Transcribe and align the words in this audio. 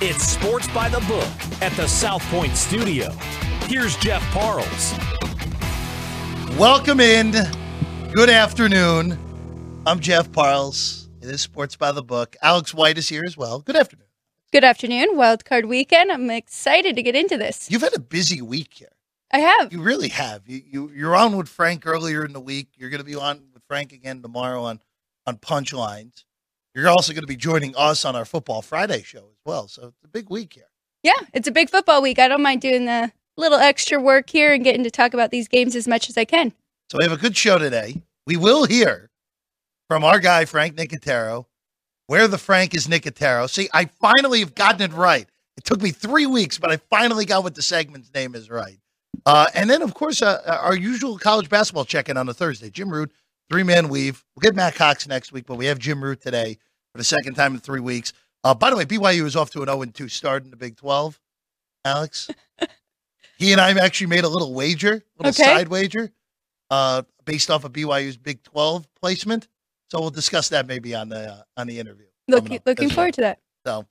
It's 0.00 0.22
Sports 0.22 0.68
by 0.68 0.88
the 0.88 1.00
Book 1.08 1.26
at 1.60 1.72
the 1.72 1.88
South 1.88 2.22
Point 2.30 2.56
Studio. 2.56 3.10
Here's 3.66 3.96
Jeff 3.96 4.22
Parles. 4.30 4.94
Welcome 6.56 7.00
in. 7.00 7.32
Good 8.12 8.30
afternoon. 8.30 9.18
I'm 9.88 9.98
Jeff 9.98 10.30
Parles. 10.30 11.08
It 11.20 11.28
is 11.28 11.40
Sports 11.40 11.74
by 11.74 11.90
the 11.90 12.04
Book. 12.04 12.36
Alex 12.42 12.72
White 12.72 12.96
is 12.96 13.08
here 13.08 13.24
as 13.26 13.36
well. 13.36 13.58
Good 13.58 13.74
afternoon. 13.74 14.06
Good 14.52 14.62
afternoon, 14.62 15.16
Wild 15.16 15.44
Card 15.44 15.64
Weekend. 15.64 16.12
I'm 16.12 16.30
excited 16.30 16.94
to 16.94 17.02
get 17.02 17.16
into 17.16 17.36
this. 17.36 17.68
You've 17.68 17.82
had 17.82 17.96
a 17.96 18.00
busy 18.00 18.40
week 18.40 18.74
here. 18.74 18.92
I 19.32 19.40
have. 19.40 19.72
You 19.72 19.82
really 19.82 20.10
have. 20.10 20.42
You, 20.46 20.62
you 20.64 20.92
you're 20.94 21.16
on 21.16 21.36
with 21.36 21.48
Frank 21.48 21.88
earlier 21.88 22.24
in 22.24 22.34
the 22.34 22.40
week. 22.40 22.68
You're 22.76 22.90
going 22.90 23.00
to 23.00 23.04
be 23.04 23.16
on 23.16 23.48
with 23.52 23.64
Frank 23.66 23.92
again 23.92 24.22
tomorrow 24.22 24.62
on 24.62 24.80
on 25.26 25.38
Punchlines. 25.38 26.22
You're 26.72 26.88
also 26.88 27.12
going 27.12 27.22
to 27.22 27.26
be 27.26 27.34
joining 27.34 27.74
us 27.76 28.04
on 28.04 28.14
our 28.14 28.24
Football 28.24 28.62
Friday 28.62 29.02
show 29.02 29.30
as 29.30 29.37
well. 29.48 29.66
So 29.66 29.88
it's 29.88 30.04
a 30.04 30.08
big 30.08 30.30
week 30.30 30.52
here. 30.52 30.70
Yeah, 31.02 31.26
it's 31.34 31.48
a 31.48 31.52
big 31.52 31.70
football 31.70 32.00
week. 32.00 32.20
I 32.20 32.28
don't 32.28 32.42
mind 32.42 32.60
doing 32.60 32.84
the 32.84 33.10
little 33.36 33.58
extra 33.58 34.00
work 34.00 34.30
here 34.30 34.52
and 34.52 34.62
getting 34.62 34.84
to 34.84 34.90
talk 34.90 35.14
about 35.14 35.30
these 35.30 35.48
games 35.48 35.74
as 35.74 35.88
much 35.88 36.08
as 36.08 36.16
I 36.16 36.24
can. 36.24 36.52
So 36.90 36.98
we 36.98 37.04
have 37.04 37.12
a 37.12 37.16
good 37.16 37.36
show 37.36 37.58
today. 37.58 38.02
We 38.26 38.36
will 38.36 38.64
hear 38.64 39.10
from 39.88 40.04
our 40.04 40.20
guy 40.20 40.44
Frank 40.44 40.76
Nicotero. 40.76 41.46
Where 42.08 42.26
the 42.26 42.38
Frank 42.38 42.74
is 42.74 42.86
Nicotero. 42.86 43.50
See, 43.50 43.68
I 43.74 43.84
finally 43.84 44.40
have 44.40 44.54
gotten 44.54 44.80
it 44.80 44.94
right. 44.94 45.28
It 45.58 45.64
took 45.64 45.82
me 45.82 45.90
three 45.90 46.24
weeks, 46.24 46.56
but 46.56 46.70
I 46.70 46.78
finally 46.88 47.26
got 47.26 47.42
what 47.42 47.54
the 47.54 47.60
segment's 47.60 48.10
name 48.14 48.34
is 48.34 48.48
right. 48.48 48.78
Uh, 49.26 49.46
and 49.54 49.68
then, 49.68 49.82
of 49.82 49.92
course, 49.92 50.22
uh, 50.22 50.40
our 50.62 50.74
usual 50.74 51.18
college 51.18 51.50
basketball 51.50 51.84
check-in 51.84 52.16
on 52.16 52.26
a 52.26 52.32
Thursday. 52.32 52.70
Jim 52.70 52.88
Root, 52.88 53.12
three-man 53.50 53.90
weave. 53.90 54.24
We'll 54.34 54.40
get 54.40 54.56
Matt 54.56 54.74
Cox 54.74 55.06
next 55.06 55.32
week, 55.32 55.44
but 55.44 55.56
we 55.56 55.66
have 55.66 55.78
Jim 55.78 56.02
Root 56.02 56.22
today 56.22 56.56
for 56.92 56.98
the 56.98 57.04
second 57.04 57.34
time 57.34 57.52
in 57.52 57.60
three 57.60 57.80
weeks. 57.80 58.14
Uh, 58.44 58.54
by 58.54 58.70
the 58.70 58.76
way, 58.76 58.84
BYU 58.84 59.24
is 59.24 59.36
off 59.36 59.50
to 59.50 59.62
an 59.62 59.68
0-2 59.68 60.10
start 60.10 60.44
in 60.44 60.50
the 60.50 60.56
Big 60.56 60.76
12. 60.76 61.18
Alex, 61.84 62.28
he 63.38 63.52
and 63.52 63.60
I 63.60 63.70
actually 63.78 64.08
made 64.08 64.24
a 64.24 64.28
little 64.28 64.54
wager, 64.54 64.92
a 64.92 65.22
little 65.22 65.30
Okay. 65.42 65.42
side 65.56 65.68
wager, 65.68 66.10
uh, 66.70 67.02
based 67.24 67.50
off 67.50 67.64
of 67.64 67.72
BYU's 67.72 68.16
Big 68.16 68.42
12 68.42 68.86
placement. 69.00 69.48
So 69.90 70.00
we'll 70.00 70.10
discuss 70.10 70.50
that 70.50 70.66
maybe 70.66 70.94
on 70.94 71.08
the 71.08 71.32
uh, 71.32 71.42
on 71.56 71.66
the 71.66 71.78
interview. 71.80 72.06
Look, 72.28 72.48
looking 72.48 72.68
as 72.68 72.78
well. 72.78 72.90
forward 72.90 73.14
to 73.14 73.20
that. 73.22 73.38
So, 73.64 73.86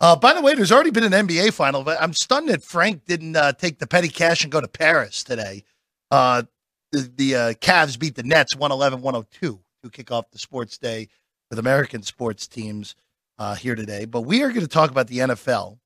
uh, 0.00 0.14
by 0.14 0.32
the 0.32 0.40
way, 0.40 0.54
there's 0.54 0.70
already 0.70 0.90
been 0.92 1.12
an 1.12 1.26
NBA 1.26 1.52
final, 1.52 1.82
but 1.82 2.00
I'm 2.00 2.12
stunned 2.12 2.48
that 2.50 2.62
Frank 2.62 3.04
didn't 3.04 3.34
uh, 3.34 3.52
take 3.52 3.80
the 3.80 3.86
petty 3.86 4.08
cash 4.08 4.44
and 4.44 4.52
go 4.52 4.60
to 4.60 4.68
Paris 4.68 5.24
today. 5.24 5.64
Uh, 6.12 6.44
the 6.92 7.10
the 7.16 7.34
uh, 7.34 7.52
Cavs 7.54 7.98
beat 7.98 8.14
the 8.14 8.22
Nets 8.22 8.54
111 8.54 9.00
102 9.02 9.60
to 9.82 9.90
kick 9.90 10.12
off 10.12 10.30
the 10.30 10.38
sports 10.38 10.78
day 10.78 11.08
with 11.50 11.58
American 11.58 12.02
sports 12.04 12.46
teams 12.46 12.94
uh, 13.40 13.54
here 13.54 13.74
today. 13.74 14.04
But 14.04 14.20
we 14.20 14.42
are 14.42 14.50
going 14.50 14.60
to 14.60 14.68
talk 14.68 14.90
about 14.90 15.08
the 15.08 15.18
NFL 15.18 15.78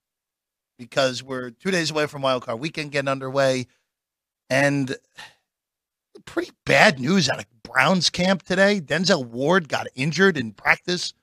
because 0.78 1.22
we're 1.22 1.50
two 1.50 1.70
days 1.70 1.90
away 1.90 2.06
from 2.06 2.20
Wild 2.20 2.44
Card 2.44 2.60
Weekend 2.60 2.92
getting 2.92 3.08
underway. 3.08 3.68
And 4.50 4.94
pretty 6.26 6.50
bad 6.66 6.98
news 6.98 7.30
out 7.30 7.38
of 7.38 7.46
Browns 7.62 8.10
camp 8.10 8.42
today. 8.42 8.80
Denzel 8.80 9.24
Ward 9.24 9.68
got 9.68 9.86
injured 9.94 10.36
in 10.36 10.52
practice 10.52 11.14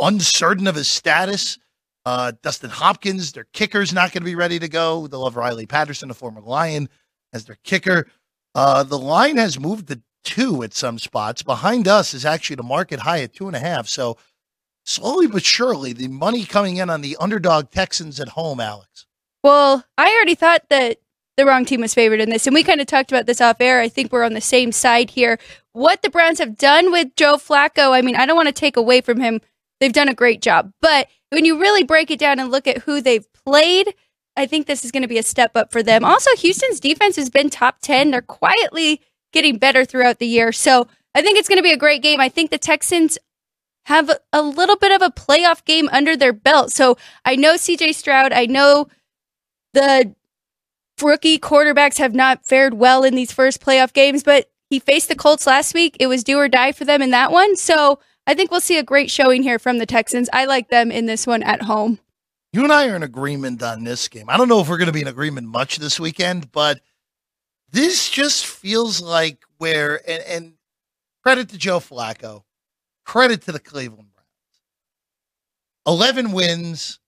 uncertain 0.00 0.66
of 0.66 0.74
his 0.74 0.88
status. 0.88 1.58
Uh, 2.06 2.32
Dustin 2.42 2.70
Hopkins, 2.70 3.32
their 3.32 3.46
kicker's 3.52 3.92
not 3.92 4.12
going 4.12 4.22
to 4.22 4.26
be 4.26 4.34
ready 4.34 4.58
to 4.58 4.68
go. 4.68 5.06
They'll 5.06 5.24
have 5.24 5.36
Riley 5.36 5.66
Patterson, 5.66 6.10
a 6.10 6.14
former 6.14 6.42
Lion, 6.42 6.88
as 7.32 7.46
their 7.46 7.58
kicker. 7.64 8.08
Uh, 8.54 8.82
the 8.82 8.98
line 8.98 9.38
has 9.38 9.58
moved 9.58 9.88
to 9.88 10.02
two 10.22 10.62
at 10.62 10.74
some 10.74 10.98
spots. 10.98 11.42
Behind 11.42 11.88
us 11.88 12.12
is 12.12 12.26
actually 12.26 12.56
the 12.56 12.62
market 12.62 13.00
high 13.00 13.20
at 13.20 13.32
two 13.32 13.46
and 13.46 13.56
a 13.56 13.60
half. 13.60 13.88
So 13.88 14.18
slowly 14.84 15.26
but 15.26 15.44
surely, 15.44 15.92
the 15.92 16.08
money 16.08 16.44
coming 16.44 16.76
in 16.76 16.90
on 16.90 17.00
the 17.00 17.16
underdog 17.18 17.70
Texans 17.70 18.20
at 18.20 18.28
home, 18.28 18.60
Alex. 18.60 19.06
Well, 19.42 19.84
I 19.98 20.14
already 20.14 20.34
thought 20.34 20.68
that 20.70 20.98
the 21.36 21.44
wrong 21.44 21.64
team 21.64 21.80
was 21.80 21.94
favored 21.94 22.20
in 22.20 22.30
this, 22.30 22.46
and 22.46 22.54
we 22.54 22.62
kind 22.62 22.80
of 22.80 22.86
talked 22.86 23.10
about 23.10 23.26
this 23.26 23.40
off 23.40 23.60
air. 23.60 23.80
I 23.80 23.88
think 23.88 24.12
we're 24.12 24.24
on 24.24 24.34
the 24.34 24.40
same 24.40 24.72
side 24.72 25.10
here. 25.10 25.38
What 25.72 26.02
the 26.02 26.10
Browns 26.10 26.38
have 26.38 26.56
done 26.56 26.92
with 26.92 27.16
Joe 27.16 27.36
Flacco, 27.36 27.90
I 27.90 28.02
mean, 28.02 28.16
I 28.16 28.26
don't 28.26 28.36
want 28.36 28.48
to 28.48 28.52
take 28.52 28.76
away 28.76 29.00
from 29.00 29.20
him. 29.20 29.40
They've 29.80 29.92
done 29.92 30.08
a 30.08 30.14
great 30.14 30.40
job. 30.40 30.72
But 30.80 31.08
when 31.30 31.44
you 31.44 31.60
really 31.60 31.82
break 31.82 32.10
it 32.10 32.18
down 32.20 32.38
and 32.38 32.50
look 32.50 32.66
at 32.66 32.78
who 32.78 33.00
they've 33.00 33.26
played, 33.32 33.92
I 34.36 34.46
think 34.46 34.66
this 34.66 34.84
is 34.84 34.92
going 34.92 35.02
to 35.02 35.08
be 35.08 35.18
a 35.18 35.22
step 35.22 35.56
up 35.56 35.72
for 35.72 35.82
them. 35.82 36.04
Also, 36.04 36.30
Houston's 36.36 36.80
defense 36.80 37.16
has 37.16 37.30
been 37.30 37.50
top 37.50 37.78
10. 37.82 38.10
They're 38.10 38.22
quietly 38.22 39.00
getting 39.32 39.58
better 39.58 39.84
throughout 39.84 40.20
the 40.20 40.26
year. 40.26 40.52
So 40.52 40.86
I 41.14 41.22
think 41.22 41.38
it's 41.38 41.48
going 41.48 41.58
to 41.58 41.62
be 41.62 41.72
a 41.72 41.76
great 41.76 42.02
game. 42.02 42.20
I 42.20 42.28
think 42.28 42.50
the 42.50 42.58
Texans 42.58 43.18
have 43.84 44.10
a 44.32 44.42
little 44.42 44.76
bit 44.76 44.92
of 44.92 45.02
a 45.02 45.12
playoff 45.12 45.64
game 45.64 45.88
under 45.92 46.16
their 46.16 46.32
belt. 46.32 46.72
So 46.72 46.96
I 47.24 47.36
know 47.36 47.54
CJ 47.54 47.94
Stroud, 47.94 48.32
I 48.32 48.46
know 48.46 48.88
the 49.72 50.14
rookie 51.02 51.38
quarterbacks 51.38 51.98
have 51.98 52.14
not 52.14 52.46
fared 52.46 52.74
well 52.74 53.04
in 53.04 53.14
these 53.14 53.32
first 53.32 53.60
playoff 53.60 53.92
games, 53.92 54.22
but 54.22 54.50
he 54.70 54.78
faced 54.78 55.08
the 55.08 55.14
Colts 55.14 55.46
last 55.46 55.74
week. 55.74 55.96
It 56.00 56.06
was 56.06 56.24
do 56.24 56.38
or 56.38 56.48
die 56.48 56.72
for 56.72 56.84
them 56.84 57.02
in 57.02 57.10
that 57.10 57.30
one. 57.30 57.56
So 57.56 57.98
I 58.26 58.34
think 58.34 58.50
we'll 58.50 58.60
see 58.60 58.78
a 58.78 58.82
great 58.82 59.10
showing 59.10 59.42
here 59.42 59.58
from 59.58 59.78
the 59.78 59.86
Texans. 59.86 60.30
I 60.32 60.46
like 60.46 60.70
them 60.70 60.90
in 60.90 61.06
this 61.06 61.26
one 61.26 61.42
at 61.42 61.62
home. 61.62 61.98
You 62.52 62.62
and 62.62 62.72
I 62.72 62.88
are 62.88 62.96
in 62.96 63.02
agreement 63.02 63.62
on 63.62 63.84
this 63.84 64.08
game. 64.08 64.30
I 64.30 64.36
don't 64.36 64.48
know 64.48 64.60
if 64.60 64.68
we're 64.68 64.78
going 64.78 64.86
to 64.86 64.92
be 64.92 65.02
in 65.02 65.08
agreement 65.08 65.48
much 65.48 65.76
this 65.78 65.98
weekend, 65.98 66.52
but 66.52 66.80
this 67.70 68.08
just 68.08 68.46
feels 68.46 69.02
like 69.02 69.42
where, 69.58 70.00
and, 70.08 70.22
and 70.22 70.52
credit 71.24 71.48
to 71.48 71.58
Joe 71.58 71.80
Flacco, 71.80 72.44
credit 73.04 73.42
to 73.42 73.52
the 73.52 73.58
Cleveland 73.60 74.08
Browns. 74.12 74.28
11 75.86 76.32
wins 76.32 76.98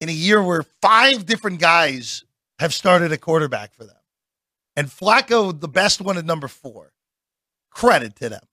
in 0.00 0.08
a 0.08 0.12
year 0.12 0.42
where 0.42 0.64
five 0.82 1.26
different 1.26 1.60
guys 1.60 2.24
have 2.58 2.72
started 2.72 3.12
a 3.12 3.18
quarterback 3.18 3.74
for 3.74 3.84
them. 3.84 3.96
And 4.76 4.88
Flacco, 4.88 5.58
the 5.58 5.68
best 5.68 6.00
one 6.00 6.18
at 6.18 6.24
number 6.24 6.48
four. 6.48 6.92
Credit 7.70 8.14
to 8.16 8.28
them. 8.28 8.44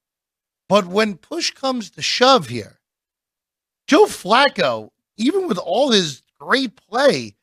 But 0.69 0.87
when 0.87 1.15
push 1.15 1.51
comes 1.51 1.89
to 1.91 2.01
shove 2.01 2.47
here, 2.47 2.79
Joe 3.87 4.05
Flacco, 4.05 4.89
even 5.17 5.47
with 5.47 5.57
all 5.57 5.91
his 5.91 6.21
great 6.39 6.75
play, 6.75 7.35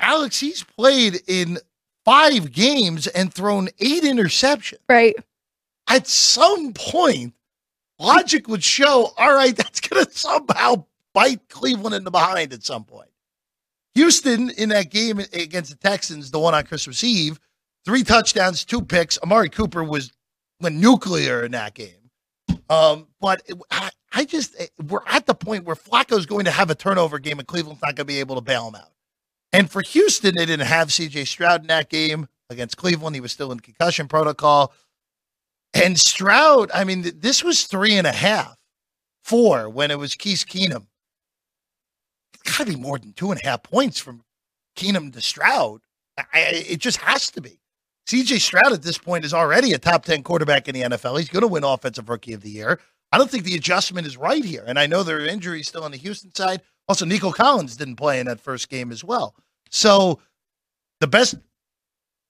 Alex, 0.00 0.38
he's 0.38 0.62
played 0.62 1.20
in 1.26 1.58
five 2.04 2.52
games 2.52 3.06
and 3.06 3.32
thrown 3.32 3.68
eight 3.78 4.02
interceptions. 4.02 4.78
Right. 4.88 5.14
At 5.88 6.06
some 6.06 6.72
point, 6.72 7.34
logic 8.00 8.48
would 8.48 8.64
show, 8.64 9.12
all 9.16 9.34
right, 9.34 9.54
that's 9.56 9.80
going 9.80 10.04
to 10.04 10.10
somehow 10.10 10.84
bite 11.12 11.48
Cleveland 11.48 11.94
in 11.94 12.04
the 12.04 12.10
behind 12.10 12.52
at 12.52 12.64
some 12.64 12.84
point. 12.84 13.10
Houston 13.94 14.50
in 14.50 14.68
that 14.70 14.90
game 14.90 15.18
against 15.32 15.70
the 15.70 15.76
Texans, 15.76 16.30
the 16.30 16.38
one 16.38 16.54
on 16.54 16.64
Christmas 16.64 17.02
Eve, 17.02 17.40
three 17.84 18.04
touchdowns, 18.04 18.64
two 18.64 18.82
picks. 18.82 19.18
Amari 19.22 19.48
Cooper 19.48 19.82
was 19.82 20.12
went 20.60 20.76
nuclear 20.76 21.44
in 21.44 21.52
that 21.52 21.74
game. 21.74 22.10
Um, 22.68 23.08
but 23.20 23.42
it, 23.46 23.56
I, 23.70 23.90
I 24.12 24.24
just 24.24 24.54
we're 24.88 25.04
at 25.06 25.26
the 25.26 25.34
point 25.34 25.64
where 25.64 25.76
Flacco's 25.76 26.26
going 26.26 26.44
to 26.44 26.50
have 26.50 26.70
a 26.70 26.74
turnover 26.74 27.18
game, 27.18 27.38
and 27.38 27.48
Cleveland's 27.48 27.82
not 27.82 27.96
going 27.96 27.96
to 27.96 28.04
be 28.04 28.20
able 28.20 28.36
to 28.36 28.40
bail 28.40 28.68
him 28.68 28.76
out. 28.76 28.92
And 29.52 29.68
for 29.68 29.82
Houston, 29.82 30.36
they 30.36 30.46
didn't 30.46 30.66
have 30.66 30.92
C.J. 30.92 31.24
Stroud 31.24 31.62
in 31.62 31.66
that 31.66 31.90
game 31.90 32.28
against 32.48 32.76
Cleveland. 32.76 33.16
He 33.16 33.20
was 33.20 33.32
still 33.32 33.50
in 33.50 33.58
concussion 33.58 34.06
protocol. 34.06 34.72
And 35.74 35.98
Stroud, 35.98 36.70
I 36.74 36.84
mean, 36.84 37.02
th- 37.02 37.16
this 37.18 37.44
was 37.44 37.64
three 37.64 37.96
and 37.96 38.06
a 38.06 38.12
half, 38.12 38.56
four 39.22 39.68
when 39.68 39.90
it 39.90 39.98
was 39.98 40.14
Case 40.14 40.44
Keenum. 40.44 40.86
It's 42.34 42.58
got 42.58 42.66
to 42.66 42.72
be 42.72 42.76
more 42.76 42.98
than 42.98 43.12
two 43.12 43.30
and 43.30 43.40
a 43.40 43.46
half 43.46 43.62
points 43.62 44.00
from 44.00 44.22
Keenum 44.76 45.12
to 45.12 45.20
Stroud. 45.20 45.80
I, 46.18 46.64
it 46.68 46.78
just 46.78 46.98
has 46.98 47.30
to 47.32 47.40
be. 47.40 47.60
CJ 48.06 48.40
Stroud 48.40 48.72
at 48.72 48.82
this 48.82 48.98
point 48.98 49.24
is 49.24 49.32
already 49.32 49.72
a 49.72 49.78
top 49.78 50.04
10 50.04 50.22
quarterback 50.22 50.68
in 50.68 50.74
the 50.74 50.82
NFL. 50.82 51.18
He's 51.18 51.28
going 51.28 51.42
to 51.42 51.48
win 51.48 51.64
Offensive 51.64 52.08
Rookie 52.08 52.32
of 52.32 52.42
the 52.42 52.50
Year. 52.50 52.80
I 53.12 53.18
don't 53.18 53.30
think 53.30 53.44
the 53.44 53.54
adjustment 53.54 54.06
is 54.06 54.16
right 54.16 54.44
here. 54.44 54.64
And 54.66 54.78
I 54.78 54.86
know 54.86 55.02
there 55.02 55.18
are 55.18 55.26
injuries 55.26 55.68
still 55.68 55.84
on 55.84 55.92
the 55.92 55.96
Houston 55.98 56.34
side. 56.34 56.62
Also, 56.88 57.04
Nico 57.04 57.30
Collins 57.30 57.76
didn't 57.76 57.96
play 57.96 58.18
in 58.18 58.26
that 58.26 58.40
first 58.40 58.68
game 58.68 58.90
as 58.90 59.04
well. 59.04 59.34
So 59.70 60.20
the 61.00 61.06
best 61.06 61.36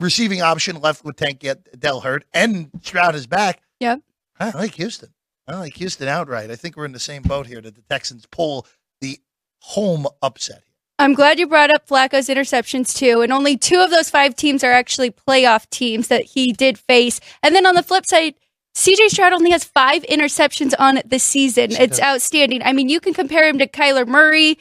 receiving 0.01 0.43
option 0.43 0.81
left 0.81 1.05
with 1.05 1.17
Tank 1.17 1.47
Dell 1.79 2.01
hurt 2.01 2.25
and 2.33 2.71
Stroud 2.83 3.15
is 3.15 3.27
back. 3.27 3.63
Yeah. 3.79 3.97
I 4.39 4.51
like 4.51 4.75
Houston. 4.75 5.11
I 5.47 5.57
like 5.57 5.77
Houston 5.77 6.09
outright. 6.09 6.51
I 6.51 6.57
think 6.57 6.77
we're 6.77 6.85
in 6.87 6.93
the 6.93 6.99
same 6.99 7.23
boat 7.23 7.47
here 7.47 7.61
that 7.61 7.75
the 7.75 7.83
Texans 7.83 8.27
pull 8.27 8.67
the 9.01 9.19
home 9.61 10.07
upset. 10.23 10.63
I'm 10.99 11.15
glad 11.15 11.39
you 11.39 11.47
brought 11.47 11.71
up 11.71 11.89
Flacco's 11.89 12.29
interceptions 12.29 12.95
too. 12.97 13.23
And 13.23 13.33
only 13.33 13.57
two 13.57 13.81
of 13.81 13.91
those 13.91 14.11
five 14.11 14.37
teams 14.37 14.63
are 14.63 14.73
actually 14.73 15.11
playoff 15.11 15.69
teams 15.71 16.09
that 16.09 16.25
he 16.25 16.53
did 16.53 16.79
face. 16.79 17.21
And 17.43 17.55
then 17.55 17.67
on 17.67 17.75
the 17.75 17.83
flip 17.83 18.05
side, 18.07 18.35
CJ 18.77 19.09
Stroud 19.09 19.33
only 19.33 19.51
has 19.51 19.65
five 19.65 20.03
interceptions 20.05 20.75
on 20.79 21.01
the 21.05 21.19
season. 21.19 21.73
It's 21.73 22.01
outstanding. 22.01 22.63
I 22.63 22.73
mean, 22.73 22.89
you 22.89 23.01
can 23.01 23.15
compare 23.15 23.49
him 23.49 23.59
to 23.59 23.67
Kyler 23.67 24.07
Murray. 24.07 24.59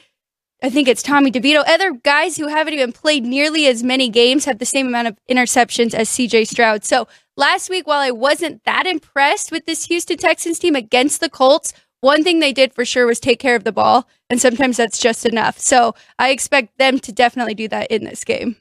I 0.62 0.68
think 0.68 0.88
it's 0.88 1.02
Tommy 1.02 1.30
DeVito. 1.30 1.62
Other 1.66 1.92
guys 1.92 2.36
who 2.36 2.46
haven't 2.46 2.74
even 2.74 2.92
played 2.92 3.24
nearly 3.24 3.66
as 3.66 3.82
many 3.82 4.10
games 4.10 4.44
have 4.44 4.58
the 4.58 4.66
same 4.66 4.86
amount 4.86 5.08
of 5.08 5.18
interceptions 5.30 5.94
as 5.94 6.08
CJ 6.10 6.46
Stroud. 6.46 6.84
So 6.84 7.08
last 7.36 7.70
week, 7.70 7.86
while 7.86 8.00
I 8.00 8.10
wasn't 8.10 8.62
that 8.64 8.86
impressed 8.86 9.50
with 9.50 9.64
this 9.64 9.86
Houston 9.86 10.18
Texans 10.18 10.58
team 10.58 10.76
against 10.76 11.20
the 11.20 11.30
Colts, 11.30 11.72
one 12.00 12.22
thing 12.22 12.40
they 12.40 12.52
did 12.52 12.74
for 12.74 12.84
sure 12.84 13.06
was 13.06 13.20
take 13.20 13.40
care 13.40 13.56
of 13.56 13.64
the 13.64 13.72
ball, 13.72 14.06
and 14.28 14.40
sometimes 14.40 14.76
that's 14.76 14.98
just 14.98 15.26
enough. 15.26 15.58
So 15.58 15.94
I 16.18 16.30
expect 16.30 16.76
them 16.78 16.98
to 17.00 17.12
definitely 17.12 17.54
do 17.54 17.68
that 17.68 17.90
in 17.90 18.04
this 18.04 18.24
game. 18.24 18.56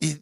It, 0.00 0.20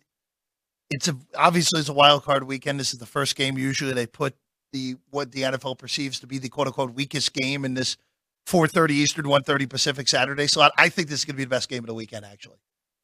it's 0.90 1.08
a 1.08 1.16
obviously 1.36 1.80
it's 1.80 1.88
a 1.88 1.94
wild 1.94 2.24
card 2.24 2.44
weekend. 2.44 2.78
This 2.78 2.92
is 2.92 2.98
the 2.98 3.06
first 3.06 3.36
game. 3.36 3.58
Usually 3.58 3.92
they 3.92 4.06
put 4.06 4.34
the 4.72 4.96
what 5.10 5.32
the 5.32 5.42
NFL 5.42 5.78
perceives 5.78 6.20
to 6.20 6.26
be 6.26 6.38
the 6.38 6.48
quote 6.48 6.66
unquote 6.66 6.94
weakest 6.94 7.32
game 7.32 7.64
in 7.64 7.74
this 7.74 7.96
4:30 8.46 8.90
Eastern, 8.90 9.26
1:30 9.26 9.68
Pacific 9.68 10.08
Saturday 10.08 10.46
slot. 10.46 10.72
I 10.78 10.88
think 10.88 11.08
this 11.08 11.20
is 11.20 11.24
going 11.24 11.34
to 11.34 11.38
be 11.38 11.44
the 11.44 11.50
best 11.50 11.68
game 11.68 11.82
of 11.82 11.86
the 11.86 11.94
weekend, 11.94 12.24
actually. 12.24 12.58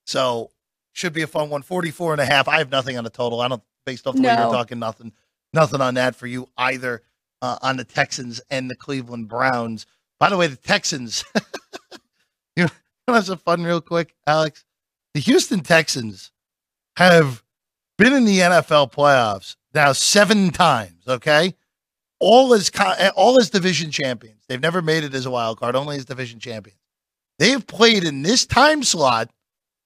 So 0.06 0.50
should 0.92 1.12
be 1.12 1.22
a 1.22 1.26
fun 1.26 1.50
one. 1.50 1.62
44 1.62 2.12
and 2.12 2.20
a 2.20 2.26
half. 2.26 2.48
I 2.48 2.58
have 2.58 2.70
nothing 2.70 2.98
on 2.98 3.04
the 3.04 3.10
total. 3.10 3.40
I 3.40 3.48
don't 3.48 3.62
based 3.86 4.06
off 4.06 4.14
the 4.14 4.22
way 4.22 4.28
you're 4.28 4.52
talking, 4.52 4.78
nothing, 4.78 5.12
nothing 5.52 5.80
on 5.80 5.94
that 5.94 6.14
for 6.14 6.26
you 6.26 6.48
either. 6.56 7.02
Uh, 7.42 7.56
on 7.62 7.78
the 7.78 7.84
Texans 7.84 8.38
and 8.50 8.70
the 8.70 8.76
Cleveland 8.76 9.26
Browns. 9.26 9.86
By 10.18 10.28
the 10.28 10.36
way, 10.36 10.46
the 10.46 10.56
Texans. 10.56 11.24
you 12.54 12.64
want 12.64 12.72
to 13.06 13.14
have 13.14 13.24
some 13.24 13.38
fun 13.38 13.64
real 13.64 13.80
quick, 13.80 14.14
Alex? 14.26 14.62
The 15.14 15.20
Houston 15.20 15.60
Texans 15.60 16.32
have 16.98 17.42
been 17.96 18.12
in 18.12 18.26
the 18.26 18.40
NFL 18.40 18.92
playoffs 18.92 19.56
now 19.72 19.92
seven 19.92 20.50
times. 20.50 21.02
Okay, 21.08 21.54
all 22.20 22.54
as 22.54 22.70
all 23.16 23.40
as 23.40 23.50
division 23.50 23.90
champions. 23.90 24.44
They've 24.48 24.60
never 24.60 24.82
made 24.82 25.04
it 25.04 25.14
as 25.14 25.26
a 25.26 25.30
wild 25.30 25.58
card, 25.58 25.74
only 25.74 25.96
as 25.96 26.04
division 26.04 26.38
champions. 26.38 26.78
They 27.38 27.50
have 27.50 27.66
played 27.66 28.04
in 28.04 28.22
this 28.22 28.46
time 28.46 28.82
slot 28.82 29.30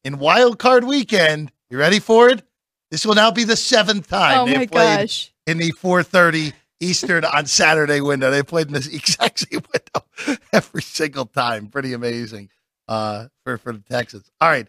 in 0.05 0.19
wild 0.19 0.59
card 0.59 0.85
weekend. 0.85 1.53
You 1.71 1.79
ready 1.79 2.01
for 2.01 2.29
it? 2.29 2.43
This 2.91 3.07
will 3.07 3.15
now 3.15 3.31
be 3.31 3.45
the 3.45 3.57
seventh 3.57 4.09
time 4.09 4.41
oh 4.41 4.47
they've 4.47 4.57
my 4.57 4.67
played 4.67 4.99
gosh. 5.09 5.33
in 5.47 5.59
the 5.59 5.73
4:30 5.73 6.53
Eastern 6.81 7.25
on 7.33 7.47
Saturday 7.47 8.01
window. 8.01 8.31
They 8.31 8.43
played 8.43 8.67
in 8.67 8.73
this 8.75 8.87
exact 8.95 9.39
same 9.41 9.63
window 9.73 10.39
every 10.53 10.83
single 10.83 11.27
time. 11.27 11.69
Pretty 11.69 11.93
amazing 11.93 12.51
uh, 12.89 13.27
for 13.45 13.57
for 13.59 13.73
the 13.73 13.79
Texans. 13.81 14.31
All 14.41 14.49
right, 14.49 14.69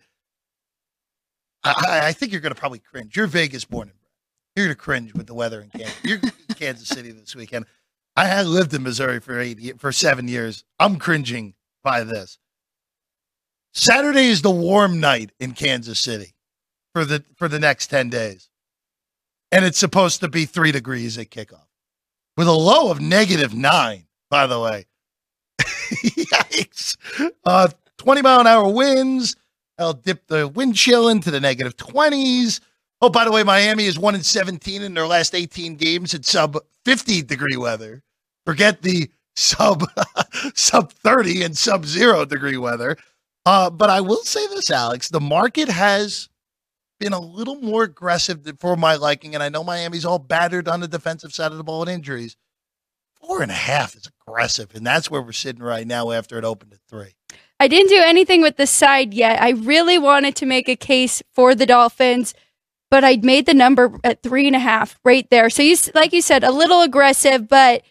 I, 1.64 2.02
I- 2.08 2.12
think 2.14 2.32
you're 2.32 2.42
going 2.42 2.54
to 2.54 2.60
probably 2.60 2.80
cringe. 2.80 3.16
You're 3.16 3.28
Vegas 3.28 3.66
born 3.66 3.90
and. 3.90 3.98
You're 4.56 4.70
to 4.70 4.76
cringe 4.76 5.14
with 5.14 5.28
the 5.28 5.34
weather 5.34 5.62
in 5.62 5.70
Kansas. 5.70 5.98
You're 6.04 6.20
in 6.20 6.56
Kansas 6.56 6.88
City 6.88 7.12
this 7.12 7.36
weekend. 7.36 7.66
I 8.16 8.26
had 8.26 8.46
lived 8.46 8.74
in 8.74 8.84
Missouri 8.84 9.20
for 9.20 9.40
eight 9.40 9.80
for 9.80 9.92
seven 9.92 10.28
years. 10.28 10.64
I'm 10.80 10.98
cringing 10.98 11.56
by 11.84 12.04
this. 12.04 12.38
Saturday 13.74 14.28
is 14.28 14.42
the 14.42 14.52
warm 14.52 15.02
night 15.02 15.32
in 15.40 15.52
Kansas 15.52 16.00
City 16.00 16.34
for 16.94 17.04
the 17.04 17.24
for 17.36 17.48
the 17.48 17.60
next 17.60 17.88
ten 17.88 18.10
days 18.10 18.50
and 19.56 19.64
it's 19.64 19.78
supposed 19.78 20.20
to 20.20 20.28
be 20.28 20.46
three 20.46 20.74
degrees 20.74 21.18
at 21.18 21.30
kickoff 21.30 21.68
with 22.36 22.48
a 22.48 22.52
low 22.52 22.92
of 22.92 23.00
negative 23.00 23.54
nine, 23.54 24.06
by 24.30 24.48
the 24.48 24.60
way. 24.60 24.86
Yikes. 25.62 26.98
Uh, 27.46 27.70
20 27.98 28.22
mile 28.22 28.42
an 28.42 28.48
hour 28.48 28.68
winds. 28.68 29.38
I'll 29.78 29.94
dip 29.94 30.28
the 30.28 30.48
wind 30.48 30.76
chill 30.76 31.08
into 31.08 31.32
the 31.32 31.40
negative 31.40 31.78
20s. 31.78 32.60
Oh, 33.06 33.10
by 33.10 33.24
the 33.24 33.32
way, 33.32 33.44
Miami 33.44 33.86
is 33.86 34.00
1 34.00 34.16
in 34.16 34.24
17 34.24 34.82
in 34.82 34.96
their 34.96 35.06
last 35.06 35.36
18 35.36 35.76
games 35.76 36.16
at 36.16 36.26
sub 36.26 36.58
50 36.86 37.22
degree 37.22 37.56
weather. 37.56 38.02
Forget 38.48 38.82
the 38.82 39.12
sub 39.36 39.84
sub 40.56 40.92
30 40.92 41.44
and 41.44 41.56
sub 41.56 41.86
0 41.86 42.26
degree 42.26 42.58
weather. 42.58 42.98
Uh, 43.46 43.70
but 43.70 43.92
I 43.92 44.02
will 44.02 44.24
say 44.24 44.48
this, 44.48 44.72
Alex, 44.72 45.10
the 45.10 45.20
market 45.20 45.70
has 45.70 46.30
been 47.00 47.14
a 47.14 47.20
little 47.20 47.58
more 47.58 47.84
aggressive 47.84 48.42
for 48.58 48.76
my 48.76 48.96
liking, 48.96 49.36
and 49.36 49.44
I 49.44 49.50
know 49.50 49.64
Miami's 49.64 50.04
all 50.04 50.18
battered 50.18 50.68
on 50.68 50.80
the 50.80 50.88
defensive 50.88 51.32
side 51.32 51.52
of 51.52 51.60
the 51.60 51.64
ball 51.64 51.84
and 51.84 51.92
injuries. 51.92 52.36
Four 53.22 53.44
and 53.44 53.52
a 53.52 53.54
half 53.54 53.96
is 53.96 54.10
aggressive, 54.28 54.74
and 54.74 54.84
that's 54.84 55.12
where 55.12 55.22
we're 55.22 55.32
sitting 55.32 55.62
right 55.62 55.86
now 55.86 56.10
after 56.10 56.40
it 56.40 56.44
opened 56.44 56.74
at 56.74 56.80
three. 56.90 57.14
I 57.60 57.68
didn't 57.68 57.90
do 57.90 58.02
anything 58.04 58.42
with 58.42 58.58
the 58.58 58.66
side 58.66 59.14
yet. 59.14 59.40
I 59.40 59.52
really 59.52 60.00
wanted 60.00 60.36
to 60.38 60.48
make 60.48 60.68
a 60.68 60.76
case 60.76 61.22
for 61.32 61.54
the 61.54 61.68
Dolphins, 61.68 62.34
but 62.92 63.04
I'd 63.04 63.26
made 63.26 63.46
the 63.46 63.54
number 63.54 64.00
at 64.04 64.24
three 64.24 64.48
and 64.48 64.56
a 64.56 64.60
half 64.60 65.00
right 65.04 65.28
there. 65.30 65.50
So 65.50 65.64
you, 65.64 65.76
like 65.94 66.14
you 66.14 66.22
said, 66.22 66.44
a 66.44 66.52
little 66.52 66.82
aggressive, 66.82 67.48
but 67.48 67.84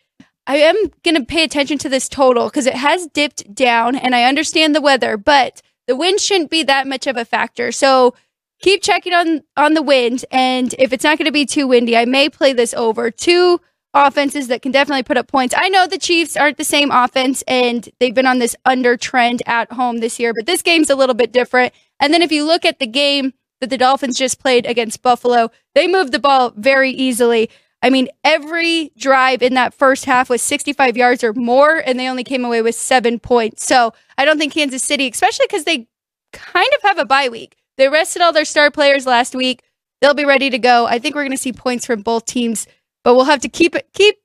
I 0.46 0.58
am 0.58 0.76
going 1.02 1.16
to 1.16 1.24
pay 1.24 1.42
attention 1.42 1.78
to 1.78 1.88
this 1.88 2.08
total 2.08 2.46
because 2.46 2.66
it 2.66 2.74
has 2.74 3.06
dipped 3.08 3.54
down, 3.54 3.96
and 3.96 4.14
I 4.14 4.24
understand 4.24 4.74
the 4.74 4.80
weather, 4.80 5.16
but 5.16 5.62
the 5.86 5.96
wind 5.96 6.20
shouldn't 6.20 6.50
be 6.50 6.62
that 6.64 6.86
much 6.86 7.06
of 7.06 7.16
a 7.16 7.24
factor. 7.24 7.72
So 7.72 8.14
keep 8.60 8.82
checking 8.82 9.12
on 9.12 9.42
on 9.56 9.74
the 9.74 9.82
wind, 9.82 10.24
and 10.30 10.74
if 10.78 10.92
it's 10.92 11.04
not 11.04 11.18
going 11.18 11.26
to 11.26 11.32
be 11.32 11.46
too 11.46 11.66
windy, 11.66 11.96
I 11.96 12.04
may 12.04 12.28
play 12.28 12.52
this 12.52 12.74
over. 12.74 13.10
Two 13.10 13.60
offenses 13.94 14.48
that 14.48 14.60
can 14.60 14.72
definitely 14.72 15.04
put 15.04 15.16
up 15.16 15.28
points. 15.28 15.54
I 15.56 15.68
know 15.68 15.86
the 15.86 15.98
Chiefs 15.98 16.36
aren't 16.36 16.58
the 16.58 16.64
same 16.64 16.90
offense, 16.90 17.42
and 17.46 17.88
they've 17.98 18.14
been 18.14 18.26
on 18.26 18.38
this 18.38 18.56
under 18.64 18.96
trend 18.96 19.42
at 19.46 19.72
home 19.72 19.98
this 19.98 20.18
year, 20.18 20.34
but 20.34 20.46
this 20.46 20.62
game's 20.62 20.90
a 20.90 20.96
little 20.96 21.14
bit 21.14 21.32
different. 21.32 21.72
And 22.00 22.12
then 22.12 22.20
if 22.20 22.32
you 22.32 22.44
look 22.44 22.64
at 22.64 22.80
the 22.80 22.86
game 22.86 23.32
that 23.64 23.70
the 23.70 23.78
Dolphins 23.78 24.18
just 24.18 24.38
played 24.38 24.66
against 24.66 25.00
Buffalo, 25.00 25.50
they 25.74 25.88
moved 25.88 26.12
the 26.12 26.18
ball 26.18 26.52
very 26.54 26.90
easily. 26.90 27.48
I 27.80 27.88
mean, 27.88 28.08
every 28.22 28.92
drive 28.98 29.42
in 29.42 29.54
that 29.54 29.72
first 29.72 30.04
half 30.04 30.28
was 30.28 30.42
65 30.42 30.98
yards 30.98 31.24
or 31.24 31.32
more, 31.32 31.78
and 31.78 31.98
they 31.98 32.08
only 32.08 32.24
came 32.24 32.44
away 32.44 32.60
with 32.60 32.74
seven 32.74 33.18
points. 33.18 33.64
So 33.64 33.94
I 34.18 34.26
don't 34.26 34.36
think 34.36 34.52
Kansas 34.52 34.82
City, 34.82 35.08
especially 35.08 35.46
because 35.46 35.64
they 35.64 35.88
kind 36.34 36.68
of 36.76 36.82
have 36.82 36.98
a 36.98 37.06
bye 37.06 37.30
week, 37.30 37.56
they 37.78 37.88
rested 37.88 38.20
all 38.20 38.34
their 38.34 38.44
star 38.44 38.70
players 38.70 39.06
last 39.06 39.34
week. 39.34 39.62
They'll 40.02 40.12
be 40.12 40.26
ready 40.26 40.50
to 40.50 40.58
go. 40.58 40.86
I 40.86 40.98
think 40.98 41.14
we're 41.14 41.22
going 41.22 41.32
to 41.36 41.38
see 41.38 41.54
points 41.54 41.86
from 41.86 42.02
both 42.02 42.26
teams, 42.26 42.66
but 43.02 43.14
we'll 43.14 43.24
have 43.24 43.40
to 43.40 43.48
keep 43.48 43.74
it 43.74 43.88
keep 43.94 44.16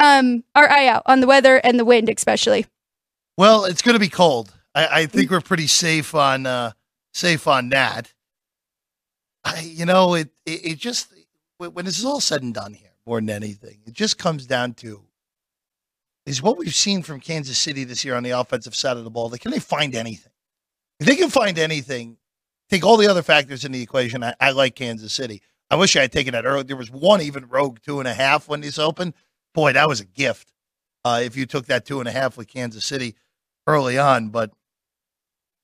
um 0.00 0.44
our 0.54 0.70
eye 0.70 0.86
out 0.86 1.02
on 1.04 1.20
the 1.20 1.26
weather 1.26 1.56
and 1.58 1.78
the 1.78 1.84
wind, 1.84 2.08
especially. 2.08 2.64
Well, 3.36 3.66
it's 3.66 3.82
going 3.82 3.94
to 3.94 4.00
be 4.00 4.08
cold. 4.08 4.54
I, 4.74 5.02
I 5.02 5.06
think 5.06 5.30
we're 5.30 5.42
pretty 5.42 5.66
safe 5.66 6.14
on 6.14 6.46
uh, 6.46 6.72
safe 7.12 7.46
on 7.46 7.68
that. 7.70 8.12
I, 9.46 9.60
you 9.60 9.86
know, 9.86 10.14
it, 10.14 10.30
it 10.44 10.66
it 10.66 10.78
just 10.78 11.12
when 11.58 11.84
this 11.84 11.98
is 11.98 12.04
all 12.04 12.20
said 12.20 12.42
and 12.42 12.52
done 12.52 12.74
here, 12.74 12.90
more 13.06 13.20
than 13.20 13.30
anything, 13.30 13.78
it 13.86 13.92
just 13.92 14.18
comes 14.18 14.44
down 14.44 14.74
to 14.74 15.02
is 16.26 16.42
what 16.42 16.58
we've 16.58 16.74
seen 16.74 17.02
from 17.02 17.20
Kansas 17.20 17.56
City 17.56 17.84
this 17.84 18.04
year 18.04 18.16
on 18.16 18.24
the 18.24 18.30
offensive 18.30 18.74
side 18.74 18.96
of 18.96 19.04
the 19.04 19.10
ball. 19.10 19.28
They 19.28 19.38
can 19.38 19.52
they 19.52 19.60
find 19.60 19.94
anything? 19.94 20.32
If 20.98 21.06
they 21.06 21.14
can 21.14 21.30
find 21.30 21.58
anything, 21.58 22.16
take 22.68 22.84
all 22.84 22.96
the 22.96 23.06
other 23.06 23.22
factors 23.22 23.64
in 23.64 23.70
the 23.70 23.80
equation. 23.80 24.24
I, 24.24 24.34
I 24.40 24.50
like 24.50 24.74
Kansas 24.74 25.12
City. 25.12 25.42
I 25.70 25.76
wish 25.76 25.94
I 25.94 26.00
had 26.02 26.12
taken 26.12 26.32
that 26.32 26.44
early. 26.44 26.64
There 26.64 26.76
was 26.76 26.90
one 26.90 27.22
even 27.22 27.48
rogue 27.48 27.78
two 27.82 28.00
and 28.00 28.08
a 28.08 28.14
half 28.14 28.48
when 28.48 28.62
this 28.62 28.78
opened. 28.80 29.14
Boy, 29.54 29.74
that 29.74 29.88
was 29.88 30.00
a 30.00 30.04
gift. 30.04 30.52
Uh, 31.04 31.20
if 31.22 31.36
you 31.36 31.46
took 31.46 31.66
that 31.66 31.86
two 31.86 32.00
and 32.00 32.08
a 32.08 32.12
half 32.12 32.36
with 32.36 32.48
Kansas 32.48 32.84
City 32.84 33.14
early 33.68 33.96
on, 33.96 34.30
but 34.30 34.50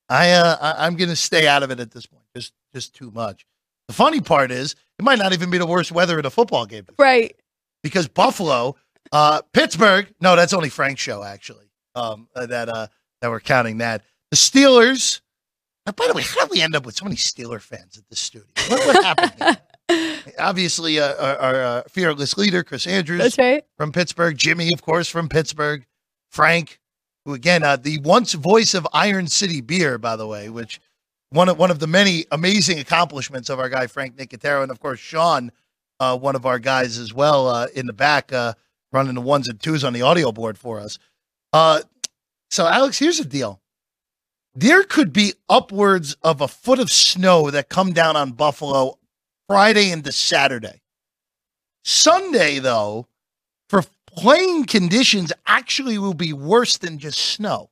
I, 0.08 0.30
uh, 0.30 0.56
I 0.60 0.86
I'm 0.86 0.94
going 0.94 1.10
to 1.10 1.16
stay 1.16 1.48
out 1.48 1.64
of 1.64 1.72
it 1.72 1.80
at 1.80 1.90
this 1.90 2.06
point. 2.06 2.22
Just 2.36 2.52
just 2.72 2.94
too 2.94 3.10
much. 3.10 3.44
The 3.88 3.94
funny 3.94 4.20
part 4.20 4.50
is 4.50 4.74
it 4.98 5.02
might 5.04 5.18
not 5.18 5.32
even 5.32 5.50
be 5.50 5.58
the 5.58 5.66
worst 5.66 5.92
weather 5.92 6.18
in 6.18 6.24
a 6.26 6.30
football 6.30 6.66
game 6.66 6.86
Right. 6.98 7.34
because 7.82 8.08
Buffalo, 8.08 8.76
uh, 9.10 9.42
Pittsburgh. 9.52 10.12
No, 10.20 10.36
that's 10.36 10.52
only 10.52 10.68
Frank's 10.68 11.00
show 11.02 11.22
actually. 11.22 11.66
Um, 11.94 12.28
uh, 12.34 12.46
that 12.46 12.68
uh, 12.68 12.86
that 13.20 13.30
we're 13.30 13.40
counting 13.40 13.78
that. 13.78 14.02
The 14.30 14.36
Steelers. 14.36 15.20
uh, 15.86 15.92
by 15.92 16.06
the 16.06 16.14
way, 16.14 16.22
how 16.22 16.42
did 16.46 16.50
we 16.50 16.62
end 16.62 16.74
up 16.74 16.86
with 16.86 16.96
so 16.96 17.04
many 17.04 17.16
Steeler 17.16 17.60
fans 17.60 17.98
at 17.98 18.04
this 18.08 18.18
studio? 18.20 18.46
What, 18.68 18.86
what 18.86 19.04
happened? 19.04 19.60
Obviously, 20.38 20.98
uh, 20.98 21.14
our, 21.22 21.36
our 21.38 21.54
uh, 21.62 21.82
fearless 21.90 22.38
leader, 22.38 22.62
Chris 22.64 22.86
Andrews 22.86 23.20
That's 23.20 23.38
right. 23.38 23.64
from 23.76 23.92
Pittsburgh, 23.92 24.36
Jimmy, 24.38 24.70
of 24.72 24.80
course, 24.80 25.08
from 25.08 25.28
Pittsburgh, 25.28 25.84
Frank, 26.30 26.80
who 27.26 27.34
again, 27.34 27.62
uh, 27.62 27.76
the 27.76 27.98
once 27.98 28.32
voice 28.32 28.72
of 28.74 28.86
Iron 28.94 29.26
City 29.26 29.60
Beer, 29.60 29.98
by 29.98 30.16
the 30.16 30.26
way, 30.26 30.48
which 30.48 30.80
one 31.32 31.48
of 31.48 31.58
one 31.58 31.70
of 31.70 31.78
the 31.78 31.86
many 31.86 32.26
amazing 32.30 32.78
accomplishments 32.78 33.48
of 33.48 33.58
our 33.58 33.68
guy 33.68 33.86
Frank 33.86 34.16
Nicotero, 34.16 34.62
and 34.62 34.70
of 34.70 34.80
course 34.80 35.00
Sean, 35.00 35.50
uh, 35.98 36.16
one 36.16 36.36
of 36.36 36.46
our 36.46 36.58
guys 36.58 36.98
as 36.98 37.12
well 37.12 37.48
uh, 37.48 37.66
in 37.74 37.86
the 37.86 37.92
back, 37.92 38.32
uh, 38.32 38.54
running 38.92 39.14
the 39.14 39.20
ones 39.20 39.48
and 39.48 39.60
twos 39.60 39.82
on 39.82 39.92
the 39.92 40.02
audio 40.02 40.30
board 40.30 40.58
for 40.58 40.78
us. 40.78 40.98
Uh, 41.52 41.80
so, 42.50 42.66
Alex, 42.66 42.98
here's 42.98 43.18
the 43.18 43.24
deal. 43.24 43.60
There 44.54 44.84
could 44.84 45.12
be 45.12 45.32
upwards 45.48 46.14
of 46.22 46.42
a 46.42 46.48
foot 46.48 46.78
of 46.78 46.90
snow 46.90 47.50
that 47.50 47.70
come 47.70 47.92
down 47.92 48.16
on 48.16 48.32
Buffalo 48.32 48.98
Friday 49.48 49.90
into 49.90 50.12
Saturday. 50.12 50.82
Sunday, 51.84 52.58
though, 52.58 53.06
for 53.70 53.82
playing 54.06 54.66
conditions, 54.66 55.32
actually 55.46 55.96
will 55.96 56.14
be 56.14 56.34
worse 56.34 56.76
than 56.76 56.98
just 56.98 57.18
snow 57.18 57.70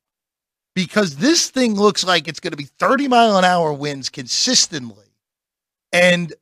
because 0.75 1.17
this 1.17 1.51
thing 1.51 1.75
looks 1.75 2.05
like 2.05 2.29
it's 2.29 2.41
going 2.41 2.53
to 2.53 2.57
be 2.57 2.65
30 2.65 3.09
mile 3.09 3.37
an 3.37 3.45
hour 3.45 3.73
winds 3.73 4.09
consistently 4.09 5.07
and 5.93 6.33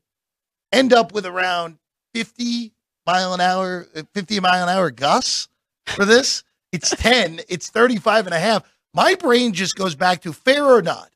end 0.73 0.93
up 0.93 1.13
with 1.13 1.27
around 1.27 1.79
50 2.15 2.73
mile 3.07 3.35
an 3.35 3.41
hour, 3.41 3.87
uh, 3.97 4.03
50 4.15 4.41
mile 4.41 4.69
an 4.69 4.69
hour 4.69 4.91
gusts 4.91 5.49
for 5.87 6.05
this. 6.05 6.45
It's 6.73 6.91
10, 6.97 7.41
it's 7.49 7.71
35 7.71 8.27
and 8.27 8.35
a 8.35 8.39
half. 8.39 8.65
My 8.95 9.15
brain 9.15 9.53
just 9.53 9.77
goes 9.77 9.95
back 9.95 10.23
to 10.23 10.33
fair 10.33 10.65
or 10.65 10.83
not. 10.83 11.11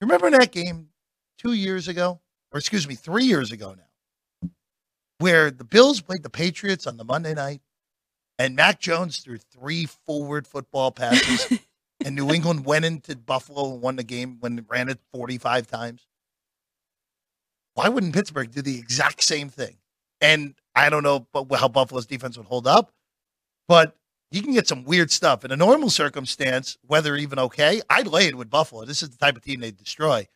Remember 0.00 0.30
that 0.30 0.52
game 0.52 0.88
two 1.38 1.52
years 1.52 1.88
ago, 1.88 2.20
or 2.52 2.58
excuse 2.58 2.86
me, 2.86 2.94
three 2.94 3.24
years 3.24 3.50
ago 3.50 3.74
now, 3.76 4.50
where 5.18 5.50
the 5.50 5.64
Bills 5.64 6.00
played 6.00 6.22
the 6.22 6.30
Patriots 6.30 6.86
on 6.86 6.96
the 6.96 7.04
Monday 7.04 7.34
night 7.34 7.60
and 8.38 8.54
Mac 8.54 8.78
Jones 8.78 9.18
threw 9.18 9.38
three 9.38 9.86
forward 9.86 10.46
football 10.46 10.92
passes, 10.92 11.58
and 12.04 12.14
New 12.14 12.30
England 12.30 12.64
went 12.64 12.84
into 12.84 13.16
Buffalo 13.16 13.72
and 13.72 13.82
won 13.82 13.96
the 13.96 14.04
game 14.04 14.38
when 14.40 14.58
it 14.58 14.64
ran 14.68 14.88
it 14.88 15.00
45 15.12 15.66
times. 15.66 16.06
Why 17.74 17.88
wouldn't 17.88 18.14
Pittsburgh 18.14 18.50
do 18.50 18.62
the 18.62 18.78
exact 18.78 19.22
same 19.22 19.48
thing? 19.48 19.76
And 20.20 20.54
I 20.74 20.90
don't 20.90 21.02
know 21.02 21.26
how 21.54 21.68
Buffalo's 21.68 22.06
defense 22.06 22.36
would 22.36 22.46
hold 22.46 22.66
up, 22.66 22.92
but 23.68 23.96
you 24.30 24.42
can 24.42 24.52
get 24.52 24.68
some 24.68 24.84
weird 24.84 25.10
stuff. 25.10 25.44
In 25.44 25.52
a 25.52 25.56
normal 25.56 25.90
circumstance, 25.90 26.76
weather 26.86 27.16
even 27.16 27.38
okay, 27.38 27.80
I'd 27.88 28.06
lay 28.06 28.26
it 28.26 28.36
with 28.36 28.50
Buffalo. 28.50 28.84
This 28.84 29.02
is 29.02 29.10
the 29.10 29.18
type 29.18 29.36
of 29.36 29.42
team 29.42 29.60
they 29.60 29.70
destroy. 29.70 30.26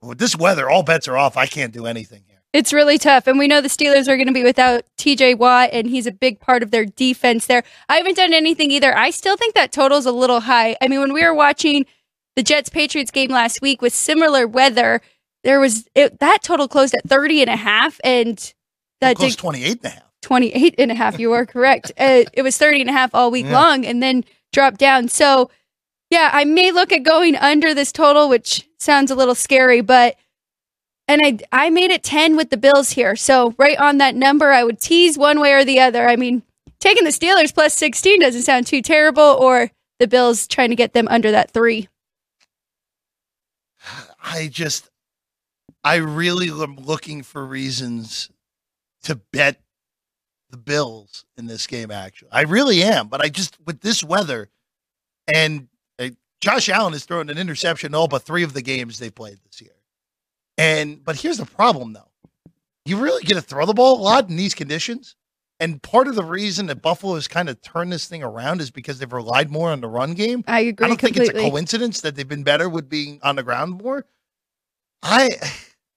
But 0.00 0.08
with 0.08 0.18
this 0.18 0.36
weather, 0.36 0.70
all 0.70 0.82
bets 0.82 1.08
are 1.08 1.16
off. 1.16 1.36
I 1.36 1.46
can't 1.46 1.72
do 1.72 1.86
anything. 1.86 2.24
It's 2.52 2.72
really 2.72 2.98
tough. 2.98 3.26
And 3.26 3.38
we 3.38 3.48
know 3.48 3.60
the 3.60 3.68
Steelers 3.68 4.08
are 4.08 4.16
going 4.16 4.26
to 4.26 4.32
be 4.32 4.44
without 4.44 4.84
TJ 4.98 5.38
Watt, 5.38 5.70
and 5.72 5.88
he's 5.88 6.06
a 6.06 6.12
big 6.12 6.38
part 6.38 6.62
of 6.62 6.70
their 6.70 6.84
defense 6.84 7.46
there. 7.46 7.62
I 7.88 7.96
haven't 7.96 8.16
done 8.16 8.34
anything 8.34 8.70
either. 8.70 8.96
I 8.96 9.10
still 9.10 9.36
think 9.36 9.54
that 9.54 9.72
total's 9.72 10.04
a 10.04 10.12
little 10.12 10.40
high. 10.40 10.76
I 10.82 10.88
mean, 10.88 11.00
when 11.00 11.14
we 11.14 11.24
were 11.24 11.34
watching 11.34 11.86
the 12.36 12.42
Jets 12.42 12.68
Patriots 12.68 13.10
game 13.10 13.30
last 13.30 13.62
week 13.62 13.80
with 13.80 13.94
similar 13.94 14.46
weather, 14.46 15.00
there 15.44 15.60
was 15.60 15.88
it, 15.94 16.20
that 16.20 16.42
total 16.42 16.68
closed 16.68 16.94
at 16.94 17.08
30 17.08 17.42
and 17.42 17.50
a 17.50 17.56
half 17.56 18.00
and 18.04 18.52
that 19.00 19.16
closed 19.16 19.38
28 19.38 19.78
and 19.82 19.84
a 19.84 19.88
half 19.90 20.02
28 20.22 20.74
and 20.78 20.90
a 20.90 20.94
half 20.94 21.18
you 21.18 21.32
are 21.32 21.46
correct 21.46 21.90
uh, 21.98 22.24
it 22.32 22.42
was 22.42 22.56
30 22.56 22.82
and 22.82 22.90
a 22.90 22.92
half 22.92 23.14
all 23.14 23.30
week 23.30 23.46
yeah. 23.46 23.60
long 23.60 23.84
and 23.84 24.02
then 24.02 24.24
dropped 24.52 24.78
down 24.78 25.08
so 25.08 25.50
yeah 26.10 26.30
i 26.32 26.44
may 26.44 26.70
look 26.70 26.92
at 26.92 27.02
going 27.02 27.36
under 27.36 27.74
this 27.74 27.92
total 27.92 28.28
which 28.28 28.68
sounds 28.78 29.10
a 29.10 29.14
little 29.14 29.34
scary 29.34 29.80
but 29.80 30.16
and 31.12 31.20
i 31.52 31.66
i 31.66 31.70
made 31.70 31.90
it 31.90 32.02
10 32.02 32.36
with 32.36 32.50
the 32.50 32.56
bills 32.56 32.90
here 32.90 33.16
so 33.16 33.54
right 33.58 33.78
on 33.78 33.98
that 33.98 34.14
number 34.14 34.50
i 34.52 34.64
would 34.64 34.80
tease 34.80 35.18
one 35.18 35.40
way 35.40 35.52
or 35.52 35.64
the 35.64 35.80
other 35.80 36.08
i 36.08 36.16
mean 36.16 36.42
taking 36.80 37.04
the 37.04 37.10
steelers 37.10 37.52
plus 37.54 37.74
16 37.74 38.20
doesn't 38.20 38.42
sound 38.42 38.66
too 38.66 38.82
terrible 38.82 39.22
or 39.22 39.70
the 39.98 40.08
bills 40.08 40.46
trying 40.46 40.70
to 40.70 40.76
get 40.76 40.92
them 40.92 41.08
under 41.08 41.30
that 41.30 41.50
three 41.50 41.88
i 44.22 44.48
just 44.48 44.90
I 45.84 45.96
really 45.96 46.48
am 46.48 46.76
looking 46.76 47.22
for 47.22 47.44
reasons 47.44 48.30
to 49.04 49.16
bet 49.16 49.60
the 50.50 50.56
Bills 50.56 51.24
in 51.36 51.46
this 51.46 51.66
game. 51.66 51.90
Actually, 51.90 52.30
I 52.30 52.42
really 52.42 52.82
am. 52.82 53.08
But 53.08 53.20
I 53.20 53.28
just 53.28 53.58
with 53.66 53.80
this 53.80 54.04
weather, 54.04 54.48
and 55.32 55.68
uh, 55.98 56.10
Josh 56.40 56.68
Allen 56.68 56.92
has 56.92 57.04
thrown 57.04 57.30
an 57.30 57.38
interception 57.38 57.94
all 57.94 58.08
but 58.08 58.22
three 58.22 58.44
of 58.44 58.52
the 58.52 58.62
games 58.62 58.98
they 58.98 59.10
played 59.10 59.38
this 59.44 59.60
year. 59.60 59.72
And 60.58 61.04
but 61.04 61.16
here's 61.16 61.38
the 61.38 61.46
problem, 61.46 61.92
though: 61.92 62.10
you 62.84 62.98
really 62.98 63.22
get 63.22 63.34
to 63.34 63.40
throw 63.40 63.66
the 63.66 63.74
ball 63.74 64.00
a 64.00 64.02
lot 64.02 64.28
in 64.28 64.36
these 64.36 64.54
conditions. 64.54 65.16
And 65.60 65.80
part 65.80 66.08
of 66.08 66.16
the 66.16 66.24
reason 66.24 66.66
that 66.66 66.82
Buffalo 66.82 67.14
has 67.14 67.28
kind 67.28 67.48
of 67.48 67.62
turned 67.62 67.92
this 67.92 68.06
thing 68.06 68.24
around 68.24 68.60
is 68.60 68.72
because 68.72 68.98
they've 68.98 69.12
relied 69.12 69.48
more 69.48 69.70
on 69.70 69.80
the 69.80 69.88
run 69.88 70.14
game. 70.14 70.42
I 70.48 70.60
agree. 70.60 70.86
I 70.86 70.88
don't 70.88 70.98
completely. 70.98 71.26
think 71.26 71.36
it's 71.36 71.46
a 71.46 71.50
coincidence 71.50 72.00
that 72.00 72.16
they've 72.16 72.28
been 72.28 72.42
better 72.42 72.68
with 72.68 72.88
being 72.88 73.20
on 73.22 73.36
the 73.36 73.44
ground 73.44 73.80
more. 73.80 74.04
I 75.02 75.30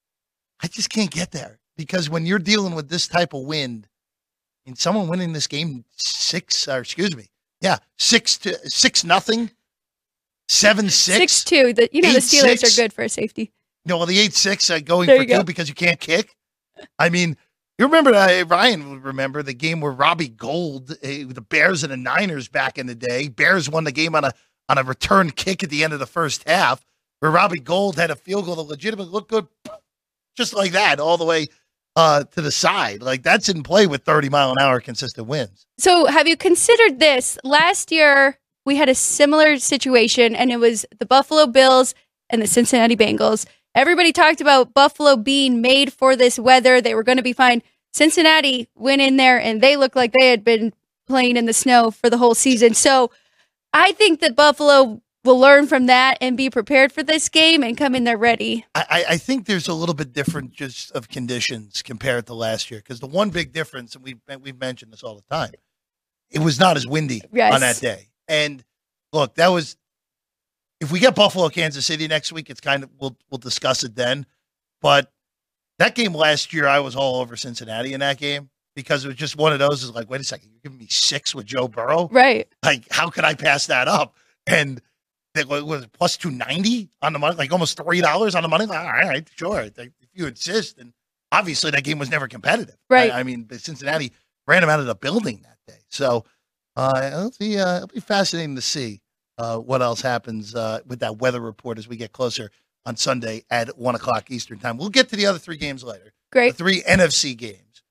I 0.62 0.68
just 0.68 0.90
can't 0.90 1.10
get 1.10 1.32
there 1.32 1.58
because 1.76 2.08
when 2.08 2.26
you're 2.26 2.38
dealing 2.38 2.74
with 2.74 2.88
this 2.88 3.08
type 3.08 3.34
of 3.34 3.42
wind 3.42 3.88
and 4.66 4.78
someone 4.78 5.08
winning 5.08 5.32
this 5.32 5.46
game 5.46 5.84
six, 5.96 6.68
or 6.68 6.78
excuse 6.78 7.16
me, 7.16 7.30
yeah, 7.60 7.78
six 7.98 8.38
to 8.38 8.56
six 8.70 9.04
nothing, 9.04 9.50
seven 10.48 10.90
six, 10.90 11.18
six 11.18 11.44
two. 11.44 11.72
The 11.72 11.88
you 11.92 12.02
know 12.02 12.12
the 12.12 12.20
Steelers 12.20 12.58
six. 12.58 12.78
are 12.78 12.82
good 12.82 12.92
for 12.92 13.02
a 13.02 13.08
safety. 13.08 13.52
No, 13.86 13.98
well 13.98 14.06
the 14.06 14.18
eight 14.18 14.34
six 14.34 14.68
uh, 14.68 14.80
going 14.80 15.06
there 15.06 15.18
for 15.18 15.24
two 15.24 15.28
go. 15.28 15.42
because 15.42 15.68
you 15.68 15.74
can't 15.74 16.00
kick. 16.00 16.34
I 16.98 17.08
mean, 17.08 17.36
you 17.78 17.86
remember 17.86 18.12
uh, 18.14 18.44
Ryan 18.44 18.90
would 18.90 19.04
remember 19.04 19.42
the 19.42 19.54
game 19.54 19.80
where 19.80 19.92
Robbie 19.92 20.28
Gould, 20.28 20.90
uh, 20.90 20.96
the 21.02 21.44
Bears 21.48 21.82
and 21.82 21.92
the 21.92 21.96
Niners 21.96 22.48
back 22.48 22.78
in 22.78 22.86
the 22.86 22.94
day. 22.94 23.28
Bears 23.28 23.70
won 23.70 23.84
the 23.84 23.92
game 23.92 24.14
on 24.14 24.24
a 24.24 24.32
on 24.68 24.78
a 24.78 24.82
return 24.82 25.30
kick 25.30 25.62
at 25.62 25.70
the 25.70 25.84
end 25.84 25.92
of 25.92 25.98
the 25.98 26.06
first 26.06 26.48
half, 26.48 26.84
where 27.20 27.30
Robbie 27.30 27.60
Gould 27.60 27.96
had 27.96 28.10
a 28.10 28.16
field 28.16 28.46
goal 28.46 28.56
that 28.56 28.62
legitimately 28.62 29.12
looked 29.12 29.30
good 29.30 29.46
just 30.36 30.54
like 30.54 30.72
that, 30.72 31.00
all 31.00 31.16
the 31.16 31.24
way 31.24 31.46
uh, 31.96 32.24
to 32.24 32.42
the 32.42 32.50
side. 32.50 33.02
Like 33.02 33.22
that's 33.22 33.48
in 33.48 33.62
play 33.62 33.86
with 33.86 34.04
30 34.04 34.28
mile 34.28 34.50
an 34.50 34.58
hour 34.60 34.80
consistent 34.80 35.26
winds. 35.26 35.66
So, 35.78 36.06
have 36.06 36.26
you 36.26 36.36
considered 36.36 36.98
this? 36.98 37.38
Last 37.44 37.92
year, 37.92 38.38
we 38.64 38.76
had 38.76 38.88
a 38.88 38.94
similar 38.94 39.58
situation, 39.58 40.34
and 40.34 40.50
it 40.50 40.58
was 40.58 40.84
the 40.98 41.06
Buffalo 41.06 41.46
Bills 41.46 41.94
and 42.30 42.42
the 42.42 42.46
Cincinnati 42.46 42.96
Bengals. 42.96 43.46
Everybody 43.76 44.10
talked 44.10 44.40
about 44.40 44.72
Buffalo 44.72 45.16
being 45.16 45.60
made 45.60 45.92
for 45.92 46.16
this 46.16 46.38
weather. 46.38 46.80
They 46.80 46.94
were 46.94 47.02
going 47.02 47.18
to 47.18 47.22
be 47.22 47.34
fine. 47.34 47.62
Cincinnati 47.92 48.68
went 48.74 49.02
in 49.02 49.18
there 49.18 49.38
and 49.38 49.60
they 49.60 49.76
looked 49.76 49.94
like 49.94 50.12
they 50.18 50.30
had 50.30 50.42
been 50.42 50.72
playing 51.06 51.36
in 51.36 51.44
the 51.44 51.52
snow 51.52 51.90
for 51.90 52.10
the 52.10 52.18
whole 52.18 52.34
season. 52.34 52.74
So, 52.74 53.10
I 53.72 53.92
think 53.92 54.20
that 54.20 54.34
Buffalo 54.34 55.02
will 55.26 55.38
learn 55.38 55.66
from 55.66 55.86
that 55.86 56.16
and 56.22 56.36
be 56.36 56.48
prepared 56.48 56.92
for 56.92 57.02
this 57.02 57.28
game 57.28 57.62
and 57.62 57.76
come 57.76 57.94
in 57.94 58.04
there 58.04 58.16
ready. 58.16 58.64
I, 58.74 59.04
I 59.10 59.16
think 59.18 59.44
there's 59.44 59.68
a 59.68 59.74
little 59.74 59.94
bit 59.94 60.14
different 60.14 60.52
just 60.52 60.92
of 60.92 61.08
conditions 61.08 61.82
compared 61.82 62.26
to 62.28 62.34
last 62.34 62.70
year 62.70 62.80
because 62.80 63.00
the 63.00 63.06
one 63.06 63.28
big 63.28 63.52
difference, 63.52 63.94
and 63.94 64.02
we've 64.02 64.20
we've 64.40 64.58
mentioned 64.58 64.92
this 64.92 65.02
all 65.02 65.16
the 65.16 65.34
time, 65.34 65.52
it 66.30 66.38
was 66.38 66.58
not 66.58 66.76
as 66.76 66.86
windy 66.86 67.20
yes. 67.32 67.52
on 67.52 67.60
that 67.60 67.76
day. 67.76 68.08
And 68.28 68.64
look, 69.12 69.34
that 69.34 69.48
was 69.48 69.76
if 70.80 70.92
we 70.92 71.00
get 71.00 71.14
Buffalo, 71.14 71.48
Kansas 71.48 71.86
City 71.86 72.06
next 72.08 72.32
week, 72.32 72.50
it's 72.50 72.60
kind 72.60 72.82
of 72.82 72.90
we'll 73.00 73.16
we'll 73.30 73.38
discuss 73.38 73.84
it 73.84 73.94
then. 73.94 74.26
But 74.80 75.10
that 75.78 75.94
game 75.94 76.14
last 76.14 76.52
year, 76.52 76.66
I 76.66 76.80
was 76.80 76.96
all 76.96 77.20
over 77.20 77.36
Cincinnati 77.36 77.92
in 77.92 78.00
that 78.00 78.18
game 78.18 78.50
because 78.74 79.04
it 79.04 79.08
was 79.08 79.16
just 79.16 79.36
one 79.36 79.52
of 79.52 79.58
those. 79.58 79.82
Is 79.82 79.90
like, 79.92 80.10
wait 80.10 80.20
a 80.20 80.24
second, 80.24 80.50
you're 80.50 80.60
giving 80.62 80.78
me 80.78 80.86
six 80.88 81.34
with 81.34 81.46
Joe 81.46 81.68
Burrow, 81.68 82.08
right? 82.12 82.48
Like, 82.64 82.86
how 82.90 83.10
could 83.10 83.24
I 83.24 83.34
pass 83.34 83.66
that 83.66 83.88
up? 83.88 84.16
And 84.46 84.80
that 85.36 85.48
was 85.48 85.86
plus 85.88 86.16
290 86.16 86.88
on 87.02 87.12
the 87.12 87.18
money, 87.18 87.36
like 87.36 87.52
almost 87.52 87.78
$3 87.78 88.34
on 88.34 88.42
the 88.42 88.48
money. 88.48 88.66
Like, 88.66 88.78
all 88.78 88.90
right, 88.90 89.28
sure. 89.36 89.60
If 89.60 89.90
you 90.14 90.26
insist. 90.26 90.78
And 90.78 90.92
obviously 91.30 91.70
that 91.70 91.84
game 91.84 91.98
was 91.98 92.10
never 92.10 92.26
competitive. 92.26 92.76
Right. 92.90 93.12
I, 93.12 93.20
I 93.20 93.22
mean, 93.22 93.46
the 93.46 93.58
Cincinnati 93.58 94.12
ran 94.46 94.62
him 94.62 94.68
out 94.68 94.80
of 94.80 94.86
the 94.86 94.94
building 94.94 95.42
that 95.44 95.58
day. 95.72 95.80
So 95.90 96.24
uh, 96.74 97.10
it'll, 97.12 97.32
be, 97.38 97.58
uh, 97.58 97.76
it'll 97.76 97.88
be 97.88 98.00
fascinating 98.00 98.56
to 98.56 98.62
see 98.62 99.02
uh, 99.38 99.58
what 99.58 99.82
else 99.82 100.00
happens 100.00 100.54
uh, 100.54 100.80
with 100.86 101.00
that 101.00 101.18
weather 101.18 101.40
report 101.40 101.78
as 101.78 101.88
we 101.88 101.96
get 101.96 102.12
closer 102.12 102.50
on 102.84 102.96
Sunday 102.96 103.44
at 103.50 103.76
1 103.78 103.94
o'clock 103.94 104.30
Eastern 104.30 104.58
time. 104.58 104.78
We'll 104.78 104.88
get 104.88 105.08
to 105.10 105.16
the 105.16 105.26
other 105.26 105.38
three 105.38 105.56
games 105.56 105.82
later. 105.82 106.12
Great. 106.32 106.52
The 106.52 106.56
three 106.56 106.82
NFC 106.82 107.36
games. 107.36 107.82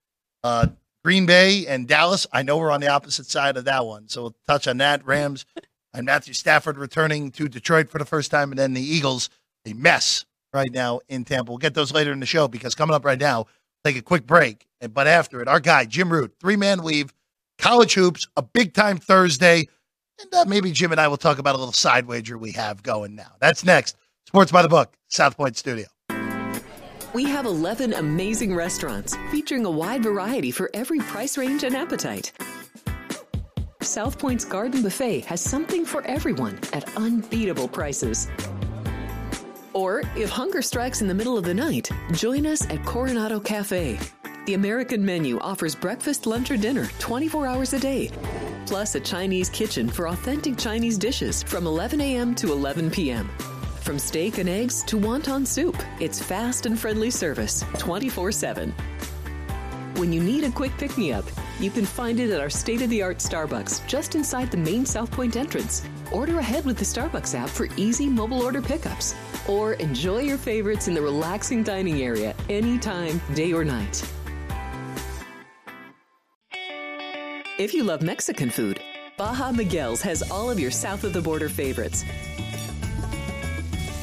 Uh, 0.44 0.68
Green 1.04 1.26
Bay 1.26 1.68
and 1.68 1.88
Dallas. 1.88 2.26
I 2.34 2.42
know 2.42 2.58
we're 2.58 2.72
on 2.72 2.82
the 2.82 2.88
opposite 2.88 3.28
side 3.28 3.58
of 3.58 3.66
that 3.66 3.86
one. 3.86 4.08
So 4.08 4.24
we'll 4.24 4.36
touch 4.48 4.68
on 4.68 4.78
that. 4.78 5.06
Rams 5.06 5.46
and 5.94 6.06
Matthew 6.06 6.34
Stafford 6.34 6.78
returning 6.78 7.32
to 7.32 7.48
Detroit 7.48 7.90
for 7.90 8.00
the 8.00 8.06
first 8.06 8.32
time, 8.32 8.52
and 8.52 8.58
then 8.58 8.74
the 8.74 8.82
Eagles, 8.82 9.30
a 9.66 9.74
mess 9.74 10.26
right 10.54 10.72
now 10.72 11.02
in 11.08 11.24
Tampa. 11.24 11.52
We'll 11.52 11.60
get 11.60 11.74
those 11.74 11.94
later 11.94 12.12
in 12.12 12.20
the 12.20 12.26
show 12.26 12.48
because 12.48 12.74
coming 12.74 12.96
up 12.96 13.06
right 13.06 13.20
now, 13.20 13.46
take 13.84 13.96
a 13.98 14.02
quick 14.02 14.26
break. 14.26 14.66
But 14.94 15.08
after 15.08 15.42
it, 15.42 15.48
our 15.48 15.60
guy, 15.60 15.86
Jim 15.86 16.12
Root, 16.12 16.34
three 16.40 16.56
man 16.56 16.82
weave, 16.82 17.14
college 17.60 17.94
hoops, 17.94 18.28
a 18.36 18.42
big 18.42 18.74
time 18.74 18.98
Thursday. 18.98 19.68
And 20.20 20.34
uh, 20.34 20.46
maybe 20.46 20.72
Jim 20.72 20.92
and 20.92 21.02
I 21.02 21.08
will 21.08 21.18
talk 21.18 21.40
about 21.40 21.56
a 21.56 21.58
little 21.58 21.74
side 21.74 22.06
wager 22.06 22.38
we 22.38 22.52
have 22.54 22.84
going 22.84 23.16
now. 23.16 23.32
That's 23.40 23.66
next. 23.66 23.98
Sports 24.28 24.52
by 24.52 24.62
the 24.62 24.70
Book, 24.70 24.94
South 25.08 25.38
Point 25.38 25.58
Studio. 25.58 25.86
We 27.14 27.26
have 27.26 27.46
11 27.46 27.94
amazing 27.94 28.54
restaurants 28.54 29.16
featuring 29.32 29.66
a 29.66 29.72
wide 29.72 30.04
variety 30.04 30.52
for 30.52 30.70
every 30.74 31.00
price 31.00 31.38
range 31.38 31.64
and 31.64 31.76
appetite. 31.76 32.34
South 33.82 34.20
Point's 34.20 34.44
Garden 34.44 34.82
Buffet 34.82 35.22
has 35.22 35.40
something 35.40 35.86
for 35.86 36.06
everyone 36.06 36.60
at 36.74 36.98
unbeatable 36.98 37.68
prices. 37.68 38.28
Or, 39.74 40.02
if 40.18 40.30
hunger 40.30 40.62
strikes 40.62 41.02
in 41.02 41.08
the 41.08 41.14
middle 41.14 41.38
of 41.38 41.46
the 41.46 41.54
night, 41.54 41.90
join 42.12 42.46
us 42.46 42.68
at 42.70 42.84
Coronado 42.84 43.40
Cafe. 43.40 44.00
The 44.46 44.54
American 44.54 45.06
menu 45.06 45.40
offers 45.40 45.76
breakfast, 45.76 46.26
lunch, 46.26 46.52
or 46.52 46.58
dinner 46.58 46.90
24 47.00 47.48
hours 47.48 47.74
a 47.74 47.80
day, 47.80 48.10
plus 48.66 48.96
a 48.96 49.00
Chinese 49.00 49.50
kitchen 49.50 49.88
for 49.88 50.08
authentic 50.08 50.58
Chinese 50.58 50.98
dishes 50.98 51.44
from 51.44 51.68
11 51.68 52.02
a.m. 52.02 52.36
to 52.36 52.52
11 52.52 52.92
p.m. 52.92 53.30
From 53.82 54.00
steak 54.00 54.40
and 54.40 54.50
eggs 54.50 54.84
to 54.84 54.98
wonton 54.98 55.46
soup, 55.46 55.78
it's 56.00 56.22
fast 56.22 56.66
and 56.66 56.80
friendly 56.80 57.12
service 57.12 57.64
24 57.78 58.32
7. 58.32 58.74
When 59.98 60.12
you 60.12 60.22
need 60.22 60.44
a 60.44 60.52
quick 60.52 60.76
pick 60.78 60.98
me 60.98 61.14
up, 61.14 61.26
you 61.60 61.72
can 61.72 61.86
find 61.86 62.20
it 62.20 62.30
at 62.32 62.42
our 62.42 62.50
state 62.50 62.82
of 62.82 62.90
the 62.90 63.02
art 63.02 63.20
Starbucks 63.20 63.88
just 63.88 64.16
inside 64.16 64.52
the 64.52 64.58
main 64.58 64.86
South 64.86 65.10
Point 65.12 65.38
entrance. 65.38 65.88
Order 66.12 66.40
ahead 66.40 66.66
with 66.66 66.78
the 66.78 66.84
Starbucks 66.84 67.34
app 67.34 67.50
for 67.50 67.70
easy 67.78 68.08
mobile 68.08 68.42
order 68.42 68.62
pickups. 68.62 69.16
Or 69.48 69.74
enjoy 69.74 70.20
your 70.20 70.38
favorites 70.38 70.88
in 70.88 70.94
the 70.94 71.02
relaxing 71.02 71.64
dining 71.64 72.02
area 72.02 72.36
anytime, 72.50 73.22
day 73.36 73.54
or 73.54 73.64
night. 73.64 74.04
If 77.58 77.74
you 77.74 77.86
love 77.86 78.02
Mexican 78.02 78.50
food, 78.50 78.82
Baja 79.16 79.54
Miguel's 79.54 80.02
has 80.02 80.30
all 80.30 80.52
of 80.52 80.60
your 80.60 80.72
south 80.72 81.06
of 81.06 81.14
the 81.14 81.22
border 81.22 81.48
favorites. 81.48 82.04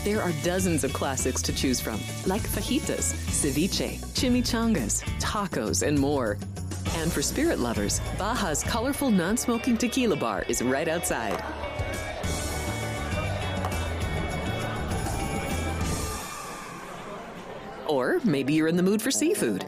There 0.04 0.23
are 0.23 0.32
dozens 0.42 0.85
of 0.85 0.94
classics 0.94 1.42
to 1.42 1.52
choose 1.52 1.78
from, 1.78 2.00
like 2.25 2.40
fajitas, 2.40 3.12
ceviche, 3.28 3.99
chimichangas, 4.14 5.02
tacos, 5.21 5.87
and 5.87 5.99
more. 5.99 6.38
And 6.94 7.12
for 7.12 7.21
spirit 7.21 7.59
lovers, 7.59 8.00
Baja's 8.16 8.64
colorful 8.64 9.11
non 9.11 9.37
smoking 9.37 9.76
tequila 9.76 10.16
bar 10.16 10.47
is 10.49 10.62
right 10.62 10.88
outside. 10.88 11.44
Or 17.87 18.18
maybe 18.25 18.54
you're 18.54 18.68
in 18.68 18.78
the 18.78 18.82
mood 18.82 19.02
for 19.02 19.11
seafood. 19.11 19.66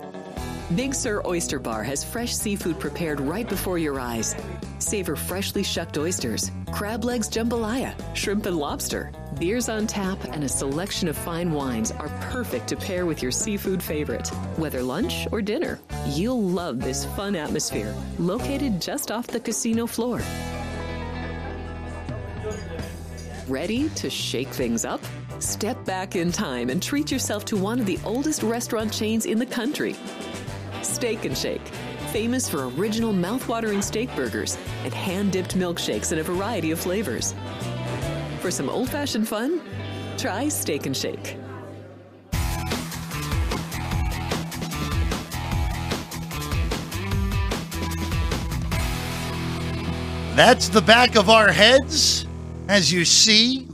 Big 0.72 0.94
Sur 0.94 1.20
Oyster 1.26 1.58
Bar 1.58 1.82
has 1.82 2.02
fresh 2.02 2.34
seafood 2.34 2.80
prepared 2.80 3.20
right 3.20 3.46
before 3.46 3.76
your 3.76 4.00
eyes. 4.00 4.34
Savor 4.78 5.14
freshly 5.14 5.62
shucked 5.62 5.98
oysters, 5.98 6.50
crab 6.72 7.04
legs 7.04 7.28
jambalaya, 7.28 7.94
shrimp 8.16 8.46
and 8.46 8.56
lobster. 8.56 9.12
Beers 9.38 9.68
on 9.68 9.86
tap 9.86 10.24
and 10.24 10.42
a 10.42 10.48
selection 10.48 11.06
of 11.06 11.18
fine 11.18 11.52
wines 11.52 11.92
are 11.92 12.08
perfect 12.22 12.66
to 12.68 12.76
pair 12.76 13.04
with 13.04 13.22
your 13.22 13.30
seafood 13.30 13.82
favorite. 13.82 14.26
Whether 14.56 14.82
lunch 14.82 15.28
or 15.32 15.42
dinner, 15.42 15.78
you'll 16.08 16.42
love 16.42 16.80
this 16.80 17.04
fun 17.14 17.36
atmosphere 17.36 17.94
located 18.18 18.80
just 18.80 19.10
off 19.10 19.26
the 19.26 19.40
casino 19.40 19.86
floor. 19.86 20.22
Ready 23.48 23.90
to 23.90 24.08
shake 24.08 24.48
things 24.48 24.86
up? 24.86 25.02
Step 25.40 25.84
back 25.84 26.16
in 26.16 26.32
time 26.32 26.70
and 26.70 26.82
treat 26.82 27.10
yourself 27.10 27.44
to 27.44 27.56
one 27.58 27.78
of 27.78 27.84
the 27.84 27.98
oldest 28.02 28.42
restaurant 28.42 28.90
chains 28.90 29.26
in 29.26 29.38
the 29.38 29.44
country. 29.44 29.94
Steak 30.84 31.24
and 31.24 31.36
Shake, 31.36 31.66
famous 32.12 32.48
for 32.48 32.68
original 32.68 33.12
mouthwatering 33.12 33.82
steak 33.82 34.14
burgers 34.14 34.56
and 34.84 34.94
hand 34.94 35.32
dipped 35.32 35.56
milkshakes 35.56 36.12
in 36.12 36.18
a 36.18 36.22
variety 36.22 36.70
of 36.70 36.78
flavors. 36.78 37.34
For 38.40 38.50
some 38.50 38.68
old 38.68 38.90
fashioned 38.90 39.28
fun, 39.28 39.60
try 40.16 40.48
Steak 40.48 40.86
and 40.86 40.96
Shake. 40.96 41.36
That's 50.36 50.68
the 50.68 50.82
back 50.82 51.14
of 51.14 51.30
our 51.30 51.52
heads, 51.52 52.26
as 52.68 52.92
you 52.92 53.04
see, 53.04 53.68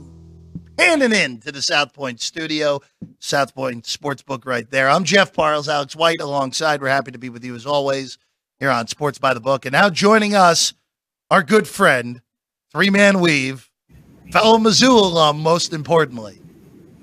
panning 0.81 1.13
in 1.13 1.37
to 1.39 1.51
the 1.51 1.61
South 1.61 1.93
Point 1.93 2.19
studio, 2.19 2.81
South 3.19 3.53
Point 3.53 3.85
Sportsbook 3.85 4.45
right 4.45 4.69
there. 4.71 4.89
I'm 4.89 5.03
Jeff 5.03 5.31
Parles, 5.31 5.69
Alex 5.69 5.95
White 5.95 6.19
alongside. 6.19 6.81
We're 6.81 6.89
happy 6.89 7.11
to 7.11 7.19
be 7.19 7.29
with 7.29 7.45
you 7.45 7.53
as 7.53 7.67
always 7.67 8.17
here 8.59 8.71
on 8.71 8.87
Sports 8.87 9.19
by 9.19 9.35
the 9.35 9.39
Book. 9.39 9.65
And 9.65 9.73
now 9.73 9.91
joining 9.91 10.33
us, 10.33 10.73
our 11.29 11.43
good 11.43 11.67
friend, 11.67 12.21
three 12.71 12.89
man 12.89 13.19
weave, 13.19 13.69
fellow 14.31 14.57
Mizzou 14.57 14.89
alum, 14.89 15.39
most 15.39 15.71
importantly, 15.71 16.41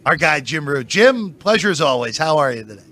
our 0.05 0.17
guy 0.17 0.41
Jim 0.41 0.69
Root. 0.69 0.89
Jim, 0.89 1.35
pleasure 1.35 1.71
as 1.71 1.81
always. 1.81 2.19
How 2.19 2.39
are 2.39 2.53
you 2.53 2.65
today? 2.65 2.83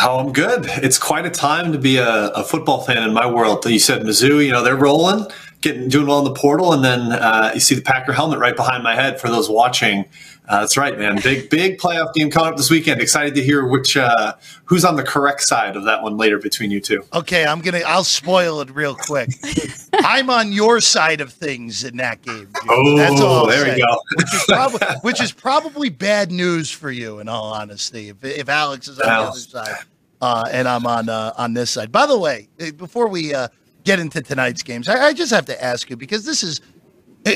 Oh, 0.00 0.18
I'm 0.18 0.32
good. 0.32 0.66
It's 0.82 0.98
quite 0.98 1.24
a 1.24 1.30
time 1.30 1.72
to 1.72 1.78
be 1.78 1.96
a, 1.96 2.28
a, 2.30 2.44
football 2.44 2.82
fan 2.82 3.02
in 3.02 3.14
my 3.14 3.26
world. 3.26 3.64
You 3.64 3.78
said 3.78 4.02
Mizzou, 4.02 4.44
you 4.44 4.52
know, 4.52 4.62
they're 4.62 4.76
rolling, 4.76 5.26
getting 5.60 5.88
doing 5.88 6.06
well 6.06 6.18
in 6.18 6.24
the 6.24 6.34
portal, 6.34 6.72
and 6.72 6.84
then 6.84 7.12
uh, 7.12 7.52
you 7.54 7.60
see 7.60 7.74
the 7.74 7.82
Packer 7.82 8.12
helmet 8.12 8.38
right 8.38 8.56
behind 8.56 8.82
my 8.82 8.94
head 8.94 9.20
for 9.20 9.28
those 9.28 9.48
watching. 9.48 10.04
Uh, 10.48 10.60
that's 10.60 10.78
right, 10.78 10.98
man. 10.98 11.20
Big 11.22 11.50
big 11.50 11.78
playoff 11.78 12.14
game 12.14 12.30
coming 12.30 12.50
up 12.50 12.56
this 12.56 12.70
weekend. 12.70 13.00
Excited 13.00 13.34
to 13.34 13.42
hear 13.42 13.66
which 13.66 13.96
uh, 13.96 14.34
who's 14.64 14.84
on 14.84 14.96
the 14.96 15.02
correct 15.02 15.42
side 15.42 15.76
of 15.76 15.84
that 15.84 16.02
one 16.02 16.16
later 16.16 16.38
between 16.38 16.70
you 16.70 16.80
two. 16.80 17.04
Okay, 17.12 17.44
I'm 17.44 17.60
gonna 17.60 17.82
I'll 17.86 18.04
spoil 18.04 18.60
it 18.60 18.70
real 18.70 18.94
quick. 18.94 19.30
I'm 19.92 20.30
on 20.30 20.52
your 20.52 20.80
side 20.80 21.20
of 21.20 21.32
things 21.32 21.84
in 21.84 21.98
that 21.98 22.22
game. 22.22 22.48
Jim. 22.54 22.68
Oh, 22.68 22.96
that's 22.96 23.20
all 23.20 23.46
there 23.46 23.74
we 23.74 23.80
go. 23.80 24.00
which, 24.16 24.34
is 24.34 24.44
probably, 24.48 24.86
which 25.02 25.20
is 25.20 25.32
probably 25.32 25.88
bad 25.90 26.30
news 26.30 26.70
for 26.70 26.90
you, 26.90 27.18
in 27.18 27.28
all 27.28 27.52
honesty. 27.52 28.08
If, 28.08 28.24
if 28.24 28.48
Alex 28.48 28.88
is 28.88 28.98
on 29.00 29.06
well, 29.06 29.22
the 29.24 29.28
other 29.30 29.38
side 29.38 29.84
uh, 30.20 30.48
and 30.50 30.66
I'm 30.66 30.86
on 30.86 31.08
uh, 31.08 31.32
on 31.36 31.54
this 31.54 31.70
side. 31.70 31.92
By 31.92 32.06
the 32.06 32.18
way, 32.18 32.48
before 32.76 33.08
we 33.08 33.34
uh, 33.34 33.48
get 33.84 34.00
into 34.00 34.20
tonight's 34.20 34.62
games, 34.62 34.88
I, 34.88 35.06
I 35.06 35.12
just 35.12 35.32
have 35.32 35.46
to 35.46 35.64
ask 35.64 35.88
you 35.90 35.96
because 35.96 36.24
this 36.24 36.42
is 36.42 36.60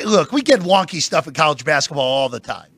look, 0.04 0.32
we 0.32 0.42
get 0.42 0.60
wonky 0.60 1.00
stuff 1.02 1.26
in 1.26 1.34
college 1.34 1.64
basketball 1.64 2.04
all 2.04 2.28
the 2.28 2.40
time. 2.40 2.68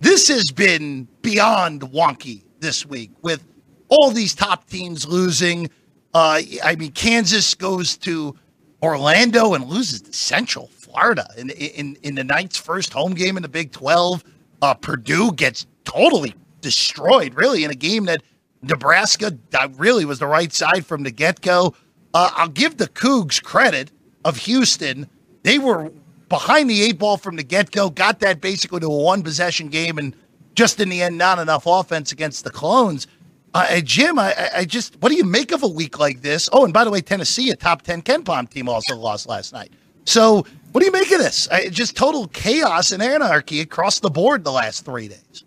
This 0.00 0.28
has 0.28 0.50
been 0.50 1.08
beyond 1.22 1.80
wonky 1.82 2.44
this 2.60 2.84
week 2.84 3.10
with 3.22 3.44
all 3.88 4.10
these 4.10 4.34
top 4.34 4.68
teams 4.68 5.06
losing. 5.06 5.70
Uh, 6.14 6.40
I 6.62 6.76
mean, 6.76 6.92
Kansas 6.92 7.54
goes 7.54 7.96
to 7.98 8.34
Orlando 8.82 9.54
and 9.54 9.66
loses 9.66 10.02
to 10.02 10.12
Central 10.12 10.68
Florida 10.68 11.26
in 11.36 11.50
in 11.50 11.96
in 12.02 12.14
the 12.14 12.24
Knights' 12.24 12.56
first 12.56 12.92
home 12.92 13.14
game 13.14 13.36
in 13.36 13.42
the 13.42 13.48
Big 13.48 13.72
Twelve. 13.72 14.24
Uh, 14.62 14.74
Purdue 14.74 15.32
gets 15.32 15.66
totally 15.84 16.34
destroyed, 16.60 17.34
really, 17.34 17.64
in 17.64 17.70
a 17.70 17.74
game 17.74 18.06
that 18.06 18.22
Nebraska 18.62 19.36
really 19.76 20.04
was 20.04 20.18
the 20.18 20.26
right 20.26 20.52
side 20.52 20.84
from 20.84 21.02
the 21.02 21.10
get 21.10 21.40
go. 21.40 21.74
Uh, 22.16 22.30
I'll 22.34 22.48
give 22.48 22.78
the 22.78 22.88
Cougs 22.88 23.42
credit 23.42 23.90
of 24.24 24.38
Houston. 24.38 25.06
They 25.42 25.58
were 25.58 25.92
behind 26.30 26.70
the 26.70 26.82
eight 26.82 26.98
ball 26.98 27.18
from 27.18 27.36
the 27.36 27.42
get 27.42 27.70
go, 27.72 27.90
got 27.90 28.20
that 28.20 28.40
basically 28.40 28.80
to 28.80 28.86
a 28.86 29.02
one 29.02 29.22
possession 29.22 29.68
game, 29.68 29.98
and 29.98 30.16
just 30.54 30.80
in 30.80 30.88
the 30.88 31.02
end, 31.02 31.18
not 31.18 31.38
enough 31.38 31.64
offense 31.66 32.12
against 32.12 32.44
the 32.44 32.50
Clones. 32.50 33.06
Uh, 33.52 33.80
Jim, 33.82 34.18
I, 34.18 34.34
I, 34.56 34.64
just, 34.64 34.96
what 35.02 35.10
do 35.10 35.14
you 35.14 35.24
make 35.24 35.52
of 35.52 35.62
a 35.62 35.68
week 35.68 35.98
like 35.98 36.22
this? 36.22 36.48
Oh, 36.54 36.64
and 36.64 36.72
by 36.72 36.84
the 36.84 36.90
way, 36.90 37.02
Tennessee, 37.02 37.50
a 37.50 37.56
top 37.56 37.82
10 37.82 38.00
KenPom 38.00 38.48
team, 38.48 38.66
also 38.66 38.96
lost 38.96 39.28
last 39.28 39.52
night. 39.52 39.74
So, 40.06 40.46
what 40.72 40.80
do 40.80 40.86
you 40.86 40.92
make 40.92 41.10
of 41.10 41.18
this? 41.18 41.48
I, 41.50 41.68
just 41.68 41.98
total 41.98 42.28
chaos 42.28 42.92
and 42.92 43.02
anarchy 43.02 43.60
across 43.60 44.00
the 44.00 44.10
board 44.10 44.42
the 44.42 44.52
last 44.52 44.86
three 44.86 45.08
days. 45.08 45.44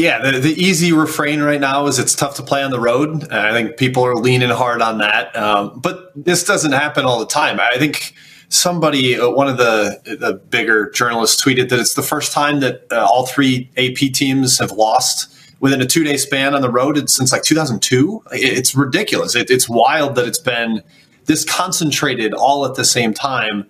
Yeah, 0.00 0.18
the, 0.30 0.38
the 0.38 0.54
easy 0.54 0.92
refrain 0.92 1.42
right 1.42 1.60
now 1.60 1.86
is 1.86 1.98
it's 1.98 2.14
tough 2.14 2.34
to 2.36 2.42
play 2.42 2.62
on 2.62 2.70
the 2.70 2.80
road. 2.80 3.30
I 3.30 3.52
think 3.52 3.76
people 3.76 4.02
are 4.02 4.14
leaning 4.14 4.48
hard 4.48 4.80
on 4.80 4.96
that. 4.98 5.36
Um, 5.36 5.78
but 5.78 6.10
this 6.16 6.42
doesn't 6.42 6.72
happen 6.72 7.04
all 7.04 7.18
the 7.18 7.26
time. 7.26 7.60
I 7.60 7.76
think 7.76 8.14
somebody, 8.48 9.20
uh, 9.20 9.28
one 9.28 9.46
of 9.46 9.58
the 9.58 10.00
the 10.18 10.32
bigger 10.32 10.90
journalists, 10.92 11.44
tweeted 11.44 11.68
that 11.68 11.78
it's 11.78 11.92
the 11.92 12.02
first 12.02 12.32
time 12.32 12.60
that 12.60 12.86
uh, 12.90 13.04
all 13.04 13.26
three 13.26 13.70
AP 13.76 14.14
teams 14.14 14.58
have 14.58 14.72
lost 14.72 15.36
within 15.60 15.82
a 15.82 15.86
two 15.86 16.02
day 16.02 16.16
span 16.16 16.54
on 16.54 16.62
the 16.62 16.70
road 16.70 17.10
since 17.10 17.30
like 17.30 17.42
2002. 17.42 18.22
It's 18.32 18.74
ridiculous. 18.74 19.34
It, 19.34 19.50
it's 19.50 19.68
wild 19.68 20.14
that 20.14 20.26
it's 20.26 20.38
been 20.38 20.82
this 21.26 21.44
concentrated 21.44 22.32
all 22.32 22.64
at 22.64 22.74
the 22.74 22.86
same 22.86 23.12
time. 23.12 23.66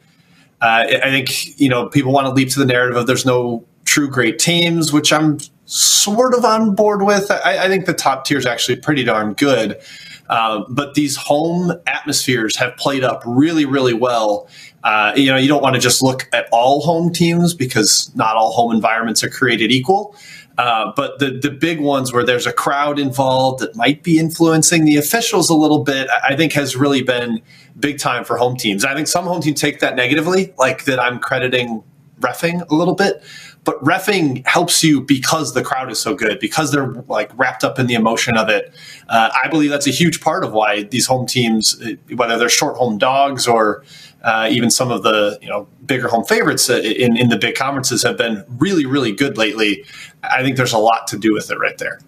Uh, 0.60 0.86
I 1.02 1.10
think 1.10 1.58
you 1.58 1.68
know 1.68 1.88
people 1.88 2.12
want 2.12 2.28
to 2.28 2.32
leap 2.32 2.50
to 2.50 2.60
the 2.60 2.66
narrative 2.66 2.96
of 2.96 3.08
there's 3.08 3.26
no 3.26 3.66
true 3.84 4.08
great 4.08 4.38
teams, 4.38 4.92
which 4.92 5.12
I'm 5.12 5.38
sort 5.70 6.34
of 6.34 6.44
on 6.44 6.74
board 6.74 7.02
with. 7.02 7.30
I, 7.30 7.64
I 7.64 7.68
think 7.68 7.86
the 7.86 7.94
top 7.94 8.24
tier 8.24 8.38
is 8.38 8.46
actually 8.46 8.76
pretty 8.76 9.04
darn 9.04 9.34
good. 9.34 9.80
Uh, 10.28 10.64
but 10.68 10.94
these 10.94 11.16
home 11.16 11.72
atmospheres 11.86 12.56
have 12.56 12.76
played 12.76 13.02
up 13.02 13.22
really, 13.26 13.64
really 13.64 13.94
well. 13.94 14.48
Uh, 14.84 15.12
you 15.16 15.30
know, 15.30 15.36
you 15.36 15.48
don't 15.48 15.62
want 15.62 15.74
to 15.74 15.80
just 15.80 16.02
look 16.02 16.28
at 16.32 16.48
all 16.52 16.80
home 16.82 17.12
teams 17.12 17.52
because 17.52 18.14
not 18.14 18.36
all 18.36 18.52
home 18.52 18.72
environments 18.72 19.24
are 19.24 19.28
created 19.28 19.70
equal. 19.72 20.14
Uh, 20.58 20.92
but 20.94 21.18
the 21.20 21.30
the 21.30 21.50
big 21.50 21.80
ones 21.80 22.12
where 22.12 22.24
there's 22.24 22.46
a 22.46 22.52
crowd 22.52 22.98
involved 22.98 23.60
that 23.60 23.74
might 23.76 24.02
be 24.02 24.18
influencing 24.18 24.84
the 24.84 24.96
officials 24.96 25.48
a 25.48 25.54
little 25.54 25.82
bit, 25.84 26.08
I 26.22 26.36
think 26.36 26.52
has 26.52 26.76
really 26.76 27.02
been 27.02 27.40
big 27.78 27.98
time 27.98 28.24
for 28.24 28.36
home 28.36 28.56
teams. 28.56 28.84
I 28.84 28.94
think 28.94 29.06
some 29.08 29.24
home 29.24 29.40
teams 29.40 29.60
take 29.60 29.80
that 29.80 29.96
negatively, 29.96 30.52
like 30.58 30.84
that 30.84 31.00
I'm 31.00 31.18
crediting 31.18 31.82
refing 32.20 32.68
a 32.70 32.74
little 32.74 32.94
bit. 32.94 33.22
But 33.62 33.82
refing 33.84 34.46
helps 34.46 34.82
you 34.82 35.02
because 35.02 35.52
the 35.52 35.62
crowd 35.62 35.90
is 35.90 36.00
so 36.00 36.14
good, 36.14 36.40
because 36.40 36.72
they're 36.72 36.92
like 37.08 37.30
wrapped 37.38 37.62
up 37.62 37.78
in 37.78 37.86
the 37.86 37.94
emotion 37.94 38.36
of 38.36 38.48
it. 38.48 38.72
Uh, 39.08 39.30
I 39.44 39.48
believe 39.48 39.70
that's 39.70 39.86
a 39.86 39.92
huge 39.92 40.20
part 40.22 40.44
of 40.44 40.52
why 40.52 40.84
these 40.84 41.06
home 41.06 41.26
teams, 41.26 41.80
uh, 41.82 41.92
whether 42.14 42.38
they're 42.38 42.48
short 42.48 42.76
home 42.76 42.96
dogs 42.96 43.46
or 43.46 43.84
uh, 44.22 44.48
even 44.50 44.70
some 44.70 44.90
of 44.90 45.02
the 45.02 45.38
you 45.42 45.48
know 45.48 45.68
bigger 45.84 46.08
home 46.08 46.24
favorites 46.24 46.70
uh, 46.70 46.76
in 46.76 47.16
in 47.18 47.28
the 47.28 47.36
big 47.36 47.54
conferences, 47.54 48.02
have 48.02 48.16
been 48.16 48.44
really 48.58 48.86
really 48.86 49.12
good 49.12 49.36
lately. 49.36 49.84
I 50.22 50.42
think 50.42 50.56
there's 50.56 50.72
a 50.72 50.78
lot 50.78 51.06
to 51.08 51.18
do 51.18 51.34
with 51.34 51.50
it 51.50 51.58
right 51.58 51.76
there. 51.78 52.00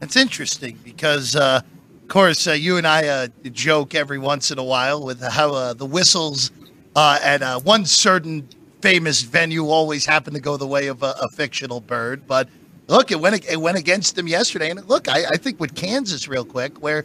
It's 0.00 0.16
interesting 0.16 0.78
because. 0.82 1.36
Uh, 1.36 1.60
of 2.02 2.10
course, 2.10 2.46
uh, 2.46 2.52
you 2.52 2.76
and 2.76 2.86
I 2.86 3.08
uh, 3.08 3.26
joke 3.50 3.96
every 3.96 4.20
once 4.20 4.52
in 4.52 4.60
a 4.60 4.62
while 4.62 5.04
with 5.04 5.20
how 5.20 5.72
the 5.72 5.84
whistles 5.84 6.52
at 6.94 7.64
one 7.64 7.84
certain 7.84 8.48
famous 8.86 9.22
venue 9.22 9.66
always 9.66 10.06
happen 10.06 10.32
to 10.32 10.38
go 10.38 10.56
the 10.56 10.66
way 10.66 10.86
of 10.86 11.02
a, 11.02 11.12
a 11.20 11.28
fictional 11.30 11.80
bird. 11.80 12.24
But 12.24 12.48
look, 12.86 13.10
it 13.10 13.18
went 13.18 13.44
it 13.44 13.60
went 13.60 13.76
against 13.76 14.14
them 14.14 14.28
yesterday. 14.28 14.70
And 14.70 14.88
look, 14.88 15.08
I, 15.08 15.24
I 15.32 15.36
think 15.36 15.58
with 15.58 15.74
Kansas, 15.74 16.28
real 16.28 16.44
quick, 16.44 16.80
where 16.80 17.04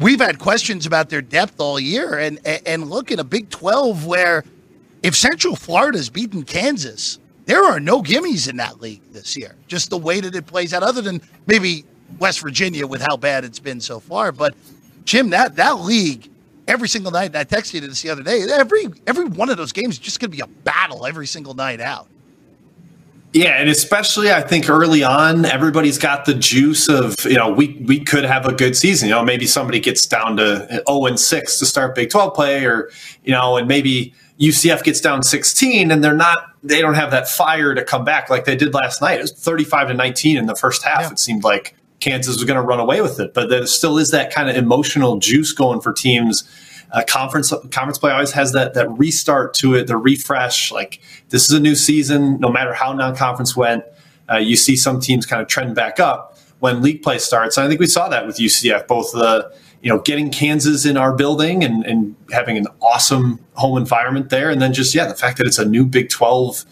we've 0.00 0.20
had 0.20 0.38
questions 0.38 0.86
about 0.86 1.10
their 1.10 1.20
depth 1.20 1.60
all 1.60 1.78
year, 1.78 2.18
and 2.18 2.38
and 2.46 2.88
look 2.88 3.10
in 3.10 3.18
a 3.18 3.24
Big 3.24 3.50
Twelve 3.50 4.06
where 4.06 4.42
if 5.02 5.14
Central 5.14 5.54
Florida's 5.54 6.08
beaten 6.08 6.44
Kansas, 6.44 7.18
there 7.44 7.62
are 7.62 7.78
no 7.78 8.02
gimmies 8.02 8.48
in 8.48 8.56
that 8.56 8.80
league 8.80 9.02
this 9.12 9.36
year. 9.36 9.54
Just 9.66 9.90
the 9.90 9.98
way 9.98 10.20
that 10.20 10.34
it 10.34 10.46
plays 10.46 10.72
out, 10.72 10.82
other 10.82 11.02
than 11.02 11.20
maybe 11.46 11.84
West 12.20 12.40
Virginia 12.40 12.86
with 12.86 13.02
how 13.02 13.18
bad 13.18 13.44
it's 13.44 13.58
been 13.58 13.82
so 13.82 14.00
far. 14.00 14.32
But 14.32 14.54
Jim, 15.04 15.28
that 15.30 15.56
that 15.56 15.80
league 15.80 16.30
every 16.68 16.88
single 16.88 17.12
night. 17.12 17.26
And 17.26 17.36
I 17.36 17.44
texted 17.44 17.74
you 17.74 17.80
this 17.80 18.02
the 18.02 18.10
other 18.10 18.22
day. 18.22 18.42
Every 18.50 18.88
every 19.06 19.26
one 19.26 19.50
of 19.50 19.56
those 19.56 19.72
games 19.72 19.94
is 19.94 19.98
just 19.98 20.20
going 20.20 20.30
to 20.30 20.36
be 20.36 20.42
a 20.42 20.46
battle 20.46 21.06
every 21.06 21.26
single 21.26 21.54
night 21.54 21.80
out. 21.80 22.08
Yeah, 23.32 23.58
and 23.58 23.70
especially 23.70 24.30
I 24.30 24.42
think 24.42 24.68
early 24.68 25.02
on, 25.02 25.46
everybody's 25.46 25.96
got 25.96 26.26
the 26.26 26.34
juice 26.34 26.88
of 26.88 27.16
you 27.24 27.36
know 27.36 27.50
we 27.50 27.82
we 27.86 28.00
could 28.00 28.24
have 28.24 28.46
a 28.46 28.52
good 28.52 28.76
season. 28.76 29.08
You 29.08 29.14
know, 29.14 29.24
maybe 29.24 29.46
somebody 29.46 29.80
gets 29.80 30.06
down 30.06 30.36
to 30.36 30.66
zero 30.68 30.82
oh 30.86 31.06
and 31.06 31.18
six 31.18 31.58
to 31.58 31.66
start 31.66 31.94
Big 31.94 32.10
Twelve 32.10 32.34
play, 32.34 32.66
or 32.66 32.90
you 33.24 33.32
know, 33.32 33.56
and 33.56 33.66
maybe 33.66 34.12
UCF 34.38 34.82
gets 34.84 35.00
down 35.00 35.22
sixteen, 35.22 35.90
and 35.90 36.04
they're 36.04 36.12
not 36.12 36.38
they 36.62 36.82
don't 36.82 36.94
have 36.94 37.10
that 37.10 37.26
fire 37.26 37.74
to 37.74 37.82
come 37.82 38.04
back 38.04 38.28
like 38.28 38.44
they 38.44 38.54
did 38.54 38.74
last 38.74 39.00
night. 39.00 39.18
It 39.18 39.22
was 39.22 39.32
thirty 39.32 39.64
five 39.64 39.88
to 39.88 39.94
nineteen 39.94 40.36
in 40.36 40.44
the 40.44 40.54
first 40.54 40.82
half. 40.82 41.00
Yeah. 41.00 41.12
It 41.12 41.18
seemed 41.18 41.42
like 41.42 41.74
Kansas 42.02 42.36
was 42.36 42.44
going 42.44 42.56
to 42.56 42.62
run 42.62 42.80
away 42.80 43.00
with 43.00 43.20
it, 43.20 43.32
but 43.32 43.48
there 43.48 43.64
still 43.66 43.98
is 43.98 44.10
that 44.10 44.32
kind 44.32 44.50
of 44.50 44.56
emotional 44.56 45.18
juice 45.18 45.52
going 45.52 45.80
for 45.80 45.92
teams 45.92 46.44
uh, 46.92 47.02
conference 47.08 47.50
conference 47.70 47.98
play 47.98 48.12
always 48.12 48.32
has 48.32 48.52
that 48.52 48.74
that 48.74 48.88
restart 48.98 49.54
to 49.54 49.74
it, 49.74 49.86
the 49.86 49.96
refresh. 49.96 50.70
Like 50.70 51.00
this 51.30 51.44
is 51.44 51.52
a 51.52 51.60
new 51.60 51.74
season. 51.74 52.38
No 52.38 52.50
matter 52.50 52.74
how 52.74 52.92
non-conference 52.92 53.56
went, 53.56 53.84
uh, 54.30 54.36
you 54.36 54.56
see 54.56 54.76
some 54.76 55.00
teams 55.00 55.24
kind 55.24 55.40
of 55.40 55.48
trend 55.48 55.74
back 55.74 55.98
up 55.98 56.38
when 56.60 56.82
league 56.82 57.02
play 57.02 57.18
starts. 57.18 57.56
And 57.56 57.64
I 57.64 57.68
think 57.68 57.80
we 57.80 57.86
saw 57.86 58.08
that 58.10 58.26
with 58.26 58.36
UCF, 58.36 58.86
both 58.86 59.12
the 59.12 59.52
you 59.80 59.88
know 59.88 60.00
getting 60.00 60.30
Kansas 60.30 60.84
in 60.84 60.98
our 60.98 61.14
building 61.14 61.64
and, 61.64 61.84
and 61.86 62.14
having 62.30 62.58
an 62.58 62.66
awesome 62.82 63.40
home 63.54 63.78
environment 63.78 64.28
there, 64.28 64.50
and 64.50 64.60
then 64.60 64.74
just 64.74 64.94
yeah, 64.94 65.06
the 65.06 65.14
fact 65.14 65.38
that 65.38 65.46
it's 65.46 65.58
a 65.58 65.64
new 65.64 65.86
Big 65.86 66.10
Twelve 66.10 66.66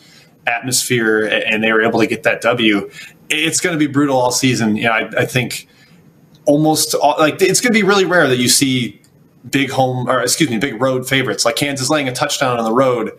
atmosphere 0.47 1.25
and 1.25 1.63
they 1.63 1.73
were 1.73 1.83
able 1.83 2.01
to 2.01 2.07
get 2.07 2.25
that 2.25 2.41
W. 2.43 2.91
It's 3.31 3.61
going 3.61 3.73
to 3.73 3.79
be 3.79 3.91
brutal 3.91 4.17
all 4.17 4.33
season. 4.33 4.77
Yeah, 4.77 4.91
I, 4.91 5.09
I 5.21 5.25
think 5.25 5.69
almost 6.47 6.95
all, 6.95 7.15
like 7.19 7.41
it's 7.41 7.61
going 7.61 7.73
to 7.73 7.79
be 7.79 7.87
really 7.87 8.05
rare 8.05 8.29
that 8.29 8.39
you 8.39 8.49
see 8.49 9.01
big 9.49 9.71
home 9.71 10.09
or 10.09 10.21
excuse 10.21 10.51
me, 10.51 10.59
big 10.59 10.81
road 10.81 11.09
favorites 11.09 11.45
like 11.45 11.57
Kansas 11.57 11.89
laying 11.89 12.09
a 12.09 12.13
touchdown 12.13 12.59
on 12.59 12.65
the 12.65 12.73
road. 12.73 13.19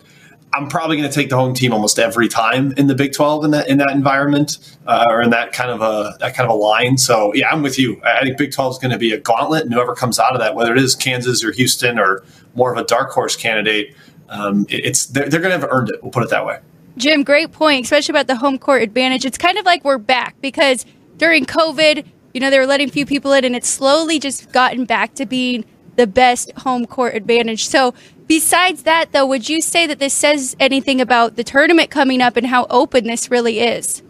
I'm 0.54 0.68
probably 0.68 0.98
going 0.98 1.08
to 1.08 1.14
take 1.14 1.30
the 1.30 1.36
home 1.36 1.54
team 1.54 1.72
almost 1.72 1.98
every 1.98 2.28
time 2.28 2.72
in 2.72 2.86
the 2.86 2.94
Big 2.94 3.14
12 3.14 3.44
in 3.46 3.50
that 3.52 3.68
in 3.68 3.78
that 3.78 3.90
environment 3.90 4.76
uh, 4.86 5.06
or 5.08 5.22
in 5.22 5.30
that 5.30 5.52
kind 5.52 5.70
of 5.70 5.80
a 5.80 6.14
that 6.20 6.34
kind 6.34 6.48
of 6.48 6.54
a 6.54 6.58
line. 6.58 6.98
So 6.98 7.32
yeah, 7.34 7.48
I'm 7.50 7.62
with 7.62 7.78
you. 7.78 8.00
I 8.04 8.22
think 8.22 8.36
Big 8.36 8.52
12 8.52 8.74
is 8.74 8.78
going 8.78 8.92
to 8.92 8.98
be 8.98 9.12
a 9.12 9.18
gauntlet, 9.18 9.64
and 9.64 9.72
whoever 9.72 9.94
comes 9.94 10.18
out 10.18 10.34
of 10.34 10.40
that, 10.40 10.54
whether 10.54 10.72
it 10.72 10.82
is 10.82 10.94
Kansas 10.94 11.42
or 11.42 11.52
Houston 11.52 11.98
or 11.98 12.22
more 12.54 12.70
of 12.70 12.78
a 12.78 12.84
dark 12.84 13.12
horse 13.12 13.34
candidate, 13.34 13.96
um, 14.28 14.66
it's 14.68 15.06
they're, 15.06 15.28
they're 15.28 15.40
going 15.40 15.54
to 15.54 15.58
have 15.58 15.70
earned 15.70 15.88
it. 15.88 16.02
We'll 16.02 16.12
put 16.12 16.22
it 16.22 16.28
that 16.30 16.44
way. 16.44 16.58
Jim, 16.96 17.22
great 17.22 17.52
point, 17.52 17.84
especially 17.84 18.12
about 18.12 18.26
the 18.26 18.36
home 18.36 18.58
court 18.58 18.82
advantage. 18.82 19.24
It's 19.24 19.38
kind 19.38 19.58
of 19.58 19.64
like 19.64 19.84
we're 19.84 19.98
back 19.98 20.36
because 20.40 20.84
during 21.16 21.46
COVID, 21.46 22.04
you 22.34 22.40
know, 22.40 22.50
they 22.50 22.58
were 22.58 22.66
letting 22.66 22.90
few 22.90 23.06
people 23.06 23.32
in, 23.32 23.44
and 23.44 23.56
it's 23.56 23.68
slowly 23.68 24.18
just 24.18 24.52
gotten 24.52 24.84
back 24.84 25.14
to 25.14 25.26
being 25.26 25.64
the 25.96 26.06
best 26.06 26.52
home 26.58 26.86
court 26.86 27.14
advantage. 27.14 27.66
So, 27.66 27.94
besides 28.26 28.84
that, 28.84 29.12
though, 29.12 29.26
would 29.26 29.48
you 29.48 29.60
say 29.60 29.86
that 29.86 29.98
this 29.98 30.14
says 30.14 30.56
anything 30.58 31.00
about 31.00 31.36
the 31.36 31.44
tournament 31.44 31.90
coming 31.90 32.20
up 32.20 32.36
and 32.36 32.46
how 32.46 32.66
open 32.70 33.06
this 33.06 33.30
really 33.30 33.60
is? 33.60 34.02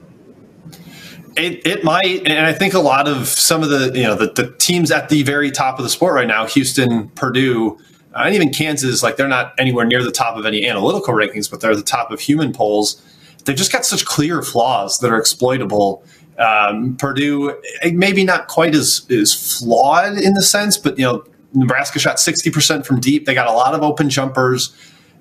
It, 1.36 1.66
it 1.66 1.82
might, 1.82 2.26
and 2.26 2.46
I 2.46 2.52
think 2.52 2.74
a 2.74 2.78
lot 2.78 3.08
of 3.08 3.26
some 3.26 3.62
of 3.62 3.70
the 3.70 3.98
you 3.98 4.04
know 4.04 4.14
the, 4.14 4.26
the 4.26 4.54
teams 4.58 4.90
at 4.90 5.08
the 5.08 5.22
very 5.22 5.50
top 5.50 5.78
of 5.78 5.82
the 5.82 5.88
sport 5.88 6.14
right 6.14 6.28
now, 6.28 6.46
Houston, 6.46 7.08
Purdue, 7.10 7.78
and 8.14 8.34
even 8.34 8.50
Kansas, 8.50 9.02
like 9.02 9.16
they're 9.16 9.28
not 9.28 9.54
anywhere 9.58 9.84
near 9.84 10.02
the 10.02 10.12
top 10.12 10.36
of 10.36 10.46
any 10.46 10.66
analytical 10.66 11.14
rankings, 11.14 11.50
but 11.50 11.60
they're 11.60 11.76
the 11.76 11.82
top 11.82 12.10
of 12.10 12.20
human 12.20 12.52
polls. 12.52 13.02
They've 13.44 13.56
just 13.56 13.72
got 13.72 13.84
such 13.84 14.04
clear 14.04 14.42
flaws 14.42 14.98
that 14.98 15.10
are 15.10 15.18
exploitable. 15.18 16.04
Um, 16.38 16.96
Purdue, 16.96 17.60
maybe 17.92 18.24
not 18.24 18.48
quite 18.48 18.74
as 18.74 19.06
as 19.10 19.34
flawed 19.34 20.18
in 20.18 20.34
the 20.34 20.42
sense, 20.42 20.78
but 20.78 20.98
you 20.98 21.04
know 21.04 21.24
Nebraska 21.54 21.98
shot 21.98 22.16
60% 22.16 22.86
from 22.86 23.00
deep. 23.00 23.26
They 23.26 23.34
got 23.34 23.48
a 23.48 23.52
lot 23.52 23.74
of 23.74 23.82
open 23.82 24.08
jumpers. 24.08 24.74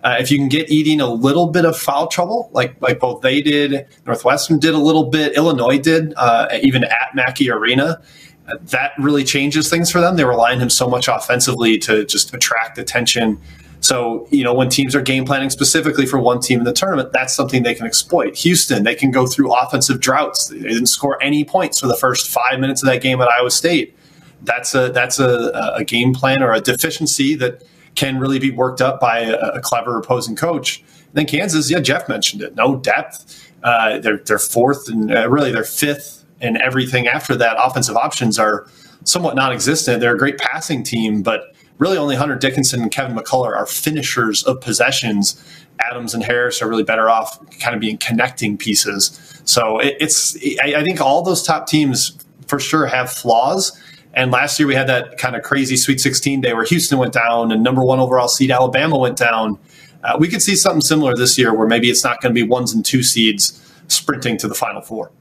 Uh, 0.04 0.16
if 0.20 0.32
you 0.32 0.38
can 0.38 0.50
get 0.50 0.68
Edey 0.70 0.94
in 0.94 1.02
a 1.02 1.08
little 1.08 1.48
bit 1.48 1.64
of 1.64 1.78
foul 1.78 2.08
trouble, 2.08 2.50
like 2.54 2.76
like 2.82 3.00
both 3.00 3.22
they 3.22 3.42
did, 3.42 3.86
Northwestern 4.06 4.60
did 4.60 4.74
a 4.74 4.80
little 4.80 5.06
bit, 5.06 5.36
Illinois 5.36 5.78
did, 5.78 6.14
uh, 6.18 6.48
even 6.62 6.84
at 6.84 7.10
Mackey 7.14 7.52
Arena, 7.52 8.02
that 8.46 8.94
really 8.98 9.24
changes 9.24 9.70
things 9.70 9.92
for 9.92 10.02
them. 10.02 10.18
They 10.18 10.26
rely 10.26 10.52
on 10.52 10.60
him 10.60 10.70
so 10.70 10.90
much 10.90 11.08
offensively 11.08 11.78
to 11.80 12.06
just 12.06 12.34
attract 12.34 12.78
attention. 12.78 13.40
So, 13.80 14.28
you 14.30 14.44
know, 14.44 14.54
when 14.54 14.70
teams 14.70 14.96
are 14.96 15.02
game 15.02 15.26
planning 15.26 15.50
specifically 15.50 16.06
for 16.06 16.20
one 16.20 16.40
team 16.40 16.60
in 16.60 16.66
the 16.66 16.74
tournament, 16.74 17.14
that's 17.14 17.34
something 17.34 17.64
they 17.64 17.74
can 17.74 17.88
exploit. 17.88 18.36
Houston, 18.38 18.84
they 18.84 18.94
can 18.94 19.10
go 19.10 19.26
through 19.26 19.54
offensive 19.54 20.00
droughts. 20.00 20.48
They 20.48 20.60
didn't 20.60 20.88
score 20.88 21.22
any 21.22 21.44
points 21.44 21.80
for 21.80 21.88
the 21.88 21.96
first 21.96 22.30
five 22.30 22.60
minutes 22.60 22.84
of 22.84 22.90
that 22.90 23.02
game 23.02 23.22
at 23.22 23.30
Iowa 23.30 23.50
State 23.50 23.96
that's 24.44 24.74
a 24.76 24.90
that's 24.92 25.20
a, 25.20 25.74
a 25.76 25.84
game 25.84 26.14
plan 26.14 26.42
or 26.44 26.52
a 26.52 26.62
deficiency 26.62 27.36
that 27.36 27.64
can 27.96 28.20
really 28.20 28.40
be 28.40 28.52
worked 28.52 28.82
up 28.82 29.00
by 29.00 29.20
a, 29.20 29.38
a 29.38 29.62
clever 29.62 29.98
opposing 29.98 30.36
coach. 30.36 30.80
And 30.80 31.14
then 31.14 31.26
Kansas, 31.26 31.70
yeah, 31.70 31.80
Jeff 31.80 32.08
mentioned 32.08 32.42
it. 32.42 32.56
No 32.56 32.78
depth. 32.78 33.50
Uh, 33.64 34.00
they're 34.00 34.18
they're 34.18 34.40
fourth 34.40 34.90
and 34.90 35.12
uh, 35.14 35.30
really 35.30 35.52
they're 35.52 35.64
fifth, 35.64 36.21
and 36.42 36.58
everything 36.58 37.08
after 37.08 37.36
that. 37.36 37.56
Offensive 37.60 37.96
options 37.96 38.40
are 38.40 38.68
somewhat 39.04 39.36
non-existent. 39.36 40.00
They're 40.00 40.16
a 40.16 40.18
great 40.18 40.38
passing 40.38 40.84
team, 40.84 41.22
but 41.22 41.56
really 41.78 41.98
only 41.98 42.16
Hunter 42.16 42.36
Dickinson 42.36 42.82
and 42.82 42.92
Kevin 42.92 43.16
McCullar 43.16 43.56
are 43.56 43.66
finishers 43.66 44.44
of 44.44 44.62
possessions. 44.62 45.44
Adams 45.80 46.14
and 46.14 46.24
Harris 46.24 46.62
are 46.62 46.70
really 46.70 46.84
better 46.84 47.10
off 47.10 47.40
kind 47.60 47.74
of 47.74 47.82
being 47.82 47.98
connecting 47.98 48.58
pieces. 48.58 49.42
So 49.46 49.80
it, 49.80 49.98
it's 50.00 50.38
I, 50.64 50.76
I 50.76 50.84
think 50.84 51.02
all 51.02 51.24
those 51.24 51.44
top 51.44 51.68
teams 51.68 52.18
for 52.48 52.60
sure 52.60 52.86
have 52.86 53.12
flaws 53.12 53.80
and 54.14 54.32
last 54.32 54.60
year 54.60 54.68
we 54.68 54.76
had 54.76 54.88
that 54.88 55.18
kind 55.18 55.36
of 55.36 55.44
crazy 55.44 55.78
Sweet 55.78 56.00
16 56.00 56.42
day 56.42 56.54
where 56.54 56.66
Houston 56.66 56.98
went 56.98 57.14
down 57.14 57.52
and 57.52 57.64
number 57.64 57.84
one 57.84 58.00
overall 58.00 58.28
seed 58.28 58.52
Alabama 58.52 58.98
went 58.98 59.18
down. 59.18 59.58
Uh, 60.04 60.18
we 60.20 60.28
could 60.28 60.42
see 60.42 60.56
something 60.56 60.82
similar 60.82 61.16
this 61.16 61.38
year 61.38 61.54
where 61.54 61.68
maybe 61.68 61.90
it's 61.90 62.04
not 62.04 62.22
going 62.22 62.34
to 62.34 62.40
be 62.40 62.48
ones 62.48 62.74
and 62.74 62.84
two 62.84 63.04
seeds 63.04 63.58
sprinting 63.88 64.38
to 64.38 64.48
the 64.48 64.56
Final 64.56 64.82
Four. 64.82 65.12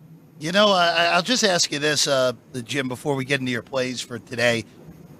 You 0.40 0.52
know, 0.52 0.72
I, 0.72 1.16
will 1.16 1.22
just 1.22 1.44
ask 1.44 1.70
you 1.70 1.78
this, 1.78 2.08
uh, 2.08 2.32
Jim, 2.64 2.88
before 2.88 3.14
we 3.14 3.26
get 3.26 3.40
into 3.40 3.52
your 3.52 3.60
plays 3.60 4.00
for 4.00 4.18
today. 4.18 4.64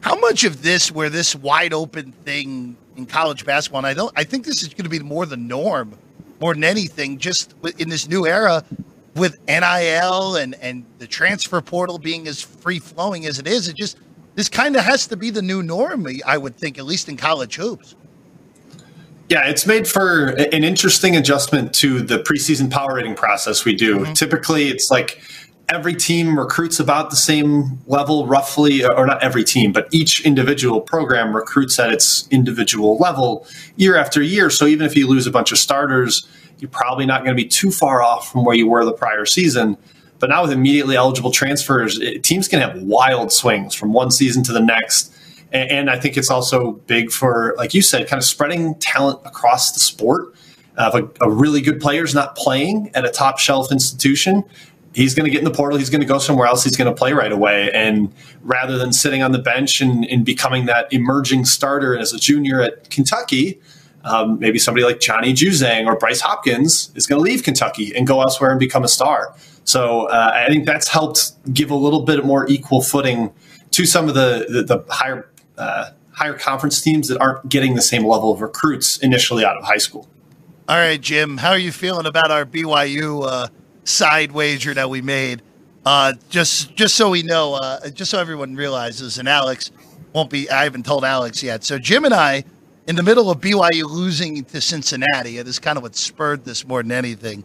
How 0.01 0.19
much 0.19 0.45
of 0.45 0.63
this, 0.63 0.91
where 0.91 1.11
this 1.11 1.37
wide 1.37 1.75
open 1.75 2.13
thing 2.13 2.75
in 2.97 3.05
college 3.05 3.45
basketball, 3.45 3.81
and 3.81 3.87
I 3.87 3.93
don't, 3.93 4.11
I 4.17 4.25
think 4.25 4.47
this 4.47 4.63
is 4.63 4.69
going 4.69 4.85
to 4.85 4.89
be 4.89 4.99
more 5.01 5.27
the 5.27 5.37
norm, 5.37 5.93
more 6.41 6.55
than 6.55 6.65
anything, 6.65 7.19
just 7.19 7.55
in 7.77 7.91
this 7.91 8.09
new 8.09 8.27
era 8.27 8.65
with 9.15 9.39
NIL 9.47 10.37
and 10.37 10.55
and 10.55 10.87
the 10.97 11.07
transfer 11.07 11.61
portal 11.61 11.99
being 11.99 12.27
as 12.27 12.41
free 12.41 12.79
flowing 12.79 13.27
as 13.27 13.39
it 13.39 13.47
is, 13.47 13.69
it 13.69 13.77
just 13.77 13.99
this 14.37 14.49
kind 14.49 14.75
of 14.75 14.83
has 14.83 15.07
to 15.09 15.19
be 15.19 15.29
the 15.29 15.43
new 15.43 15.63
norm. 15.63 16.07
I 16.25 16.39
would 16.39 16.57
think, 16.57 16.79
at 16.79 16.87
least 16.87 17.11
in 17.11 17.19
college 17.19 17.57
hoops. 17.57 17.95
Yeah, 19.31 19.47
it's 19.47 19.65
made 19.65 19.87
for 19.87 20.31
an 20.31 20.65
interesting 20.65 21.17
adjustment 21.17 21.73
to 21.77 22.01
the 22.01 22.19
preseason 22.19 22.69
power 22.69 22.97
rating 22.97 23.15
process 23.15 23.65
we 23.65 23.77
do. 23.77 24.01
Mm-hmm. 24.01 24.13
Typically, 24.15 24.69
it's 24.71 24.91
like 24.91 25.23
every 25.69 25.95
team 25.95 26.37
recruits 26.37 26.81
about 26.81 27.11
the 27.11 27.17
same 27.17 27.79
level, 27.87 28.27
roughly, 28.27 28.85
or 28.85 29.07
not 29.07 29.23
every 29.23 29.45
team, 29.45 29.71
but 29.73 29.87
each 29.93 30.27
individual 30.27 30.81
program 30.81 31.35
recruits 31.35 31.79
at 31.79 31.93
its 31.93 32.27
individual 32.33 32.97
level 32.99 33.47
year 33.77 33.97
after 33.97 34.21
year. 34.21 34.51
So 34.51 34.67
even 34.67 34.85
if 34.85 34.97
you 34.97 35.07
lose 35.07 35.29
a 35.29 35.31
bunch 35.31 35.53
of 35.53 35.59
starters, 35.59 36.27
you're 36.59 36.69
probably 36.69 37.07
not 37.07 37.25
going 37.25 37.37
to 37.37 37.41
be 37.41 37.49
too 37.49 37.71
far 37.71 38.03
off 38.03 38.33
from 38.33 38.45
where 38.45 38.57
you 38.57 38.69
were 38.69 38.85
the 38.85 38.93
prior 38.93 39.25
season. 39.25 39.79
But 40.19 40.31
now 40.31 40.43
with 40.43 40.51
immediately 40.51 40.97
eligible 40.97 41.31
transfers, 41.31 42.01
it, 42.01 42.25
teams 42.25 42.49
can 42.49 42.61
have 42.61 42.83
wild 42.83 43.33
swings 43.33 43.77
from 43.77 43.93
one 43.93 44.11
season 44.11 44.43
to 44.43 44.53
the 44.53 44.61
next. 44.61 45.15
And, 45.53 45.71
and, 45.71 45.91
I 45.91 45.99
think 45.99 46.17
it's 46.17 46.31
also 46.31 46.73
big 46.87 47.11
for, 47.11 47.55
like 47.57 47.75
you 47.75 47.83
said, 47.83 48.07
kind 48.09 48.19
of 48.19 48.25
spreading 48.25 48.75
talent 48.77 49.21
across 49.25 49.73
the 49.73 49.81
sport. 49.81 50.35
Uh, 50.77 50.91
if 50.95 51.03
a, 51.03 51.27
a 51.27 51.31
really 51.31 51.61
good 51.61 51.81
player 51.81 52.05
is 52.05 52.15
not 52.15 52.37
playing 52.37 52.91
at 52.95 53.05
a 53.05 53.11
top 53.11 53.39
shelf 53.39 53.73
institution, 53.73 54.45
he's 54.95 55.15
going 55.15 55.25
to 55.25 55.31
get 55.31 55.39
in 55.39 55.45
the 55.45 55.51
portal. 55.51 55.79
He's 55.79 55.91
going 55.91 56.01
to 56.01 56.07
go 56.07 56.19
somewhere 56.19 56.47
else. 56.47 56.65
He's 56.65 56.77
going 56.77 56.93
to 56.93 56.97
play 56.97 57.13
right 57.13 57.33
away. 57.33 57.71
And 57.73 58.13
rather 58.43 58.79
than 58.79 58.93
sitting 58.93 59.23
on 59.23 59.33
the 59.33 59.39
bench 59.39 59.81
and, 59.81 60.05
and 60.07 60.25
becoming 60.25 60.67
that 60.67 60.93
emerging 60.93 61.45
starter 61.45 61.97
as 61.99 62.13
a 62.13 62.19
junior 62.19 62.61
at 62.61 62.91
Kentucky, 62.91 63.61
um, 64.05 64.39
maybe 64.39 64.59
somebody 64.59 64.85
like 64.85 65.01
Johnny 65.01 65.33
Juzang 65.33 65.87
or 65.87 65.97
Bryce 65.97 66.21
Hopkins 66.21 66.91
is 66.95 67.07
going 67.07 67.23
to 67.23 67.23
leave 67.23 67.43
Kentucky 67.43 67.95
and 67.95 68.07
go 68.07 68.23
elsewhere 68.23 68.51
and 68.51 68.59
become 68.59 68.83
a 68.83 68.89
star. 68.89 69.35
So 69.65 70.07
uh, 70.07 70.33
I 70.35 70.49
think 70.49 70.65
that's 70.65 70.89
helped 70.89 71.33
give 71.53 71.71
a 71.71 71.75
little 71.75 72.03
bit 72.03 72.25
more 72.25 72.49
equal 72.49 72.83
footing 72.83 73.33
to 73.73 73.87
some 73.87 74.09
of 74.09 74.15
the 74.15 74.47
the, 74.49 74.63
the 74.63 74.85
higher 74.93 75.31
uh, 75.61 75.93
higher 76.13 76.35
conference 76.35 76.81
teams 76.81 77.09
that 77.09 77.21
aren't 77.21 77.49
getting 77.49 77.75
the 77.75 77.83
same 77.83 78.05
level 78.05 78.33
of 78.33 78.41
recruits 78.41 78.99
initially 78.99 79.45
out 79.45 79.57
of 79.57 79.65
high 79.65 79.79
school. 79.79 80.09
All 80.69 80.77
right, 80.77 81.01
Jim, 81.01 81.37
how 81.39 81.51
are 81.51 81.59
you 81.59 81.73
feeling 81.73 82.07
about 82.07 82.31
our 82.31 82.45
BYU 82.45 83.27
uh, 83.27 83.49
side 83.85 84.33
wager 84.33 84.75
that 84.75 84.89
we 84.89 85.03
made? 85.03 85.43
Uh, 85.85 86.13
just 86.29 86.75
just 86.77 86.95
so 86.95 87.11
we 87.11 87.23
know, 87.23 87.55
uh, 87.55 87.89
just 87.91 88.11
so 88.11 88.19
everyone 88.19 88.55
realizes, 88.55 89.19
and 89.19 89.29
Alex 89.29 89.71
won't 90.13 90.31
be. 90.31 90.51
I 90.51 90.65
haven't 90.65 90.85
told 90.85 91.05
Alex 91.05 91.43
yet. 91.43 91.65
So 91.65 91.79
Jim 91.79 92.05
and 92.05 92.15
I 92.15 92.45
in 92.87 92.97
the 92.97 93.03
middle 93.03 93.31
of 93.31 93.41
BYU 93.41 93.85
losing 93.85 94.45
to 94.45 94.61
Cincinnati, 94.61 95.39
it 95.39 95.47
is 95.47 95.59
kind 95.59 95.77
of 95.77 95.83
what 95.83 95.95
spurred 95.95 96.45
this 96.45 96.67
more 96.67 96.83
than 96.83 96.93
anything. 96.93 97.45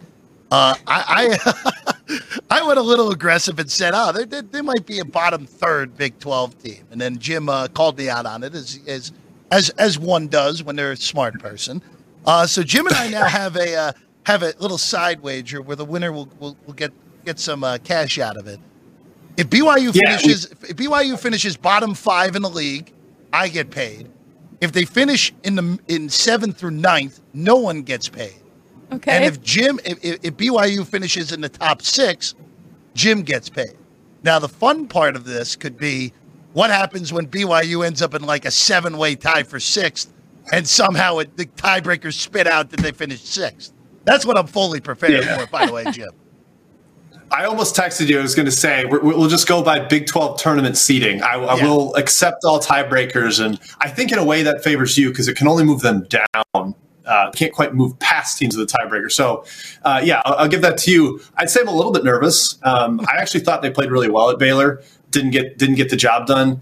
Uh, 0.51 0.75
I 0.85 1.37
I, 1.41 2.19
I, 2.51 2.67
went 2.67 2.77
a 2.77 2.83
little 2.83 3.11
aggressive 3.11 3.57
and 3.59 3.69
said, 3.69 3.93
"Oh, 3.95 4.11
they, 4.11 4.25
they, 4.25 4.41
they, 4.41 4.61
might 4.61 4.85
be 4.85 4.99
a 4.99 5.05
bottom 5.05 5.45
third 5.45 5.97
Big 5.97 6.19
Twelve 6.19 6.61
team," 6.61 6.85
and 6.91 7.01
then 7.01 7.17
Jim 7.17 7.49
uh, 7.49 7.67
called 7.67 7.97
me 7.97 8.09
out 8.09 8.25
on 8.25 8.43
it 8.43 8.53
as 8.53 8.79
as 8.87 9.11
as 9.51 9.69
as 9.71 9.97
one 9.97 10.27
does 10.27 10.63
when 10.63 10.75
they're 10.75 10.91
a 10.91 10.97
smart 10.97 11.39
person. 11.39 11.81
Uh, 12.25 12.45
so 12.45 12.61
Jim 12.61 12.85
and 12.85 12.95
I 12.95 13.09
now 13.09 13.25
have 13.27 13.55
a 13.55 13.75
uh, 13.75 13.91
have 14.25 14.43
a 14.43 14.53
little 14.59 14.77
side 14.77 15.21
wager 15.21 15.61
where 15.61 15.75
the 15.75 15.85
winner 15.85 16.11
will 16.11 16.29
will, 16.39 16.55
will 16.65 16.73
get 16.73 16.93
get 17.25 17.39
some 17.39 17.63
uh, 17.63 17.79
cash 17.83 18.19
out 18.19 18.37
of 18.37 18.47
it. 18.47 18.59
If 19.37 19.49
BYU 19.49 19.93
Yeah, 19.93 20.17
finishes, 20.17 20.45
if 20.45 20.75
BYU 20.75 21.19
finishes 21.19 21.57
bottom 21.57 21.93
five 21.93 22.35
in 22.35 22.41
the 22.41 22.49
league, 22.49 22.93
I 23.33 23.49
get 23.49 23.69
paid. 23.69 24.09
If 24.61 24.71
they 24.71 24.85
finish 24.85 25.33
in 25.43 25.55
the 25.55 25.79
in 25.87 26.09
seventh 26.09 26.57
through 26.57 26.71
ninth, 26.71 27.19
no 27.33 27.57
one 27.57 27.81
gets 27.81 28.07
paid. 28.07 28.35
Okay. 28.91 29.11
And 29.11 29.25
if 29.25 29.41
Jim, 29.41 29.79
if, 29.85 30.03
if 30.03 30.19
if 30.23 30.37
BYU 30.37 30.85
finishes 30.85 31.31
in 31.31 31.41
the 31.41 31.49
top 31.49 31.81
six, 31.81 32.35
Jim 32.93 33.23
gets 33.23 33.49
paid. 33.49 33.73
Now, 34.23 34.39
the 34.39 34.49
fun 34.49 34.87
part 34.87 35.15
of 35.15 35.23
this 35.25 35.55
could 35.55 35.77
be 35.77 36.13
what 36.53 36.69
happens 36.69 37.11
when 37.11 37.27
BYU 37.27 37.85
ends 37.85 38.01
up 38.01 38.13
in 38.13 38.23
like 38.23 38.45
a 38.45 38.51
seven 38.51 38.97
way 38.97 39.15
tie 39.15 39.43
for 39.43 39.59
sixth, 39.59 40.11
and 40.51 40.67
somehow 40.67 41.17
it, 41.19 41.35
the 41.37 41.45
tiebreakers 41.45 42.13
spit 42.13 42.47
out 42.47 42.69
that 42.71 42.79
they 42.79 42.91
finished 42.91 43.25
sixth. 43.27 43.73
That's 44.05 44.25
what 44.25 44.37
I'm 44.37 44.47
fully 44.47 44.79
prepared 44.81 45.23
Yeah. 45.25 45.37
for, 45.39 45.47
by 45.47 45.65
the 45.65 45.73
way, 45.73 45.85
Jim. 45.91 46.09
I 47.31 47.45
almost 47.45 47.75
texted 47.75 48.07
you. 48.07 48.19
I 48.19 48.21
was 48.21 48.35
going 48.35 48.45
to 48.45 48.51
say 48.51 48.85
we're, 48.85 49.01
we'll 49.01 49.27
just 49.27 49.47
go 49.47 49.63
by 49.63 49.79
Big 49.79 50.05
12 50.05 50.39
tournament 50.39 50.77
seating. 50.77 51.23
I, 51.23 51.33
I 51.33 51.57
Yeah. 51.57 51.65
will 51.67 51.95
accept 51.95 52.45
all 52.45 52.59
tiebreakers, 52.59 53.43
and 53.43 53.59
I 53.79 53.89
think 53.89 54.11
in 54.11 54.19
a 54.19 54.23
way 54.23 54.43
that 54.43 54.63
favors 54.63 54.95
you 54.97 55.09
because 55.09 55.27
it 55.27 55.35
can 55.35 55.47
only 55.47 55.63
move 55.65 55.81
them 55.81 56.05
down. 56.07 56.75
Uh, 57.05 57.31
can't 57.31 57.53
quite 57.53 57.73
move 57.73 57.97
past 57.99 58.37
teams 58.37 58.57
with 58.57 58.71
a 58.71 58.77
tiebreaker. 58.77 59.11
So, 59.11 59.45
uh, 59.83 60.01
yeah, 60.03 60.21
I'll, 60.25 60.33
I'll 60.35 60.47
give 60.47 60.61
that 60.61 60.77
to 60.79 60.91
you. 60.91 61.21
I'd 61.35 61.49
say 61.49 61.61
I'm 61.61 61.67
a 61.67 61.75
little 61.75 61.91
bit 61.91 62.03
nervous. 62.03 62.57
Um, 62.63 63.01
I 63.01 63.17
actually 63.17 63.41
thought 63.41 63.61
they 63.61 63.69
played 63.69 63.91
really 63.91 64.09
well 64.09 64.29
at 64.29 64.39
Baylor. 64.39 64.81
Didn't 65.11 65.31
get 65.31 65.57
didn't 65.57 65.75
get 65.75 65.89
the 65.89 65.95
job 65.95 66.27
done. 66.27 66.61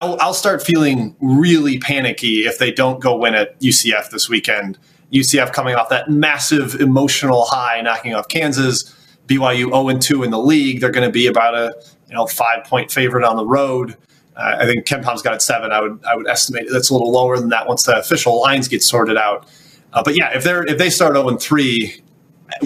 I'll, 0.00 0.16
I'll 0.20 0.34
start 0.34 0.62
feeling 0.62 1.14
really 1.20 1.78
panicky 1.78 2.46
if 2.46 2.58
they 2.58 2.72
don't 2.72 3.00
go 3.00 3.16
win 3.16 3.34
at 3.34 3.60
UCF 3.60 4.10
this 4.10 4.28
weekend. 4.28 4.78
UCF 5.12 5.52
coming 5.52 5.74
off 5.74 5.90
that 5.90 6.10
massive 6.10 6.74
emotional 6.76 7.44
high, 7.44 7.80
knocking 7.80 8.14
off 8.14 8.28
Kansas. 8.28 8.94
BYU 9.26 9.70
0 9.70 9.98
2 9.98 10.22
in 10.22 10.30
the 10.30 10.38
league. 10.38 10.80
They're 10.80 10.90
going 10.90 11.06
to 11.06 11.12
be 11.12 11.26
about 11.26 11.54
a 11.54 11.74
you 12.08 12.14
know 12.14 12.26
five 12.26 12.64
point 12.64 12.90
favorite 12.90 13.24
on 13.24 13.36
the 13.36 13.46
road. 13.46 13.96
Uh, 14.36 14.56
I 14.58 14.66
think 14.66 14.86
KenPom's 14.86 15.22
got 15.22 15.34
it 15.34 15.42
seven. 15.42 15.72
I 15.72 15.80
would 15.80 16.04
I 16.04 16.16
would 16.16 16.28
estimate 16.28 16.66
that's 16.70 16.90
a 16.90 16.92
little 16.92 17.12
lower 17.12 17.38
than 17.38 17.48
that 17.50 17.66
once 17.66 17.84
the 17.84 17.98
official 17.98 18.40
lines 18.40 18.68
get 18.68 18.82
sorted 18.82 19.16
out. 19.16 19.48
Uh, 19.94 20.02
but 20.02 20.16
yeah, 20.16 20.36
if 20.36 20.44
they're 20.44 20.64
if 20.64 20.76
they 20.76 20.90
start 20.90 21.14
0 21.14 21.36
3 21.36 22.02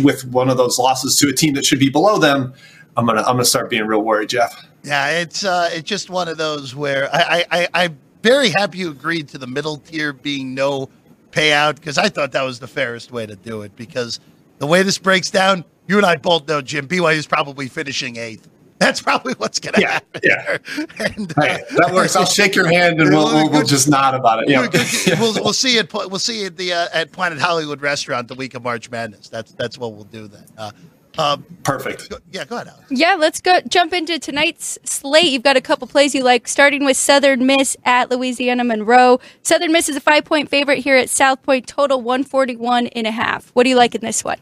with 0.03 0.25
one 0.27 0.49
of 0.49 0.57
those 0.57 0.79
losses 0.79 1.17
to 1.17 1.29
a 1.29 1.33
team 1.33 1.55
that 1.55 1.65
should 1.65 1.79
be 1.79 1.91
below 1.91 2.19
them, 2.19 2.53
I'm 2.97 3.07
gonna 3.07 3.21
I'm 3.21 3.35
gonna 3.35 3.45
start 3.45 3.71
being 3.71 3.87
real 3.87 4.03
worried, 4.03 4.31
Jeff. 4.31 4.67
Yeah, 4.83 5.21
it's 5.21 5.45
uh, 5.45 5.69
it's 5.73 5.89
just 5.89 6.11
one 6.11 6.29
of 6.29 6.39
those 6.39 6.75
where 6.75 7.09
I, 7.15 7.45
I, 7.51 7.61
I 7.61 7.69
I'm 7.85 7.99
very 8.23 8.51
happy 8.51 8.79
you 8.79 8.91
agreed 8.91 9.29
to 9.29 9.39
the 9.39 9.47
middle 9.47 9.77
tier 9.77 10.13
being 10.13 10.55
no 10.55 10.89
payout 11.31 11.77
because 11.77 11.99
I 11.99 12.09
thought 12.09 12.33
that 12.33 12.43
was 12.43 12.59
the 12.59 12.67
fairest 12.67 13.13
way 13.13 13.27
to 13.27 13.37
do 13.37 13.63
it 13.63 13.77
because 13.77 14.19
the 14.59 14.67
way 14.67 14.83
this 14.83 14.99
breaks 14.99 15.31
down, 15.31 15.65
you 15.87 15.99
and 15.99 16.07
I 16.07 16.17
both 16.17 16.49
know 16.49 16.61
Jim 16.61 16.89
BYU 16.89 17.17
is 17.17 17.27
probably 17.27 17.69
finishing 17.69 18.17
eighth. 18.17 18.49
That's 18.81 19.01
probably 19.03 19.35
what's 19.35 19.59
going 19.61 19.75
to 19.75 19.81
Yeah, 19.81 19.93
happen. 19.93 20.21
yeah. 20.25 20.45
there. 20.45 20.87
And, 21.17 21.33
uh, 21.39 21.43
Hey, 21.43 21.63
that 21.77 21.91
works. 21.93 22.15
I'll 22.17 22.25
shake 22.27 22.55
your 22.55 22.69
hand 22.69 23.01
and 23.01 23.11
we'll, 23.11 23.27
we'll, 23.27 23.51
we'll 23.51 23.65
just 23.67 23.89
nod 23.89 24.15
about 24.15 24.43
it. 24.45 24.49
Yeah. 24.49 24.69
we'll, 25.21 25.35
we'll 25.35 25.53
see 25.53 25.79
it. 25.79 25.93
at 25.95 26.11
we'll 26.11 26.19
see 26.19 26.41
you 26.41 26.47
at 26.47 26.57
the 26.57 26.73
uh, 26.73 26.87
at 26.93 27.13
Planet 27.13 27.39
Hollywood 27.41 27.81
restaurant 27.83 28.29
the 28.29 28.35
week 28.35 28.55
of 28.55 28.63
March 28.63 28.91
Madness. 28.91 29.29
That's 29.29 29.53
that's 29.53 29.79
what 29.79 29.93
we'll 29.95 30.05
do 30.05 30.29
then. 30.29 30.45
Uh, 30.57 30.71
um, 31.19 31.45
Perfect. 31.65 32.09
go- 32.11 32.19
yeah, 32.31 32.45
go 32.45 32.55
ahead, 32.57 32.69
Alex. 32.69 32.85
Yeah, 32.91 33.17
let's 33.19 33.41
go 33.41 33.61
jump 33.69 33.93
into 33.93 34.21
tonight's 34.21 34.79
slate. 34.85 35.25
You've 35.33 35.43
got 35.43 35.57
a 35.57 35.61
couple 35.61 35.89
plays 35.89 36.15
you 36.15 36.23
like, 36.23 36.47
starting 36.47 36.85
with 36.85 36.97
Southern 36.97 37.45
Miss 37.45 37.77
at 37.85 38.09
Louisiana 38.11 38.63
Monroe. 38.63 39.19
Southern 39.43 39.73
Miss 39.73 39.89
is 39.89 39.97
a 39.97 40.01
five 40.01 40.25
point 40.25 40.49
favorite 40.49 40.79
here 40.79 40.95
at 40.97 41.11
South 41.11 41.43
Point, 41.43 41.67
total 41.67 42.01
141 42.03 42.87
and 42.89 43.07
a 43.09 43.11
half. 43.11 43.51
What 43.55 43.65
do 43.65 43.71
you 43.71 43.77
like 43.77 43.97
in 43.97 44.01
this 44.01 44.23
one? 44.23 44.39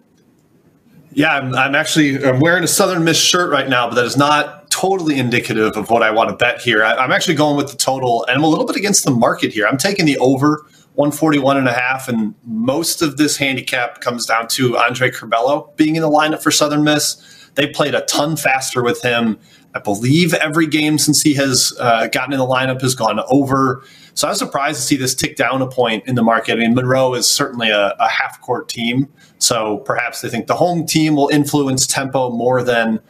Yeah, 1.16 1.34
I'm, 1.34 1.54
I'm 1.54 1.74
actually 1.74 2.22
I'm 2.22 2.40
wearing 2.40 2.62
a 2.62 2.66
Southern 2.68 3.02
Miss 3.02 3.18
shirt 3.18 3.50
right 3.50 3.70
now, 3.70 3.88
but 3.88 3.94
that 3.94 4.04
is 4.04 4.18
not 4.18 4.70
totally 4.70 5.18
indicative 5.18 5.74
of 5.74 5.88
what 5.88 6.02
I 6.02 6.10
want 6.10 6.28
to 6.28 6.36
bet 6.36 6.60
here. 6.60 6.84
I, 6.84 6.94
I'm 6.94 7.10
actually 7.10 7.36
going 7.36 7.56
with 7.56 7.70
the 7.70 7.76
total, 7.78 8.26
and 8.26 8.36
I'm 8.36 8.44
a 8.44 8.46
little 8.46 8.66
bit 8.66 8.76
against 8.76 9.06
the 9.06 9.10
market 9.10 9.50
here. 9.50 9.66
I'm 9.66 9.78
taking 9.78 10.04
the 10.04 10.18
over 10.18 10.66
141 10.92 11.56
and 11.56 11.68
a 11.68 11.72
half, 11.72 12.06
and 12.08 12.34
most 12.44 13.00
of 13.00 13.16
this 13.16 13.38
handicap 13.38 14.02
comes 14.02 14.26
down 14.26 14.46
to 14.48 14.76
Andre 14.76 15.10
Curbelo 15.10 15.74
being 15.76 15.96
in 15.96 16.02
the 16.02 16.10
lineup 16.10 16.42
for 16.42 16.50
Southern 16.50 16.84
Miss. 16.84 17.16
They 17.54 17.66
played 17.66 17.94
a 17.94 18.02
ton 18.02 18.36
faster 18.36 18.82
with 18.82 19.00
him. 19.00 19.38
I 19.74 19.78
believe 19.78 20.34
every 20.34 20.66
game 20.66 20.98
since 20.98 21.22
he 21.22 21.32
has 21.32 21.72
uh, 21.80 22.08
gotten 22.08 22.34
in 22.34 22.38
the 22.38 22.46
lineup 22.46 22.82
has 22.82 22.94
gone 22.94 23.20
over. 23.30 23.82
So 24.16 24.26
I 24.26 24.30
was 24.30 24.38
surprised 24.38 24.80
to 24.80 24.82
see 24.82 24.96
this 24.96 25.14
tick 25.14 25.36
down 25.36 25.60
a 25.60 25.66
point 25.66 26.06
in 26.06 26.14
the 26.14 26.22
market. 26.22 26.54
I 26.54 26.56
mean, 26.56 26.74
Monroe 26.74 27.12
is 27.14 27.28
certainly 27.28 27.68
a, 27.68 27.94
a 28.00 28.08
half 28.08 28.40
court 28.40 28.66
team. 28.66 29.08
So 29.38 29.76
perhaps 29.78 30.22
they 30.22 30.30
think 30.30 30.46
the 30.46 30.56
home 30.56 30.86
team 30.86 31.16
will 31.16 31.28
influence 31.28 31.86
tempo 31.86 32.30
more 32.30 32.62
than 32.62 33.00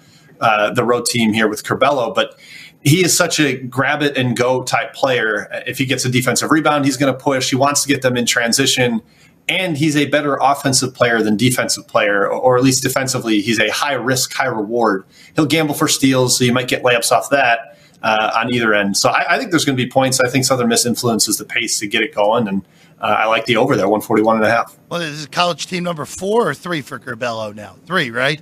uh, 0.41 0.75
the 0.75 0.83
road 0.83 1.07
team 1.07 1.33
here 1.33 1.47
with 1.47 1.63
Curbelo. 1.63 2.13
But 2.13 2.37
he 2.83 3.05
is 3.05 3.17
such 3.17 3.39
a 3.39 3.57
grab 3.57 4.03
it 4.03 4.17
and 4.17 4.37
go 4.37 4.65
type 4.65 4.95
player. 4.95 5.49
If 5.65 5.79
he 5.79 5.87
gets 5.87 6.05
a 6.05 6.09
defensive 6.09 6.51
rebound, 6.51 6.85
he's 6.85 6.97
going 6.97 7.13
to 7.13 7.19
push. 7.19 7.51
He 7.51 7.57
wants 7.57 7.83
to 7.83 7.89
get 7.89 8.03
them 8.03 8.17
in 8.17 8.27
transition. 8.27 9.01
And 9.49 9.77
he's 9.77 9.97
a 9.97 10.07
better 10.07 10.37
offensive 10.43 10.93
player 10.93 11.23
than 11.23 11.37
defensive 11.37 11.87
player, 11.87 12.29
or 12.29 12.57
at 12.57 12.65
least 12.65 12.83
defensively, 12.83 13.41
he's 13.43 13.61
a 13.61 13.71
high 13.71 13.93
risk, 13.93 14.33
high 14.33 14.47
reward. 14.47 15.05
He'll 15.37 15.47
gamble 15.47 15.77
for 15.77 15.87
steals, 15.87 16.37
so 16.37 16.43
you 16.43 16.53
might 16.53 16.67
get 16.67 16.83
layups 16.83 17.13
off 17.13 17.31
that 17.31 17.76
uh, 18.03 18.31
on 18.37 18.53
either 18.53 18.75
end. 18.75 18.97
So 18.97 19.11
I, 19.11 19.35
I 19.35 19.39
think 19.39 19.51
there's 19.51 19.65
going 19.65 19.77
to 19.77 19.83
be 19.83 19.91
points. 19.91 20.21
I 20.21 20.29
think 20.29 20.45
Southern 20.45 20.69
Miss 20.69 20.87
influences 20.87 21.39
the 21.39 21.45
pace 21.45 21.79
to 21.81 21.87
get 21.87 22.03
it 22.03 22.15
going, 22.15 22.49
and 22.49 22.67
uh, 23.01 23.17
I 23.19 23.27
like 23.27 23.47
the 23.47 23.57
over 23.57 23.77
there, 23.77 23.89
141 23.89 24.37
and 24.37 24.45
a 24.45 24.51
half. 24.51 24.79
Well, 24.89 25.01
this 25.01 25.11
is 25.11 25.27
college 25.27 25.67
team 25.67 25.85
number 25.85 26.05
four 26.05 26.49
or 26.49 26.55
three 26.55 26.83
for 26.83 26.99
Curbelo 26.99 27.55
now. 27.55 27.77
Three, 27.87 28.11
right? 28.11 28.41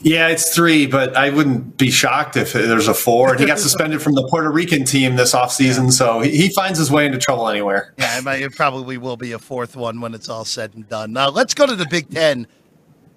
Yeah, 0.00 0.28
it's 0.28 0.54
three, 0.54 0.86
but 0.86 1.16
I 1.16 1.30
wouldn't 1.30 1.76
be 1.76 1.90
shocked 1.90 2.36
if 2.36 2.52
there's 2.52 2.86
a 2.86 2.94
four. 2.94 3.32
And 3.32 3.40
he 3.40 3.46
got 3.46 3.58
suspended 3.58 4.00
from 4.00 4.14
the 4.14 4.26
Puerto 4.28 4.50
Rican 4.50 4.84
team 4.84 5.16
this 5.16 5.34
offseason, 5.34 5.90
so 5.92 6.20
he, 6.20 6.48
finds 6.50 6.78
his 6.78 6.90
way 6.90 7.06
into 7.06 7.18
trouble 7.18 7.48
anywhere. 7.48 7.94
Yeah, 7.98 8.18
it, 8.18 8.24
might, 8.24 8.40
it 8.40 8.54
probably 8.54 8.96
will 8.96 9.16
be 9.16 9.32
a 9.32 9.38
fourth 9.38 9.74
one 9.74 10.00
when 10.00 10.14
it's 10.14 10.28
all 10.28 10.44
said 10.44 10.74
and 10.74 10.88
done. 10.88 11.12
Now 11.12 11.30
let's 11.30 11.54
go 11.54 11.66
to 11.66 11.74
the 11.74 11.86
Big 11.86 12.10
Ten. 12.10 12.46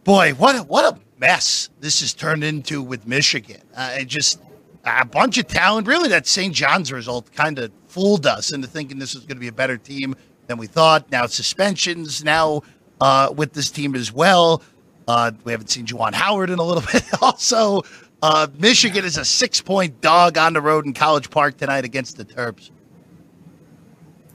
Boy, 0.04 0.32
what 0.34 0.56
a, 0.56 0.64
what 0.64 0.96
a 0.96 1.00
mess 1.20 1.70
this 1.80 2.00
has 2.00 2.14
turned 2.14 2.44
into 2.44 2.82
with 2.82 3.08
Michigan. 3.08 3.62
Uh, 3.76 3.98
it 4.00 4.06
just 4.06 4.42
a 4.84 5.06
bunch 5.06 5.38
of 5.38 5.48
talent. 5.48 5.88
Really, 5.88 6.10
that 6.10 6.28
St. 6.28 6.54
John's 6.54 6.91
result 6.91 7.32
kind 7.34 7.60
of 7.60 7.72
fooled 7.88 8.26
us 8.26 8.52
into 8.52 8.67
thinking 8.67 9.00
this 9.00 9.13
was 9.13 9.26
going 9.26 9.38
to 9.38 9.41
be 9.41 9.48
a 9.48 9.54
better 9.54 9.78
team 9.78 10.15
than 10.48 10.58
we 10.58 10.67
thought. 10.67 11.12
Now 11.12 11.26
suspensions. 11.26 12.24
Now 12.24 12.63
uh, 13.00 13.34
with 13.36 13.54
this 13.54 13.70
team 13.72 13.96
as 13.96 14.12
well. 14.12 14.62
Uh, 15.08 15.32
we 15.44 15.52
haven't 15.52 15.70
seen 15.70 15.86
Juwan 15.86 16.13
Howard 16.13 16.50
in 16.50 16.60
a 16.60 16.63
little 16.63 16.84
bit. 16.91 17.04
also, 17.22 17.82
uh, 18.22 18.48
Michigan 18.58 19.04
is 19.04 19.17
a 19.17 19.26
six-point 19.26 20.00
dog 20.00 20.38
on 20.38 20.54
the 20.54 20.62
road 20.62 20.86
in 20.86 20.94
College 20.94 21.30
Park 21.30 21.58
tonight 21.58 21.84
against 21.84 22.17
the 22.17 22.24
Terps. 22.24 22.70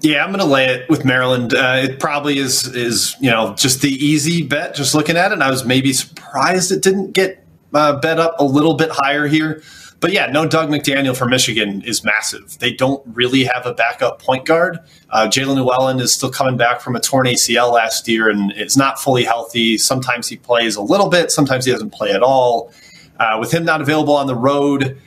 Yeah, 0.00 0.22
I'm 0.22 0.30
going 0.30 0.40
to 0.40 0.44
lay 0.44 0.66
it 0.66 0.88
with 0.90 1.04
Maryland. 1.04 1.54
Uh, 1.54 1.80
it 1.82 1.98
probably 1.98 2.38
is 2.38 2.66
is 2.74 3.16
you 3.18 3.30
know 3.30 3.54
just 3.54 3.80
the 3.80 3.88
easy 3.88 4.42
bet. 4.42 4.74
Just 4.74 4.94
looking 4.94 5.16
at 5.16 5.32
it, 5.32 5.40
I 5.40 5.50
was 5.50 5.64
maybe 5.64 5.92
surprised 5.94 6.70
it 6.70 6.82
didn't 6.82 7.12
get 7.12 7.42
uh, 7.72 7.98
bet 7.98 8.20
up 8.20 8.38
a 8.38 8.44
little 8.44 8.74
bit 8.74 8.90
higher 8.90 9.26
here. 9.26 9.62
But 9.98 10.12
yeah, 10.12 10.26
no 10.26 10.46
Dug 10.46 10.68
McDaniel 10.68 11.16
for 11.16 11.26
Michigan 11.26 11.82
is 11.82 12.04
massive. 12.04 12.59
They 12.59 12.72
don't 12.72 13.02
really 13.06 13.44
have 13.44 13.64
a 13.64 13.72
backup 13.72 14.20
point 14.20 14.44
guard. 14.44 14.78
Uh, 15.11 15.26
Jaelin 15.26 15.56
Llewellyn 15.56 16.00
is 16.00 16.12
still 16.14 16.30
coming 16.30 16.56
back 16.56 16.80
from 16.80 16.96
a 16.96 17.00
torn 17.00 17.26
ACL 17.26 17.72
last 17.72 18.06
year 18.06 18.28
and 18.28 18.52
is 18.52 18.76
not 18.76 18.98
fully 18.98 19.24
healthy. 19.24 19.78
Sometimes 19.78 20.28
he 20.28 20.37
plays 20.37 20.76
a 20.76 20.82
little 20.82 21.09
bit, 21.09 21.30
sometimes 21.30 21.64
he 21.64 21.72
doesn't 21.72 21.90
play 21.90 22.12
at 22.12 22.22
all. 22.22 22.72
Uh, 23.18 23.38
with 23.40 23.52
him 23.52 23.64
not 23.64 23.80
available 23.80 24.14
on 24.14 24.26
the 24.26 24.35
road, 24.35 24.98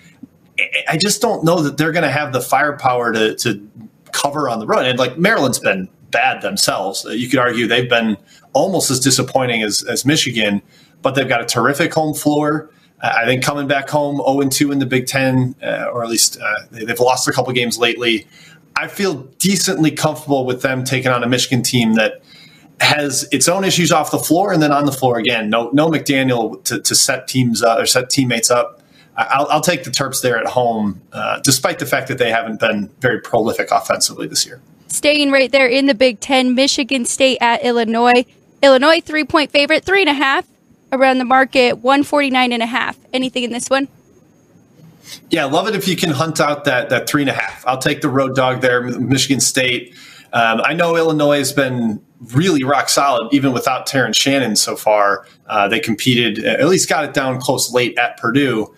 I- 0.87 0.97
just 0.97 1.21
don't 1.21 1.43
know 1.43 1.61
that 1.61 1.77
they're 1.77 1.91
going 1.91 2.03
to 2.03 2.09
have 2.11 2.33
the 2.33 2.41
firepower 2.41 3.13
to, 3.13 3.35
to 3.35 3.69
cover 4.11 4.49
on 4.49 4.59
the 4.59 4.65
road. 4.65 4.85
And 4.85 4.97
like 4.97 5.17
Maryland's 5.19 5.59
been 5.59 5.87
bad 6.09 6.41
themselves. 6.41 7.05
You 7.07 7.29
could 7.29 7.37
argue 7.39 7.67
they've 7.67 7.89
been 7.89 8.17
almost 8.53 8.89
as 8.89 8.99
disappointing 8.99 9.61
as, 9.61 9.83
as 9.83 10.05
Michigan, 10.05 10.63
but 11.03 11.13
they've 11.13 11.29
got 11.29 11.41
a 11.41 11.45
terrific 11.45 11.93
home 11.93 12.15
floor. 12.15 12.71
I 13.01 13.25
think 13.25 13.43
coming 13.43 13.67
back 13.67 13.89
home 13.89 14.17
0 14.17 14.49
2 14.49 14.71
in 14.71 14.79
the 14.79 14.85
Big 14.85 15.07
Ten, 15.07 15.55
uh, 15.63 15.89
or 15.91 16.03
at 16.03 16.09
least 16.09 16.39
uh, 16.39 16.65
they, 16.71 16.85
they've 16.85 16.99
lost 16.99 17.27
a 17.27 17.31
couple 17.31 17.53
games 17.53 17.77
lately. 17.77 18.27
I 18.75 18.87
feel 18.87 19.23
decently 19.39 19.91
comfortable 19.91 20.45
with 20.45 20.61
them 20.61 20.83
taking 20.83 21.11
on 21.11 21.23
a 21.23 21.27
Michigan 21.27 21.63
team 21.63 21.93
that 21.95 22.21
has 22.81 23.27
its 23.31 23.49
own 23.49 23.65
issues 23.65 23.91
off 23.91 24.11
the 24.11 24.19
floor 24.19 24.53
and 24.53 24.61
then 24.61 24.71
on 24.71 24.85
the 24.85 24.91
floor 24.91 25.17
again. 25.17 25.49
No, 25.49 25.69
no 25.71 25.89
McDaniel 25.89 26.63
to, 26.65 26.79
to 26.79 26.95
set 26.95 27.27
teams 27.27 27.63
or 27.63 27.85
set 27.85 28.09
teammates 28.09 28.49
up. 28.49 28.81
I'll, 29.17 29.47
I'll 29.47 29.61
take 29.61 29.83
the 29.83 29.91
Terps 29.91 30.21
there 30.21 30.37
at 30.37 30.45
home, 30.45 31.01
uh, 31.11 31.39
despite 31.41 31.79
the 31.79 31.85
fact 31.85 32.07
that 32.07 32.17
they 32.17 32.31
haven't 32.31 32.59
been 32.61 32.89
very 33.01 33.19
prolific 33.19 33.69
offensively 33.71 34.27
this 34.27 34.45
year. 34.45 34.61
Staying 34.87 35.31
right 35.31 35.51
there 35.51 35.67
in 35.67 35.87
the 35.87 35.93
Big 35.93 36.21
Ten, 36.21 36.55
Michigan 36.55 37.03
State 37.05 37.37
at 37.41 37.63
Illinois. 37.63 38.25
Illinois, 38.63 39.01
three 39.01 39.25
point 39.25 39.51
favorite, 39.51 39.83
three 39.83 40.01
and 40.01 40.09
a 40.09 40.13
half 40.13 40.45
around 40.91 41.17
the 41.17 41.25
market, 41.25 41.79
149 41.79 42.51
and 42.51 42.63
a 42.63 42.65
half. 42.65 42.97
Anything 43.13 43.43
in 43.43 43.51
this 43.51 43.69
one? 43.69 43.87
Yeah, 45.29 45.45
love 45.45 45.67
it 45.67 45.75
if 45.75 45.87
you 45.87 45.95
can 45.95 46.11
hunt 46.11 46.39
out 46.39 46.65
that 46.65 46.89
that 46.89 47.09
three 47.09 47.21
and 47.21 47.29
a 47.29 47.33
half. 47.33 47.65
I'll 47.65 47.79
take 47.79 48.01
the 48.01 48.09
road 48.09 48.35
dog 48.35 48.61
there, 48.61 48.81
Michigan 48.81 49.39
State. 49.39 49.95
Um, 50.33 50.61
I 50.63 50.73
know 50.73 50.95
Illinois 50.95 51.39
has 51.39 51.51
been 51.51 52.01
really 52.33 52.63
rock 52.63 52.89
solid, 52.89 53.33
even 53.33 53.53
without 53.53 53.87
Terrence 53.87 54.17
Shannon 54.17 54.55
so 54.55 54.75
far. 54.75 55.25
Uh, 55.47 55.67
they 55.67 55.79
competed, 55.79 56.43
at 56.43 56.67
least 56.67 56.89
got 56.89 57.05
it 57.05 57.13
down 57.13 57.39
close 57.39 57.71
late 57.73 57.97
at 57.97 58.17
Purdue. 58.17 58.73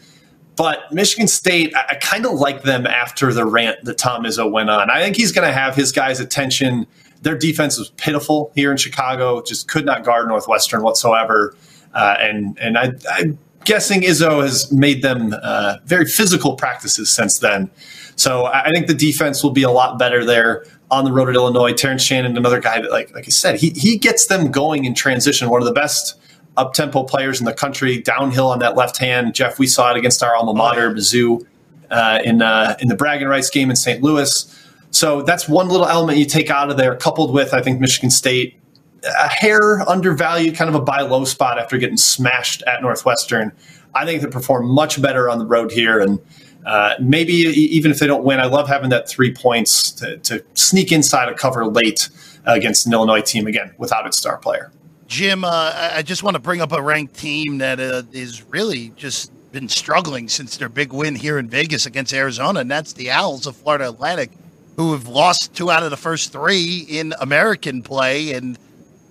But 0.56 0.92
Michigan 0.92 1.28
State, 1.28 1.76
I, 1.76 1.86
I 1.90 1.96
kind 1.96 2.26
of 2.26 2.34
like 2.34 2.64
them 2.64 2.86
after 2.86 3.34
the 3.34 3.46
rant 3.46 3.84
that 3.84 3.98
Tom 3.98 4.24
Izzo 4.24 4.50
went 4.50 4.70
on. 4.70 4.90
I 4.90 5.02
think 5.02 5.16
he's 5.16 5.32
going 5.32 5.48
to 5.48 5.54
have 5.54 5.76
his 5.76 5.92
guys' 5.92 6.20
attention. 6.20 6.86
Their 7.22 7.38
defense 7.38 7.78
was 7.78 7.90
pitiful 7.92 8.52
here 8.56 8.72
in 8.72 8.78
Chicago, 8.78 9.42
just 9.42 9.68
could 9.68 9.86
not 9.86 10.04
guard 10.04 10.28
Northwestern 10.28 10.84
whatsoever. 10.84 11.56
Uh, 11.94 12.16
and 12.20 12.58
and 12.60 12.78
I, 12.78 12.94
I'm 13.12 13.38
guessing 13.66 14.02
Izzo 14.02 14.42
has 14.42 14.72
made 14.72 15.02
them 15.02 15.34
uh, 15.42 15.78
very 15.86 16.06
physical 16.06 16.56
practices 16.56 17.10
since 17.10 17.40
then. 17.40 17.70
So 18.16 18.46
I, 18.46 18.66
I 18.66 18.70
think 18.72 18.88
the 18.88 18.94
defense 18.94 19.44
will 19.44 19.52
be 19.52 19.64
a 19.64 19.72
lot 19.72 20.00
better 20.00 20.26
there 20.26 20.66
on 20.90 21.06
the 21.06 21.12
road 21.12 21.30
at 21.30 21.36
Illinois. 21.36 21.74
Terrence 21.74 22.04
Shannon, 22.04 22.38
another 22.38 22.60
guy 22.60 22.82
that, 22.82 22.92
like 22.92 23.14
like 23.14 23.26
I 23.26 23.32
said, 23.32 23.60
he 23.60 23.70
he 23.72 23.98
gets 23.98 24.28
them 24.28 24.52
going 24.52 24.86
in 24.86 24.94
transition. 24.94 25.50
One 25.50 25.62
of 25.62 25.68
the 25.68 25.74
best 25.74 26.20
up 26.58 26.74
tempo 26.74 27.04
players 27.04 27.40
in 27.40 27.46
the 27.46 27.54
country, 27.54 28.00
downhill 28.02 28.50
on 28.50 28.60
that 28.60 28.76
left 28.76 28.98
hand. 28.98 29.34
Jeff, 29.34 29.58
we 29.58 29.68
saw 29.68 29.92
it 29.92 29.98
against 29.98 30.22
our 30.22 30.36
alma 30.36 30.54
mater, 30.54 30.92
Mizzou, 30.92 31.46
uh, 31.90 32.20
in 32.24 32.42
uh, 32.42 32.76
in 32.80 32.88
the 32.88 32.96
bragging 32.96 33.28
rights 33.28 33.50
game 33.50 33.70
in 33.70 33.76
St. 33.76 34.02
Louis. 34.02 34.58
So 34.92 35.22
that's 35.22 35.48
one 35.48 35.70
little 35.70 35.88
element 35.88 36.18
you 36.18 36.26
take 36.26 36.50
out 36.50 36.70
of 36.70 36.78
there, 36.78 36.96
coupled 36.96 37.34
with 37.34 37.54
I 37.54 37.62
think 37.62 37.80
Michigan 37.80 38.12
State 38.12 38.61
a 39.04 39.28
hair 39.28 39.88
undervalued, 39.90 40.56
kind 40.56 40.70
of 40.70 40.76
a 40.76 40.82
buy 40.82 41.02
low 41.02 41.26
spot 41.26 41.60
after 41.60 41.78
getting 41.78 41.98
smashed 41.98 42.64
at 42.64 42.82
Northwestern. 42.82 43.52
I 43.94 44.06
think 44.06 44.22
they 44.22 44.28
perform 44.28 44.68
much 44.68 45.02
better 45.02 45.30
on 45.30 45.40
the 45.40 45.46
road 45.46 45.72
here, 45.72 46.00
and 46.00 46.20
uh, 46.66 46.96
maybe 47.00 47.34
even 47.34 47.92
if 47.92 48.00
they 48.00 48.08
don't 48.08 48.24
win, 48.24 48.40
I 48.40 48.46
love 48.46 48.68
having 48.68 48.90
that 48.92 49.10
three 49.10 49.34
points 49.34 49.92
to, 49.94 50.18
to 50.20 50.44
sneak 50.54 50.92
inside 50.92 51.30
a 51.30 51.34
cover 51.34 51.66
late 51.66 52.10
against 52.46 52.86
an 52.86 52.94
Illinois 52.94 53.22
team 53.22 53.48
again 53.48 53.74
without 53.78 54.06
its 54.06 54.18
star 54.18 54.38
player. 54.38 54.72
Jim, 55.08 55.44
uh, 55.44 55.74
I 55.94 56.04
just 56.04 56.24
want 56.24 56.36
to 56.36 56.40
bring 56.40 56.62
up 56.62 56.72
a 56.72 56.82
ranked 56.82 57.16
team 57.16 57.58
that 57.58 57.80
uh, 57.80 58.04
is 58.14 58.44
really 58.44 58.94
just 58.96 59.32
been 59.52 59.68
struggling 59.68 60.30
since 60.30 60.56
their 60.56 60.70
big 60.70 60.94
win 60.94 61.16
here 61.16 61.38
in 61.38 61.50
Vegas 61.50 61.86
against 61.86 62.14
Arizona, 62.14 62.62
and 62.62 62.72
that's 62.72 62.94
the 62.94 63.12
Owls 63.12 63.46
of 63.46 63.58
Florida 63.58 63.90
Atlantic, 63.90 64.32
who 64.78 64.94
have 64.94 65.08
lost 65.08 65.54
two 65.54 65.70
out 65.70 65.84
of 65.84 65.90
the 65.90 65.98
first 65.98 66.32
three 66.32 66.86
in 66.88 67.14
American 67.20 67.82
play, 67.82 68.34
and 68.34 68.58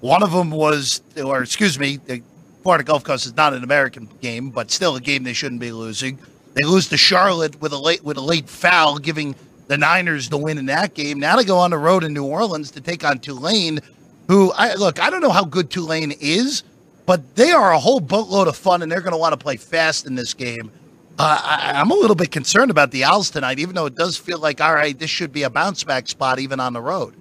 one 0.00 0.22
of 0.22 0.32
them 0.32 0.50
was, 0.50 1.02
or 1.22 1.42
excuse 1.42 1.78
me, 1.78 1.98
the 1.98 2.22
Florida 2.62 2.84
Gulf 2.84 3.04
Coast 3.04 3.26
is 3.26 3.36
not 3.36 3.54
an 3.54 3.64
American 3.64 4.08
game, 4.20 4.50
but 4.50 4.70
still 4.70 4.96
a 4.96 5.00
game 5.00 5.24
they 5.24 5.32
shouldn't 5.32 5.60
be 5.60 5.72
losing. 5.72 6.18
They 6.54 6.66
lose 6.66 6.88
to 6.88 6.96
Charlotte 6.96 7.60
with 7.60 7.72
a 7.72 7.78
late 7.78 8.02
with 8.02 8.16
a 8.16 8.22
late 8.22 8.48
foul, 8.48 8.98
giving 8.98 9.34
the 9.68 9.78
Niners 9.78 10.28
the 10.28 10.36
win 10.36 10.58
in 10.58 10.66
that 10.66 10.94
game. 10.94 11.20
Now 11.20 11.36
they 11.36 11.44
go 11.44 11.58
on 11.58 11.70
the 11.70 11.78
road 11.78 12.02
in 12.02 12.12
New 12.12 12.24
Orleans 12.24 12.72
to 12.72 12.80
take 12.80 13.04
on 13.04 13.20
Tulane, 13.20 13.80
who 14.26 14.52
I 14.52 14.74
look, 14.74 15.00
I 15.00 15.10
don't 15.10 15.20
know 15.20 15.30
how 15.30 15.44
good 15.44 15.70
Tulane 15.70 16.12
is, 16.20 16.64
but 17.06 17.36
they 17.36 17.50
are 17.52 17.72
a 17.72 17.78
whole 17.78 18.00
boatload 18.00 18.48
of 18.48 18.56
fun, 18.56 18.82
and 18.82 18.90
they're 18.90 19.00
going 19.00 19.12
to 19.12 19.18
want 19.18 19.32
to 19.32 19.36
play 19.36 19.56
fast 19.56 20.06
in 20.06 20.14
this 20.14 20.34
game. 20.34 20.70
Uh, 21.18 21.38
I, 21.42 21.72
I'm 21.80 21.90
a 21.90 21.94
little 21.94 22.16
bit 22.16 22.30
concerned 22.30 22.70
about 22.70 22.90
the 22.90 23.04
Owls 23.04 23.30
tonight, 23.30 23.58
even 23.58 23.74
though 23.74 23.86
it 23.86 23.94
does 23.94 24.16
feel 24.16 24.38
like, 24.38 24.60
all 24.60 24.74
right, 24.74 24.98
this 24.98 25.10
should 25.10 25.32
be 25.32 25.42
a 25.42 25.50
bounce 25.50 25.84
back 25.84 26.08
spot 26.08 26.38
even 26.38 26.60
on 26.60 26.72
the 26.72 26.80
road. 26.80 27.14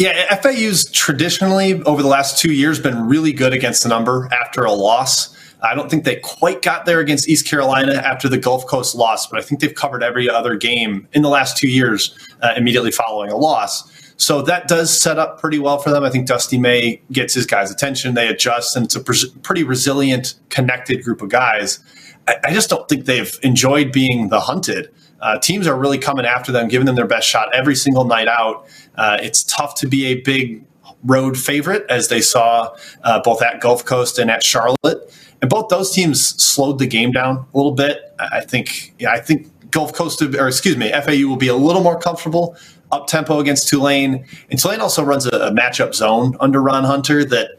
Yeah, 0.00 0.34
FAU's 0.36 0.90
traditionally 0.90 1.82
over 1.82 2.00
the 2.00 2.08
last 2.08 2.38
two 2.38 2.54
years 2.54 2.80
been 2.80 3.06
really 3.06 3.34
good 3.34 3.52
against 3.52 3.82
the 3.82 3.90
number 3.90 4.30
after 4.32 4.64
a 4.64 4.72
loss. 4.72 5.36
I 5.60 5.74
don't 5.74 5.90
think 5.90 6.04
they 6.04 6.16
quite 6.16 6.62
got 6.62 6.86
there 6.86 7.00
against 7.00 7.28
East 7.28 7.46
Carolina 7.46 7.96
after 7.96 8.26
the 8.26 8.38
Gulf 8.38 8.64
Coast 8.64 8.94
loss, 8.94 9.26
but 9.26 9.38
I 9.38 9.42
think 9.42 9.60
they've 9.60 9.74
covered 9.74 10.02
every 10.02 10.26
other 10.26 10.56
game 10.56 11.06
in 11.12 11.20
the 11.20 11.28
last 11.28 11.58
two 11.58 11.68
years 11.68 12.18
uh, 12.40 12.54
immediately 12.56 12.90
following 12.90 13.30
a 13.30 13.36
loss. 13.36 13.92
So 14.16 14.40
that 14.40 14.68
does 14.68 14.90
set 14.90 15.18
up 15.18 15.38
pretty 15.38 15.58
well 15.58 15.76
for 15.76 15.90
them. 15.90 16.02
I 16.02 16.08
think 16.08 16.26
Dusty 16.26 16.56
May 16.56 17.02
gets 17.12 17.34
his 17.34 17.44
guys' 17.44 17.70
attention. 17.70 18.14
They 18.14 18.28
adjust, 18.28 18.74
and 18.76 18.86
it's 18.86 18.96
a 18.96 19.00
pretty 19.42 19.64
resilient, 19.64 20.34
connected 20.48 21.04
group 21.04 21.20
of 21.20 21.28
guys. 21.28 21.78
I, 22.26 22.36
I, 22.44 22.54
just 22.54 22.70
don't 22.70 22.88
think 22.88 23.04
they've 23.04 23.38
enjoyed 23.42 23.92
being 23.92 24.30
the 24.30 24.40
hunted. 24.40 24.90
Uh, 25.20 25.38
teams 25.38 25.66
are 25.66 25.76
really 25.76 25.98
coming 25.98 26.24
after 26.24 26.52
them, 26.52 26.68
giving 26.68 26.86
them 26.86 26.94
their 26.94 27.06
best 27.06 27.28
shot 27.28 27.54
every 27.54 27.74
single 27.74 28.04
night 28.04 28.28
out. 28.28 28.66
Uh, 28.96 29.18
it's 29.20 29.42
tough 29.44 29.74
to 29.76 29.86
be 29.86 30.06
a 30.06 30.20
big 30.22 30.64
road 31.04 31.36
favorite, 31.36 31.84
as 31.88 32.08
they 32.08 32.20
saw 32.20 32.74
uh, 33.02 33.20
both 33.22 33.42
at 33.42 33.60
Gulf 33.60 33.84
Coast 33.84 34.18
and 34.18 34.30
at 34.30 34.42
Charlotte. 34.42 35.14
And 35.40 35.48
both 35.48 35.68
those 35.68 35.92
teams 35.92 36.26
slowed 36.42 36.78
the 36.78 36.86
game 36.86 37.12
down 37.12 37.46
a 37.52 37.56
little 37.56 37.72
bit. 37.72 38.14
I 38.18 38.40
think, 38.40 38.94
yeah, 38.98 39.10
I 39.10 39.20
think 39.20 39.70
Gulf 39.70 39.92
Coast, 39.92 40.20
or 40.20 40.48
excuse 40.48 40.76
me, 40.76 40.92
FAU 40.92 41.26
will 41.28 41.36
be 41.36 41.48
a 41.48 41.54
little 41.54 41.82
more 41.82 41.98
comfortable 41.98 42.56
up 42.92 43.06
tempo 43.06 43.38
against 43.38 43.68
Tulane. 43.68 44.26
And 44.50 44.58
Tulane 44.58 44.80
also 44.80 45.02
runs 45.02 45.26
a, 45.26 45.30
a 45.30 45.50
matchup 45.50 45.94
zone 45.94 46.36
under 46.40 46.60
Ron 46.60 46.84
Hunter 46.84 47.24
that 47.26 47.52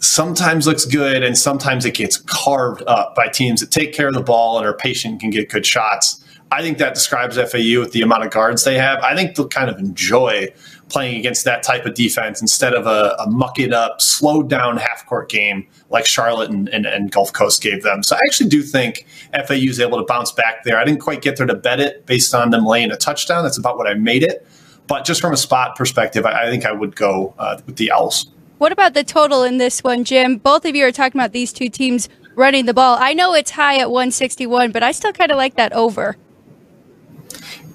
sometimes 0.00 0.66
looks 0.66 0.84
good 0.84 1.22
and 1.22 1.38
sometimes 1.38 1.84
it 1.84 1.94
gets 1.94 2.18
carved 2.18 2.82
up 2.86 3.14
by 3.14 3.28
teams 3.28 3.60
that 3.60 3.70
take 3.70 3.94
care 3.94 4.08
of 4.08 4.14
the 4.14 4.22
ball 4.22 4.58
and 4.58 4.66
are 4.66 4.74
patient 4.74 5.12
and 5.12 5.20
can 5.20 5.30
get 5.30 5.48
good 5.48 5.64
shots. 5.64 6.23
I 6.50 6.62
think 6.62 6.78
that 6.78 6.94
describes 6.94 7.36
FAU 7.36 7.80
with 7.80 7.92
the 7.92 8.02
amount 8.02 8.24
of 8.24 8.30
guards 8.30 8.64
they 8.64 8.78
have. 8.78 9.00
I 9.00 9.16
think 9.16 9.34
they'll 9.34 9.48
kind 9.48 9.68
of 9.68 9.78
enjoy 9.78 10.52
playing 10.88 11.18
against 11.18 11.44
that 11.44 11.62
type 11.62 11.86
of 11.86 11.94
defense 11.94 12.40
instead 12.40 12.74
of 12.74 12.86
a, 12.86 13.16
a 13.18 13.28
muck 13.28 13.58
it 13.58 13.72
up, 13.72 14.00
slowed 14.00 14.48
down 14.48 14.76
half 14.76 15.04
court 15.06 15.28
game 15.28 15.66
like 15.90 16.06
Charlotte 16.06 16.50
and, 16.50 16.68
and, 16.68 16.86
and, 16.86 17.10
Gulf 17.10 17.32
Coast 17.32 17.62
gave 17.62 17.82
them. 17.82 18.02
So 18.02 18.14
I 18.14 18.20
actually 18.26 18.50
do 18.50 18.62
think 18.62 19.06
FAU 19.32 19.54
is 19.54 19.80
able 19.80 19.98
to 19.98 20.04
bounce 20.04 20.30
back 20.30 20.62
there. 20.64 20.78
I 20.78 20.84
didn't 20.84 21.00
quite 21.00 21.22
get 21.22 21.36
there 21.36 21.46
to 21.46 21.54
bet 21.54 21.80
it 21.80 22.06
based 22.06 22.34
on 22.34 22.50
them 22.50 22.64
laying 22.66 22.90
a 22.90 22.96
touchdown. 22.96 23.42
That's 23.42 23.58
about 23.58 23.76
what 23.76 23.88
I 23.88 23.94
made 23.94 24.22
it. 24.22 24.46
But 24.86 25.04
just 25.04 25.20
from 25.20 25.32
a 25.32 25.36
spot 25.36 25.76
perspective, 25.76 26.26
I, 26.26 26.44
I 26.44 26.50
think 26.50 26.66
I 26.66 26.72
would 26.72 26.94
go 26.94 27.34
uh, 27.38 27.60
with 27.66 27.76
the 27.76 27.90
Owls. 27.90 28.26
What 28.58 28.70
about 28.70 28.94
the 28.94 29.02
total 29.02 29.42
in 29.42 29.58
this 29.58 29.82
one, 29.82 30.04
Jim? 30.04 30.36
Both 30.36 30.64
of 30.64 30.76
you 30.76 30.86
are 30.86 30.92
talking 30.92 31.20
about 31.20 31.32
these 31.32 31.52
two 31.52 31.68
teams 31.68 32.08
running 32.36 32.66
the 32.66 32.74
ball. 32.74 32.96
I 33.00 33.14
know 33.14 33.34
it's 33.34 33.50
high 33.50 33.78
at 33.78 33.90
161, 33.90 34.72
but 34.72 34.82
I 34.82 34.92
still 34.92 35.12
kind 35.12 35.30
of 35.30 35.36
like 35.36 35.56
that 35.56 35.72
over. 35.72 36.16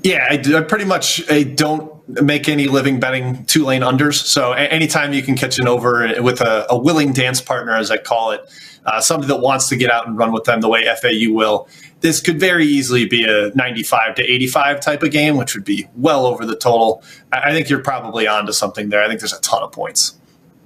Yeah, 0.03 0.25
I, 0.29 0.37
do, 0.37 0.57
I 0.57 0.61
pretty 0.61 0.85
much 0.85 1.29
I 1.29 1.43
don't 1.43 1.91
make 2.07 2.47
any 2.47 2.67
living 2.67 2.99
betting 2.99 3.45
Tulane 3.45 3.81
unders. 3.81 4.13
So 4.13 4.53
anytime 4.53 5.13
you 5.13 5.21
can 5.21 5.35
catch 5.35 5.59
an 5.59 5.67
over 5.67 6.21
with 6.21 6.41
a, 6.41 6.65
a 6.69 6.77
willing 6.77 7.13
dance 7.13 7.41
partner, 7.41 7.75
as 7.75 7.91
I 7.91 7.97
call 7.97 8.31
it, 8.31 8.41
uh, 8.85 9.01
somebody 9.01 9.27
that 9.27 9.41
wants 9.41 9.67
to 9.69 9.75
get 9.75 9.91
out 9.91 10.07
and 10.07 10.17
run 10.17 10.31
with 10.31 10.45
them 10.45 10.61
the 10.61 10.69
way 10.69 10.85
FAU 11.01 11.33
will, 11.33 11.67
this 11.99 12.21
could 12.21 12.39
very 12.39 12.65
easily 12.65 13.05
be 13.05 13.25
a 13.25 13.51
95 13.55 14.15
to 14.15 14.23
85 14.23 14.79
type 14.79 15.03
of 15.03 15.11
game, 15.11 15.35
which 15.35 15.53
would 15.53 15.65
be 15.65 15.87
well 15.95 16.25
over 16.25 16.45
the 16.45 16.55
total. 16.55 17.03
I, 17.31 17.49
I 17.49 17.51
think 17.51 17.69
you're 17.69 17.83
probably 17.83 18.27
onto 18.27 18.53
something 18.53 18.89
there. 18.89 19.03
I 19.03 19.07
think 19.07 19.19
there's 19.19 19.33
a 19.33 19.41
ton 19.41 19.63
of 19.63 19.71
points. 19.71 20.17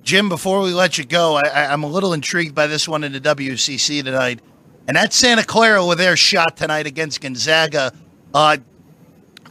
Jim, 0.03 0.29
before 0.29 0.61
we 0.61 0.73
let 0.73 0.97
you 0.97 1.05
go, 1.05 1.37
I, 1.37 1.73
am 1.73 1.83
a 1.83 1.87
little 1.87 2.13
intrigued 2.13 2.53
by 2.53 2.67
this 2.67 2.87
one 2.87 3.03
in 3.03 3.13
the 3.13 3.21
WCC 3.21 4.03
tonight. 4.03 4.41
And 4.85 4.97
that's 4.97 5.15
Santa 5.15 5.45
Clara 5.45 5.85
with 5.85 5.97
their 5.97 6.17
shot 6.17 6.57
tonight 6.57 6.85
against 6.85 7.21
Gonzaga. 7.21 7.93
Uh, 8.33 8.57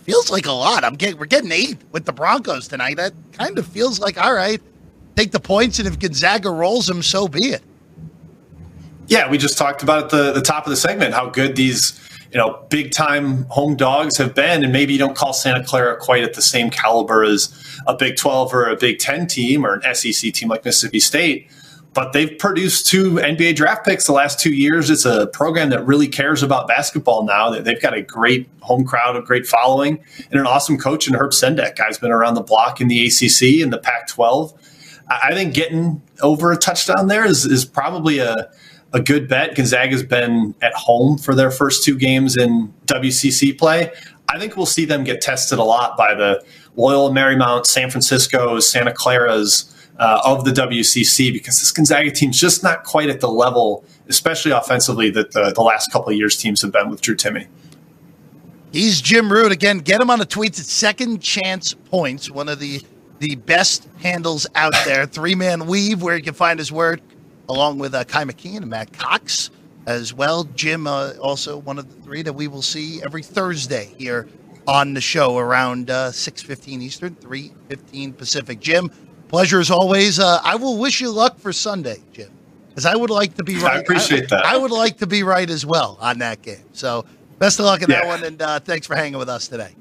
feels 0.03 0.31
like 0.31 0.47
a 0.47 0.53
lot. 0.53 0.85
I'm 0.85 0.95
getting 0.95 1.19
we're 1.19 1.27
getting 1.27 1.53
eight 1.53 1.79
with 1.93 2.05
the 2.05 2.13
Broncos 2.13 2.69
tonight. 2.69 2.97
That 2.97 3.13
kind 3.33 3.59
of 3.59 3.67
feels 3.67 4.01
like 4.01 4.23
all 4.23 4.35
right. 4.35 4.61
Take 5.17 5.33
the 5.33 5.41
points, 5.41 5.79
and 5.79 5.87
if 5.87 5.99
Gonzaga 5.99 6.51
rolls 6.51 6.87
them, 6.87 7.03
so 7.03 7.29
be 7.29 7.49
it. 7.49 7.63
Yeah, 9.09 9.29
we 9.29 9.37
just 9.37 9.59
talked 9.59 9.83
about 9.83 10.05
at 10.05 10.11
the, 10.11 10.33
the 10.33 10.41
top 10.41 10.65
of 10.65 10.71
the 10.71 10.77
segment 10.77 11.13
how 11.13 11.29
good 11.29 11.55
these 11.55 11.99
you 12.31 12.39
know 12.39 12.65
big 12.71 12.93
time 12.93 13.45
home 13.45 13.77
dogs 13.77 14.17
have 14.17 14.35
been, 14.35 14.65
and 14.65 14.73
maybe 14.73 14.93
you 14.95 14.99
don't 14.99 15.17
call 15.17 15.33
Santa 15.33 15.63
Clara 15.63 15.97
quite 15.97 16.23
at 16.23 16.35
the 16.35 16.43
same 16.43 16.71
caliber 16.71 17.25
as 17.25 17.55
a 17.87 17.95
Big 17.95 18.17
Twelve 18.17 18.55
or 18.55 18.69
a 18.69 18.77
Big 18.77 18.99
Ten 18.99 19.27
team 19.27 19.67
or 19.67 19.75
an 19.75 19.95
SEC 19.95 20.33
team 20.33 20.49
like 20.49 20.65
Mississippi 20.65 21.01
State 21.01 21.51
but 21.95 22.13
they've 22.13 22.39
produced 22.39 22.87
two 22.87 23.13
NBA 23.13 23.57
draft 23.57 23.85
picks 23.85 24.07
the 24.07 24.13
last 24.13 24.41
two 24.41 24.55
years. 24.55 24.89
It's 24.89 25.05
a 25.05 25.27
program 25.27 25.71
that 25.71 25.85
really 25.87 26.09
cares 26.09 26.43
about 26.43 26.67
basketball 26.67 27.25
now. 27.25 27.51
They've 27.51 27.81
got 27.81 27.95
a 27.95 28.03
great 28.03 28.49
home 28.61 28.85
crowd, 28.85 29.17
a 29.17 29.23
great 29.23 29.47
following, 29.47 30.03
and 30.31 30.41
an 30.41 30.47
awesome 30.47 30.79
coach 30.79 31.07
in 31.07 31.15
Herb 31.15 31.33
Sendek. 31.33 31.77
Guy's 31.77 31.99
been 31.99 32.11
around 32.11 32.35
the 32.35 32.43
block 32.43 32.81
in 32.81 32.89
the 32.89 33.07
ACC 33.07 33.63
and 33.63 33.73
the 33.73 33.79
Pac 33.79 34.09
12. 34.09 34.55
I 35.09 35.35
think 35.35 35.53
getting 35.53 36.01
over 36.23 36.53
a 36.53 36.57
touchdown 36.57 37.09
there 37.09 37.27
is, 37.27 37.45
is 37.45 37.67
probably 37.67 38.19
a, 38.19 38.51
a 38.95 39.01
good 39.01 39.29
bet. 39.29 39.55
Gonzaga's 39.55 40.03
been 40.03 40.55
at 40.63 40.73
home 40.75 41.19
for 41.19 41.35
their 41.35 41.51
first 41.51 41.85
two 41.85 41.99
games 41.99 42.37
in 42.37 42.73
WCC 42.87 43.59
play. 43.59 43.91
I 44.29 44.39
think 44.39 44.57
we'll 44.57 44.65
see 44.65 44.87
them 44.87 45.05
get 45.05 45.21
tested 45.21 45.59
a 45.59 45.65
lot 45.65 45.99
by 45.99 46.15
the 46.15 46.43
Loyola 46.77 47.11
Marymount, 47.11 47.67
San 47.67 47.91
Francisco's, 47.91 48.71
Santa 48.71 48.93
Clara's 48.93 49.72
uh, 49.99 50.21
of 50.25 50.45
the 50.45 50.51
WCC 50.51 51.33
because 51.33 51.61
this 51.61 51.71
Gonzaga 51.71 52.11
team's 52.11 52.39
just 52.39 52.63
not 52.63 52.85
quite 52.85 53.09
at 53.09 53.21
the 53.21 53.29
level, 53.29 53.85
especially 54.09 54.53
offensively, 54.53 55.11
that 55.11 55.33
the, 55.33 55.53
the 55.55 55.63
last 55.63 55.93
couple 55.93 56.11
of 56.11 56.17
years 56.17 56.37
teams 56.37 56.63
have 56.63 56.73
been 56.73 56.91
with 56.91 57.01
Drew 57.01 57.15
Timme. 57.15 57.47
He's 58.73 59.03
Jim 59.03 59.31
Root 59.31 59.53
again. 59.53 59.79
Get 59.79 60.01
him 60.01 60.09
on 60.09 60.19
the 60.19 60.27
tweets 60.27 60.59
at 60.59 60.67
Second 60.67 61.21
Chance 61.21 61.75
Points, 61.75 62.31
one 62.31 62.49
of 62.49 62.59
the 62.59 62.83
the 63.19 63.37
best 63.37 63.87
handles 64.01 64.47
out 64.55 64.75
there. 64.85 65.07
Three 65.07 65.35
man 65.35 65.67
weave, 65.67 66.03
where 66.03 66.17
you 66.17 66.23
can 66.23 66.35
find 66.35 66.59
his 66.59 66.73
work, 66.73 67.01
along 67.49 67.79
with 67.79 67.95
uh, 67.95 68.05
Ky 68.05 68.21
McKeown 68.21 68.59
and 68.59 68.69
Matt 68.71 68.93
Cox 68.93 69.51
as 69.87 70.15
well. 70.15 70.45
Jim, 70.55 70.87
uh, 70.87 71.13
also 71.21 71.59
one 71.59 71.79
of 71.79 71.95
the 71.95 72.03
three 72.03 72.23
that 72.23 72.33
we 72.33 72.49
will 72.49 72.63
see 72.63 73.03
every 73.03 73.23
Thursday 73.23 73.95
here 73.99 74.29
on 74.67 74.95
the 74.95 75.01
show 75.01 75.39
around 75.39 75.91
uh, 75.91 76.11
6.15 76.11 76.83
Eastern, 76.83 77.15
3.15 77.17 78.17
Pacific. 78.17 78.61
Jim, 78.61 78.91
pleasure 79.33 79.59
as 79.59 79.71
always. 79.71 80.21
Uh, 80.21 80.41
I 80.45 80.55
will 80.57 80.77
wish 80.79 81.01
you 81.01 81.11
luck 81.11 81.39
for 81.39 81.53
Sunday, 81.53 81.97
Jim, 82.13 82.31
because 82.69 82.87
I 82.87 82.95
would 82.95 83.11
like 83.11 83.35
to 83.37 83.45
be 83.45 83.57
right. 83.57 83.77
I 83.77 83.79
appreciate 83.81 84.29
that. 84.29 84.45
I 84.45 84.57
would 84.59 84.71
like 84.71 84.99
to 84.99 85.07
be 85.07 85.23
right 85.23 85.49
as 85.49 85.67
well 85.67 85.99
on 86.01 86.19
that 86.19 86.43
game. 86.43 86.63
So 86.73 87.07
best 87.39 87.59
of 87.59 87.65
luck 87.65 87.83
in 87.83 87.89
that 87.91 88.07
one, 88.07 88.23
and 88.23 88.41
uh, 88.41 88.61
thanks 88.61 88.87
for 88.87 88.95
hanging 88.95 89.19
with 89.19 89.31
us 89.31 89.49
today. 89.49 89.75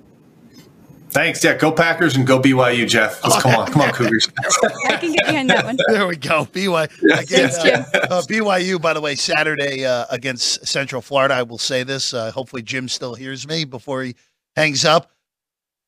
Thanks. 1.10 1.43
Yeah, 1.43 1.58
go 1.58 1.74
Packers 1.74 2.16
and 2.16 2.26
go 2.26 2.39
BYU, 2.39 2.88
Jeff. 2.88 3.22
Let's 3.26 3.41
come 3.41 3.54
on, 3.54 3.70
come 3.70 3.82
on, 3.82 3.91
Cougars. 3.91 4.30
I 4.88 4.95
can 4.95 5.12
get 5.12 5.26
behind 5.26 5.49
that 5.49 5.66
one. 5.66 5.78
There 5.89 6.08
we 6.08 6.16
go. 6.16 6.45
BYU. 6.45 6.86
Again, 7.20 7.49
Thanks, 7.49 7.62
Jim. 7.62 7.82
uh, 7.93 7.97
uh, 8.10 8.22
BYU, 8.22 8.82
by 8.82 8.93
the 8.93 9.02
way, 9.02 9.16
Saturday 9.16 9.86
uh, 9.86 10.06
against 10.10 10.66
Central 10.66 11.02
Florida. 11.02 11.34
I 11.34 11.43
will 11.43 11.58
say 11.58 11.84
this. 11.84 12.14
Uh, 12.14 12.32
hopefully, 12.32 12.62
Jim 12.62 12.88
still 12.88 13.16
hears 13.16 13.45
me 13.45 13.66
before 13.66 14.04
he 14.04 14.16
hangs 14.56 14.86
up. 14.86 15.12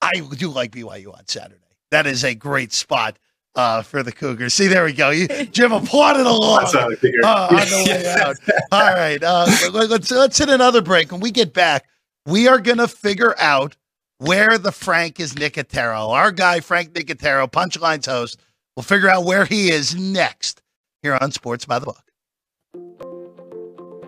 I 0.02 0.20
do 0.36 0.50
like 0.50 0.72
BYU 0.72 1.18
on 1.18 1.26
Saturday. 1.28 1.62
That 1.92 2.06
is 2.06 2.26
a 2.26 2.36
great 2.36 2.74
spot 2.74 3.18
uh, 3.56 3.82
for 3.82 4.04
the 4.04 4.12
Cougars. 4.12 4.54
See, 4.54 4.68
there 4.68 4.84
we 4.86 4.94
go. 4.94 5.10
You, 5.12 5.28
Jim 5.28 5.72
applauded 5.72 6.26
along 6.26 6.62
That's 6.62 6.74
what 6.74 6.84
I 6.84 6.88
like 6.88 7.00
to 7.02 7.08
hear. 7.12 7.22
uh, 7.24 7.48
on 7.50 7.56
the 7.56 7.86
way 7.90 8.16
out. 8.22 8.36
All 8.72 8.94
right. 8.96 9.22
Uh, 9.24 9.46
let- 9.74 9.90
let's, 9.90 10.12
let's 10.12 10.38
hit 10.38 10.50
another 10.50 10.82
break. 10.82 11.12
When 11.12 11.22
we 11.22 11.32
get 11.32 11.54
back, 11.54 11.86
we 12.26 12.48
are 12.48 12.60
going 12.60 12.78
to 12.80 12.88
figure 12.88 13.36
out 13.40 13.76
where 14.20 14.58
the 14.58 14.72
Frank 14.72 15.20
is 15.20 15.34
Nicotero. 15.34 16.10
Our 16.12 16.32
guy, 16.32 16.62
Frank 16.62 16.94
Nicotero, 16.94 17.52
Punchline's 17.52 18.06
host, 18.06 18.40
will 18.76 18.84
figure 18.84 19.10
out 19.10 19.26
where 19.26 19.46
he 19.46 19.70
is 19.70 19.94
next 19.96 20.62
here 21.02 21.18
on 21.20 21.32
Sports 21.32 21.66
by 21.66 21.80
the 21.80 21.86
Book. 21.88 22.00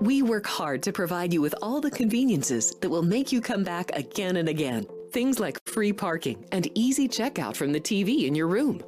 We 0.01 0.21
work 0.21 0.45
hard 0.45 0.83
to 0.83 0.91
provide 0.91 1.33
you 1.33 1.41
with 1.41 1.55
all 1.61 1.81
the 1.81 1.91
conveniences 1.91 2.73
that 2.81 2.89
will 2.89 3.01
make 3.03 3.31
you 3.31 3.41
come 3.41 3.63
back 3.63 3.91
again 3.95 4.35
and 4.37 4.47
again. 4.49 4.85
Things 5.11 5.39
like 5.39 5.57
free 5.67 5.93
parking 5.93 6.45
and 6.51 6.69
easy 6.75 7.07
checkout 7.07 7.55
from 7.55 7.71
the 7.71 7.79
TV 7.79 8.25
in 8.25 8.35
your 8.35 8.47
room. 8.47 8.83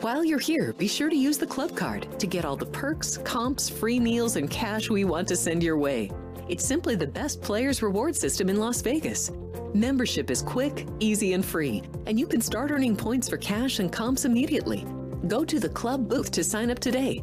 While 0.00 0.24
you're 0.24 0.38
here, 0.38 0.72
be 0.72 0.88
sure 0.88 1.08
to 1.08 1.16
use 1.16 1.38
the 1.38 1.46
club 1.46 1.76
card 1.76 2.18
to 2.18 2.26
get 2.26 2.44
all 2.44 2.56
the 2.56 2.66
perks, 2.66 3.18
comps, 3.18 3.68
free 3.68 4.00
meals, 4.00 4.36
and 4.36 4.50
cash 4.50 4.90
we 4.90 5.04
want 5.04 5.28
to 5.28 5.36
send 5.36 5.62
your 5.62 5.76
way. 5.76 6.10
It's 6.48 6.64
simply 6.64 6.96
the 6.96 7.06
best 7.06 7.40
players' 7.40 7.82
reward 7.82 8.16
system 8.16 8.48
in 8.48 8.58
Las 8.58 8.82
Vegas. 8.82 9.30
Membership 9.74 10.30
is 10.30 10.42
quick, 10.42 10.88
easy, 10.98 11.34
and 11.34 11.44
free, 11.44 11.82
and 12.06 12.18
you 12.18 12.26
can 12.26 12.40
start 12.40 12.72
earning 12.72 12.96
points 12.96 13.28
for 13.28 13.36
cash 13.36 13.78
and 13.78 13.92
comps 13.92 14.24
immediately. 14.24 14.84
Go 15.28 15.44
to 15.44 15.60
the 15.60 15.68
club 15.68 16.08
booth 16.08 16.32
to 16.32 16.42
sign 16.42 16.70
up 16.70 16.80
today. 16.80 17.22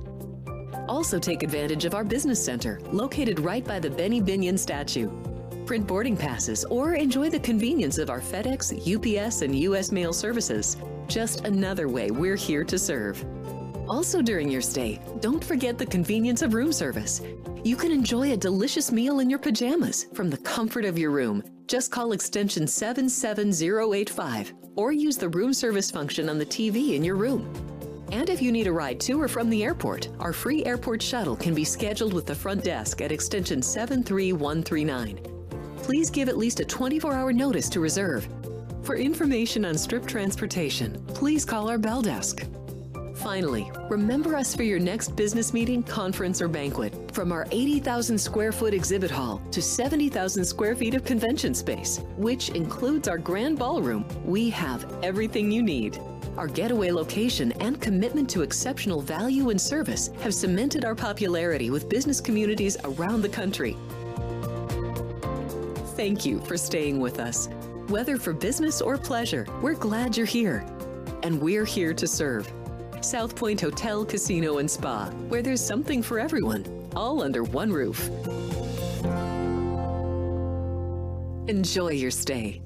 Also, 0.88 1.20
take 1.20 1.44
advantage 1.44 1.84
of 1.84 1.94
our 1.94 2.06
business 2.06 2.44
center, 2.44 2.80
located 2.94 3.42
right 3.42 3.66
by 3.66 3.80
the 3.80 3.90
Benny 3.90 4.22
Binion 4.22 4.58
statue. 4.58 5.10
Print 5.66 5.86
boarding 5.86 6.16
passes 6.16 6.64
or 6.66 6.94
enjoy 6.94 7.30
the 7.30 7.40
convenience 7.40 7.98
of 7.98 8.10
our 8.10 8.22
FedEx, 8.22 8.72
UPS, 8.74 9.42
and 9.42 9.54
US 9.56 9.92
mail 9.92 10.14
services. 10.14 10.78
Just 11.10 11.46
another 11.46 11.88
way 11.88 12.12
we're 12.12 12.36
here 12.36 12.64
to 12.64 12.78
serve. 12.78 13.26
Also, 13.90 14.22
during 14.22 14.48
your 14.48 14.62
stay, 14.62 15.02
don't 15.22 15.44
forget 15.44 15.80
the 15.80 15.86
convenience 15.86 16.44
of 16.44 16.54
room 16.54 16.72
service. 16.72 17.22
You 17.64 17.76
can 17.76 17.92
enjoy 17.92 18.32
a 18.32 18.38
delicious 18.38 18.92
meal 18.92 19.20
in 19.20 19.28
your 19.28 19.40
pajamas 19.40 20.06
from 20.14 20.30
the 20.30 20.38
comfort 20.38 20.86
of 20.86 21.00
your 21.00 21.10
room. 21.10 21.44
Just 21.66 21.92
call 21.92 22.12
extension 22.12 22.68
77085 22.68 24.54
or 24.76 24.92
use 24.92 25.18
the 25.18 25.30
room 25.30 25.52
service 25.52 25.90
function 25.90 26.30
on 26.30 26.38
the 26.38 26.46
TV 26.46 26.94
in 26.94 27.04
your 27.04 27.16
room. 27.16 27.52
And 28.12 28.30
if 28.30 28.40
you 28.40 28.52
need 28.52 28.68
a 28.68 28.72
ride 28.72 29.00
to 29.02 29.20
or 29.20 29.28
from 29.28 29.50
the 29.50 29.64
airport, 29.64 30.10
our 30.20 30.32
free 30.32 30.64
airport 30.66 31.02
shuttle 31.02 31.36
can 31.36 31.56
be 31.56 31.64
scheduled 31.64 32.14
with 32.14 32.28
the 32.28 32.36
front 32.36 32.64
desk 32.64 33.02
at 33.02 33.12
extension 33.12 33.64
73139. 33.64 35.20
Please 35.78 36.12
give 36.12 36.30
at 36.30 36.38
least 36.38 36.60
a 36.60 36.66
24 36.66 37.14
hour 37.14 37.34
notice 37.34 37.68
to 37.70 37.80
reserve. 37.80 38.30
For 38.84 38.96
information 38.96 39.66
on 39.66 39.78
strip 39.78 40.06
transportation, 40.06 41.04
please 41.10 41.46
call 41.46 41.70
our 41.70 41.78
bell 41.78 42.02
desk. 42.02 42.46
Finally, 43.16 43.70
remember 43.90 44.36
us 44.36 44.56
for 44.56 44.64
your 44.64 44.80
next 44.80 45.16
business 45.16 45.54
meeting, 45.54 45.84
conference, 45.84 46.42
or 46.42 46.48
banquet. 46.48 46.94
From 47.12 47.34
our 47.34 47.46
80,000 47.52 48.18
square 48.18 48.54
foot 48.54 48.74
exhibit 48.74 49.12
hall 49.12 49.42
to 49.52 49.62
70,000 49.62 50.46
square 50.46 50.74
feet 50.76 50.96
of 50.96 51.04
convention 51.04 51.54
space, 51.54 52.00
which 52.16 52.50
includes 52.50 53.10
our 53.10 53.18
grand 53.18 53.60
ballroom, 53.60 54.06
we 54.24 54.50
have 54.52 54.86
everything 55.04 55.52
you 55.52 55.62
need. 55.62 56.00
Our 56.38 56.48
getaway 56.48 56.92
location 56.92 57.52
and 57.60 57.82
commitment 57.82 58.30
to 58.30 58.42
exceptional 58.42 59.02
value 59.02 59.50
and 59.50 59.60
service 59.60 60.12
have 60.22 60.34
cemented 60.34 60.86
our 60.86 60.96
popularity 60.96 61.70
with 61.70 61.90
business 61.90 62.22
communities 62.22 62.78
around 62.86 63.22
the 63.22 63.30
country. 63.30 63.76
Thank 65.98 66.26
you 66.26 66.40
for 66.46 66.56
staying 66.56 67.02
with 67.02 67.20
us. 67.20 67.50
Whether 67.90 68.18
for 68.18 68.34
business 68.34 68.82
or 68.82 69.00
pleasure, 69.00 69.48
we're 69.64 69.74
glad 69.74 70.16
you're 70.16 70.28
here. 70.28 70.64
And 71.24 71.42
we're 71.42 71.66
here 71.66 71.92
to 71.96 72.08
serve. 72.08 72.48
South 73.02 73.36
Point 73.36 73.60
Hotel, 73.60 74.06
Casino, 74.06 74.60
and 74.60 74.70
Spa, 74.70 75.10
where 75.28 75.42
there's 75.42 75.66
something 75.66 76.04
for 76.04 76.20
everyone, 76.20 76.68
all 76.96 77.24
under 77.24 77.44
one 77.44 77.74
roof. 77.74 78.08
Enjoy 81.50 81.90
your 81.90 82.12
stay. 82.12 82.62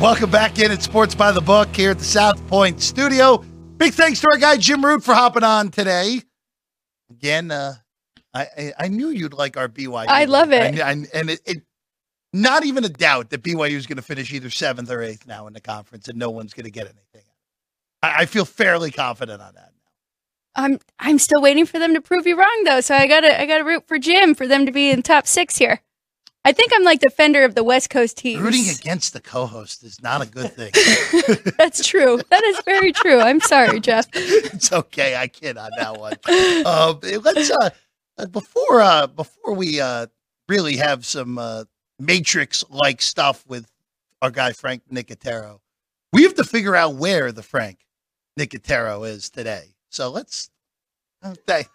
Welcome 0.00 0.30
back 0.30 0.58
in 0.58 0.72
at 0.72 0.82
Sports 0.82 1.14
by 1.14 1.30
the 1.30 1.42
Book 1.42 1.76
here 1.76 1.90
at 1.90 1.98
the 1.98 2.04
South 2.06 2.44
Point 2.46 2.80
studio. 2.80 3.44
Big 3.82 3.94
thanks 3.94 4.20
to 4.20 4.28
our 4.30 4.38
guy 4.38 4.56
Jim 4.58 4.84
Root 4.84 5.02
for 5.02 5.12
hopping 5.12 5.42
on 5.42 5.70
today. 5.70 6.20
Again, 7.10 7.50
uh, 7.50 7.74
I, 8.32 8.46
I 8.56 8.72
I 8.78 8.88
knew 8.88 9.08
you'd 9.08 9.34
like 9.34 9.56
our 9.56 9.68
BYU. 9.68 10.06
I 10.06 10.26
love 10.26 10.52
it. 10.52 10.78
I 10.78 10.88
I- 10.90 10.92
and 11.12 11.30
it, 11.30 11.40
it, 11.44 11.62
not 12.32 12.64
even 12.64 12.84
a 12.84 12.88
doubt 12.88 13.30
that 13.30 13.42
BYU 13.42 13.72
is 13.72 13.88
going 13.88 13.96
to 13.96 14.02
finish 14.02 14.32
either 14.32 14.50
seventh 14.50 14.88
or 14.88 15.02
eighth 15.02 15.26
now 15.26 15.48
in 15.48 15.52
the 15.52 15.60
conference, 15.60 16.06
and 16.06 16.16
no 16.16 16.30
one's 16.30 16.54
going 16.54 16.64
to 16.64 16.70
get 16.70 16.84
anything. 16.84 17.28
I, 18.04 18.18
I 18.18 18.26
feel 18.26 18.44
fairly 18.44 18.92
confident 18.92 19.42
on 19.42 19.52
that. 19.56 19.72
I'm 20.54 20.78
I'm 21.00 21.18
still 21.18 21.42
waiting 21.42 21.66
for 21.66 21.80
them 21.80 21.94
to 21.94 22.00
prove 22.00 22.24
you 22.24 22.38
wrong 22.38 22.62
though, 22.64 22.82
so 22.82 22.94
I 22.94 23.08
gotta 23.08 23.40
I 23.40 23.46
gotta 23.46 23.64
root 23.64 23.88
for 23.88 23.98
Jim 23.98 24.36
for 24.36 24.46
them 24.46 24.64
to 24.64 24.70
be 24.70 24.90
in 24.90 25.02
top 25.02 25.26
six 25.26 25.56
here. 25.56 25.80
I 26.44 26.52
think 26.52 26.72
I'm 26.74 26.82
like 26.82 26.98
defender 26.98 27.44
of 27.44 27.54
the 27.54 27.62
West 27.62 27.88
Coast 27.90 28.16
teams. 28.16 28.42
Rooting 28.42 28.68
against 28.68 29.12
the 29.12 29.20
co-host 29.20 29.84
is 29.84 30.02
not 30.02 30.22
a 30.22 30.26
good 30.26 30.52
thing. 30.52 30.72
That's 31.58 31.86
true. 31.86 32.20
That 32.30 32.42
is 32.44 32.60
very 32.64 32.92
true. 32.92 33.20
I'm 33.20 33.40
sorry, 33.40 33.78
Jeff. 33.78 34.08
it's 34.12 34.72
okay. 34.72 35.14
I 35.14 35.28
kid 35.28 35.56
on 35.56 35.70
that 35.78 35.98
one. 35.98 36.14
Uh, 36.26 36.94
let's 37.22 37.50
uh, 37.50 37.70
uh, 38.18 38.26
before 38.26 38.80
uh, 38.80 39.06
before 39.06 39.54
we 39.54 39.80
uh, 39.80 40.06
really 40.48 40.76
have 40.76 41.06
some 41.06 41.38
uh, 41.38 41.64
Matrix 41.98 42.64
like 42.70 43.00
stuff 43.00 43.44
with 43.46 43.70
our 44.20 44.30
guy 44.30 44.52
Frank 44.52 44.82
Nicotero, 44.90 45.60
we 46.12 46.24
have 46.24 46.34
to 46.34 46.44
figure 46.44 46.74
out 46.74 46.94
where 46.96 47.32
the 47.32 47.42
Frank 47.42 47.78
Nicotero 48.38 49.08
is 49.08 49.30
today. 49.30 49.74
So 49.90 50.10
let's. 50.10 50.50
Okay. 51.24 51.66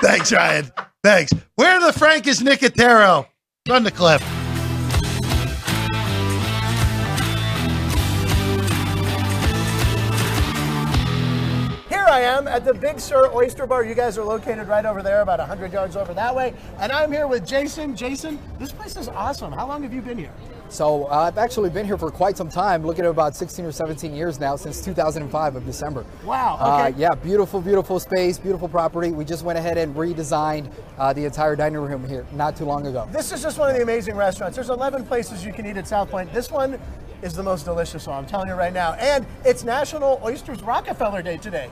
thanks, 0.00 0.32
Ryan. 0.32 0.70
Thanks. 1.02 1.32
Where 1.56 1.78
the 1.80 1.92
Frank 1.92 2.26
is 2.26 2.40
Nicotero? 2.40 3.26
Run 3.68 3.84
the 3.84 3.92
clip. 3.92 4.20
Here 11.88 12.00
I 12.00 12.22
am 12.22 12.48
at 12.48 12.64
the 12.64 12.74
Big 12.74 12.98
Sur 12.98 13.32
Oyster 13.32 13.64
Bar. 13.68 13.84
You 13.84 13.94
guys 13.94 14.18
are 14.18 14.24
located 14.24 14.66
right 14.66 14.84
over 14.84 15.00
there, 15.00 15.20
about 15.20 15.38
100 15.38 15.72
yards 15.72 15.94
over 15.94 16.12
that 16.12 16.34
way. 16.34 16.54
And 16.80 16.90
I'm 16.90 17.12
here 17.12 17.28
with 17.28 17.46
Jason. 17.46 17.94
Jason, 17.94 18.36
this 18.58 18.72
place 18.72 18.96
is 18.96 19.06
awesome. 19.06 19.52
How 19.52 19.68
long 19.68 19.84
have 19.84 19.94
you 19.94 20.02
been 20.02 20.18
here? 20.18 20.32
So 20.72 21.04
uh, 21.04 21.28
I've 21.28 21.36
actually 21.36 21.68
been 21.68 21.84
here 21.84 21.98
for 21.98 22.10
quite 22.10 22.38
some 22.38 22.48
time, 22.48 22.82
looking 22.82 23.04
at 23.04 23.10
about 23.10 23.36
16 23.36 23.66
or 23.66 23.72
17 23.72 24.14
years 24.14 24.40
now, 24.40 24.56
since 24.56 24.82
2005 24.82 25.56
of 25.56 25.66
December. 25.66 26.06
Wow, 26.24 26.56
Uh, 26.58 26.90
yeah, 26.96 27.14
beautiful, 27.14 27.60
beautiful 27.60 28.00
space, 28.00 28.38
beautiful 28.38 28.68
property. 28.68 29.12
We 29.12 29.26
just 29.26 29.44
went 29.44 29.58
ahead 29.58 29.76
and 29.76 29.94
redesigned 29.94 30.72
uh, 30.98 31.12
the 31.12 31.26
entire 31.26 31.56
dining 31.56 31.78
room 31.78 32.08
here 32.08 32.26
not 32.32 32.56
too 32.56 32.64
long 32.64 32.86
ago. 32.86 33.06
This 33.12 33.32
is 33.32 33.42
just 33.42 33.58
one 33.58 33.68
of 33.68 33.76
the 33.76 33.82
amazing 33.82 34.16
restaurants. 34.16 34.56
There's 34.56 34.70
11 34.70 35.04
places 35.04 35.44
you 35.44 35.52
can 35.52 35.66
eat 35.66 35.76
at 35.76 35.86
South 35.86 36.10
Point. 36.10 36.32
This 36.32 36.50
one 36.50 36.80
is 37.20 37.34
the 37.34 37.42
most 37.42 37.66
delicious 37.66 38.06
one, 38.06 38.16
I'm 38.16 38.26
telling 38.26 38.48
you 38.48 38.54
right 38.54 38.72
now. 38.72 38.94
And 38.94 39.26
it's 39.44 39.64
National 39.64 40.22
Oysters 40.24 40.62
Rockefeller 40.62 41.20
Day 41.20 41.36
today. 41.36 41.68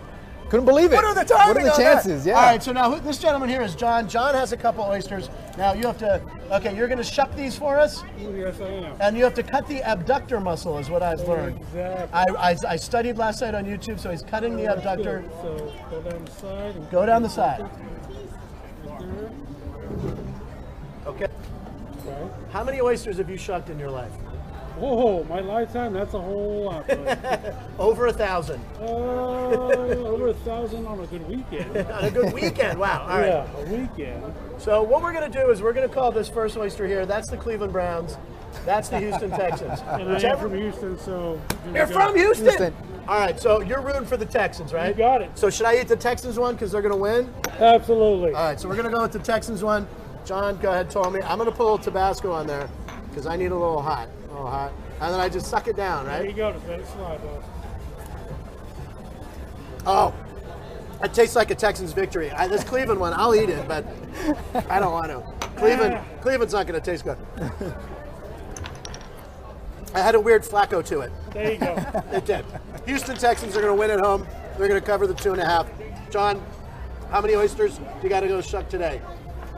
Couldn't 0.51 0.67
believe 0.67 0.93
it. 0.93 0.97
What 0.97 1.05
are 1.05 1.15
the 1.15 1.25
timing 1.25 1.49
What 1.49 1.57
are 1.59 1.63
the 1.63 1.73
on 1.73 1.79
that? 1.79 1.93
chances? 1.95 2.27
Yeah. 2.27 2.35
All 2.35 2.43
right, 2.43 2.61
so 2.63 2.73
now 2.73 2.91
who- 2.91 3.01
this 3.01 3.19
gentleman 3.19 3.49
here 3.49 3.63
is 3.63 3.77
John. 3.77 4.09
John 4.09 4.35
has 4.35 4.51
a 4.53 4.57
couple 4.57 4.83
oysters. 4.85 5.31
Now 5.57 5.75
you 5.75 5.87
have 5.87 5.97
to, 5.99 6.21
okay, 6.51 6.75
you're 6.77 6.89
going 6.89 6.99
to 6.99 7.05
shuck 7.05 7.33
these 7.37 7.57
for 7.57 7.79
us? 7.79 8.03
Yes, 8.19 8.61
I 8.61 8.65
am. 8.65 8.97
And 9.01 9.17
you 9.17 9.23
have 9.23 9.35
to 9.35 9.45
cut 9.45 9.69
the 9.69 9.81
abductor 9.89 10.41
muscle, 10.41 10.77
is 10.79 10.91
what 10.91 11.05
I've 11.05 11.21
learned. 11.29 11.57
Exactly. 11.61 12.09
I, 12.13 12.51
I, 12.51 12.57
I 12.69 12.77
studied 12.77 13.17
last 13.17 13.41
night 13.43 13.55
on 13.55 13.65
YouTube, 13.65 14.01
so 14.01 14.11
he's 14.11 14.23
cutting 14.23 14.57
the 14.57 14.67
abductor. 14.73 15.23
So 15.41 15.73
go 15.89 16.03
down 16.03 16.25
the 16.25 16.31
side. 16.33 16.75
And 16.75 16.91
Go 16.91 17.07
down 17.07 17.23
the 17.23 17.29
side. 17.29 17.61
Right 18.85 18.99
there. 18.99 19.31
Okay. 21.07 21.27
How 22.53 22.65
many 22.65 22.81
oysters 22.81 23.19
have 23.19 23.31
you 23.31 23.37
shucked 23.37 23.71
in 23.71 23.79
your 23.79 23.91
life? 23.91 24.11
Oh, 24.81 25.25
my 25.25 25.41
lifetime, 25.41 25.93
that's 25.93 26.15
a 26.15 26.21
whole 26.21 26.65
lot. 26.65 26.91
Over 27.79 28.07
a 28.07 28.13
thousand 28.13 28.61
uh, 28.81 28.85
over 28.85 30.29
a 30.29 30.35
thousand 30.35 30.87
on 30.87 31.01
a 31.01 31.07
good 31.07 31.27
weekend. 31.29 31.77
on 31.91 32.05
a 32.05 32.11
good 32.11 32.33
weekend. 32.33 32.79
Wow. 32.79 33.03
All 33.03 33.19
right. 33.19 33.27
Yeah, 33.27 33.57
a 33.59 33.65
weekend. 33.65 34.35
So 34.59 34.83
what 34.83 35.03
we're 35.03 35.13
going 35.13 35.31
to 35.31 35.39
do 35.39 35.51
is 35.51 35.63
we're 35.63 35.73
going 35.73 35.89
to 35.89 35.95
call 35.95 36.13
this 36.13 36.29
first 36.29 36.57
oyster 36.57 36.87
here. 36.87 37.07
That's 37.07 37.29
the 37.29 37.37
Cleveland 37.37 37.73
Browns. 37.73 38.17
That's 38.65 38.89
the 38.89 38.99
Houston 38.99 39.31
Texans. 39.31 39.81
And 39.91 40.11
I 40.11 40.21
am 40.21 40.39
from 40.39 40.55
Houston, 40.55 40.99
so. 40.99 41.41
You're 41.73 41.87
go. 41.87 41.93
from 41.93 42.17
Houston? 42.17 42.47
Houston. 42.47 42.75
All 43.09 43.19
right, 43.19 43.39
so 43.39 43.61
you're 43.61 43.81
rooting 43.81 44.05
for 44.05 44.17
the 44.17 44.27
Texans, 44.27 44.73
right? 44.73 44.89
You 44.89 44.95
got 44.95 45.23
it. 45.23 45.31
So 45.35 45.51
should 45.51 45.67
I 45.67 45.81
eat 45.81 45.89
the 45.89 45.97
Texans 45.97 46.39
one 46.39 46.55
because 46.55 46.73
they're 46.73 46.83
going 46.83 46.93
to 46.93 46.99
win? 46.99 47.33
Absolutely. 47.59 48.33
All 48.33 48.49
right, 48.49 48.61
so 48.61 48.69
we're 48.69 48.77
going 48.77 48.89
to 48.89 48.95
go 48.95 49.03
with 49.03 49.13
the 49.13 49.19
Texans 49.19 49.63
one. 49.63 49.87
John, 50.25 50.57
go 50.59 50.71
ahead, 50.71 50.91
tell 50.91 51.11
me. 51.11 51.21
I'm 51.23 51.39
going 51.39 51.51
to 51.51 51.57
put 51.57 51.63
a 51.63 51.69
little 51.71 51.79
Tabasco 51.79 52.31
on 52.33 52.47
there 52.47 52.69
because 53.09 53.27
I 53.27 53.37
need 53.37 53.53
a 53.53 53.57
little 53.57 53.83
hot. 53.83 54.09
Little 54.41 54.53
hot. 54.53 54.73
And 55.03 55.13
then 55.13 55.21
I 55.21 55.29
just 55.29 55.49
suck 55.49 55.69
it 55.69 55.77
down, 55.77 56.07
right? 56.07 56.21
There 56.21 56.31
you 56.31 56.33
go. 56.33 56.51
Just 56.51 56.67
let 56.67 56.81
it 56.81 56.87
slide. 56.87 57.21
Oh, 59.87 60.15
it 61.05 61.13
tastes 61.13 61.37
like 61.37 61.51
a 61.51 61.55
Texans 61.55 61.93
victory. 61.93 62.31
I, 62.31 62.49
this 62.49 62.65
Cleveland 62.65 63.01
one, 63.01 63.13
I'll 63.15 63.35
eat 63.35 63.51
it, 63.51 63.69
but 63.69 63.85
I 64.71 64.81
don't 64.81 64.93
want 64.93 65.09
to. 65.09 65.49
Cleveland, 65.59 65.99
Cleveland's 66.23 66.55
not 66.55 66.67
going 66.67 66.81
to 66.81 66.91
taste 66.91 67.05
good. 67.05 67.19
I 69.95 70.01
had 70.01 70.15
a 70.15 70.21
weird 70.21 70.43
flacco 70.43 70.83
to 70.87 71.01
it. 71.01 71.13
There 71.33 71.53
you 71.53 71.59
go. 71.59 71.77
It 72.13 72.25
did. 72.25 72.47
Houston 72.87 73.17
Texans 73.17 73.55
are 73.59 73.61
going 73.61 73.75
to 73.75 73.79
win 73.79 73.91
at 73.91 74.01
home. 74.01 74.27
They're 74.57 74.69
going 74.69 74.81
to 74.81 74.87
cover 74.87 75.07
the 75.07 75.15
two 75.15 75.33
and 75.33 75.43
a 75.43 75.45
half. 75.45 75.69
John, 76.11 76.43
how 77.11 77.21
many 77.21 77.35
oysters 77.35 77.77
do 77.77 77.85
you 78.03 78.09
got 78.09 78.21
to 78.21 78.29
go 78.29 78.41
shuck 78.41 78.71
today? 78.71 79.03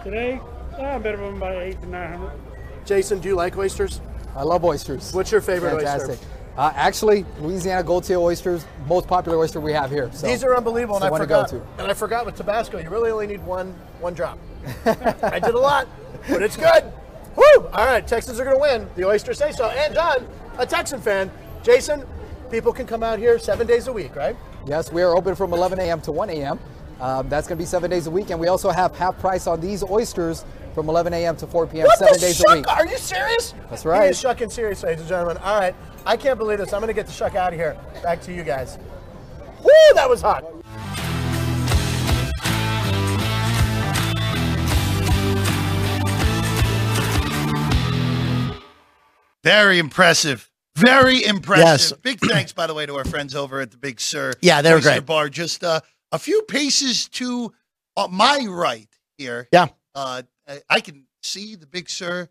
Today, 0.03 0.41
I'm 0.76 1.03
better 1.03 1.18
than 1.18 1.39
by 1.39 1.55
eight 1.57 1.80
to 1.83 1.89
nine 1.89 2.18
hundred. 2.18 2.33
Jason, 2.85 3.20
do 3.20 3.28
you 3.28 3.37
like 3.37 3.57
oysters? 3.57 4.01
I 4.35 4.43
love 4.43 4.64
oysters. 4.64 5.12
What's 5.12 5.30
your 5.30 5.41
favorite 5.41 5.76
Fantastic. 5.76 6.11
oyster? 6.11 6.26
Uh, 6.57 6.70
actually, 6.74 7.24
Louisiana 7.41 7.83
Gold 7.83 8.05
Tail 8.05 8.22
oysters, 8.22 8.66
most 8.87 9.07
popular 9.09 9.39
oyster 9.39 9.59
we 9.61 9.72
have 9.72 9.91
here. 9.91 10.11
So 10.12 10.26
These 10.26 10.45
are 10.45 10.55
unbelievable, 10.55 10.97
and 10.97 11.05
I 11.05 11.09
to 11.09 11.16
forgot. 11.16 11.51
go 11.51 11.59
to. 11.59 11.66
And 11.83 11.91
I 11.91 11.95
forgot 11.95 12.26
with 12.26 12.37
Tabasco, 12.37 12.78
you 12.78 12.91
really 12.91 13.11
only 13.11 13.26
need 13.26 13.45
one 13.45 13.74
one 14.01 14.12
drop. 14.14 14.39
I 14.85 15.39
did 15.39 15.55
a 15.55 15.59
lot, 15.59 15.89
but 16.28 16.43
it's 16.43 16.57
good. 16.57 16.85
Woo! 17.37 17.66
All 17.72 17.87
right, 17.87 18.07
Texans 18.07 18.39
are 18.39 18.45
going 18.45 18.57
to 18.57 18.61
win. 18.61 18.89
The 18.97 19.07
oysters 19.07 19.39
say 19.39 19.53
so. 19.53 19.70
And 19.70 19.95
John, 19.95 20.26
a 20.59 20.66
Texan 20.66 21.01
fan. 21.01 21.30
Jason, 21.62 22.05
people 22.51 22.72
can 22.72 22.87
come 22.87 23.03
out 23.03 23.18
here 23.18 23.39
seven 23.39 23.66
days 23.66 23.87
a 23.87 23.93
week, 23.93 24.14
right? 24.14 24.37
Yes, 24.66 24.93
we 24.93 25.03
are 25.03 25.16
open 25.16 25.35
from 25.35 25.53
11 25.55 25.78
a.m. 25.80 26.01
to 26.03 26.12
1 26.12 26.28
a.m. 26.30 26.59
Um, 27.01 27.28
that's 27.30 27.49
going 27.49 27.57
to 27.57 27.62
be 27.62 27.66
seven 27.66 27.91
days 27.91 28.07
a 28.07 28.11
week, 28.11 28.30
and 28.30 28.39
we 28.39 28.49
also 28.49 28.70
have 28.70 28.95
half 28.95 29.18
price 29.18 29.47
on 29.47 29.61
these 29.61 29.83
oysters 29.83 30.45
from 30.75 30.89
11 30.89 31.12
a.m. 31.14 31.37
to 31.37 31.47
4 31.47 31.66
p.m. 31.66 31.87
What 31.87 31.99
seven 31.99 32.14
the 32.14 32.20
days 32.20 32.37
shuck? 32.37 32.49
a 32.49 32.57
week. 32.57 32.68
Are 32.68 32.87
you 32.87 32.97
serious? 32.99 33.55
That's 33.70 33.83
He 33.83 33.89
right. 33.89 34.11
is 34.11 34.18
shucking 34.20 34.51
serious, 34.51 34.83
ladies 34.83 35.01
and 35.01 35.09
gentlemen. 35.09 35.37
All 35.39 35.59
right, 35.59 35.75
I 36.07 36.16
can't 36.16 36.39
believe 36.39 36.59
this. 36.59 36.73
I'm 36.73 36.81
going 36.81 36.89
to 36.89 36.95
get 36.95 37.07
the 37.07 37.12
shuck 37.12 37.35
out 37.35 37.53
of 37.53 37.59
here. 37.59 37.77
Back 38.03 38.20
to 38.23 38.33
you 38.33 38.43
guys. 38.43 38.79
Woo, 39.62 39.70
that 39.95 40.09
was 40.09 40.23
hot. 40.23 40.45
Very 49.45 49.79
impressive. 49.79 50.49
Very 50.77 51.25
impressive. 51.25 51.64
Yes. 51.66 51.93
Big 52.03 52.20
thanks, 52.20 52.53
by 52.53 52.66
the 52.66 52.75
way, 52.75 52.87
to 52.87 52.95
our 52.97 53.05
friends 53.05 53.35
over 53.35 53.61
at 53.61 53.70
the 53.73 53.77
Big 53.77 54.01
Sur. 54.01 54.33
Yeah, 54.41 54.62
they 54.62 54.70
were 54.70 54.77
Oyster 54.77 54.91
great. 54.91 55.07
Bar. 55.07 55.29
Just 55.29 55.64
uh, 55.64 55.81
a 56.12 56.18
few 56.18 56.43
paces 56.43 57.09
to 57.11 57.53
uh, 57.97 58.09
my 58.11 58.47
right 58.49 58.89
here. 59.18 59.49
Yeah. 59.53 59.66
Uh, 59.95 60.23
I, 60.53 60.61
I 60.76 60.80
can 60.80 61.07
see 61.22 61.55
the 61.55 61.66
Big 61.66 61.88
Sur 61.88 62.28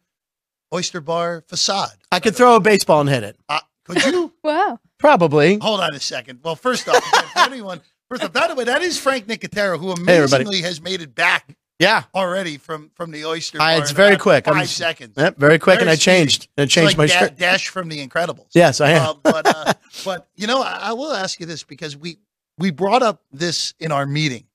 Oyster 0.74 1.02
Bar 1.02 1.44
facade. 1.48 1.98
I 2.12 2.20
could 2.20 2.36
throw 2.36 2.56
a 2.56 2.60
baseball 2.60 3.02
and 3.02 3.10
hit 3.10 3.24
it. 3.24 3.38
Uh, 3.50 3.60
could 3.86 4.04
you? 4.06 4.34
Wow. 4.44 4.80
Probably. 4.98 5.58
Hold 5.60 5.82
on 5.82 5.94
a 5.94 6.00
second. 6.00 6.40
Well, 6.44 6.56
first 6.56 6.88
off, 6.90 7.04
anyone, 7.38 7.82
first 8.10 8.24
off, 8.24 8.34
by 8.34 8.48
the 8.48 8.56
way, 8.56 8.64
that 8.66 8.82
is 8.82 9.00
Frank 9.00 9.28
Nicotero, 9.28 9.80
who 9.80 9.88
Hey, 10.06 10.18
amazingly 10.18 10.62
has 10.62 10.82
made 10.82 11.02
it 11.02 11.14
back 11.16 11.56
Yeah. 11.80 12.04
already 12.16 12.58
from 12.58 12.92
from 12.96 13.12
the 13.12 13.26
Oyster 13.26 13.60
I- 13.62 13.76
Bar. 13.76 13.82
it's 13.82 13.92
very 13.92 14.18
quick. 14.18 14.46
5 14.46 14.56
I'm- 14.56 14.66
seconds. 14.68 15.14
Yep, 15.18 15.38
very 15.38 15.58
quick, 15.60 15.76
Very 15.80 15.82
and 15.84 15.90
I 15.90 15.96
speedy. 15.96 16.18
changed. 16.18 16.48
I 16.58 16.62
It's 16.64 16.74
changed 16.74 16.98
like 16.98 17.10
my 17.10 17.28
Da- 17.28 17.34
Dash 17.36 17.68
from 17.70 17.90
The 17.90 18.06
Incredibles. 18.08 18.48
Yes, 18.54 18.80
I 18.82 18.92
am. 18.92 19.02
Uh, 19.02 19.14
but 19.24 19.48
uh, 19.48 19.74
but 20.06 20.28
you 20.36 20.48
know, 20.48 20.62
I, 20.62 20.80
I 20.90 20.94
will 20.94 21.12
ask 21.14 21.40
you 21.40 21.46
this 21.46 21.64
because 21.64 21.96
we 21.98 22.18
we 22.58 22.70
brought 22.72 23.02
up 23.04 23.24
this 23.32 23.74
in 23.80 23.92
our 23.92 24.06
meeting 24.06 24.46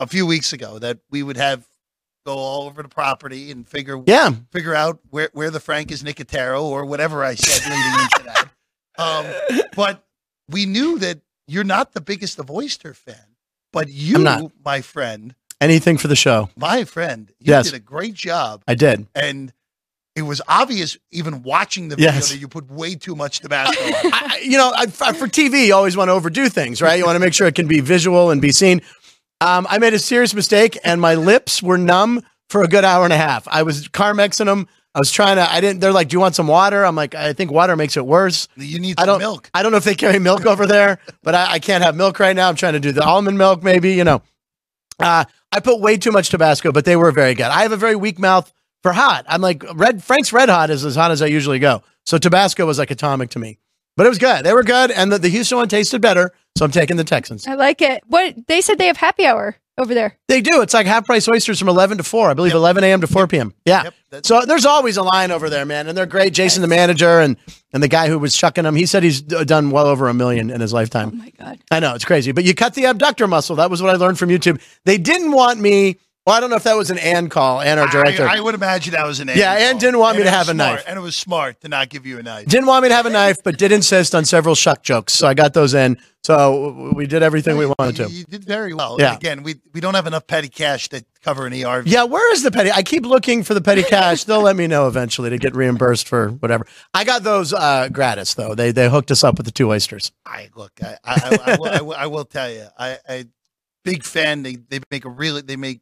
a 0.00 0.06
few 0.06 0.26
weeks 0.26 0.52
ago 0.52 0.78
that 0.80 0.98
we 1.10 1.22
would 1.22 1.36
have 1.36 1.64
go 2.24 2.34
all 2.36 2.66
over 2.66 2.82
the 2.82 2.88
property 2.88 3.50
and 3.50 3.66
figure 3.66 4.00
Yeah. 4.06 4.32
figure 4.52 4.74
out 4.74 5.00
where 5.10 5.30
where 5.32 5.50
the 5.50 5.60
Frank 5.60 5.90
is 5.90 6.02
Nicotero 6.02 6.62
or 6.62 6.84
whatever 6.84 7.24
I 7.24 7.34
said 7.34 7.62
leading 7.70 8.00
into 8.00 8.22
that. 8.24 8.48
Um, 8.98 9.66
but 9.74 10.04
we 10.48 10.66
knew 10.66 10.98
that 10.98 11.20
you're 11.46 11.64
not 11.64 11.92
the 11.92 12.00
biggest 12.00 12.38
of 12.38 12.50
oyster 12.50 12.92
fan, 12.94 13.16
but 13.72 13.88
you, 13.88 14.50
my 14.64 14.80
friend, 14.82 15.34
Anything 15.60 15.96
for 15.98 16.08
the 16.08 16.16
show. 16.16 16.50
my 16.56 16.84
friend, 16.84 17.30
you 17.38 17.52
Yes. 17.52 17.66
did 17.66 17.74
a 17.74 17.78
great 17.80 18.14
job, 18.14 18.62
I 18.68 18.74
did. 18.74 19.06
and 19.14 19.52
it 20.16 20.22
was 20.22 20.42
obvious 20.48 20.98
even 21.12 21.42
watching 21.42 21.88
the 21.88 21.96
video 21.96 22.12
Yes. 22.12 22.30
that 22.30 22.38
you 22.38 22.48
put 22.48 22.70
way 22.70 22.94
too 22.94 23.14
much 23.16 23.40
Tabasco. 23.40 23.80
I, 23.80 24.10
I- 24.12 24.40
you 24.42 24.58
know, 24.58 24.72
I, 24.74 24.86
for 24.86 25.28
TV, 25.28 25.66
you 25.66 25.74
always 25.74 25.96
want 25.96 26.08
to 26.08 26.12
overdo 26.12 26.48
things, 26.48 26.82
right? 26.82 26.98
You 26.98 27.04
want 27.06 27.14
to 27.16 27.20
make 27.20 27.32
sure 27.32 27.46
it 27.46 27.54
can 27.54 27.68
be 27.68 27.80
visual 27.80 28.30
and 28.30 28.42
be 28.42 28.52
seen. 28.52 28.82
Um, 29.40 29.66
I 29.70 29.78
made 29.78 29.94
a 29.94 29.98
serious 29.98 30.34
mistake, 30.34 30.78
and 30.84 31.00
my 31.00 31.14
lips 31.14 31.62
were 31.62 31.78
numb 31.78 32.22
for 32.50 32.62
a 32.62 32.68
good 32.68 32.84
hour 32.84 33.04
and 33.04 33.12
a 33.12 33.16
half. 33.16 33.48
I 33.48 33.62
was 33.62 33.88
Carmexing 33.88 34.46
them. 34.46 34.68
I 34.94 34.98
was 34.98 35.12
trying 35.12 35.36
to. 35.36 35.50
I 35.50 35.60
didn't. 35.60 35.80
They're 35.80 35.92
like, 35.92 36.08
"Do 36.08 36.14
you 36.14 36.20
want 36.20 36.34
some 36.34 36.48
water?" 36.48 36.84
I'm 36.84 36.96
like, 36.96 37.14
"I 37.14 37.32
think 37.32 37.52
water 37.52 37.76
makes 37.76 37.96
it 37.96 38.04
worse." 38.04 38.48
You 38.56 38.80
need 38.80 38.98
I 38.98 39.06
don't. 39.06 39.20
milk. 39.20 39.48
I 39.54 39.62
don't 39.62 39.70
know 39.70 39.78
if 39.78 39.84
they 39.84 39.94
carry 39.94 40.18
milk 40.18 40.46
over 40.46 40.66
there, 40.66 40.98
but 41.22 41.34
I, 41.34 41.52
I 41.52 41.58
can't 41.60 41.84
have 41.84 41.94
milk 41.94 42.18
right 42.18 42.34
now. 42.34 42.48
I'm 42.48 42.56
trying 42.56 42.72
to 42.72 42.80
do 42.80 42.90
the 42.90 43.04
almond 43.04 43.38
milk, 43.38 43.62
maybe. 43.62 43.92
You 43.92 44.02
know, 44.02 44.22
uh, 44.98 45.24
I 45.52 45.60
put 45.60 45.80
way 45.80 45.96
too 45.96 46.10
much 46.10 46.28
Tabasco, 46.30 46.72
but 46.72 46.84
they 46.84 46.96
were 46.96 47.12
very 47.12 47.34
good. 47.34 47.46
I 47.46 47.62
have 47.62 47.70
a 47.72 47.76
very 47.76 47.94
weak 47.94 48.18
mouth 48.18 48.52
for 48.82 48.92
hot. 48.92 49.24
I'm 49.28 49.40
like 49.40 49.62
red. 49.76 50.02
Frank's 50.02 50.32
Red 50.32 50.48
Hot 50.48 50.70
is 50.70 50.84
as 50.84 50.96
hot 50.96 51.12
as 51.12 51.22
I 51.22 51.26
usually 51.26 51.60
go. 51.60 51.84
So 52.04 52.18
Tabasco 52.18 52.66
was 52.66 52.78
like 52.78 52.90
atomic 52.90 53.30
to 53.30 53.38
me, 53.38 53.58
but 53.96 54.06
it 54.06 54.08
was 54.08 54.18
good. 54.18 54.44
They 54.44 54.52
were 54.52 54.64
good, 54.64 54.90
and 54.90 55.12
the, 55.12 55.18
the 55.18 55.28
Houston 55.28 55.58
one 55.58 55.68
tasted 55.68 56.02
better. 56.02 56.32
So 56.56 56.64
I'm 56.64 56.70
taking 56.70 56.96
the 56.96 57.04
Texans. 57.04 57.46
I 57.46 57.54
like 57.54 57.80
it. 57.80 58.02
What 58.06 58.34
they 58.46 58.60
said 58.60 58.78
they 58.78 58.86
have 58.86 58.96
happy 58.96 59.24
hour 59.26 59.56
over 59.78 59.94
there. 59.94 60.18
They 60.28 60.40
do. 60.42 60.60
It's 60.60 60.74
like 60.74 60.86
half 60.86 61.06
price 61.06 61.26
oysters 61.28 61.58
from 61.58 61.68
11 61.68 61.98
to 61.98 62.04
4. 62.04 62.30
I 62.30 62.34
believe 62.34 62.52
11 62.52 62.84
a.m. 62.84 63.00
to 63.00 63.06
4 63.06 63.26
p.m. 63.26 63.54
Yeah. 63.64 63.84
Yep, 64.10 64.26
so 64.26 64.44
there's 64.44 64.66
always 64.66 64.96
a 64.98 65.02
line 65.02 65.30
over 65.30 65.48
there, 65.48 65.64
man. 65.64 65.88
And 65.88 65.96
they're 65.96 66.06
great. 66.06 66.34
Jason, 66.34 66.60
the 66.60 66.68
manager, 66.68 67.20
and, 67.20 67.36
and 67.72 67.82
the 67.82 67.88
guy 67.88 68.08
who 68.08 68.18
was 68.18 68.36
chucking 68.36 68.64
them, 68.64 68.74
he 68.74 68.84
said 68.84 69.02
he's 69.02 69.22
done 69.22 69.70
well 69.70 69.86
over 69.86 70.08
a 70.08 70.14
million 70.14 70.50
in 70.50 70.60
his 70.60 70.72
lifetime. 70.72 71.12
Oh 71.14 71.16
my 71.16 71.30
god. 71.38 71.58
I 71.70 71.80
know. 71.80 71.94
It's 71.94 72.04
crazy. 72.04 72.32
But 72.32 72.44
you 72.44 72.54
cut 72.54 72.74
the 72.74 72.84
abductor 72.84 73.26
muscle. 73.26 73.56
That 73.56 73.70
was 73.70 73.80
what 73.80 73.90
I 73.94 73.96
learned 73.96 74.18
from 74.18 74.28
YouTube. 74.28 74.60
They 74.84 74.98
didn't 74.98 75.32
want 75.32 75.60
me. 75.60 75.96
Well, 76.26 76.36
I 76.36 76.40
don't 76.40 76.50
know 76.50 76.56
if 76.56 76.64
that 76.64 76.76
was 76.76 76.90
an 76.90 76.98
Ann 76.98 77.30
call, 77.30 77.60
Ann, 77.62 77.78
our 77.78 77.88
director. 77.88 78.26
I, 78.28 78.36
I 78.36 78.40
would 78.40 78.54
imagine 78.54 78.92
that 78.92 79.06
was 79.06 79.20
an 79.20 79.30
and 79.30 79.38
Yeah, 79.38 79.52
Ann 79.54 79.62
Ann 79.62 79.70
call. 79.72 79.80
didn't 79.80 79.98
want 80.00 80.16
me 80.16 80.22
And 80.22 80.26
to 80.28 80.30
have 80.36 80.48
a 80.48 80.52
smart, 80.54 80.56
knife. 80.76 80.84
and 80.86 80.98
it 80.98 81.00
was 81.00 81.16
smart 81.16 81.60
to 81.62 81.68
not 81.68 81.88
give 81.88 82.04
you 82.04 82.18
a 82.18 82.22
knife. 82.22 82.46
didn't 82.46 82.66
want 82.66 82.82
me 82.82 82.90
to 82.90 82.94
have 82.94 83.06
a 83.06 83.10
knife, 83.10 83.38
but 83.42 83.56
did 83.56 83.72
insist 83.72 84.14
on 84.14 84.26
several 84.26 84.54
shuck 84.54 84.82
jokes. 84.82 85.14
So 85.14 85.26
I 85.26 85.32
got 85.34 85.54
those 85.54 85.72
in. 85.72 85.98
So 86.22 86.92
we 86.94 87.06
did 87.06 87.22
everything 87.22 87.56
we 87.56 87.64
wanted 87.78 87.96
to. 87.96 88.10
you 88.10 88.24
did 88.24 88.44
very 88.44 88.74
well. 88.74 88.96
Yeah. 88.98 89.14
Again, 89.16 89.42
we 89.42 89.54
we 89.72 89.80
don't 89.80 89.94
have 89.94 90.06
enough 90.06 90.26
petty 90.26 90.50
cash 90.50 90.90
to 90.90 91.02
cover 91.22 91.46
an 91.46 91.54
ERV. 91.54 91.84
Yeah, 91.86 92.04
where 92.04 92.30
is 92.34 92.42
the 92.42 92.50
petty? 92.50 92.70
I 92.70 92.82
keep 92.82 93.06
looking 93.06 93.42
for 93.42 93.54
the 93.54 93.62
petty 93.62 93.82
cash. 93.82 94.24
They'll 94.24 94.42
let 94.42 94.54
me 94.56 94.66
know 94.66 94.86
eventually 94.86 95.30
to 95.30 95.38
get 95.38 95.56
reimbursed 95.56 96.06
for 96.06 96.28
whatever. 96.28 96.66
I 96.92 97.04
got 97.04 97.22
those 97.22 97.54
uh, 97.54 97.88
gratis 97.90 98.34
though. 98.34 98.54
They 98.54 98.70
they 98.70 98.90
hooked 98.90 99.10
us 99.10 99.24
up 99.24 99.38
with 99.38 99.46
the 99.46 99.52
two 99.52 99.70
oysters. 99.70 100.12
I 100.26 100.50
look. 100.54 100.72
I 100.82 100.98
I, 101.02 101.14
I, 101.46 101.52
I, 101.52 101.56
will, 101.56 101.66
I, 101.66 101.80
will, 101.80 101.94
I 101.94 102.06
will 102.06 102.24
tell 102.26 102.50
you. 102.52 102.66
I, 102.78 102.98
I 103.08 103.24
big 103.82 104.04
fan. 104.04 104.42
They 104.42 104.56
they 104.56 104.80
make 104.90 105.06
a 105.06 105.10
really 105.10 105.40
they 105.40 105.56
make 105.56 105.80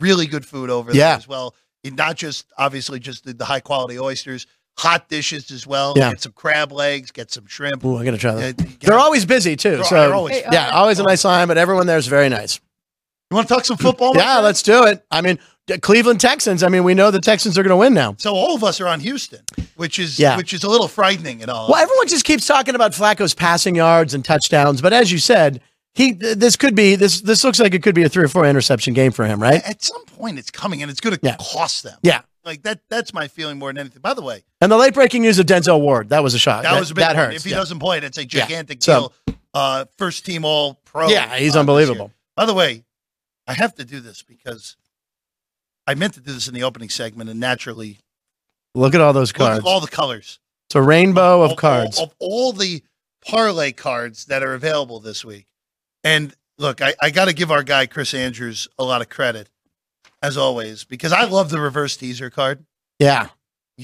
really 0.00 0.26
good 0.26 0.44
food 0.44 0.70
over 0.70 0.92
there 0.92 1.00
Yeah. 1.00 1.16
as 1.16 1.28
well. 1.28 1.54
And 1.84 1.96
not 1.96 2.16
just 2.16 2.46
obviously 2.58 2.98
just 2.98 3.24
the, 3.24 3.32
the 3.32 3.44
high 3.44 3.60
quality 3.60 3.98
oysters, 3.98 4.46
hot 4.78 5.08
dishes 5.08 5.50
as 5.50 5.66
well. 5.66 5.94
Yeah. 5.96 6.10
Get 6.10 6.22
some 6.22 6.32
crab 6.32 6.72
legs. 6.72 7.10
Get 7.10 7.30
some 7.30 7.46
shrimp. 7.46 7.84
Ooh, 7.84 7.96
I 7.96 8.04
gotta 8.04 8.18
try 8.18 8.34
that. 8.34 8.56
get- 8.56 8.80
They're 8.80 8.98
always 8.98 9.24
busy 9.24 9.56
too. 9.56 9.76
They're- 9.76 9.84
So 9.84 9.94
they're 9.94 10.14
always- 10.14 10.42
They 10.42 10.48
yeah, 10.52 10.70
always 10.70 10.98
a 10.98 11.02
nice 11.04 11.24
line. 11.24 11.48
But 11.48 11.58
everyone 11.58 11.86
there 11.86 11.98
is 11.98 12.06
very 12.08 12.28
nice. 12.28 12.60
You 13.30 13.34
want 13.36 13.48
to 13.48 13.54
talk 13.54 13.64
some 13.64 13.76
football? 13.76 14.14
Yeah, 14.16 14.34
friend? 14.34 14.44
let's 14.44 14.62
do 14.62 14.84
it. 14.84 15.04
I 15.10 15.20
mean, 15.20 15.38
the 15.66 15.80
Cleveland 15.80 16.20
Texans. 16.20 16.62
I 16.62 16.68
mean, 16.68 16.84
we 16.84 16.94
know 16.94 17.10
the 17.10 17.20
Texans 17.20 17.58
are 17.58 17.62
going 17.64 17.70
to 17.70 17.76
win 17.76 17.92
now. 17.92 18.14
So 18.18 18.32
all 18.34 18.54
of 18.54 18.62
us 18.62 18.80
are 18.80 18.86
on 18.86 19.00
Houston, 19.00 19.40
which 19.74 19.98
is 19.98 20.16
Yeah. 20.18 20.36
which 20.36 20.52
is 20.52 20.62
a 20.62 20.68
little 20.68 20.86
frightening 20.86 21.42
at 21.42 21.48
all. 21.48 21.68
Well, 21.68 21.82
everyone 21.82 22.06
just 22.06 22.24
keeps 22.24 22.46
talking 22.46 22.74
about 22.76 22.92
Flacco's 22.92 23.34
passing 23.34 23.74
yards 23.74 24.14
and 24.14 24.24
touchdowns, 24.24 24.80
but 24.80 24.92
as 24.92 25.10
you 25.10 25.18
said, 25.18 25.60
he 25.96 26.12
this 26.12 26.56
could 26.56 26.74
be 26.76 26.94
this 26.94 27.22
this 27.22 27.42
looks 27.42 27.58
like 27.58 27.72
it 27.74 27.82
could 27.82 27.94
be 27.94 28.02
a 28.04 28.08
three 28.08 28.22
or 28.24 28.28
four 28.28 28.44
interception 28.46 28.92
game 28.94 29.10
for 29.12 29.24
him, 29.26 29.40
right? 29.42 29.62
At 29.64 29.82
some 29.82 30.04
point, 30.04 30.38
it's 30.38 30.50
coming 30.50 30.82
and 30.82 30.90
it's 30.90 31.00
going 31.00 31.16
to 31.16 31.20
Yeah. 31.22 31.36
cost 31.40 31.82
them. 31.82 31.98
Yeah. 32.02 32.20
Like 32.44 32.62
that. 32.62 32.80
That's 32.90 33.12
my 33.14 33.26
feeling 33.28 33.58
more 33.58 33.70
than 33.70 33.78
anything. 33.78 34.02
By 34.02 34.14
the 34.14 34.22
way, 34.22 34.44
And 34.60 34.70
the 34.70 34.76
late 34.76 34.94
breaking 34.94 35.22
news 35.22 35.38
of 35.38 35.46
Denzel 35.46 35.80
Ward 35.80 36.10
that 36.10 36.22
was 36.22 36.34
a 36.34 36.38
shock. 36.38 36.62
that, 36.62 36.78
was 36.78 36.90
a 36.90 36.94
big 36.94 37.00
that 37.02 37.16
hurts. 37.16 37.36
If 37.36 37.44
he 37.44 37.50
yeah. 37.50 37.56
doesn't 37.56 37.78
play, 37.78 37.98
it's 37.98 38.18
a 38.18 38.22
Yeah. 38.22 38.26
gigantic 38.42 38.82
So- 38.82 39.12
deal. 39.26 39.36
Uh, 39.54 39.86
first 39.96 40.26
team 40.26 40.44
All 40.44 40.74
Pro. 40.84 41.08
Yeah, 41.08 41.34
he's 41.38 41.56
uh, 41.56 41.60
unbelievable. 41.60 42.12
By 42.36 42.44
the 42.44 42.52
way, 42.52 42.84
I 43.46 43.54
have 43.54 43.74
to 43.76 43.84
do 43.86 44.00
this 44.00 44.22
because 44.22 44.76
I 45.86 45.94
meant 45.94 46.12
to 46.14 46.20
do 46.20 46.32
this 46.34 46.46
in 46.46 46.52
the 46.52 46.62
opening 46.64 46.90
segment, 46.90 47.30
and 47.30 47.40
naturally, 47.40 47.98
Look 48.74 48.94
at 48.94 49.00
all 49.00 49.14
those 49.14 49.32
look 49.32 49.40
at 49.40 49.52
cards. 49.52 49.64
all 49.64 49.80
the 49.80 49.86
colors. 49.88 50.38
It's 50.68 50.74
a 50.74 50.82
rainbow 50.82 51.40
of 51.42 51.56
cards. 51.56 51.96
All, 51.98 52.04
of 52.04 52.14
all 52.18 52.52
the 52.52 52.82
parlay 53.24 53.72
cards 53.72 54.26
that 54.26 54.42
are 54.42 54.52
available 54.52 55.00
this 55.00 55.24
week. 55.24 55.46
And 56.06 56.34
look, 56.58 56.80
I, 56.82 56.94
I 57.02 57.10
got 57.10 57.24
to 57.26 57.34
give 57.34 57.50
our 57.50 57.62
guy 57.62 57.86
Chris 57.86 58.14
Andrews 58.14 58.68
a 58.78 58.84
lot 58.84 59.00
of 59.00 59.08
credit, 59.08 59.50
as 60.22 60.36
always, 60.36 60.84
because 60.84 61.12
I 61.12 61.24
love 61.24 61.50
the 61.50 61.60
reverse 61.60 61.96
teaser 61.96 62.30
card. 62.30 62.64
Yeah. 62.98 63.28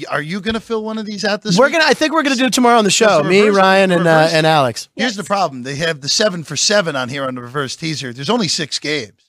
Are 0.09 0.23
you 0.23 0.41
going 0.41 0.55
to 0.55 0.61
fill 0.61 0.85
one 0.85 0.99
of 0.99 1.05
these 1.05 1.25
out 1.25 1.43
this 1.43 1.59
We're 1.59 1.67
week? 1.67 1.73
gonna. 1.75 1.85
I 1.85 1.93
think 1.95 2.15
we're 2.15 2.23
gonna 2.23 2.37
do 2.37 2.47
it 2.47 2.53
tomorrow 2.55 2.79
on 2.79 2.85
the 2.85 2.91
show. 2.91 3.23
the 3.23 3.29
Me, 3.29 3.41
reverse- 3.43 3.57
Ryan, 3.59 3.91
and 3.91 4.07
uh, 4.07 4.11
reverse- 4.11 4.33
and 4.33 4.47
Alex. 4.47 4.89
Here's 4.97 5.17
the 5.17 5.25
problem: 5.25 5.65
they 5.65 5.75
have 5.77 6.01
the 6.01 6.09
seven 6.09 6.45
for 6.45 6.57
seven 6.57 6.97
on 6.97 7.11
here 7.11 7.25
on 7.25 7.35
the 7.35 7.43
reverse 7.43 7.77
teaser. 7.77 8.11
There's 8.15 8.31
only 8.31 8.49
six 8.49 8.79
games, 8.79 9.29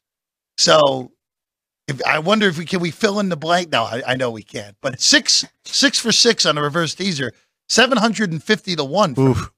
so 0.58 1.12
if, 1.89 2.02
I 2.06 2.20
wonder 2.20 2.48
if 2.48 2.58
we 2.58 2.64
can 2.66 2.80
we 2.80 2.91
fill 2.91 3.20
in 3.20 3.28
the 3.28 3.36
blank. 3.36 3.74
No, 3.74 3.84
I, 3.84 4.04
I 4.08 4.16
know 4.16 4.32
we 4.32 4.41
can't. 4.41 4.78
But 4.82 5.02
six 5.02 5.44
six 5.66 6.00
for 6.00 6.14
six 6.14 6.46
on 6.46 6.56
the 6.56 6.62
reverse 6.62 6.96
teaser, 6.96 7.34
seven 7.68 7.98
hundred 7.98 8.32
and 8.32 8.41
fifty 8.41 8.74
to 8.78 8.86
one. 8.86 9.16
Oof. 9.20 9.52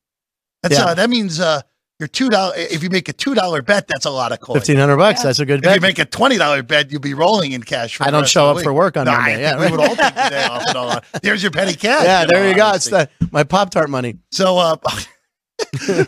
That's 0.63 0.73
Yeah. 0.79 0.85
uh, 0.85 0.93
that 0.95 1.11
means 1.11 1.39
uh, 1.39 1.61
your 1.99 2.07
two 2.07 2.29
dollar. 2.29 2.53
If 2.57 2.83
you 2.83 2.89
make 2.89 3.07
a 3.09 3.13
two 3.13 3.35
dollar 3.35 3.61
bet, 3.61 3.87
that's 3.87 4.05
a 4.05 4.09
lot 4.09 4.31
of 4.31 4.39
coin. 4.41 4.55
Fifteen 4.57 4.77
hundred 4.77 4.97
bucks. 4.97 5.23
That's 5.23 5.39
a 5.39 5.45
good 5.45 5.61
bet. 5.61 5.71
If 5.71 5.75
you 5.77 5.81
make 5.81 5.99
a 5.99 6.05
twenty 6.05 6.37
dollar 6.37 6.61
bet, 6.63 6.91
you'll 6.91 7.01
be 7.01 7.13
rolling 7.13 7.53
in 7.53 7.63
cash. 7.63 7.95
For 7.97 8.03
I 8.03 8.11
don't 8.11 8.27
show 8.27 8.47
up 8.47 8.61
for 8.63 8.73
work 8.73 8.97
on 8.97 9.05
No, 9.05 9.11
Monday. 9.13 9.35
I 9.35 9.39
Yeah, 9.39 9.57
think 9.57 9.71
we 9.71 9.77
would 9.77 9.89
all 9.89 9.95
take 9.95 10.15
the 10.15 10.27
day 10.29 10.43
off 10.45 10.63
and 10.67 10.75
all 10.77 10.89
that. 10.89 11.05
There's 11.21 11.41
your 11.41 11.51
petty 11.51 11.75
cash. 11.75 12.03
yeah, 12.05 12.23
in 12.23 12.27
there 12.31 12.43
all 12.43 12.49
you 12.49 12.55
go. 12.55 12.71
It's 12.73 12.89
the, 12.89 13.09
my 13.31 13.43
Pop 13.43 13.69
Tart 13.71 13.89
money. 13.89 14.17
So, 14.31 14.57
uh, 14.57 14.75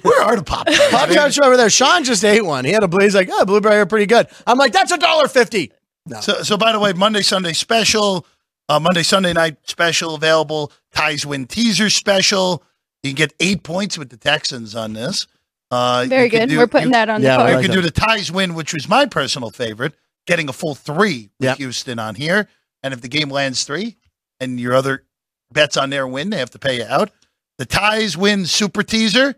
where 0.02 0.22
are 0.24 0.36
the 0.36 0.44
pop? 0.44 0.66
Tarts? 0.68 0.92
Pop 0.92 1.10
Tarts 1.10 1.38
are 1.40 1.46
over 1.46 1.58
there. 1.58 1.70
Sean 1.70 2.04
just 2.04 2.24
ate 2.26 2.44
one. 2.46 2.66
He 2.66 2.72
had 2.72 2.84
a 2.84 2.88
blue. 2.88 3.04
He's 3.04 3.16
like, 3.16 3.30
oh, 3.32 3.46
blueberry 3.46 3.78
are 3.78 3.86
pretty 3.86 4.06
good. 4.06 4.28
I'm 4.46 4.58
like, 4.58 4.74
that's 4.74 4.92
a 4.92 4.98
dollar 4.98 5.28
fifty. 5.28 5.72
No. 6.06 6.20
So, 6.22 6.42
so 6.44 6.58
by 6.58 6.72
the 6.72 6.80
way, 6.80 6.94
Monday, 6.94 7.22
Sunday 7.22 7.54
special, 7.54 8.26
uh, 8.70 8.80
Monday, 8.80 9.04
Sunday 9.04 9.34
night 9.34 9.58
special 9.64 10.16
available. 10.16 10.72
Ties 10.94 11.26
win 11.26 11.46
teaser 11.48 11.90
special. 11.90 12.64
You 13.04 13.12
can 13.12 13.16
get 13.16 13.34
eight 13.40 13.64
points 13.64 13.98
with 13.98 14.10
the 14.10 14.18
Texans 14.18 14.76
on 14.76 14.94
this. 14.94 15.28
Uh, 15.70 16.06
Very 16.08 16.30
good. 16.30 16.48
do- 16.50 16.58
We're 16.58 16.68
putting 16.68 16.88
you- 16.90 16.94
that 16.94 17.10
on 17.10 17.22
Yeah, 17.22 17.38
the 17.38 17.44
we 17.44 17.50
You 17.50 17.56
card. 17.56 17.66
can 17.66 17.76
do 17.76 17.82
the 17.82 17.92
ties 17.92 18.32
win, 18.32 18.54
which 18.54 18.74
was 18.74 18.88
my 18.88 19.06
personal 19.06 19.50
favorite, 19.52 19.94
getting 20.26 20.48
a 20.50 20.54
full 20.54 20.76
three 20.76 21.30
with 21.40 21.46
Yep. 21.48 21.58
Houston 21.58 22.00
on 22.00 22.16
here. 22.16 22.48
And 22.84 22.94
if 22.94 23.02
the 23.02 23.08
game 23.10 23.30
lands 23.30 23.64
three 23.64 23.98
and 24.40 24.60
your 24.60 24.74
other 24.74 25.04
bets 25.52 25.76
on 25.78 25.90
there 25.90 26.08
win, 26.08 26.30
they 26.30 26.38
have 26.38 26.52
to 26.52 26.60
pay 26.60 26.78
you 26.78 26.86
out. 26.86 27.12
The 27.58 27.66
ties 27.66 28.16
win 28.16 28.46
super 28.46 28.84
teaser. 28.84 29.36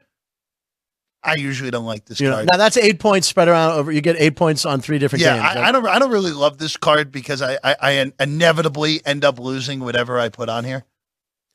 I 1.24 1.36
usually 1.36 1.70
don't 1.72 1.86
like 1.86 2.06
this 2.06 2.20
You 2.22 2.30
know, 2.30 2.36
card. 2.36 2.48
now 2.52 2.58
that's 2.58 2.78
eight 2.78 3.00
points 3.00 3.28
spread 3.28 3.48
around 3.50 3.74
over. 3.74 3.92
You 3.92 4.00
get 4.02 4.16
eight 4.20 4.36
points 4.38 4.66
on 4.66 4.80
three 4.82 5.00
different 5.00 5.22
yeah, 5.24 5.36
games. 5.36 5.58
I, 5.58 5.68
I 5.68 5.72
don't. 5.74 5.86
I 5.86 6.00
don't 6.00 6.12
really 6.12 6.32
love 6.32 6.58
this 6.60 6.78
card 6.78 7.12
because 7.12 7.42
I, 7.42 7.58
I, 7.62 7.76
I 7.82 8.12
inevitably 8.22 9.02
end 9.06 9.26
up 9.26 9.38
losing 9.38 9.82
whatever 9.82 10.18
I 10.18 10.30
put 10.30 10.48
on 10.48 10.64
here. 10.64 10.86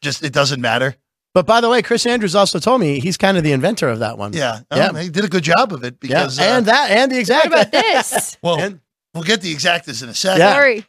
Just 0.02 0.22
it 0.22 0.34
doesn't 0.34 0.60
matter. 0.60 0.96
But 1.34 1.46
by 1.46 1.60
the 1.60 1.68
way, 1.68 1.82
Chris 1.82 2.06
Andrews 2.06 2.34
also 2.36 2.58
told 2.60 2.80
me 2.80 3.00
he's 3.00 3.16
kind 3.16 3.36
of 3.36 3.42
the 3.42 3.52
inventor 3.52 3.88
of 3.88 3.98
that 3.98 4.16
one. 4.18 4.32
Yeah, 4.32 4.60
Yeah. 4.72 4.86
Um, 4.86 4.96
he 4.96 5.08
did 5.08 5.24
a 5.24 5.28
good 5.28 5.42
job 5.42 5.72
of 5.72 5.82
it 5.84 5.96
Yeah, 6.00 6.20
because. 6.20 6.38
uh, 6.38 6.42
and 6.42 6.66
that 6.66 6.90
and 6.90 7.10
the 7.10 7.16
What 7.16 7.20
exact. 7.20 7.46
about 7.46 7.72
this? 7.72 8.38
well, 8.42 8.58
and- 8.60 8.80
we'll 9.12 9.24
get 9.24 9.40
the 9.40 9.52
exactas 9.54 10.02
in 10.02 10.08
a 10.08 10.14
second. 10.14 10.40
Yeah. 10.40 10.52
Sorry. 10.54 10.86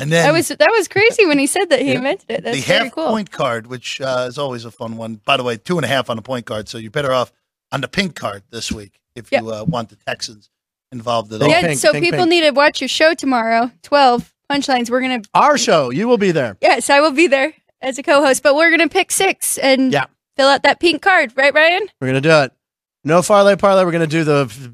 and 0.00 0.10
then 0.12 0.26
That 0.26 0.32
was 0.32 0.48
that 0.48 0.70
was 0.72 0.88
crazy 0.88 1.26
when 1.26 1.38
he 1.38 1.46
said 1.46 1.70
that 1.70 1.80
he 1.80 1.92
invented 1.92 2.28
it. 2.30 2.44
That's 2.44 2.56
the 2.56 2.72
half 2.72 2.92
cool. 2.92 3.06
point 3.08 3.30
card, 3.30 3.66
which 3.68 4.00
uh, 4.00 4.26
is 4.28 4.36
always 4.36 4.64
a 4.64 4.70
fun 4.70 4.96
one. 4.96 5.20
By 5.24 5.36
the 5.36 5.44
way, 5.44 5.56
two 5.56 5.76
and 5.78 5.84
a 5.84 5.88
half 5.88 6.10
on 6.10 6.16
the 6.16 6.22
point 6.22 6.44
card, 6.46 6.68
so 6.68 6.76
you're 6.78 6.90
better 6.90 7.12
off 7.12 7.32
on 7.72 7.80
the 7.80 7.88
pink 7.88 8.14
card 8.16 8.42
this 8.50 8.72
week 8.72 9.00
if 9.14 9.30
Yep. 9.30 9.42
you 9.42 9.50
uh, 9.52 9.64
want 9.64 9.90
the 9.90 9.96
Texans 9.96 10.50
involved 10.90 11.32
at 11.32 11.40
Pink, 11.40 11.52
all. 11.54 11.60
yeah, 11.60 11.66
pink, 11.68 11.78
so 11.80 11.92
pink, 11.92 12.04
people 12.04 12.20
pink. 12.20 12.30
need 12.30 12.40
to 12.42 12.50
watch 12.50 12.80
your 12.80 12.88
show 12.88 13.14
tomorrow. 13.14 13.70
Twelve 13.82 14.32
punchlines. 14.50 14.88
We're 14.90 15.00
gonna 15.02 15.22
Our 15.34 15.56
show, 15.58 15.90
you 15.90 16.08
will 16.08 16.16
be 16.18 16.30
there. 16.32 16.56
yes, 16.60 16.90
I 16.90 17.00
will 17.00 17.10
be 17.12 17.26
there 17.26 17.52
as 17.80 17.98
a 17.98 18.02
co-host, 18.02 18.42
but 18.42 18.54
we're 18.54 18.70
gonna 18.70 18.88
pick 18.88 19.10
six 19.12 19.58
and 19.58 19.92
Yeah. 19.92 20.06
fill 20.36 20.48
out 20.48 20.62
that 20.64 20.80
pink 20.80 21.02
card, 21.02 21.32
right, 21.36 21.52
Ryan? 21.54 21.86
We're 22.00 22.08
gonna 22.08 22.20
do 22.20 22.30
it. 22.30 22.52
No 23.04 23.22
parlay 23.22 23.56
parlay. 23.56 23.84
We're 23.84 23.92
gonna 23.92 24.06
do 24.06 24.24
the 24.24 24.72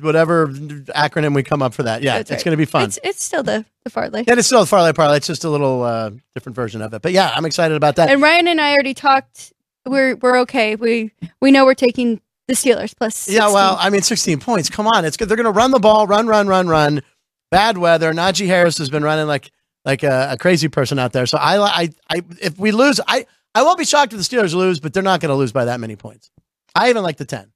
whatever 0.00 0.48
acronym 0.48 1.34
we 1.34 1.42
come 1.42 1.62
up 1.62 1.72
for 1.74 1.84
that. 1.84 2.02
Yeah, 2.02 2.18
That's 2.18 2.30
it's 2.30 2.38
right. 2.40 2.44
gonna 2.46 2.56
be 2.56 2.64
fun. 2.64 2.84
It's 2.84 2.98
it's 3.04 3.24
still 3.24 3.42
the 3.42 3.64
the 3.84 3.90
parlay. 3.90 4.24
yeah, 4.26 4.34
it's 4.36 4.46
still 4.46 4.64
the 4.64 4.70
parlay 4.70 4.92
parlay. 4.92 5.16
It's 5.18 5.26
just 5.26 5.44
a 5.44 5.50
little 5.50 5.82
uh, 5.82 6.10
different 6.34 6.56
version 6.56 6.82
of 6.82 6.92
it. 6.94 7.02
But 7.02 7.12
yeah, 7.12 7.32
I'm 7.34 7.44
excited 7.44 7.76
about 7.76 7.96
that. 7.96 8.10
And 8.10 8.20
Ryan 8.22 8.48
and 8.48 8.60
I 8.60 8.72
already 8.72 8.94
talked. 8.94 9.52
We're 9.86 10.16
we're 10.16 10.38
okay. 10.40 10.76
We 10.76 11.12
we 11.40 11.50
know 11.50 11.64
we're 11.64 11.74
taking 11.74 12.20
the 12.48 12.54
Steelers 12.54 12.94
plus. 12.96 13.16
16. 13.16 13.34
Yeah, 13.36 13.52
well, 13.52 13.76
I 13.80 13.88
mean, 13.90 14.02
16 14.02 14.38
points. 14.40 14.68
Come 14.70 14.86
on, 14.86 15.04
it's 15.04 15.16
good. 15.16 15.28
They're 15.28 15.36
going 15.36 15.44
to 15.46 15.50
run 15.50 15.70
the 15.70 15.78
ball, 15.78 16.06
run, 16.06 16.26
run, 16.26 16.46
run, 16.46 16.68
run. 16.68 17.02
Bad 17.50 17.78
weather. 17.78 18.12
Najee 18.12 18.46
Harris 18.46 18.76
has 18.78 18.90
been 18.90 19.02
running 19.02 19.26
like 19.26 19.50
like 19.84 20.02
a, 20.02 20.28
a 20.32 20.36
crazy 20.38 20.68
person 20.68 20.98
out 20.98 21.12
there. 21.12 21.26
So 21.26 21.38
I, 21.38 21.58
I, 21.82 21.88
I, 22.10 22.22
if 22.40 22.58
we 22.58 22.72
lose, 22.72 23.00
I, 23.06 23.26
I 23.54 23.62
won't 23.62 23.78
be 23.78 23.84
shocked 23.84 24.12
if 24.12 24.18
the 24.18 24.24
Steelers 24.24 24.54
lose, 24.54 24.80
but 24.80 24.92
they're 24.94 25.02
not 25.02 25.20
going 25.20 25.30
to 25.30 25.34
lose 25.36 25.52
by 25.52 25.66
that 25.66 25.80
many 25.80 25.96
points. 25.96 26.30
I 26.74 26.90
even 26.90 27.02
like 27.02 27.16
the 27.18 27.24
10. 27.24 27.50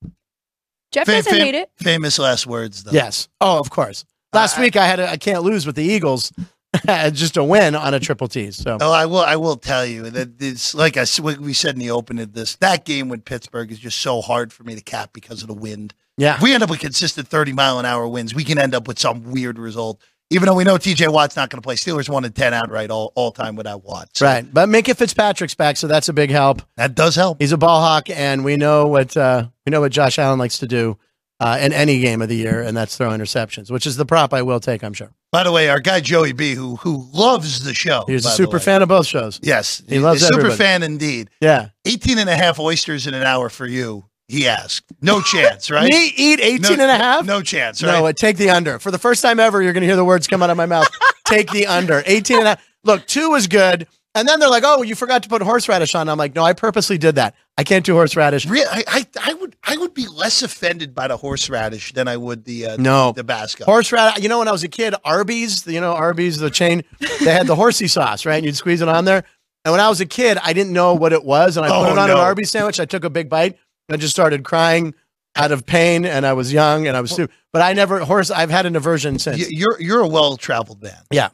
Jeff 0.92 1.06
Fam- 1.06 1.16
doesn't 1.16 1.32
fam- 1.32 1.40
hate 1.44 1.54
it. 1.54 1.70
Famous 1.76 2.18
last 2.18 2.46
words, 2.46 2.84
though. 2.84 2.92
Yes. 2.92 3.28
Oh, 3.40 3.58
of 3.58 3.70
course. 3.70 4.04
Last 4.32 4.58
Uh, 4.58 4.62
week 4.62 4.76
I 4.76 4.86
had 4.86 5.00
a, 5.00 5.10
I 5.10 5.16
can't 5.16 5.42
lose 5.42 5.66
with 5.66 5.74
the 5.76 5.82
Eagles, 5.84 6.32
just 6.86 7.36
a 7.36 7.44
win 7.44 7.74
on 7.74 7.94
a 7.94 8.00
triple 8.00 8.28
T. 8.28 8.50
So 8.50 8.76
Oh, 8.80 8.92
I 8.92 9.06
will. 9.06 9.20
I 9.20 9.36
will 9.36 9.56
tell 9.56 9.84
you 9.86 10.10
that 10.10 10.40
it's 10.40 10.74
like 10.74 10.96
I 10.96 11.00
s- 11.02 11.18
we 11.20 11.52
said 11.54 11.74
in 11.74 11.80
the 11.80 11.90
open 11.90 12.18
of 12.18 12.32
this. 12.34 12.56
That 12.56 12.84
game 12.84 13.08
with 13.08 13.24
Pittsburgh 13.24 13.72
is 13.72 13.78
just 13.78 13.98
so 14.00 14.20
hard 14.20 14.52
for 14.52 14.64
me 14.64 14.74
to 14.74 14.82
cap 14.82 15.10
because 15.14 15.40
of 15.42 15.48
the 15.48 15.54
wind. 15.54 15.94
yeah, 16.18 16.36
If 16.36 16.42
we 16.42 16.52
end 16.54 16.62
up 16.62 16.68
with 16.70 16.80
consistent 16.80 17.26
thirty 17.28 17.52
mile 17.54 17.78
an 17.78 17.86
hour 17.86 18.06
winds, 18.06 18.34
we 18.34 18.44
can 18.44 18.58
end 18.58 18.74
up 18.74 18.86
with 18.86 18.98
some 18.98 19.30
weird 19.32 19.58
result. 19.58 20.00
Even 20.30 20.46
though 20.46 20.54
we 20.54 20.64
know 20.64 20.76
T.J. 20.76 21.08
Watt's 21.08 21.36
not 21.36 21.48
going 21.48 21.56
to 21.60 21.64
play, 21.64 21.74
Steelers 21.76 22.08
one 22.08 22.24
and 22.24 22.34
ten 22.34 22.52
outright 22.52 22.90
all, 22.90 23.12
all 23.14 23.32
time 23.32 23.56
without 23.56 23.82
Watt. 23.82 24.10
So 24.14 24.26
right. 24.26 24.44
But 24.52 24.68
Minkah 24.68 24.94
Fitzpatrick's 24.96 25.54
back, 25.54 25.76
so 25.78 25.86
that's 25.86 26.08
a 26.10 26.12
big 26.12 26.30
help. 26.30 26.60
that 26.76 26.94
does 26.94 27.14
help. 27.16 27.40
He's 27.40 27.52
a 27.52 27.56
ball 27.56 27.80
hawk, 27.80 28.10
and 28.10 28.44
we 28.44 28.56
know 28.56 28.86
what 28.88 29.16
uh, 29.16 29.48
we 29.64 29.70
know 29.70 29.80
what 29.80 29.92
Josh 29.92 30.18
Allen 30.18 30.38
likes 30.38 30.58
to 30.58 30.66
do 30.66 30.98
uh, 31.40 31.58
in 31.62 31.72
any 31.72 32.00
game 32.00 32.20
of 32.20 32.28
the 32.28 32.36
year, 32.36 32.60
and 32.60 32.76
that's 32.76 32.96
throw 32.96 33.08
interceptions, 33.10 33.70
which 33.70 33.86
is 33.86 33.96
the 33.96 34.04
prop 34.04 34.34
I 34.34 34.42
will 34.42 34.60
take. 34.60 34.84
I'm 34.84 34.92
sure 34.92 35.10
By 35.32 35.44
the 35.44 35.52
way, 35.52 35.70
our 35.70 35.80
guy 35.80 36.00
Joey 36.00 36.32
B, 36.32 36.54
who 36.54 36.76
who 36.76 37.08
loves 37.14 37.64
the 37.64 37.72
show, 37.72 38.04
he's 38.06 38.26
a 38.26 38.30
super 38.30 38.58
fan 38.58 38.82
of 38.82 38.88
both 38.90 39.06
shows. 39.06 39.40
Yes, 39.42 39.80
He 39.88 39.98
loves 39.98 40.20
a 40.22 40.26
super 40.26 40.40
everybody. 40.40 40.58
fan 40.58 40.82
indeed. 40.82 41.30
Yeah, 41.40 41.68
18 41.86 42.18
and 42.18 42.28
a 42.28 42.36
half 42.36 42.58
oysters 42.58 43.06
in 43.06 43.14
an 43.14 43.22
hour 43.22 43.48
for 43.48 43.66
you. 43.66 44.04
He 44.28 44.46
asked. 44.46 44.84
No 45.00 45.20
chance, 45.22 45.70
right? 45.70 45.90
me 45.90 46.12
eat 46.16 46.38
18 46.40 46.60
no, 46.60 46.70
and 46.72 46.80
a 46.82 46.96
half. 46.96 47.24
No 47.26 47.42
chance, 47.42 47.82
right? 47.82 47.98
No, 48.00 48.12
take 48.12 48.36
the 48.36 48.50
under. 48.50 48.78
For 48.78 48.90
the 48.90 48.98
first 48.98 49.22
time 49.22 49.40
ever, 49.40 49.62
you're 49.62 49.72
going 49.72 49.80
to 49.82 49.86
hear 49.86 49.96
the 49.96 50.04
words 50.04 50.26
come 50.26 50.42
out 50.42 50.50
of 50.50 50.56
my 50.56 50.66
mouth. 50.66 50.88
take 51.26 51.50
the 51.50 51.66
under. 51.66 52.02
18 52.06 52.36
and 52.38 52.46
a 52.46 52.48
half. 52.50 52.68
Look, 52.84 53.06
two 53.06 53.30
was 53.30 53.46
good. 53.46 53.86
And 54.14 54.26
then 54.26 54.40
they're 54.40 54.48
like, 54.50 54.64
oh, 54.66 54.82
you 54.82 54.94
forgot 54.94 55.22
to 55.24 55.28
put 55.28 55.42
horseradish 55.42 55.94
on. 55.94 56.08
I'm 56.08 56.18
like, 56.18 56.34
no, 56.34 56.42
I 56.42 56.52
purposely 56.52 56.98
did 56.98 57.14
that. 57.16 57.34
I 57.56 57.62
can't 57.64 57.84
do 57.84 57.94
horseradish. 57.94 58.46
Re- 58.46 58.64
I, 58.68 58.84
I, 58.86 59.06
I 59.22 59.34
would 59.34 59.54
I 59.64 59.76
would 59.76 59.94
be 59.94 60.06
less 60.08 60.42
offended 60.42 60.94
by 60.94 61.08
the 61.08 61.16
horseradish 61.16 61.92
than 61.92 62.08
I 62.08 62.16
would 62.16 62.44
the 62.44 62.66
uh, 62.66 62.76
No. 62.78 63.12
the 63.12 63.22
Tabasco. 63.22 63.64
Horseradish. 63.64 64.22
You 64.22 64.28
know, 64.28 64.38
when 64.40 64.48
I 64.48 64.52
was 64.52 64.64
a 64.64 64.68
kid, 64.68 64.94
Arby's, 65.04 65.66
you 65.66 65.80
know, 65.80 65.92
Arby's, 65.92 66.38
the 66.38 66.50
chain, 66.50 66.82
they 67.20 67.32
had 67.32 67.46
the 67.46 67.54
horsey 67.56 67.86
sauce, 67.86 68.26
right? 68.26 68.36
And 68.36 68.44
you'd 68.46 68.56
squeeze 68.56 68.80
it 68.80 68.88
on 68.88 69.04
there. 69.04 69.24
And 69.64 69.72
when 69.72 69.80
I 69.80 69.88
was 69.88 70.00
a 70.00 70.06
kid, 70.06 70.38
I 70.42 70.52
didn't 70.52 70.72
know 70.72 70.94
what 70.94 71.12
it 71.12 71.24
was. 71.24 71.56
And 71.56 71.66
I 71.66 71.68
Oh, 71.68 71.84
put 71.84 71.92
it 71.92 71.98
on 71.98 72.08
no. 72.08 72.14
an 72.14 72.20
Arby's 72.20 72.50
sandwich. 72.50 72.80
I 72.80 72.86
took 72.86 73.04
a 73.04 73.10
big 73.10 73.28
bite 73.28 73.58
I 73.90 73.96
just 73.96 74.14
started 74.14 74.44
crying 74.44 74.94
out 75.36 75.52
of 75.52 75.64
pain. 75.66 76.04
And 76.04 76.26
I 76.26 76.32
was 76.32 76.52
young 76.52 76.86
and 76.86 76.96
I 76.96 77.00
was 77.00 77.10
stupid. 77.12 77.34
But 77.52 77.62
I 77.62 77.72
never, 77.72 78.00
horse, 78.00 78.30
I've 78.30 78.50
had 78.50 78.66
an 78.66 78.76
aversion 78.76 79.18
since. 79.18 79.38
You- 79.38 79.46
you're 79.50 79.80
you're 79.80 80.00
a 80.00 80.08
well 80.08 80.36
traveled 80.36 80.82
man. 80.82 81.02
Yeah. 81.10 81.28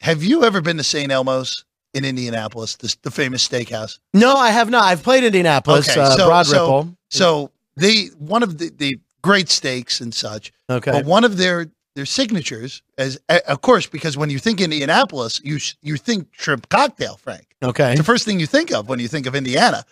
Have 0.00 0.22
you 0.22 0.44
ever 0.44 0.60
been 0.60 0.76
to 0.78 0.84
St. 0.84 1.12
Elmo's 1.12 1.64
in 1.92 2.04
Indianapolis, 2.04 2.76
the, 2.76 2.94
the 3.02 3.10
famous 3.10 3.46
steakhouse? 3.46 3.98
no, 4.14 4.34
I 4.36 4.50
have 4.50 4.70
not. 4.70 4.84
I've 4.84 5.02
played 5.02 5.24
Indianapolis, 5.24 5.88
Okay, 5.88 6.00
uh, 6.00 6.16
so- 6.16 6.26
Broad 6.26 6.46
so- 6.46 6.52
Ripple. 6.62 6.96
So 7.10 7.50
they 7.76 8.06
one 8.18 8.42
of 8.42 8.58
the, 8.58 8.70
the 8.70 8.98
great 9.22 9.48
steaks 9.48 10.00
and 10.00 10.14
such, 10.14 10.52
Okay. 10.70 10.90
but 10.92 11.04
one 11.04 11.24
of 11.24 11.36
their 11.36 11.66
their 11.96 12.06
signatures, 12.06 12.82
as 12.98 13.20
of 13.28 13.60
course, 13.62 13.86
because 13.86 14.16
when 14.16 14.30
you 14.30 14.38
think 14.38 14.60
Indianapolis, 14.60 15.40
you 15.44 15.58
you 15.82 15.96
think 15.96 16.28
shrimp 16.32 16.68
cocktail, 16.68 17.16
Frank. 17.16 17.46
Okay. 17.62 17.90
It's 17.92 18.00
the 18.00 18.04
first 18.04 18.24
thing 18.24 18.38
you 18.40 18.46
think 18.46 18.72
of 18.72 18.88
when 18.88 19.00
you 19.00 19.08
think 19.08 19.26
of 19.26 19.34
Indiana. 19.34 19.84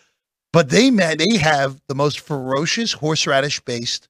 But 0.52 0.70
they 0.70 0.90
they 0.90 1.36
have 1.38 1.80
the 1.88 1.94
most 1.94 2.20
ferocious 2.20 2.92
horseradish 2.92 3.60
based 3.60 4.08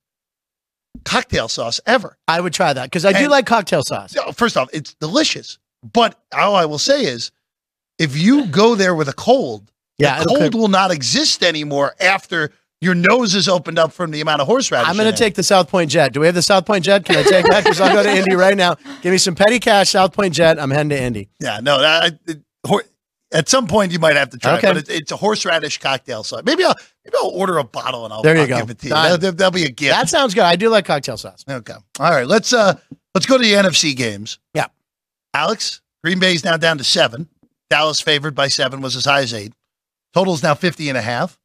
cocktail 1.05 1.49
sauce 1.49 1.81
ever. 1.87 2.17
I 2.27 2.41
would 2.41 2.53
try 2.53 2.73
that 2.73 2.85
because 2.85 3.05
I 3.05 3.13
do 3.13 3.29
like 3.29 3.47
cocktail 3.47 3.83
sauce. 3.83 4.15
First 4.35 4.57
off, 4.57 4.69
it's 4.73 4.95
delicious. 4.95 5.59
But 5.93 6.19
all 6.33 6.57
I 6.57 6.65
will 6.65 6.79
say 6.79 7.05
is, 7.05 7.31
if 7.99 8.17
you 8.17 8.47
go 8.47 8.75
there 8.75 8.95
with 8.95 9.09
a 9.09 9.13
cold, 9.13 9.71
Yeah, 9.99 10.21
the 10.21 10.27
cold 10.27 10.55
will 10.55 10.69
not 10.69 10.91
exist 10.91 11.43
anymore 11.43 11.95
after 12.01 12.53
your 12.81 12.95
nose 12.95 13.35
is 13.35 13.49
opened 13.49 13.79
up 13.79 13.93
from 13.93 14.13
the 14.13 14.21
amount 14.21 14.41
of 14.41 14.47
horseradish. 14.47 14.89
I'm 14.89 14.97
going 14.97 15.11
to 15.11 15.17
take 15.19 15.35
the 15.35 15.43
South 15.43 15.69
Point 15.69 15.91
Jet. 15.91 16.13
Do 16.13 16.21
we 16.21 16.27
have 16.27 16.35
the 16.37 16.43
South 16.43 16.65
Point 16.65 16.85
Jet? 16.85 17.05
Can 17.05 17.17
I 17.17 17.23
take 17.25 17.45
that? 17.47 17.65
Because 17.65 17.81
I'll 17.81 17.93
go 17.93 18.05
to 18.05 18.09
Indy 18.11 18.37
right 18.37 18.57
now. 18.57 18.77
Give 19.03 19.11
me 19.11 19.19
some 19.19 19.35
petty 19.35 19.59
cash, 19.59 19.91
South 19.91 20.13
Point 20.13 20.35
Jet. 20.35 20.61
I'm 20.61 20.71
heading 20.71 20.91
to 20.91 21.01
Indy. 21.03 21.29
Yeah, 21.41 21.59
no. 21.61 21.79
Hor- 21.79 22.11
at 23.33 23.49
some 23.49 23.67
point, 23.67 23.93
you 23.93 23.99
might 23.99 24.17
have 24.17 24.31
to 24.31 24.39
try. 24.39 24.59
Okay. 24.59 24.69
it, 24.71 24.75
But 24.75 24.77
it, 24.89 24.89
it's 24.91 25.13
a 25.13 25.17
horseradish 25.17 25.79
cocktail 25.79 26.25
sauce. 26.25 26.43
Maybe 26.45 26.65
I'll 26.65 26.75
maybe 27.05 27.17
I'll 27.23 27.31
order 27.31 27.59
a 27.59 27.65
bottle 27.65 28.05
and 28.05 28.13
I'll, 28.13 28.23
There 28.23 28.35
you 28.37 28.43
I'll 28.43 28.49
go. 28.49 28.59
give 28.61 28.71
it 28.71 28.79
to 28.81 28.87
you. 28.87 28.91
Done. 28.91 29.03
That'll, 29.03 29.19
that'll- 29.19 29.37
that'll 29.37 29.51
be 29.53 29.65
a 29.65 29.71
gift. 29.71 29.95
That 29.95 30.09
sounds 30.09 30.35
good. 30.35 30.45
I 30.45 30.57
do 30.57 30.69
like 30.71 30.85
cocktail 30.87 31.17
sauce. 31.17 31.45
Okay. 31.49 31.75
All 32.01 32.11
right. 32.11 32.27
Let's 32.27 32.53
uh 32.53 32.79
let's 33.15 33.27
go 33.27 33.37
to 33.37 33.43
the 33.43 33.53
NFC 33.53 33.95
games. 33.97 34.39
Yeah. 34.55 34.67
Alex, 35.35 35.83
Green 36.03 36.19
Bay's 36.19 36.45
now 36.45 36.57
down 36.57 36.79
to 36.79 36.85
seven. 36.85 37.29
Dallas 37.71 38.01
favored 38.01 38.35
by 38.35 38.49
seven 38.49 38.81
was 38.81 38.97
as 38.97 39.05
high 39.05 39.21
as 39.21 39.35
eight. 39.35 39.53
Total's 40.15 40.43
now 40.43 40.55
50 40.55 40.89
and 40.89 40.97
a 40.97 41.03
half. 41.03 41.39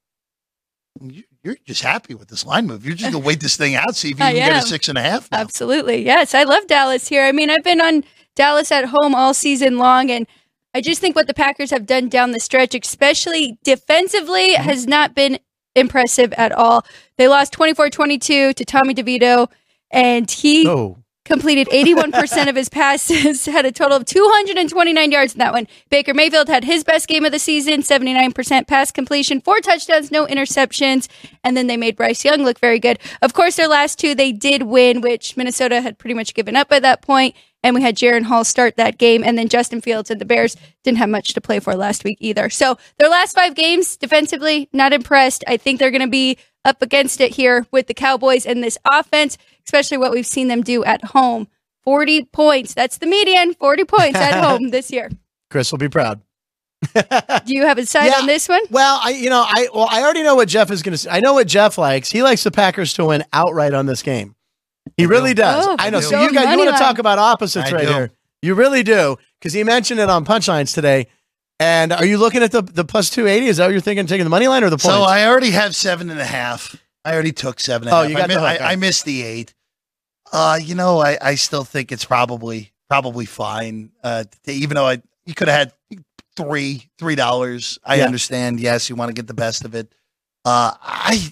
You- 1.02 1.24
You're 1.44 1.58
just 1.66 1.82
happy 1.82 2.16
with 2.16 2.30
this 2.30 2.46
line 2.46 2.66
move. 2.68 2.86
You're 2.86 2.96
just 2.96 3.12
gonna 3.12 3.24
wait 3.26 3.42
this 3.42 3.58
thing 3.58 3.76
out, 3.76 3.96
see 3.98 4.12
if 4.12 4.20
you 4.20 4.26
I 4.26 4.32
can 4.34 4.50
get 4.54 4.64
a 4.64 4.66
six 4.66 4.88
and 4.88 4.98
a 4.98 5.02
half. 5.02 5.30
Now. 5.32 5.40
Absolutely. 5.40 6.06
Yes. 6.06 6.34
I 6.34 6.44
love 6.44 6.66
Dallas 6.68 7.10
here. 7.10 7.24
I 7.26 7.34
mean, 7.34 7.50
I've 7.50 7.64
been 7.64 7.82
on 7.82 8.04
Dallas 8.36 8.72
at 8.72 8.86
home 8.86 9.14
all 9.14 9.34
season 9.34 9.78
long, 9.78 10.10
and 10.10 10.26
I 10.74 10.82
just 10.82 11.00
think 11.02 11.16
what 11.16 11.28
the 11.28 11.34
Packers 11.34 11.70
have 11.72 11.86
done 11.86 12.10
down 12.10 12.32
the 12.32 12.40
stretch, 12.40 12.74
especially 12.76 13.58
defensively, 13.64 14.54
Mm-hmm. 14.54 14.64
has 14.64 14.88
not 14.88 15.14
been 15.16 15.40
impressive 15.76 16.34
at 16.34 16.52
all. 16.52 16.86
They 17.18 17.28
lost 17.28 17.54
24 17.54 17.90
22 17.90 18.54
to 18.54 18.66
Tommy 18.66 18.94
DeVito, 18.94 19.50
and 19.92 20.30
he 20.30 20.68
Oh, 20.68 20.98
completed 21.26 21.68
81% 21.70 22.50
of 22.50 22.56
his 22.56 22.70
passes, 22.82 23.46
had 23.58 23.66
a 23.66 23.72
total 23.72 23.98
of 23.98 24.06
229 24.06 25.12
yards 25.12 25.34
in 25.34 25.40
that 25.40 25.54
one. 25.54 25.68
Baker 25.90 26.14
Mayfield 26.14 26.48
had 26.50 26.64
his 26.66 26.84
best 26.84 27.08
game 27.08 27.24
of 27.26 27.32
the 27.32 27.40
season, 27.40 27.82
79% 27.82 28.68
pass 28.68 28.92
completion, 28.92 29.40
four 29.42 29.60
touchdowns, 29.62 30.12
no 30.12 30.26
interceptions, 30.28 31.08
and 31.44 31.56
then 31.56 31.68
they 31.68 31.78
made 31.78 31.96
Bryce 31.96 32.26
Young 32.26 32.44
look 32.44 32.60
very 32.60 32.80
good. 32.80 33.00
Of 33.22 33.34
course, 33.34 33.56
their 33.56 33.68
last 33.70 34.00
two 34.00 34.14
they 34.16 34.32
did 34.32 34.64
win, 34.64 35.02
which 35.02 35.38
Minnesota 35.38 35.82
had 35.82 35.98
pretty 35.98 36.14
much 36.16 36.34
given 36.34 36.56
up 36.56 36.68
by 36.70 36.80
that 36.82 37.02
point, 37.02 37.36
and 37.64 37.74
we 37.76 37.82
had 37.82 37.96
Jaren 37.96 38.24
Hall 38.24 38.44
start 38.44 38.76
that 38.78 38.98
game, 38.98 39.24
and 39.24 39.38
then 39.38 39.48
Justin 39.50 39.82
Fields 39.82 40.12
and 40.12 40.20
the 40.20 40.26
Bears 40.26 40.56
didn't 40.84 40.98
have 41.00 41.10
much 41.10 41.34
to 41.34 41.42
play 41.42 41.60
for 41.60 41.76
last 41.76 42.04
week 42.04 42.18
either. 42.20 42.50
So 42.50 42.78
their 42.98 43.10
last 43.10 43.34
five 43.36 43.56
games, 43.56 43.96
defensively, 43.98 44.70
not 44.74 44.94
impressed. 44.94 45.44
I 45.48 45.58
think 45.58 45.80
they're 45.80 45.92
going 45.92 46.02
to 46.02 46.08
be 46.08 46.38
up 46.66 46.82
against 46.82 47.20
it 47.22 47.34
here 47.36 47.66
with 47.72 47.88
the 47.88 47.94
Cowboys 47.94 48.46
and 48.46 48.64
this 48.64 48.78
offense, 48.92 49.38
especially 49.66 49.98
what 49.98 50.12
we've 50.12 50.28
seen 50.28 50.48
them 50.48 50.62
do 50.62 50.84
at 50.84 51.04
home. 51.06 51.48
40 51.84 52.26
points. 52.26 52.74
That's 52.74 52.98
the 53.00 53.06
median. 53.06 53.54
40 53.56 53.84
points 53.86 54.18
at 54.18 54.42
home 54.46 54.70
this 54.70 54.90
year. 54.92 55.10
Chris 55.50 55.72
will 55.72 55.80
be 55.80 55.90
proud. 55.90 56.22
Do 56.94 57.02
you 57.54 57.66
have 57.66 57.78
a 57.78 57.86
side 57.86 58.08
Yeah. 58.08 58.20
on 58.20 58.26
this 58.26 58.50
one? 58.50 58.62
Well, 58.70 59.00
I 59.02 59.12
you 59.12 59.30
know 59.30 59.44
I 59.48 59.68
well 59.74 59.88
I 59.90 60.02
already 60.02 60.22
know 60.24 60.36
what 60.36 60.50
Jeff 60.50 60.70
is 60.72 60.82
going 60.82 60.92
to 60.94 60.98
say. 60.98 61.10
I 61.10 61.22
know 61.22 61.34
what 61.34 61.48
Jeff 61.48 61.78
likes. 61.78 62.12
He 62.12 62.24
likes 62.24 62.44
the 62.44 62.52
Packers 62.52 62.94
to 62.96 63.06
win 63.06 63.24
outright 63.32 63.74
on 63.74 63.86
this 63.86 64.02
game. 64.02 64.36
He 64.98 65.06
really 65.06 65.34
does. 65.34 65.66
Oh, 65.68 65.76
I 65.80 65.90
know. 65.90 66.02
So 66.02 66.22
you 66.22 66.34
guys, 66.34 66.52
you 66.52 66.58
want 66.58 66.72
to 66.72 66.78
talk 66.78 67.00
about 67.00 67.18
opposites 67.20 67.72
I 67.72 67.76
right 67.76 67.88
do. 67.88 67.94
here? 67.94 68.12
You 68.42 68.56
really 68.56 68.84
do 68.84 69.18
because 69.40 69.54
he 69.54 69.64
mentioned 69.64 70.00
it 70.00 70.10
on 70.10 70.26
Punchlines 70.26 70.74
today. 70.74 71.08
And 71.60 71.94
are 71.94 72.06
you 72.06 72.18
looking 72.18 72.44
at 72.44 72.52
the 72.52 72.62
the 72.62 72.84
plus 72.84 73.10
two 73.10 73.26
eighty? 73.28 73.46
Is 73.48 73.58
that 73.58 73.66
what 73.66 73.72
you're 73.72 73.82
thinking? 73.82 74.06
Taking 74.06 74.26
the 74.26 74.30
money 74.30 74.48
line 74.48 74.64
or 74.64 74.70
the 74.70 74.78
points? 74.78 74.86
So 74.86 75.04
I 75.04 75.26
already 75.28 75.52
have 75.52 75.76
seven 75.76 76.10
and 76.10 76.20
a 76.20 76.26
half. 76.26 76.76
I 77.06 77.14
already 77.14 77.32
took 77.32 77.60
seven 77.60 77.88
and 77.88 77.96
Oh, 77.96 78.02
half. 78.02 78.10
you 78.10 78.16
got 78.18 78.24
I, 78.30 78.34
the 78.34 78.40
hook, 78.40 78.44
I, 78.50 78.56
okay. 78.56 78.64
I 78.66 78.76
missed 78.76 79.06
the 79.06 79.24
eight. 79.24 79.54
Uh, 80.32 80.60
you 80.62 80.74
know, 80.76 81.00
I, 81.00 81.18
I 81.22 81.36
still 81.36 81.64
think 81.64 81.92
it's 81.92 82.06
probably 82.06 82.74
probably 82.90 83.26
fine. 83.26 83.92
Uh, 84.04 84.24
even 84.46 84.76
though 84.76 84.88
I 84.88 85.02
you 85.26 85.34
could 85.36 85.48
have 85.48 85.58
had 85.92 86.02
three 86.36 86.90
three 86.98 87.16
dollars. 87.16 87.80
I 87.86 87.96
Yeah. 87.98 88.06
understand. 88.06 88.60
Yes, 88.60 88.90
you 88.90 88.96
want 88.96 89.10
to 89.10 89.14
get 89.14 89.28
the 89.28 89.34
best 89.36 89.64
of 89.64 89.76
it. 89.76 89.94
Uh, 90.44 90.74
I 90.82 91.32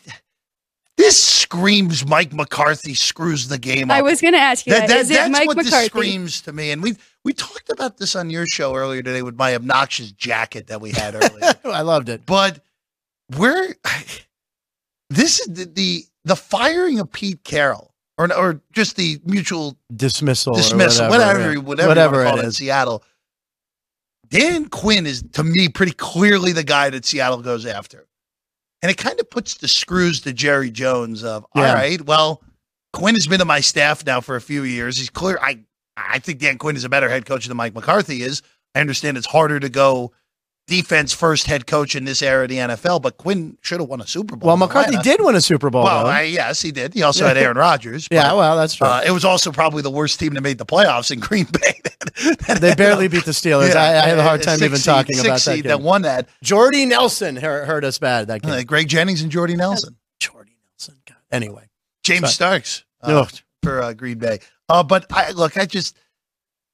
this 0.97 1.21
screams 1.23 2.05
Mike 2.05 2.33
McCarthy 2.33 2.93
screws 2.93 3.47
the 3.47 3.57
game 3.57 3.89
up. 3.89 3.97
I 3.97 4.01
was 4.01 4.21
going 4.21 4.33
to 4.33 4.39
ask 4.39 4.65
you 4.67 4.73
that. 4.73 4.87
That- 4.87 4.99
Is 4.99 5.07
that- 5.09 5.13
it 5.13 5.17
that's 5.17 5.31
Mike 5.31 5.47
what 5.47 5.57
McCarthy? 5.57 5.75
this 5.77 5.85
screams 5.87 6.41
to 6.41 6.53
me. 6.53 6.71
And 6.71 6.83
we 6.83 6.95
we 7.23 7.33
talked 7.33 7.69
about 7.71 7.97
this 7.97 8.15
on 8.15 8.29
your 8.29 8.45
show 8.47 8.75
earlier 8.75 9.01
today 9.01 9.21
with 9.21 9.35
my 9.35 9.55
obnoxious 9.55 10.11
jacket 10.11 10.67
that 10.67 10.81
we 10.81 10.91
had 10.91 11.15
earlier. 11.15 11.53
I 11.65 11.81
loved 11.81 12.09
it. 12.09 12.25
but 12.25 12.63
we're 13.37 13.75
this 15.09 15.39
is 15.39 15.47
the, 15.47 15.65
the 15.65 16.03
the 16.25 16.35
firing 16.35 16.99
of 16.99 17.11
Pete 17.11 17.43
Carroll 17.43 17.93
or 18.17 18.31
or 18.35 18.61
just 18.73 18.95
the 18.95 19.19
mutual 19.25 19.77
Dismissal. 19.95 20.53
or 20.53 20.57
dismissal, 20.57 21.09
whatever, 21.09 21.39
whatever, 21.39 21.53
yeah. 21.53 21.59
whatever, 21.59 21.87
Whatever 21.87 22.15
you 22.17 22.21
it 22.21 22.25
wanna 22.25 22.29
call 22.37 22.39
it 22.41 22.45
in. 22.45 22.51
Seattle. 22.51 23.03
Dan 24.29 24.65
Quinn 24.69 25.05
is 25.05 25.23
to 25.33 25.43
me 25.43 25.67
pretty 25.67 25.91
clearly 25.91 26.53
the 26.53 26.63
guy 26.63 26.89
that 26.89 27.03
Seattle 27.05 27.41
goes 27.41 27.65
after. 27.65 28.07
And 28.81 28.91
it 28.91 28.97
kind 28.97 29.19
of 29.19 29.29
puts 29.29 29.55
the 29.55 29.67
screws 29.67 30.21
to 30.21 30.33
Jerry 30.33 30.71
Jones 30.71 31.23
of, 31.23 31.45
Yeah. 31.55 31.69
all 31.69 31.75
right, 31.75 32.01
well, 32.01 32.41
Quinn 32.93 33.15
has 33.15 33.27
been 33.27 33.39
on 33.41 33.47
my 33.47 33.59
staff 33.61 34.05
now 34.05 34.21
for 34.21 34.35
a 34.35 34.41
few 34.41 34.63
years. 34.63 34.97
He's 34.97 35.09
clear. 35.09 35.37
I 35.41 35.59
I 35.97 36.19
think 36.19 36.39
Dan 36.39 36.57
Quinn 36.57 36.75
is 36.75 36.83
a 36.83 36.89
better 36.89 37.09
head 37.09 37.25
coach 37.25 37.45
than 37.45 37.57
Mike 37.57 37.75
McCarthy 37.75 38.23
is. 38.23 38.41
I 38.73 38.79
understand 38.79 39.17
it's 39.17 39.27
harder 39.27 39.59
to 39.59 39.69
go 39.69 40.13
defense 40.71 41.11
first 41.11 41.47
head 41.47 41.67
coach 41.67 41.95
in 41.95 42.05
this 42.05 42.21
era 42.21 42.43
of 42.43 42.49
the 42.49 42.55
NFL, 42.55 43.01
but 43.01 43.17
Quinn 43.17 43.57
should 43.61 43.81
have 43.81 43.89
won 43.89 43.99
a 43.99 44.07
Super 44.07 44.37
Bowl. 44.37 44.47
Well, 44.47 44.55
McCarthy 44.57 44.95
Atlanta. 44.95 45.03
did 45.17 45.25
win 45.25 45.35
a 45.35 45.41
Super 45.41 45.69
Bowl. 45.69 45.83
Well. 45.83 46.07
I, 46.07 46.21
yes, 46.21 46.61
he 46.61 46.71
did. 46.71 46.93
He 46.93 47.03
also 47.03 47.27
had 47.27 47.35
Aaron 47.43 47.57
Rodgers. 47.57 48.07
yeah, 48.09 48.29
but, 48.29 48.37
well, 48.37 48.55
that's 48.55 48.75
true. 48.75 48.87
uh, 48.87 49.03
it 49.05 49.11
was 49.11 49.25
also 49.25 49.51
probably 49.51 49.81
the 49.81 49.91
worst 49.91 50.17
team 50.17 50.33
that 50.35 50.41
made 50.41 50.57
the 50.57 50.65
playoffs 50.65 51.11
in 51.11 51.19
Green 51.19 51.45
Bay. 51.51 51.81
they 52.59 52.73
barely 52.73 53.09
beat 53.09 53.25
the 53.25 53.31
Steelers. 53.31 53.75
I, 53.75 54.01
I 54.01 54.07
had 54.07 54.17
a 54.17 54.23
hard 54.23 54.41
time 54.43 54.63
even 54.63 54.77
seed- 54.77 54.85
talking 54.85 55.19
about 55.19 55.41
that. 55.41 55.55
game. 55.55 55.63
that 55.63 55.81
won 55.81 56.03
that. 56.03 56.29
Jordy 56.41 56.85
Nelson 56.85 57.35
hurt, 57.35 57.83
us 57.83 57.97
bad 57.97 58.27
that 58.27 58.41
game. 58.41 58.51
Uh, 58.53 58.63
Greg 58.63 58.87
Jennings 58.87 59.21
and 59.21 59.29
Jordy 59.29 59.57
Nelson, 59.57 59.97
Jordy 60.19 60.55
Nelson. 60.65 60.95
God. 61.05 61.17
Anyway, 61.31 61.67
James 62.03 62.33
Sorry. 62.33 62.61
Starks 62.61 62.85
uh, 63.01 63.25
for 63.61 63.81
uh, 63.81 63.93
Green 63.93 64.19
Bay. 64.19 64.39
Uh, 64.69 64.83
but 64.83 65.05
I 65.11 65.31
look, 65.31 65.57
I 65.57 65.65
just 65.65 65.97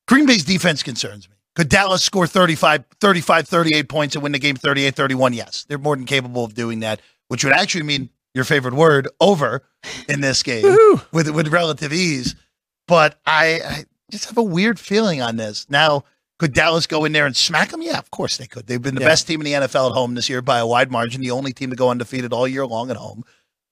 Green 0.07 0.27
Bay's 0.27 0.43
defense 0.43 0.83
concerns 0.83 1.27
me. 1.27 1.36
Could 1.57 1.69
Dallas 1.69 2.03
score 2.03 2.27
35, 2.27 2.85
35, 3.01 3.47
38 3.47 3.89
points 3.89 4.13
and 4.15 4.21
win 4.21 4.31
the 4.31 4.37
game 4.37 4.55
38 4.55 4.93
31? 4.93 5.33
Yes, 5.33 5.65
they're 5.67 5.79
more 5.79 5.95
than 5.95 6.05
capable 6.05 6.45
of 6.45 6.53
doing 6.53 6.81
that, 6.81 7.01
which 7.29 7.43
would 7.43 7.51
actually 7.51 7.81
mean 7.81 8.11
your 8.35 8.43
favorite 8.43 8.75
word 8.75 9.07
over 9.19 9.63
in 10.07 10.21
this 10.21 10.43
game 10.43 10.63
with 11.11 11.27
with 11.31 11.47
relative 11.47 11.91
ease. 11.91 12.35
But 12.87 13.19
I, 13.25 13.59
I 13.65 13.85
just 14.11 14.25
have 14.25 14.37
a 14.37 14.43
weird 14.43 14.79
feeling 14.79 15.19
on 15.23 15.37
this. 15.37 15.65
Now, 15.67 16.03
could 16.37 16.53
Dallas 16.53 16.85
go 16.85 17.05
in 17.05 17.11
there 17.11 17.25
and 17.25 17.35
smack 17.35 17.69
them? 17.71 17.81
Yeah, 17.81 17.97
of 17.97 18.11
course 18.11 18.37
they 18.37 18.45
could. 18.45 18.67
They've 18.67 18.79
been 18.79 18.93
the 18.93 19.01
Yeah. 19.01 19.07
best 19.07 19.25
team 19.25 19.41
in 19.41 19.45
the 19.45 19.53
NFL 19.67 19.89
at 19.89 19.93
home 19.93 20.13
this 20.13 20.29
year 20.29 20.43
by 20.43 20.59
a 20.59 20.67
wide 20.67 20.91
margin, 20.91 21.21
the 21.21 21.31
only 21.31 21.53
team 21.53 21.71
to 21.71 21.75
go 21.75 21.89
undefeated 21.89 22.31
all 22.33 22.47
year 22.47 22.67
long 22.67 22.91
at 22.91 22.97
home. 22.97 23.23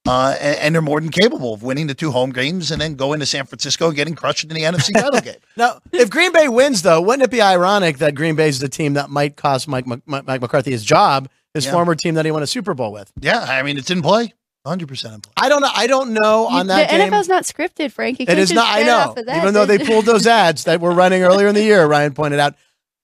Uh, 0.08 0.36
and, 0.39 0.58
and 0.60 0.76
they're 0.76 0.82
more 0.84 1.01
than 1.01 1.10
capable 1.10 1.53
of 1.53 1.64
winning 1.64 1.88
the 1.88 1.95
two 1.95 2.12
home 2.12 2.30
games 2.32 2.70
and 2.70 2.80
then 2.80 2.93
going 2.95 3.20
to 3.20 3.26
San 3.26 3.45
Francisco 3.45 3.88
and 3.88 3.95
getting 3.95 4.14
crushed 4.14 4.43
in 4.43 4.49
the 4.49 4.62
NFC 4.62 4.93
title 4.93 5.20
game. 5.20 5.36
Now, 5.58 5.80
if 5.91 6.10
Green 6.12 6.32
Bay 6.32 6.47
wins, 6.47 6.84
though, 6.84 7.01
wouldn't 7.01 7.24
it 7.24 7.32
be 7.32 7.41
ironic 7.41 7.97
that 7.97 8.14
Green 8.14 8.36
Bay 8.36 8.47
is 8.49 8.60
the 8.60 8.70
team 8.70 8.93
that 8.93 9.10
might 9.10 9.36
cost 9.36 9.68
Mike, 9.68 9.88
Mc- 9.88 10.06
Mike 10.06 10.41
McCarthy 10.41 10.70
his 10.72 10.86
job, 10.86 11.28
his 11.56 11.66
Yeah. 11.66 11.72
former 11.72 11.95
team 11.95 12.14
that 12.16 12.26
he 12.26 12.32
won 12.32 12.43
a 12.43 12.47
Super 12.47 12.74
Bowl 12.76 12.91
with? 12.91 13.12
Yeah, 13.20 13.39
I 13.39 13.64
mean 13.64 13.78
it's 13.80 13.89
in 13.89 14.01
play, 14.03 14.34
hundred 14.66 14.88
percent 14.89 15.16
in 15.16 15.22
play. 15.22 15.34
I 15.38 15.49
don't 15.49 15.62
know. 15.62 15.72
I 15.74 15.88
don't 15.88 16.14
know 16.14 16.49
You- 16.51 16.58
on 16.58 16.68
that 16.68 16.91
the 16.91 16.97
game. 16.97 17.12
NFL's 17.12 17.28
not 17.28 17.43
scripted, 17.43 17.91
Frank. 17.91 18.20
It 18.20 18.24
is 18.24 18.28
can't 18.28 18.39
is 18.39 18.49
just 18.49 18.56
not. 18.56 18.68
I 18.78 18.84
know. 18.84 19.14
of 19.18 19.26
that. 19.26 19.38
Even 19.41 19.53
though 19.56 19.66
they 19.66 19.78
pulled 19.86 20.06
those 20.06 20.28
ads 20.28 20.66
that 20.66 20.82
were 20.82 20.91
running 20.91 21.24
earlier 21.24 21.47
in 21.47 21.56
the 21.56 21.64
year, 21.64 21.84
Ryan 21.86 22.14
pointed 22.14 22.39
out. 22.39 22.53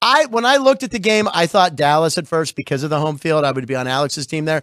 I 0.04 0.26
when 0.28 0.46
I 0.46 0.58
looked 0.58 0.84
at 0.84 0.92
the 0.92 1.00
game, 1.00 1.28
I 1.34 1.48
thought 1.48 1.76
Dallas 1.76 2.18
at 2.20 2.28
first 2.28 2.56
because 2.56 2.84
of 2.84 2.90
the 2.92 3.00
home 3.00 3.18
field. 3.18 3.44
I 3.44 3.52
would 3.52 3.66
be 3.66 3.76
on 3.76 3.88
Alex's 3.88 4.28
team 4.28 4.46
there, 4.46 4.62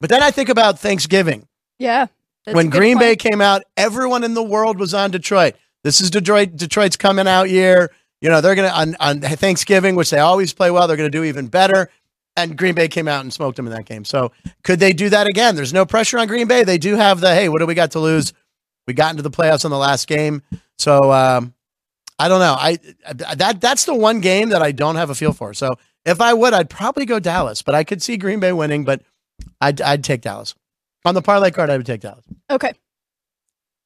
but 0.00 0.10
then 0.10 0.22
I 0.22 0.30
think 0.32 0.48
about 0.48 0.78
Thanksgiving. 0.80 1.46
Yeah. 1.78 2.06
when 2.44 2.70
Green 2.70 2.98
Bay 2.98 3.16
came 3.16 3.40
out, 3.40 3.62
everyone 3.76 4.24
in 4.24 4.34
the 4.34 4.42
world 4.42 4.78
was 4.78 4.94
on 4.94 5.10
Detroit. 5.10 5.54
This 5.84 6.00
is 6.00 6.10
Detroit. 6.10 6.56
Detroit's 6.56 6.96
coming 6.96 7.28
out 7.28 7.50
year. 7.50 7.92
You 8.20 8.30
know 8.30 8.40
they're 8.40 8.54
gonna 8.54 8.68
on, 8.68 8.96
on 8.98 9.20
Thanksgiving, 9.20 9.94
which 9.94 10.10
they 10.10 10.18
always 10.18 10.52
play 10.52 10.70
well. 10.70 10.88
They're 10.88 10.96
gonna 10.96 11.10
do 11.10 11.24
even 11.24 11.48
better. 11.48 11.90
And 12.36 12.56
Green 12.56 12.74
Bay 12.74 12.88
came 12.88 13.08
out 13.08 13.22
and 13.22 13.32
smoked 13.32 13.56
them 13.56 13.66
in 13.66 13.72
that 13.72 13.86
game. 13.86 14.04
So 14.04 14.32
could 14.62 14.78
they 14.78 14.92
do 14.92 15.08
that 15.10 15.26
again? 15.26 15.54
There's 15.54 15.72
no 15.72 15.86
pressure 15.86 16.18
on 16.18 16.26
Green 16.26 16.48
Bay. 16.48 16.64
They 16.64 16.76
do 16.76 16.96
have 16.96 17.20
the 17.20 17.34
hey, 17.34 17.48
what 17.48 17.60
do 17.60 17.66
we 17.66 17.74
got 17.74 17.92
to 17.92 18.00
lose? 18.00 18.32
We 18.86 18.94
got 18.94 19.10
into 19.10 19.22
the 19.22 19.30
playoffs 19.30 19.64
on 19.64 19.70
the 19.70 19.78
last 19.78 20.06
game. 20.06 20.42
So 20.78 21.12
um, 21.12 21.54
I 22.18 22.28
don't 22.28 22.40
know. 22.40 22.56
I 22.58 22.78
that 23.14 23.60
that's 23.60 23.84
the 23.84 23.94
one 23.94 24.20
game 24.20 24.48
that 24.50 24.62
I 24.62 24.72
don't 24.72 24.96
have 24.96 25.10
a 25.10 25.14
feel 25.14 25.32
for. 25.32 25.54
So 25.54 25.76
if 26.04 26.20
I 26.20 26.34
would, 26.34 26.52
I'd 26.52 26.70
probably 26.70 27.06
go 27.06 27.18
Dallas. 27.18 27.62
But 27.62 27.74
I 27.74 27.84
could 27.84 28.02
see 28.02 28.16
Green 28.16 28.40
Bay 28.40 28.52
winning. 28.52 28.84
But 28.84 29.02
I'd 29.60 29.80
I'd 29.80 30.02
take 30.02 30.22
Dallas 30.22 30.54
on 31.06 31.14
the 31.14 31.22
parlay 31.22 31.50
card. 31.50 31.70
I 31.70 31.76
would 31.76 31.86
take 31.86 32.00
Dallas. 32.00 32.24
Okay. 32.50 32.72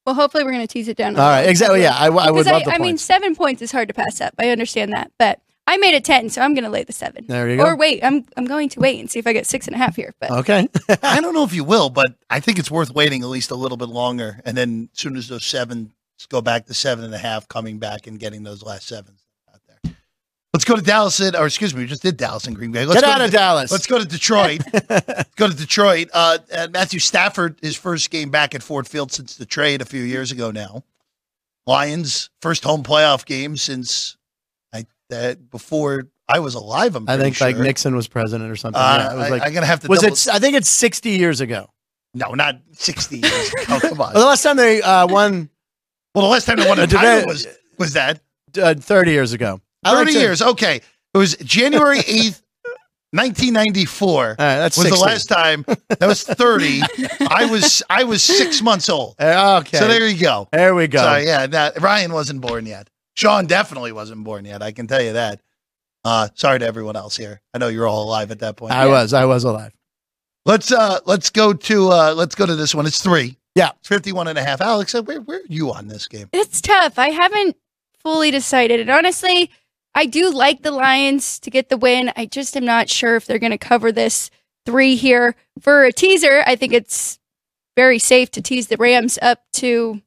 Well, 0.07 0.15
hopefully 0.15 0.45
we're 0.45 0.53
going 0.53 0.67
to 0.67 0.73
tease 0.73 0.89
it 0.89 0.97
down. 0.97 1.15
a 1.15 1.21
All 1.21 1.29
right, 1.29 1.49
exactly. 1.49 1.83
Yeah, 1.83 1.95
I, 1.97 2.07
w- 2.07 2.21
I 2.27 2.31
would 2.31 2.45
Because 2.45 2.53
love 2.53 2.65
the 2.65 2.73
I, 2.73 2.77
I 2.77 2.79
mean, 2.79 2.97
seven 2.99 3.37
points 3.37 3.61
is 3.63 3.71
hard 3.71 3.89
to 3.89 3.95
pass 3.95 4.21
up. 4.21 4.35
I 4.39 4.49
understand 4.49 4.93
that, 4.93 5.13
but 5.19 5.41
I 5.67 5.77
made 5.77 5.95
it 5.95 6.05
ten, 6.05 6.31
so 6.31 6.41
I'm 6.43 6.55
going 6.55 6.65
to 6.65 6.71
lay 6.71 6.85
the 6.85 6.93
seven. 6.93 7.27
There 7.29 7.49
you 7.49 7.59
go. 7.59 7.65
Or 7.65 7.77
wait, 7.77 8.03
I'm 8.03 8.25
I'm 8.37 8.47
going 8.47 8.71
to 8.71 8.81
wait 8.81 8.99
and 8.99 9.11
see 9.11 9.19
if 9.19 9.27
I 9.27 9.33
get 9.33 9.47
six 9.47 9.67
and 9.67 9.77
a 9.77 9.79
half 9.79 9.95
here. 9.95 10.15
But 10.19 10.31
okay. 10.31 10.69
I 11.03 11.21
don't 11.21 11.35
know 11.35 11.45
if 11.45 11.55
you 11.55 11.63
will, 11.65 11.91
but 11.91 12.15
I 12.31 12.41
think 12.41 12.59
it's 12.59 12.71
worth 12.71 12.91
waiting 12.93 13.23
at 13.23 13.29
least 13.29 13.51
a 13.51 13.55
little 13.55 13.77
bit 13.77 13.89
longer. 13.89 14.41
And 14.45 14.57
then 14.57 14.89
as 14.95 15.01
soon 15.01 15.17
as 15.17 15.29
those 15.29 15.45
seven 15.45 15.93
go 16.29 16.41
back 16.41 16.67
to 16.67 16.75
seven 16.75 17.05
and 17.05 17.15
a 17.15 17.19
half, 17.19 17.47
coming 17.47 17.79
back 17.79 18.07
and 18.07 18.19
getting 18.19 18.43
those 18.43 18.63
last 18.63 18.89
sevens 18.89 19.09
out 19.11 19.17
there. 19.17 19.30
Let's 20.53 20.65
go 20.65 20.75
to 20.75 20.83
Dallas, 20.83 21.21
and- 21.21 21.37
or 21.37 21.47
excuse 21.47 21.75
me, 21.75 21.83
we 21.83 21.87
just 21.87 22.03
did 22.03 22.17
Dallas 22.17 22.47
and 22.47 22.57
Green 22.57 22.73
Bay. 22.73 22.85
Let's 22.85 23.01
Get 23.01 23.07
go 23.07 23.13
out 23.13 23.19
to 23.19 23.25
of 23.27 23.31
De- 23.31 23.37
Dallas. 23.37 23.71
Let's 23.71 23.87
go 23.87 23.99
to 23.99 24.05
Detroit. 24.05 24.63
Go 25.37 25.49
to 25.49 25.55
Detroit. 25.57 26.11
Uh, 26.13 26.39
uh, 26.53 26.69
Matthew 26.71 26.99
Stafford, 26.99 27.57
his 27.63 27.77
first 27.77 28.11
game 28.11 28.31
back 28.31 28.55
at 28.55 28.63
Ford 28.63 28.87
Field 28.87 29.11
since 29.11 29.37
the 29.37 29.47
trade 29.47 29.81
a 29.81 29.85
few 29.87 30.03
years 30.03 30.33
ago 30.33 30.51
now. 30.51 30.83
Lions, 31.67 32.29
first 32.43 32.63
home 32.65 32.83
playoff 32.83 33.25
game 33.25 33.57
since 33.57 34.17
I 34.75 34.85
that 35.09 35.49
before 35.51 36.09
I 36.29 36.41
was 36.41 36.55
alive. 36.55 36.95
I'm 36.97 37.09
I 37.09 37.17
think 37.17 37.41
like. 37.41 37.57
Nixon 37.57 37.95
was 37.97 38.07
president 38.09 38.51
or 38.51 38.57
something. 38.57 38.81
Uh, 38.81 39.13
yeah, 39.15 39.23
I, 39.23 39.29
like 39.31 39.43
I'm 39.47 39.55
gonna 39.55 39.67
have 39.67 39.81
to. 39.81 39.89
was 39.89 40.01
double- 40.01 40.15
it? 40.15 40.29
I 40.31 40.39
think 40.41 40.57
it's 40.57 40.69
sixty 40.69 41.11
years 41.11 41.41
ago. 41.41 41.71
No, 42.13 42.35
not 42.35 42.61
60 42.73 43.19
years 43.19 43.53
ago. 43.53 43.79
Come 43.81 44.01
on. 44.01 44.13
Well, 44.15 44.23
the 44.25 44.27
last 44.27 44.43
time 44.43 44.57
they 44.57 44.83
uh, 44.83 45.07
won, 45.07 45.49
Well, 46.13 46.25
the 46.25 46.31
last 46.31 46.45
time 46.45 46.57
they 46.59 46.69
won 46.69 46.81
a 46.81 46.87
title 46.89 47.27
was 47.29 47.47
was 47.79 47.93
that 47.93 48.21
uh, 48.61 48.75
thirty 48.75 49.13
years 49.13 49.33
ago. 49.33 49.61
I 49.85 49.95
like 49.95 50.09
30 50.09 50.19
years. 50.19 50.43
Okay. 50.43 50.81
It 51.15 51.19
was 51.19 51.37
January 51.37 51.99
8th, 52.01 52.43
1994 53.13 54.37
that's 54.39 54.77
was 54.77 54.87
60. 54.87 54.99
the 55.01 55.05
last 55.05 55.25
time. 55.27 55.65
That 55.89 56.07
was 56.07 56.23
30. 56.23 56.83
I 57.29 57.47
was 57.51 57.83
I 57.91 58.05
was 58.05 58.23
six 58.23 58.63
months 58.63 58.89
old. 58.89 59.17
Uh, 59.21 59.59
Okay. 59.61 59.79
So 59.79 59.89
there 59.89 60.07
you 60.07 60.19
go. 60.21 60.49
There 60.53 60.75
we 60.75 60.87
go. 60.87 61.03
So 61.03 61.17
yeah, 61.17 61.47
that, 61.49 61.81
Ryan 61.81 62.13
wasn't 62.13 62.41
born 62.41 62.67
yet. 62.67 62.89
Sean 63.17 63.47
definitely 63.47 63.93
wasn't 63.93 64.23
born 64.25 64.45
yet. 64.45 64.63
I 64.63 64.71
can 64.73 64.87
tell 64.87 65.03
you 65.03 65.15
that. 65.15 65.41
Uh, 66.05 66.29
sorry 66.35 66.59
to 66.61 66.65
everyone 66.67 66.97
else 66.97 67.17
here. 67.17 67.41
I 67.53 67.59
know 67.59 67.69
you're 67.69 67.87
all 67.87 68.05
alive 68.05 68.31
at 68.31 68.39
that 68.39 68.57
point. 68.57 68.73
I 68.73 68.87
was. 68.87 69.13
I 69.13 69.25
was 69.27 69.45
alive. 69.45 69.73
Let's 70.47 70.73
uh 70.73 71.01
let's 71.05 71.29
go 71.29 71.53
to 71.53 71.91
uh 71.91 72.15
let's 72.17 72.35
go 72.35 72.47
to 72.47 72.55
this 72.57 72.75
one. 72.75 72.87
It's 72.87 73.03
three. 73.03 73.37
Yeah. 73.55 73.71
It's 73.81 73.89
51 73.89 74.29
and 74.29 74.39
a 74.39 74.43
half. 74.43 74.61
Alex, 74.63 74.95
uh, 74.95 75.03
where 75.03 75.21
where 75.21 75.39
are 75.39 75.47
you 75.49 75.73
on 75.73 75.89
this 75.89 76.07
game? 76.09 76.29
It's 76.33 76.61
tough. 76.63 76.99
I 76.99 77.09
haven't 77.11 77.57
fully 78.03 78.31
decided. 78.31 78.81
And 78.81 78.89
honestly, 78.89 79.51
I 79.95 80.07
do 80.07 80.31
like 80.31 80.63
the 80.63 80.71
Lions 80.71 81.39
to 81.41 81.51
get 81.51 81.69
the 81.69 81.77
win. 81.77 82.13
I 82.17 82.27
just 82.27 82.57
am 82.57 82.65
not 82.65 82.89
sure 82.89 83.17
if 83.17 83.27
they're 83.27 83.39
going 83.39 83.51
to 83.51 83.59
cover 83.59 83.91
this 83.91 84.31
three 84.65 84.97
here. 84.97 85.35
For 85.61 85.85
a 85.85 85.93
teaser, 85.93 86.43
I 86.47 86.57
think 86.57 86.73
it's 86.73 87.19
very 87.77 87.99
safe 87.99 88.31
to 88.33 88.43
tease 88.43 88.69
the 88.69 88.77
Rams 88.77 89.19
up 89.21 89.43
to 89.55 90.01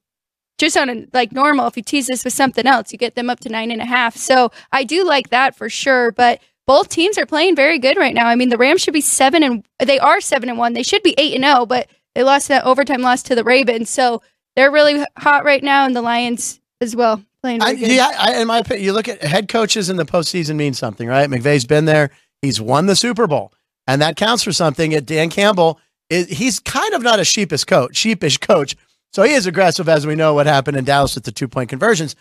just 0.58 0.78
on 0.78 0.90
a, 0.90 1.06
like 1.14 1.32
normal. 1.32 1.68
If 1.68 1.76
you 1.76 1.84
tease 1.84 2.08
this 2.08 2.24
with 2.24 2.34
something 2.34 2.66
else, 2.66 2.92
you 2.92 2.98
get 2.98 3.16
them 3.16 3.30
up 3.30 3.40
to 3.42 3.50
nine 3.50 3.72
and 3.72 3.82
a 3.82 3.86
half. 3.86 4.16
So 4.16 4.52
I 4.72 4.84
do 4.84 5.04
like 5.04 5.30
that 5.30 5.56
for 5.56 5.70
sure. 5.70 6.12
But 6.12 6.40
both 6.66 6.90
teams 6.90 7.18
are 7.18 7.26
playing 7.26 7.56
very 7.56 7.80
good 7.80 7.98
right 7.98 8.14
now. 8.14 8.28
I 8.28 8.36
mean, 8.36 8.50
the 8.50 8.58
Rams 8.58 8.82
should 8.82 8.94
be 8.94 9.02
seven 9.02 9.44
and 9.44 9.66
they 9.80 10.00
are 10.00 10.22
seven 10.22 10.50
and 10.50 10.58
one. 10.58 10.74
They 10.74 10.84
should 10.84 11.04
be 11.04 11.16
eight 11.18 11.34
and 11.34 11.44
zero, 11.44 11.66
but 11.66 11.90
they 12.16 12.24
lost 12.24 12.48
that 12.48 12.64
overtime 12.64 13.02
loss 13.02 13.24
to 13.24 13.36
the 13.36 13.44
Ravens. 13.44 13.90
So 13.90 14.22
they're 14.56 14.72
really 14.72 15.04
hot 15.18 15.44
right 15.46 15.64
now, 15.64 15.86
and 15.86 15.96
the 15.96 16.02
Lions 16.02 16.62
as 16.84 16.96
well 16.96 17.24
playing. 17.42 17.62
I, 17.62 17.72
yeah, 17.72 18.12
I, 18.18 18.42
in 18.42 18.48
my 18.48 18.60
opinion, 18.60 18.86
you 18.86 18.94
look 18.94 19.08
at 19.08 19.22
head 19.22 19.48
coaches 19.50 19.90
in 19.90 19.98
the 19.98 20.06
postseason 20.06 20.56
means 20.56 20.80
something, 20.80 21.08
right? 21.08 21.30
McVay's 21.30 21.66
been 21.66 21.86
there. 21.86 22.10
He's 22.42 22.60
won 22.60 22.86
the 22.88 22.96
Super 22.96 23.28
Bowl, 23.28 23.54
and 23.88 24.02
that 24.02 24.16
counts 24.16 24.44
for 24.44 24.52
something. 24.52 24.94
At 24.94 25.06
Dan 25.06 25.30
Campbell, 25.30 25.80
is, 26.10 26.28
he's 26.30 26.60
kind 26.60 26.94
of 26.94 27.02
not 27.02 27.20
a 27.20 27.26
sheepish 27.26 27.66
coach, 27.66 27.96
sheepish 27.96 28.38
coach. 28.38 28.76
So 29.12 29.24
he 29.24 29.34
is 29.34 29.46
aggressive, 29.46 29.88
as 29.88 30.08
we 30.08 30.16
know 30.16 30.34
what 30.34 30.48
happened 30.48 30.78
in 30.78 30.86
Dallas 30.86 31.16
with 31.16 31.26
the 31.26 31.32
two 31.32 31.48
point 31.48 31.70
conversions. 31.70 32.16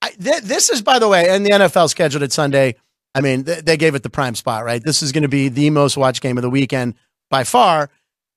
I, 0.00 0.10
th- 0.10 0.42
this 0.42 0.70
is, 0.70 0.80
by 0.80 0.98
the 0.98 1.08
way, 1.08 1.28
and 1.28 1.44
the 1.44 1.50
NFL 1.50 1.90
scheduled 1.90 2.22
it 2.22 2.32
Sunday. 2.32 2.76
I 3.14 3.20
mean, 3.20 3.44
th- 3.44 3.64
they 3.64 3.76
gave 3.76 3.94
it 3.94 4.02
the 4.02 4.10
prime 4.10 4.34
spot, 4.34 4.64
right? 4.64 4.82
This 4.82 5.02
is 5.02 5.12
going 5.12 5.22
to 5.22 5.28
be 5.28 5.48
the 5.48 5.70
most 5.70 5.96
watched 5.96 6.22
game 6.22 6.38
of 6.38 6.42
the 6.42 6.50
weekend 6.50 6.94
by 7.30 7.44
far, 7.44 7.90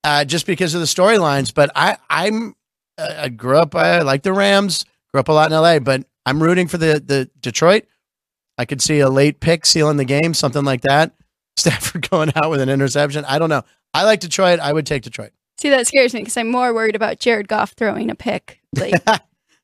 uh, 0.04 0.26
just 0.26 0.46
because 0.46 0.74
of 0.74 0.82
the 0.82 0.88
storylines. 0.88 1.54
But 1.54 1.72
I, 1.76 1.98
I'm, 2.10 2.56
uh, 2.98 3.14
I 3.18 3.30
grew 3.30 3.58
up, 3.58 3.76
I 3.76 4.02
like 4.02 4.24
the 4.24 4.34
Rams, 4.34 4.86
grew 5.14 5.20
up 5.20 5.28
a 5.30 5.34
lot 5.34 5.52
in 5.52 5.58
LA, 5.58 5.80
but 5.80 6.06
I'm 6.26 6.42
rooting 6.42 6.68
for 6.68 6.78
the 6.78 7.02
the 7.06 7.30
Detroit. 7.40 7.86
I 8.58 8.66
could 8.66 8.82
see 8.82 9.00
a 9.00 9.10
late 9.10 9.40
pick 9.40 9.66
sealing 9.66 9.98
the 9.98 10.06
game, 10.06 10.34
something 10.34 10.64
like 10.64 10.82
that. 10.82 11.14
Stafford 11.58 12.10
going 12.10 12.32
out 12.36 12.50
with 12.50 12.62
an 12.62 12.70
interception. 12.70 13.26
I 13.26 13.40
don't 13.40 13.50
know. 13.50 13.64
I 13.94 14.04
like 14.04 14.20
Detroit. 14.20 14.60
I 14.60 14.72
would 14.72 14.86
take 14.86 15.04
Detroit. 15.04 15.32
See, 15.60 15.70
that 15.70 15.86
scares 15.86 16.14
me 16.14 16.22
because 16.22 16.38
I'm 16.38 16.50
more 16.50 16.74
worried 16.74 16.96
about 16.96 17.20
Jared 17.20 17.48
Goff 17.48 17.74
throwing 17.74 18.10
a 18.10 18.16
pick. 18.16 18.62
Like, 18.76 18.94
but 19.06 19.22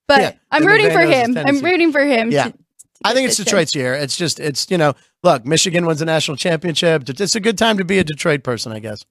Yeah, 0.10 0.34
I'm 0.52 0.62
and 0.64 0.66
rooting 0.66 0.88
McVay 0.88 0.94
for 0.94 1.06
knows 1.06 1.16
his 1.28 1.36
him. 1.36 1.38
I'm 1.48 1.60
rooting 1.62 1.92
for 1.92 2.04
him. 2.06 2.32
Yeah. 2.32 2.46
to- 2.46 2.52
to 2.52 2.58
I 3.06 3.14
think 3.14 3.28
it's 3.30 3.38
Detroit's 3.38 3.76
year. 3.76 3.94
It's 3.94 4.18
just, 4.18 4.40
it's, 4.40 4.70
you 4.72 4.78
know, 4.78 4.94
look, 5.24 5.46
Michigan 5.46 5.86
wins 5.86 6.02
a 6.02 6.06
national 6.06 6.36
championship. 6.38 7.08
It's 7.08 7.36
a 7.36 7.40
good 7.40 7.58
time 7.58 7.78
to 7.78 7.86
be 7.86 8.00
a 8.00 8.04
Detroit 8.04 8.44
person, 8.44 8.72
I 8.72 8.80
guess. 8.80 9.06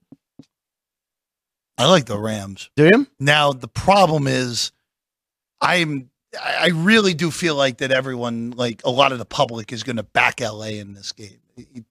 I 1.77 1.85
like 1.85 2.05
the 2.05 2.19
Rams. 2.19 2.69
Do 2.75 2.85
you? 2.85 3.07
Now 3.19 3.53
the 3.53 3.67
problem 3.67 4.27
is, 4.27 4.71
I'm 5.61 6.09
I 6.43 6.55
I 6.61 6.67
really 6.67 7.13
do 7.13 7.31
feel 7.31 7.55
like 7.55 7.77
that 7.77 7.91
everyone, 7.91 8.51
like 8.51 8.81
a 8.85 8.89
lot 8.91 9.11
of 9.11 9.19
the 9.19 9.25
public, 9.25 9.71
is 9.73 9.83
going 9.83 9.97
to 9.97 10.03
back 10.03 10.39
LA 10.41 10.77
in 10.79 10.93
this 10.93 11.11
game. 11.11 11.37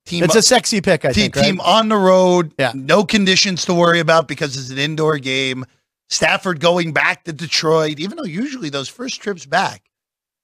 Team 0.05 0.23
It's 0.25 0.37
a 0.37 0.43
sexy 0.43 0.81
pick, 0.81 1.05
I 1.05 1.13
team, 1.13 1.23
think. 1.25 1.37
right? 1.37 1.45
team 1.45 1.61
on 1.61 1.89
the 1.89 1.97
road, 1.97 2.55
Yeah. 2.59 2.71
no 2.75 3.05
conditions 3.05 3.65
to 3.65 3.75
worry 3.75 3.99
about 3.99 4.29
because 4.29 4.57
it's 4.57 4.71
an 4.71 4.79
indoor 4.79 5.19
game. 5.19 5.65
Stafford 6.09 6.61
going 6.61 6.93
back 6.93 7.25
to 7.25 7.33
Detroit, 7.33 7.99
even 7.99 8.17
though 8.17 8.23
usually 8.25 8.71
those 8.71 8.89
first 8.89 9.21
trips 9.21 9.45
back, 9.45 9.91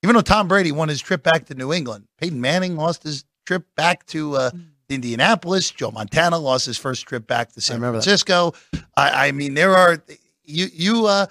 even 0.03 0.17
though 0.17 0.23
Tom 0.23 0.49
Brady 0.49 0.73
won 0.73 0.89
his 0.89 1.01
trip 1.01 1.23
back 1.23 1.47
to 1.47 1.55
New 1.55 1.73
England, 1.73 2.07
Peyton 2.19 2.41
Manning 2.41 2.75
lost 2.77 3.05
his 3.05 3.25
trip 3.47 3.65
back 3.77 4.05
to 4.07 4.35
uh, 4.37 4.51
Indianapolis. 4.89 5.71
Joe 5.71 5.93
Montana 5.93 6.39
lost 6.39 6.67
his 6.67 6.77
first 6.79 7.07
trip 7.07 7.27
back 7.29 7.53
to 7.53 7.61
San 7.61 7.77
remember 7.77 7.99
that. 7.99 8.03
Francisco. 8.05 8.55
I, 8.97 9.29
I 9.29 9.33
mean, 9.33 9.55
there 9.55 9.77
are 9.77 10.03
you 10.45 10.67
you 10.73 11.07
uh 11.07 11.27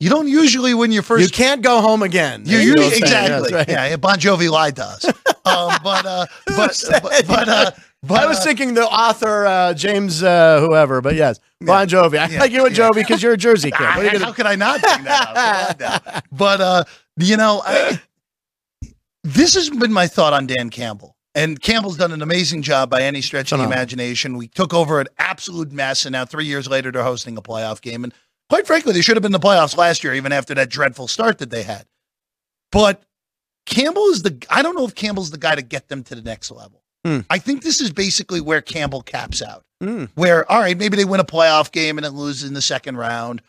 you 0.00 0.10
don't 0.10 0.28
usually 0.28 0.74
win 0.74 0.92
your 0.92 1.02
first 1.02 1.22
You 1.24 1.30
can't 1.30 1.62
go 1.62 1.80
home 1.80 2.02
again. 2.02 2.42
you, 2.44 2.58
you 2.58 2.72
exactly. 2.74 3.52
Right. 3.52 3.68
Yeah, 3.68 3.96
Bon 3.96 4.16
Jovi 4.18 4.50
lied 4.50 4.76
to 4.76 4.84
us. 4.84 5.04
um, 5.44 5.72
but 5.82 6.04
uh, 6.06 6.26
but 6.46 6.82
but 7.02 7.24
but, 7.26 7.48
uh, 7.48 7.70
but 8.02 8.22
I 8.22 8.26
was 8.26 8.38
uh, 8.38 8.44
thinking 8.44 8.74
the 8.74 8.84
author, 8.86 9.46
uh, 9.46 9.72
James, 9.74 10.22
uh, 10.22 10.60
whoever, 10.60 11.00
but 11.00 11.14
yes, 11.14 11.40
Bon 11.60 11.86
Jovi. 11.88 12.18
I 12.18 12.28
Yeah, 12.28 12.40
like 12.40 12.52
you 12.52 12.66
and 12.66 12.76
yeah. 12.76 12.88
Jovi 12.90 12.94
because 12.96 13.22
you're 13.22 13.32
a 13.32 13.36
Jersey 13.36 13.70
kid. 13.70 13.80
What 13.80 14.04
you 14.04 14.12
gonna- 14.12 14.24
how 14.26 14.32
could 14.32 14.46
I 14.46 14.56
not 14.56 14.82
bring 14.82 15.04
that 15.04 15.28
up? 15.28 15.78
Come 15.78 15.92
on 16.00 16.02
now. 16.14 16.20
But 16.32 16.60
uh, 16.60 16.84
you 17.18 17.36
know, 17.36 17.62
I, 17.64 18.00
this 19.22 19.54
has 19.54 19.70
been 19.70 19.92
my 19.92 20.06
thought 20.06 20.32
on 20.32 20.46
Dan 20.46 20.70
Campbell. 20.70 21.16
And 21.36 21.60
Campbell's 21.60 21.96
done 21.96 22.12
an 22.12 22.22
amazing 22.22 22.62
job 22.62 22.90
by 22.90 23.02
any 23.02 23.20
stretch 23.20 23.50
of 23.50 23.58
the 23.58 23.64
imagination. 23.64 24.36
We 24.36 24.46
took 24.46 24.72
over 24.72 25.00
an 25.00 25.08
absolute 25.18 25.72
mess, 25.72 26.04
and 26.06 26.12
now 26.12 26.24
three 26.24 26.44
years 26.44 26.68
later, 26.68 26.92
they're 26.92 27.02
hosting 27.02 27.36
a 27.36 27.42
playoff 27.42 27.80
game. 27.80 28.04
And 28.04 28.14
quite 28.48 28.66
frankly, 28.66 28.92
they 28.92 29.00
should 29.00 29.16
have 29.16 29.22
been 29.22 29.34
in 29.34 29.40
the 29.40 29.46
playoffs 29.46 29.76
last 29.76 30.04
year, 30.04 30.14
even 30.14 30.32
after 30.32 30.54
that 30.54 30.70
dreadful 30.70 31.08
start 31.08 31.38
that 31.38 31.50
they 31.50 31.62
had. 31.62 31.86
But 32.72 33.02
Campbell 33.66 34.06
is 34.06 34.22
the 34.22 34.44
I 34.50 34.62
don't 34.62 34.76
know 34.76 34.84
if 34.84 34.94
Campbell's 34.94 35.30
the 35.30 35.38
guy 35.38 35.54
to 35.54 35.62
get 35.62 35.88
them 35.88 36.02
to 36.04 36.14
the 36.14 36.22
next 36.22 36.50
level. 36.50 36.82
Hmm. 37.04 37.20
I 37.28 37.38
think 37.38 37.62
this 37.62 37.80
is 37.80 37.92
basically 37.92 38.40
where 38.40 38.62
Campbell 38.62 39.02
caps 39.02 39.42
out. 39.42 39.64
Mm. 39.82 40.08
Where, 40.14 40.50
all 40.50 40.60
right, 40.60 40.78
maybe 40.78 40.96
they 40.96 41.04
win 41.04 41.20
a 41.20 41.24
playoff 41.24 41.70
game 41.70 41.98
and 41.98 42.04
then 42.04 42.14
lose 42.14 42.42
in 42.42 42.54
the 42.54 42.62
second 42.62 42.96
round. 42.96 43.42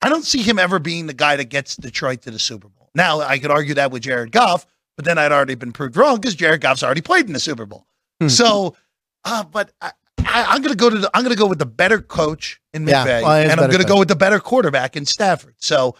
I 0.00 0.08
don't 0.08 0.24
see 0.24 0.42
him 0.42 0.58
ever 0.58 0.78
being 0.78 1.06
the 1.06 1.14
guy 1.14 1.36
that 1.36 1.46
gets 1.46 1.76
Detroit 1.76 2.22
to 2.22 2.30
the 2.30 2.38
Super 2.38 2.68
Bowl. 2.68 2.90
Now, 2.94 3.20
I 3.20 3.38
could 3.38 3.50
argue 3.50 3.74
that 3.74 3.90
with 3.90 4.02
Jared 4.02 4.32
Goff, 4.32 4.66
but 4.96 5.04
then 5.04 5.18
I'd 5.18 5.32
already 5.32 5.56
been 5.56 5.72
proved 5.72 5.96
wrong 5.96 6.16
because 6.16 6.34
Jared 6.34 6.60
Goff's 6.60 6.82
already 6.82 7.00
played 7.00 7.26
in 7.26 7.32
the 7.32 7.40
Super 7.40 7.66
Bowl. 7.66 7.86
Hmm. 8.20 8.28
So, 8.28 8.76
uh, 9.24 9.44
but 9.44 9.72
I, 9.80 9.92
I, 10.18 10.46
I'm 10.48 10.62
going 10.62 10.72
to 10.72 10.76
go 10.76 10.90
to 10.90 10.98
the, 10.98 11.10
I'm 11.14 11.22
going 11.22 11.34
to 11.34 11.38
go 11.38 11.46
with 11.46 11.58
the 11.58 11.66
better 11.66 12.00
coach 12.00 12.60
in 12.72 12.86
Yeah, 12.86 13.04
McVay, 13.04 13.22
well, 13.22 13.32
and 13.32 13.60
I'm 13.60 13.70
going 13.70 13.82
to 13.82 13.88
go 13.88 13.98
with 13.98 14.08
the 14.08 14.16
better 14.16 14.40
quarterback 14.40 14.96
in 14.96 15.06
Stafford. 15.06 15.54
So, 15.58 15.96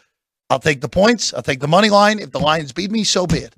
I'll 0.50 0.60
take 0.60 0.80
the 0.80 0.88
points. 0.88 1.32
I'll 1.32 1.42
take 1.42 1.60
the 1.60 1.68
money 1.68 1.90
line. 1.90 2.18
If 2.18 2.30
the 2.30 2.38
Lions 2.38 2.72
beat 2.72 2.90
me, 2.90 3.02
so 3.04 3.26
be 3.26 3.38
it. 3.38 3.54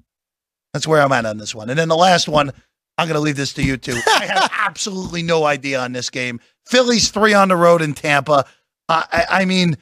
That's 0.72 0.86
where 0.86 1.02
I'm 1.02 1.12
at 1.12 1.26
on 1.26 1.38
this 1.38 1.54
one. 1.54 1.68
And 1.68 1.78
then 1.78 1.88
the 1.88 1.96
last 1.96 2.28
one, 2.28 2.52
I'm 2.98 3.08
going 3.08 3.16
to 3.16 3.20
leave 3.20 3.36
this 3.36 3.52
to 3.54 3.62
you 3.62 3.76
two. 3.76 3.98
I 4.06 4.26
have 4.26 4.50
absolutely 4.58 5.22
no 5.22 5.44
idea 5.44 5.80
on 5.80 5.92
this 5.92 6.10
game. 6.10 6.40
Phillies 6.66 7.10
three 7.10 7.34
on 7.34 7.48
the 7.48 7.56
road 7.56 7.82
in 7.82 7.94
Tampa. 7.94 8.46
Uh, 8.88 9.02
I, 9.10 9.26
I 9.30 9.44
mean, 9.44 9.76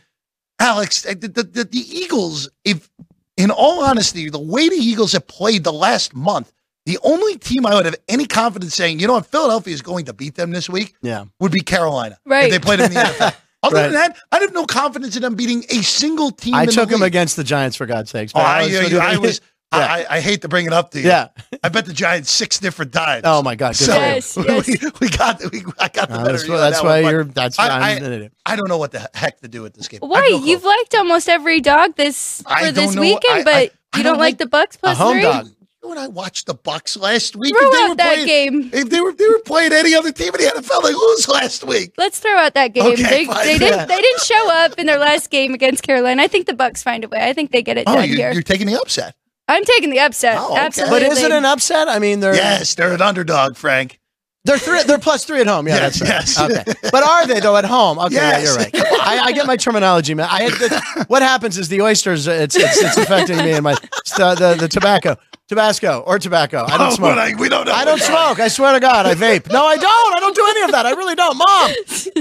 Alex, 0.58 1.02
the, 1.02 1.14
the, 1.14 1.42
the, 1.42 1.64
the 1.64 1.78
Eagles, 1.78 2.48
if 2.64 2.90
in 3.36 3.50
all 3.50 3.84
honesty, 3.84 4.30
the 4.30 4.38
way 4.38 4.68
the 4.68 4.76
Eagles 4.76 5.12
have 5.12 5.26
played 5.26 5.64
the 5.64 5.72
last 5.72 6.14
month, 6.14 6.52
the 6.86 6.98
only 7.02 7.36
team 7.38 7.64
I 7.66 7.74
would 7.74 7.86
have 7.86 7.96
any 8.08 8.26
confidence 8.26 8.74
saying, 8.74 8.98
you 9.00 9.06
know 9.06 9.14
what, 9.14 9.26
Philadelphia 9.26 9.72
is 9.72 9.82
going 9.82 10.04
to 10.06 10.12
beat 10.12 10.34
them 10.34 10.50
this 10.50 10.68
week 10.68 10.94
Yeah. 11.02 11.24
would 11.40 11.52
be 11.52 11.60
Carolina. 11.60 12.18
Right. 12.26 12.44
If 12.44 12.50
they 12.50 12.58
played 12.58 12.80
in 12.80 12.92
the 12.92 13.00
NFL. 13.00 13.34
Other 13.62 13.76
Right. 13.76 13.82
than 13.84 13.92
that, 13.92 14.18
I 14.30 14.40
have 14.40 14.52
no 14.52 14.66
confidence 14.66 15.16
in 15.16 15.22
them 15.22 15.34
beating 15.36 15.64
a 15.70 15.80
single 15.82 16.30
team. 16.30 16.54
I 16.54 16.64
in 16.64 16.68
took 16.68 16.90
the 16.90 16.96
him 16.96 17.02
against 17.02 17.36
the 17.36 17.44
Giants 17.44 17.76
for 17.76 17.86
God's 17.86 18.10
sakes. 18.10 18.32
Oh, 18.34 18.38
but 18.40 18.44
I, 18.46 18.62
was- 18.66 18.94
I, 18.94 19.12
I 19.14 19.16
was. 19.18 19.40
Yeah. 19.72 19.80
I, 19.92 20.06
I 20.08 20.20
hate 20.20 20.42
to 20.42 20.48
bring 20.48 20.66
it 20.66 20.72
up 20.72 20.92
to 20.92 21.00
you. 21.00 21.08
Yeah. 21.08 21.28
I 21.64 21.68
bet 21.68 21.84
the 21.84 21.92
Giants 21.92 22.30
six 22.30 22.60
different 22.60 22.92
times. 22.92 23.22
Oh 23.24 23.42
my 23.42 23.56
God. 23.56 23.74
So 23.74 23.86
for 23.86 23.98
you. 23.98 24.04
Yes, 24.06 24.36
yes. 24.46 24.66
we, 24.68 24.90
we 25.00 25.08
got 25.08 25.40
we, 25.52 25.64
I 25.80 25.88
got 25.88 26.08
the 26.10 26.18
No, 26.18 26.24
better. 26.26 26.32
that's 26.36 26.48
why, 26.48 26.56
that's 26.58 26.76
that 26.76 26.84
why 26.84 27.02
one, 27.02 27.10
you're. 27.12 27.24
That's 27.24 27.58
I- 27.58 27.66
why 27.68 27.74
I- 27.74 27.90
I'm 27.96 28.04
an. 28.04 28.30
I 28.46 28.54
don't 28.54 28.68
know 28.68 28.78
what 28.78 28.92
the 28.92 29.10
heck 29.14 29.40
to 29.40 29.48
do 29.48 29.62
with 29.62 29.74
this 29.74 29.88
game. 29.88 29.98
Why? 29.98 30.28
no. 30.30 30.44
You've 30.44 30.62
liked 30.62 30.94
almost 30.94 31.28
every 31.28 31.60
dog 31.60 31.96
this 31.96 32.40
for 32.42 32.70
this 32.70 32.94
know. 32.94 33.00
weekend, 33.00 33.40
I- 33.40 33.42
but 33.42 33.54
I- 33.54 33.58
I 33.58 33.62
you 33.62 33.70
don't 33.94 34.04
don't 34.04 34.12
like 34.18 34.34
like 34.34 34.38
the 34.38 34.46
Bucks 34.46 34.76
plus 34.76 34.96
home 34.96 35.14
three. 35.14 35.22
dog. 35.22 35.48
You 35.84 35.90
and 35.90 36.00
I 36.00 36.06
watched 36.08 36.46
the 36.46 36.54
Bucks 36.54 36.96
last 36.96 37.36
week. 37.36 37.54
Throw 37.54 37.68
If 37.68 37.72
they 37.72 37.82
out 37.84 37.88
were 37.90 37.94
that 37.96 38.12
playing- 38.14 38.26
game. 38.26 38.70
If 38.72 38.88
they 38.88 39.00
were 39.02 39.12
they 39.12 39.28
were 39.28 39.40
playing 39.40 39.72
any 39.74 39.94
other 39.94 40.12
team 40.12 40.34
in 40.34 40.40
the 40.40 40.50
NFL, 40.56 40.82
they 40.82 40.94
lose 40.94 41.28
last 41.28 41.62
week. 41.64 41.92
Let's 41.98 42.18
throw 42.18 42.32
out 42.36 42.54
that 42.54 42.68
game. 42.72 42.84
Okay, 42.92 43.02
they, 43.02 43.24
fine. 43.26 43.44
they 43.46 43.58
didn't. 43.58 43.88
They 43.88 44.00
didn't 44.00 44.20
show 44.22 44.50
up 44.50 44.78
in 44.78 44.86
their 44.86 44.98
last 44.98 45.30
game 45.30 45.52
against 45.52 45.82
Carolina. 45.82 46.22
I 46.22 46.26
think 46.28 46.46
the 46.46 46.54
Bucks 46.54 46.82
find 46.82 47.04
a 47.04 47.08
way. 47.08 47.22
I 47.28 47.34
think 47.34 47.52
they 47.52 47.60
get 47.62 47.76
it 47.76 47.84
Oh, 47.86 47.94
done 47.96 48.08
you're, 48.08 48.16
here. 48.16 48.32
you're 48.32 48.42
taking 48.42 48.66
the 48.66 48.80
upset. 48.80 49.14
I'm 49.46 49.64
taking 49.64 49.90
the 49.90 49.98
upset. 50.00 50.38
Oh, 50.40 50.52
okay. 50.52 50.60
Absolutely. 50.60 51.00
But 51.00 51.12
is 51.12 51.22
it 51.22 51.30
an 51.32 51.44
upset? 51.44 51.86
I 51.88 51.98
mean, 51.98 52.20
they're 52.20 52.34
Yes, 52.34 52.74
they're 52.76 52.94
an 52.94 53.02
underdog, 53.02 53.56
Frank. 53.56 54.00
They're 54.44 54.58
three, 54.58 54.82
they're 54.84 54.98
plus 54.98 55.24
three 55.24 55.40
at 55.40 55.46
home. 55.46 55.66
Yeah, 55.66 55.76
Yes, 55.76 55.98
that's 56.00 56.38
right. 56.38 56.50
yes. 56.50 56.66
Okay, 56.74 56.88
but 56.90 57.02
are 57.02 57.26
they 57.26 57.40
though 57.40 57.56
at 57.56 57.64
home? 57.64 57.98
Okay, 57.98 58.14
yeah, 58.16 58.40
you're 58.40 58.54
right. 58.56 58.70
I, 58.74 59.20
I 59.26 59.32
get 59.32 59.46
my 59.46 59.56
terminology, 59.56 60.14
man. 60.14 60.28
I 60.30 60.48
the, 60.50 61.04
what 61.08 61.22
happens 61.22 61.56
is 61.58 61.68
the 61.68 61.80
oysters. 61.82 62.26
It's 62.26 62.54
it's, 62.56 62.82
it's 62.82 62.96
affecting 62.96 63.38
me 63.38 63.52
and 63.52 63.64
my 63.64 63.72
uh, 64.18 64.34
the 64.34 64.54
the 64.54 64.68
tobacco, 64.68 65.16
Tabasco 65.48 66.00
or 66.06 66.18
tobacco. 66.18 66.64
I 66.66 66.76
don't 66.78 66.88
Oh, 66.88 66.90
smoke. 66.94 67.10
but 67.16 67.18
I- 67.18 67.34
we 67.36 67.48
don't 67.48 67.66
know. 67.66 67.72
I 67.72 67.84
don't 67.84 68.00
smoke. 68.00 68.38
I 68.40 68.48
swear 68.48 68.72
to 68.74 68.80
God, 68.80 69.06
I 69.06 69.14
vape. 69.14 69.50
No, 69.50 69.64
I 69.64 69.76
don't. 69.76 70.16
I 70.16 70.20
don't 70.20 70.36
do 70.36 70.46
any 70.50 70.62
of 70.62 70.72
that. 70.72 70.84
I 70.86 70.90
really 70.92 71.14
don't, 71.14 71.36
Mom. 71.38 71.70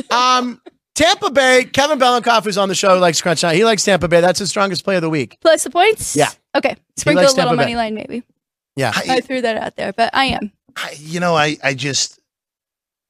Um, 0.09 0.61
Tampa 0.95 1.31
Bay. 1.31 1.65
Kevin 1.65 1.97
Belenkoff, 1.99 2.43
who's 2.45 2.57
on 2.57 2.69
the 2.69 2.75
show, 2.75 2.97
likes 2.99 3.19
Crunch 3.21 3.41
Time. 3.41 3.55
He 3.55 3.65
likes 3.65 3.83
Tampa 3.83 4.07
Bay. 4.07 4.21
That's 4.21 4.39
his 4.39 4.49
strongest 4.49 4.83
play 4.83 4.95
of 4.95 5.01
the 5.01 5.09
week. 5.09 5.37
plus 5.41 5.63
the 5.63 5.69
points? 5.71 6.15
Yeah. 6.15 6.29
Okay. 6.55 6.75
Sprinkle 6.97 7.23
a 7.23 7.25
little 7.25 7.35
Tampa 7.35 7.51
Bay. 7.53 7.63
money 7.63 7.75
line, 7.75 7.95
maybe. 7.95 8.23
Yeah. 8.75 8.91
I 8.95 9.19
threw 9.21 9.41
that 9.41 9.57
out 9.57 9.75
there, 9.75 9.91
but 9.93 10.11
I 10.13 10.25
am. 10.25 10.51
I, 10.75 10.95
you 10.99 11.19
know, 11.19 11.35
I 11.35 11.57
I 11.63 11.73
just 11.73 12.19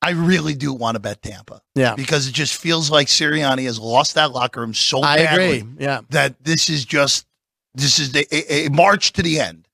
I 0.01 0.11
really 0.11 0.53
do 0.53 0.73
want 0.73 0.95
to 0.95 0.99
bet 0.99 1.21
Tampa. 1.21 1.61
Yeah. 1.75 1.95
Because 1.95 2.27
it 2.27 2.33
just 2.33 2.55
feels 2.55 2.91
like 2.91 3.07
Sirianni 3.07 3.63
has 3.65 3.79
lost 3.79 4.15
that 4.15 4.31
locker 4.31 4.59
room 4.59 4.73
so 4.73 5.01
I 5.01 5.17
badly 5.17 5.59
agree. 5.59 5.73
Yeah. 5.79 6.01
that 6.09 6.43
this 6.43 6.69
is 6.69 6.83
just 6.85 7.25
this 7.73 7.99
is 7.99 8.13
a, 8.15 8.35
a, 8.35 8.65
a 8.65 8.69
march 8.69 9.13
to 9.13 9.23
the 9.23 9.39
end. 9.39 9.67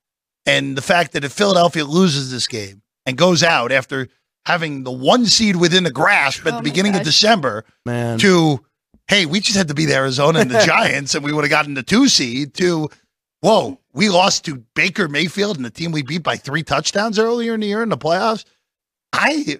And 0.45 0.77
the 0.77 0.81
fact 0.81 1.13
that 1.13 1.23
if 1.23 1.31
Philadelphia 1.33 1.83
loses 1.83 2.31
this 2.31 2.47
game 2.47 2.81
and 3.05 3.17
goes 3.17 3.43
out 3.43 3.71
after 3.71 4.07
having 4.45 4.83
the 4.83 4.91
one 4.91 5.25
seed 5.25 5.55
within 5.55 5.83
the 5.83 5.91
grasp 5.91 6.41
at 6.41 6.47
Oh 6.47 6.51
the 6.51 6.55
my 6.57 6.61
beginning 6.61 6.95
of. 6.95 7.03
December 7.03 7.65
Man. 7.85 8.17
to 8.19 8.63
hey, 9.07 9.25
we 9.25 9.39
just 9.39 9.57
had 9.57 9.67
to 9.67 9.73
beat 9.73 9.89
Arizona 9.89 10.39
and 10.39 10.51
the 10.51 10.61
Giants 10.65 11.15
and 11.15 11.23
we 11.25 11.33
would 11.33 11.43
have 11.43 11.49
gotten 11.49 11.73
the 11.73 11.83
two 11.83 12.07
seed 12.07 12.53
to 12.55 12.87
whoa, 13.41 13.79
we 13.93 14.09
lost 14.09 14.45
to 14.45 14.63
Baker 14.75 15.07
Mayfield 15.07 15.57
and 15.57 15.65
the 15.65 15.69
team 15.69 15.91
we 15.91 16.03
beat 16.03 16.23
by 16.23 16.35
three 16.35 16.63
touchdowns 16.63 17.17
earlier 17.19 17.53
in 17.53 17.59
the 17.61 17.67
year 17.67 17.83
in 17.83 17.89
the 17.89 17.97
playoffs. 17.97 18.45
I 19.13 19.59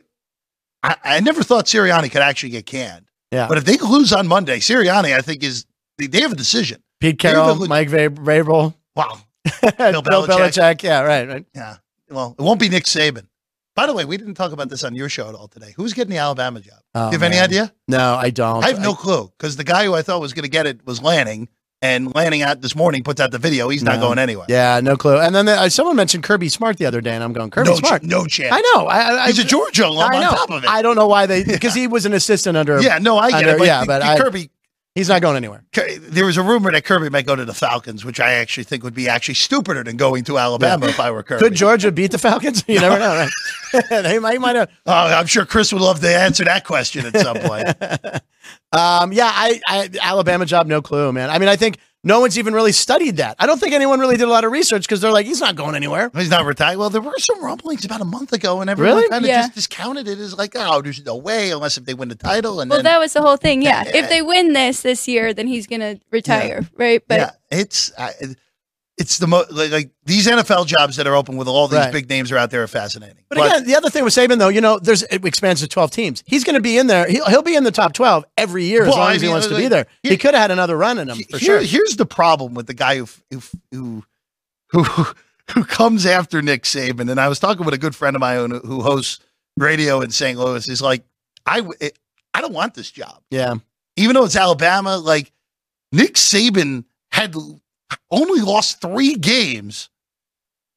I, 0.84 0.96
I 1.04 1.20
never 1.20 1.44
thought 1.44 1.66
Sirianni 1.66 2.12
could 2.12 2.22
actually 2.22 2.52
get 2.52 2.66
canned. 2.66 3.06
Yeah. 3.32 3.48
But 3.48 3.58
if 3.58 3.66
they 3.66 3.78
lose 3.78 4.14
on 4.14 4.28
Monday, 4.28 4.60
Sirianni, 4.60 5.14
I 5.16 5.22
think 5.22 5.44
is 5.44 5.66
they, 5.98 6.08
they 6.08 6.22
have 6.22 6.32
a 6.32 6.36
decision. 6.36 6.82
Pete 7.00 7.20
Carroll, 7.20 7.54
David- 7.56 7.70
Mike 7.70 7.90
Vrabel, 7.90 8.74
Wow. 8.96 9.20
Bill, 9.62 10.02
Belichick. 10.04 10.28
Belichick. 10.28 10.84
Yeah, 10.84 11.02
right, 11.02 11.28
right. 11.28 11.46
Yeah. 11.56 11.78
Well, 12.10 12.36
it 12.38 12.42
won't 12.42 12.60
be 12.60 12.70
Nick 12.70 12.84
Saban. 12.86 13.28
By 13.76 13.86
the 13.88 13.94
way, 13.94 14.04
we 14.04 14.18
didn't 14.18 14.34
talk 14.34 14.52
about 14.52 14.68
this 14.70 14.84
on 14.84 14.94
your 14.96 15.08
show 15.08 15.30
at 15.30 15.36
all 15.36 15.48
today. 15.48 15.74
Who's 15.78 15.94
getting 15.94 16.12
the 16.12 16.18
Alabama 16.18 16.60
job? 16.60 16.80
Oh, 16.96 17.06
you 17.06 17.12
have 17.14 17.24
any 17.24 17.40
idea? 17.40 17.74
No, 17.88 18.16
I 18.16 18.30
don't. 18.30 18.64
I 18.64 18.70
have 18.70 18.82
no 18.82 18.94
clue 18.94 19.32
because 19.38 19.56
the 19.56 19.64
guy 19.64 19.86
who 19.86 19.94
I 19.94 20.02
thought 20.02 20.20
was 20.20 20.34
going 20.34 20.44
to 20.44 20.50
get 20.50 20.66
it 20.66 20.86
was 20.86 21.02
Lanning, 21.02 21.48
and 21.82 22.14
Lanning 22.14 22.42
out 22.42 22.62
this 22.62 22.76
morning 22.76 23.04
puts 23.04 23.22
out 23.22 23.32
the 23.32 23.38
video. 23.38 23.70
He's 23.70 23.84
not 23.84 23.96
No. 23.96 24.08
going 24.08 24.20
anywhere. 24.20 24.46
Yeah, 24.50 24.80
no 24.82 24.98
clue. 24.98 25.18
And 25.18 25.34
then 25.34 25.46
the, 25.46 25.54
uh, 25.54 25.70
someone 25.70 25.96
mentioned 25.96 26.24
Kirby 26.24 26.50
Smart 26.50 26.78
the 26.78 26.86
other 26.86 27.00
day, 27.02 27.16
and 27.16 27.24
I'm 27.24 27.32
going 27.34 27.50
Kirby 27.52 27.70
no, 27.70 27.76
Smart. 27.76 28.02
ch- 28.02 28.06
no 28.06 28.26
chance. 28.26 28.54
I 28.54 28.62
know. 28.76 28.86
I, 28.88 29.24
I, 29.24 29.28
He's 29.28 29.40
a 29.40 29.44
Georgia 29.46 29.88
alum 29.88 30.12
I 30.12 30.18
on 30.18 30.36
top 30.36 30.50
of 30.52 30.64
it. 30.64 30.70
I 30.70 30.82
don't 30.82 30.96
know 30.96 31.08
why 31.08 31.26
they 31.26 31.44
because 31.44 31.74
he 31.74 31.88
was 31.88 32.06
an 32.06 32.14
assistant 32.14 32.58
under. 32.58 32.82
yeah, 32.82 32.98
no, 33.00 33.18
I 33.18 33.30
get 33.32 33.38
under- 33.40 33.50
it. 33.52 33.58
But 33.60 33.66
yeah, 33.68 33.86
but 33.86 34.20
Kirby, 34.20 34.52
he's 34.96 35.10
not 35.10 35.22
going 35.22 35.36
anywhere. 35.38 35.64
There 36.00 36.26
was 36.26 36.38
a 36.38 36.44
rumor 36.44 36.72
that 36.72 36.86
Kirby 36.86 37.10
might 37.10 37.26
go 37.26 37.36
to 37.36 37.46
the 37.46 37.54
Falcons, 37.54 38.04
which 38.04 38.20
I 38.20 38.34
actually 38.34 38.64
think 38.66 38.84
would 38.84 38.94
be 38.94 39.08
actually 39.08 39.36
stupider 39.36 39.84
than 39.84 39.98
going 39.98 40.24
to 40.26 40.38
Alabama 40.38 40.88
if 40.88 41.00
I 41.00 41.12
were 41.12 41.24
Kirby. 41.24 41.44
Could 41.44 41.56
Georgia 41.56 41.92
beat 41.92 42.12
the 42.12 42.18
Falcons? 42.18 42.64
You 42.70 42.80
never 42.80 43.00
know. 43.00 43.28
Right? 43.74 43.84
they 43.90 44.20
might 44.20 44.40
might 44.40 44.56
have. 44.56 44.70
Oh, 44.86 44.94
I'm 44.94 45.26
sure 45.26 45.46
Chris 45.46 45.74
would 45.74 45.82
love 45.82 46.00
to 46.02 46.16
answer 46.16 46.44
that 46.46 46.66
question 46.66 47.06
at 47.06 47.18
some 47.18 47.38
point. 47.38 48.22
Um, 48.72 49.12
yeah, 49.12 49.32
I, 49.32 49.60
I 49.68 49.90
Alabama 50.02 50.46
job, 50.46 50.68
no 50.68 50.82
clue, 50.82 51.12
man. 51.12 51.30
I 51.30 51.40
mean, 51.40 51.50
I 51.50 51.56
think 51.56 51.80
no 52.04 52.20
one's 52.22 52.40
even 52.40 52.54
really 52.54 52.72
studied 52.72 53.18
that. 53.18 53.36
I 53.40 53.46
don't 53.46 53.60
think 53.60 53.74
anyone 53.74 54.00
really 54.00 54.16
did 54.16 54.28
a 54.28 54.32
lot 54.32 54.46
of 54.46 54.52
research 54.52 54.84
because 54.84 55.02
they're 55.02 55.12
like, 55.12 55.26
he's 55.26 55.42
not 55.42 55.56
going 55.56 55.76
anywhere. 55.76 56.10
He's 56.16 56.30
not 56.30 56.46
retired. 56.46 56.78
Well, 56.78 56.90
there 56.90 57.02
were 57.02 57.12
some 57.20 57.44
rumblings 57.44 57.84
about 57.84 58.00
a 58.02 58.06
month 58.06 58.32
ago, 58.32 58.62
and 58.62 58.70
everyone 58.70 58.96
Really? 58.98 59.10
kind 59.10 59.26
of 59.26 59.30
Yeah. 59.30 59.42
just 59.42 59.56
discounted 59.56 60.08
it 60.08 60.18
as 60.18 60.38
like, 60.38 60.54
oh, 60.56 60.82
there's 60.82 61.04
no 61.04 61.16
way 61.18 61.52
unless 61.52 61.78
if 61.78 61.86
they 61.86 61.94
win 61.94 62.08
the 62.10 62.16
title. 62.16 62.62
And 62.62 62.70
Well, 62.70 62.80
then, 62.80 62.86
that 62.86 63.00
was 63.00 63.14
the 63.14 63.22
whole 63.22 63.38
thing. 63.38 63.62
Yeah. 63.70 63.84
If 63.86 64.08
they 64.10 64.22
win 64.22 64.54
this 64.54 64.82
this 64.82 65.08
year, 65.08 65.34
then 65.34 65.48
he's 65.48 65.68
going 65.68 65.82
to 65.82 66.00
retire, 66.12 66.68
right? 66.78 67.04
But 67.08 67.20
yeah, 67.20 67.32
it's 67.52 67.92
it- 68.22 68.38
it's 69.00 69.18
the 69.18 69.26
most 69.28 69.52
like, 69.52 69.72
like 69.72 69.90
these 70.06 70.28
NFL 70.28 70.68
jobs 70.68 70.98
that 70.98 71.08
are 71.08 71.16
open 71.16 71.38
with 71.38 71.48
all 71.48 71.68
these 71.68 71.80
Right. 71.80 71.92
big 71.94 72.10
names 72.10 72.32
are 72.32 72.38
out 72.38 72.52
there 72.52 72.62
are 72.64 72.68
fascinating. 72.68 73.24
But, 73.30 73.38
again, 73.40 73.66
the 73.66 73.76
other 73.76 73.90
thing 73.90 74.04
with 74.04 74.14
Saban, 74.14 74.38
though, 74.38 74.50
you 74.50 74.62
know, 74.62 74.78
there's 74.78 75.04
it 75.04 75.24
expands 75.26 75.62
to 75.62 75.68
12 75.68 75.90
teams. 75.92 76.24
He's 76.28 76.44
going 76.44 76.56
to 76.56 76.62
be 76.62 76.78
in 76.78 76.88
there. 76.88 77.08
He'll, 77.10 77.26
he'll 77.28 77.42
be 77.42 77.56
in 77.56 77.64
the 77.64 77.72
top 77.72 77.94
12 77.94 78.26
every 78.38 78.66
year 78.66 78.84
as 78.84 78.90
long 78.90 79.00
I 79.10 79.16
as 79.16 79.22
he 79.22 79.28
mean, 79.28 79.34
wants 79.34 79.48
to 79.48 79.56
be 79.56 79.68
there. 79.70 79.88
here- 80.04 80.12
he 80.12 80.18
could 80.18 80.34
have 80.34 80.42
had 80.42 80.52
another 80.52 80.78
run 80.78 81.00
in 81.00 81.10
him 81.10 81.18
for 81.30 81.38
here- 81.38 81.60
sure. 81.60 81.62
Here's 81.62 81.96
the 81.96 82.06
problem 82.06 82.54
with 82.54 82.68
the 82.68 82.74
guy 82.74 82.98
who 82.98 83.08
who 83.32 83.42
who 83.72 84.04
who, 84.84 85.06
who 85.54 85.64
comes 85.64 86.06
after 86.06 86.42
Nick 86.42 86.64
Saban, 86.64 87.10
and 87.10 87.20
I 87.20 87.28
was 87.30 87.40
talking 87.40 87.66
with 87.66 87.74
a 87.74 87.78
good 87.80 87.96
friend 87.96 88.16
of 88.16 88.20
mine 88.20 88.52
who, 88.52 88.60
who 88.60 88.82
hosts 88.82 89.20
radio 89.58 90.02
in 90.02 90.12
St. 90.12 90.38
Louis. 90.38 90.66
He's 90.66 90.82
like, 90.82 91.04
I 91.46 91.66
I 92.34 92.42
don't 92.42 92.54
want 92.54 92.74
this 92.76 92.92
job. 92.92 93.22
Yeah. 93.32 93.56
even 93.96 94.14
though 94.14 94.26
it's 94.26 94.36
Alabama, 94.36 94.98
like 94.98 95.32
Nick 95.92 96.16
Saban 96.16 96.84
had 97.12 97.34
only 98.12 98.42
lost 98.42 98.82
three 98.82 99.16
games 99.16 99.90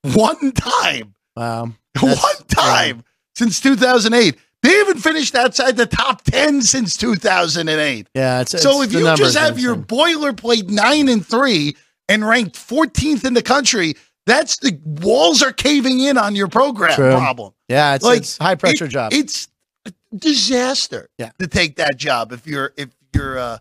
one 0.02 0.52
time, 0.52 1.14
Wow. 1.36 1.72
one 2.00 2.36
time 2.48 3.04
since 3.34 3.60
2008. 3.60 4.36
They 4.62 4.70
haven't 4.74 4.98
finished 4.98 5.34
outside 5.34 5.76
the 5.76 5.86
top 5.86 6.22
10 6.22 6.62
since 6.62 6.96
2008. 6.96 8.08
Yeah. 8.14 8.40
It's, 8.42 8.60
so 8.62 8.82
it's 8.82 8.92
if 8.94 9.00
you 9.00 9.16
just 9.16 9.36
have 9.36 9.58
your 9.58 9.74
boilerplate 9.74 10.68
nine 10.70 11.08
and 11.08 11.26
three 11.26 11.76
and 12.08 12.26
ranked 12.26 12.54
14th 12.56 13.24
in 13.24 13.34
the 13.34 13.42
country, 13.42 13.94
that's 14.26 14.58
the 14.58 14.78
walls 14.84 15.42
are 15.42 15.52
caving 15.52 16.00
in 16.00 16.16
on 16.16 16.36
your 16.36 16.46
program 16.48 16.94
True. 16.94 17.10
problem. 17.12 17.52
yeah, 17.68 17.94
it's, 17.96 18.04
like, 18.04 18.18
it's 18.18 18.38
high 18.38 18.54
pressure 18.54 18.84
it- 18.84 18.88
job. 18.90 19.12
It's 19.12 19.48
a 19.84 19.92
disaster 20.16 21.08
Yeah. 21.18 21.30
to 21.40 21.48
take 21.48 21.76
that 21.76 21.96
job 21.96 22.30
if 22.32 22.46
you're 22.46 22.72
if 22.76 22.90
you're 23.14 23.38
uh, 23.38 23.58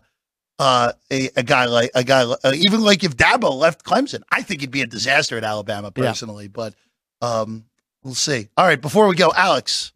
uh, 0.62 0.92
a, 1.10 1.28
a 1.36 1.42
guy 1.42 1.64
like 1.64 1.90
a 1.94 2.04
guy 2.04 2.22
uh, 2.22 2.52
even 2.54 2.80
like 2.82 3.02
if 3.02 3.16
Dabo 3.16 3.52
left 3.52 3.84
Clemson, 3.84 4.22
I 4.30 4.42
think 4.42 4.62
it'd 4.62 4.70
be 4.70 4.82
a 4.82 4.86
disaster 4.86 5.36
at 5.36 5.42
Alabama 5.42 5.92
Yeah. 5.96 6.04
personally. 6.06 6.46
But 6.46 6.74
um, 7.20 7.64
we'll 8.04 8.14
see. 8.14 8.48
All 8.56 8.64
right, 8.64 8.80
before 8.80 9.08
we 9.08 9.16
go, 9.16 9.32
Alex, 9.36 9.92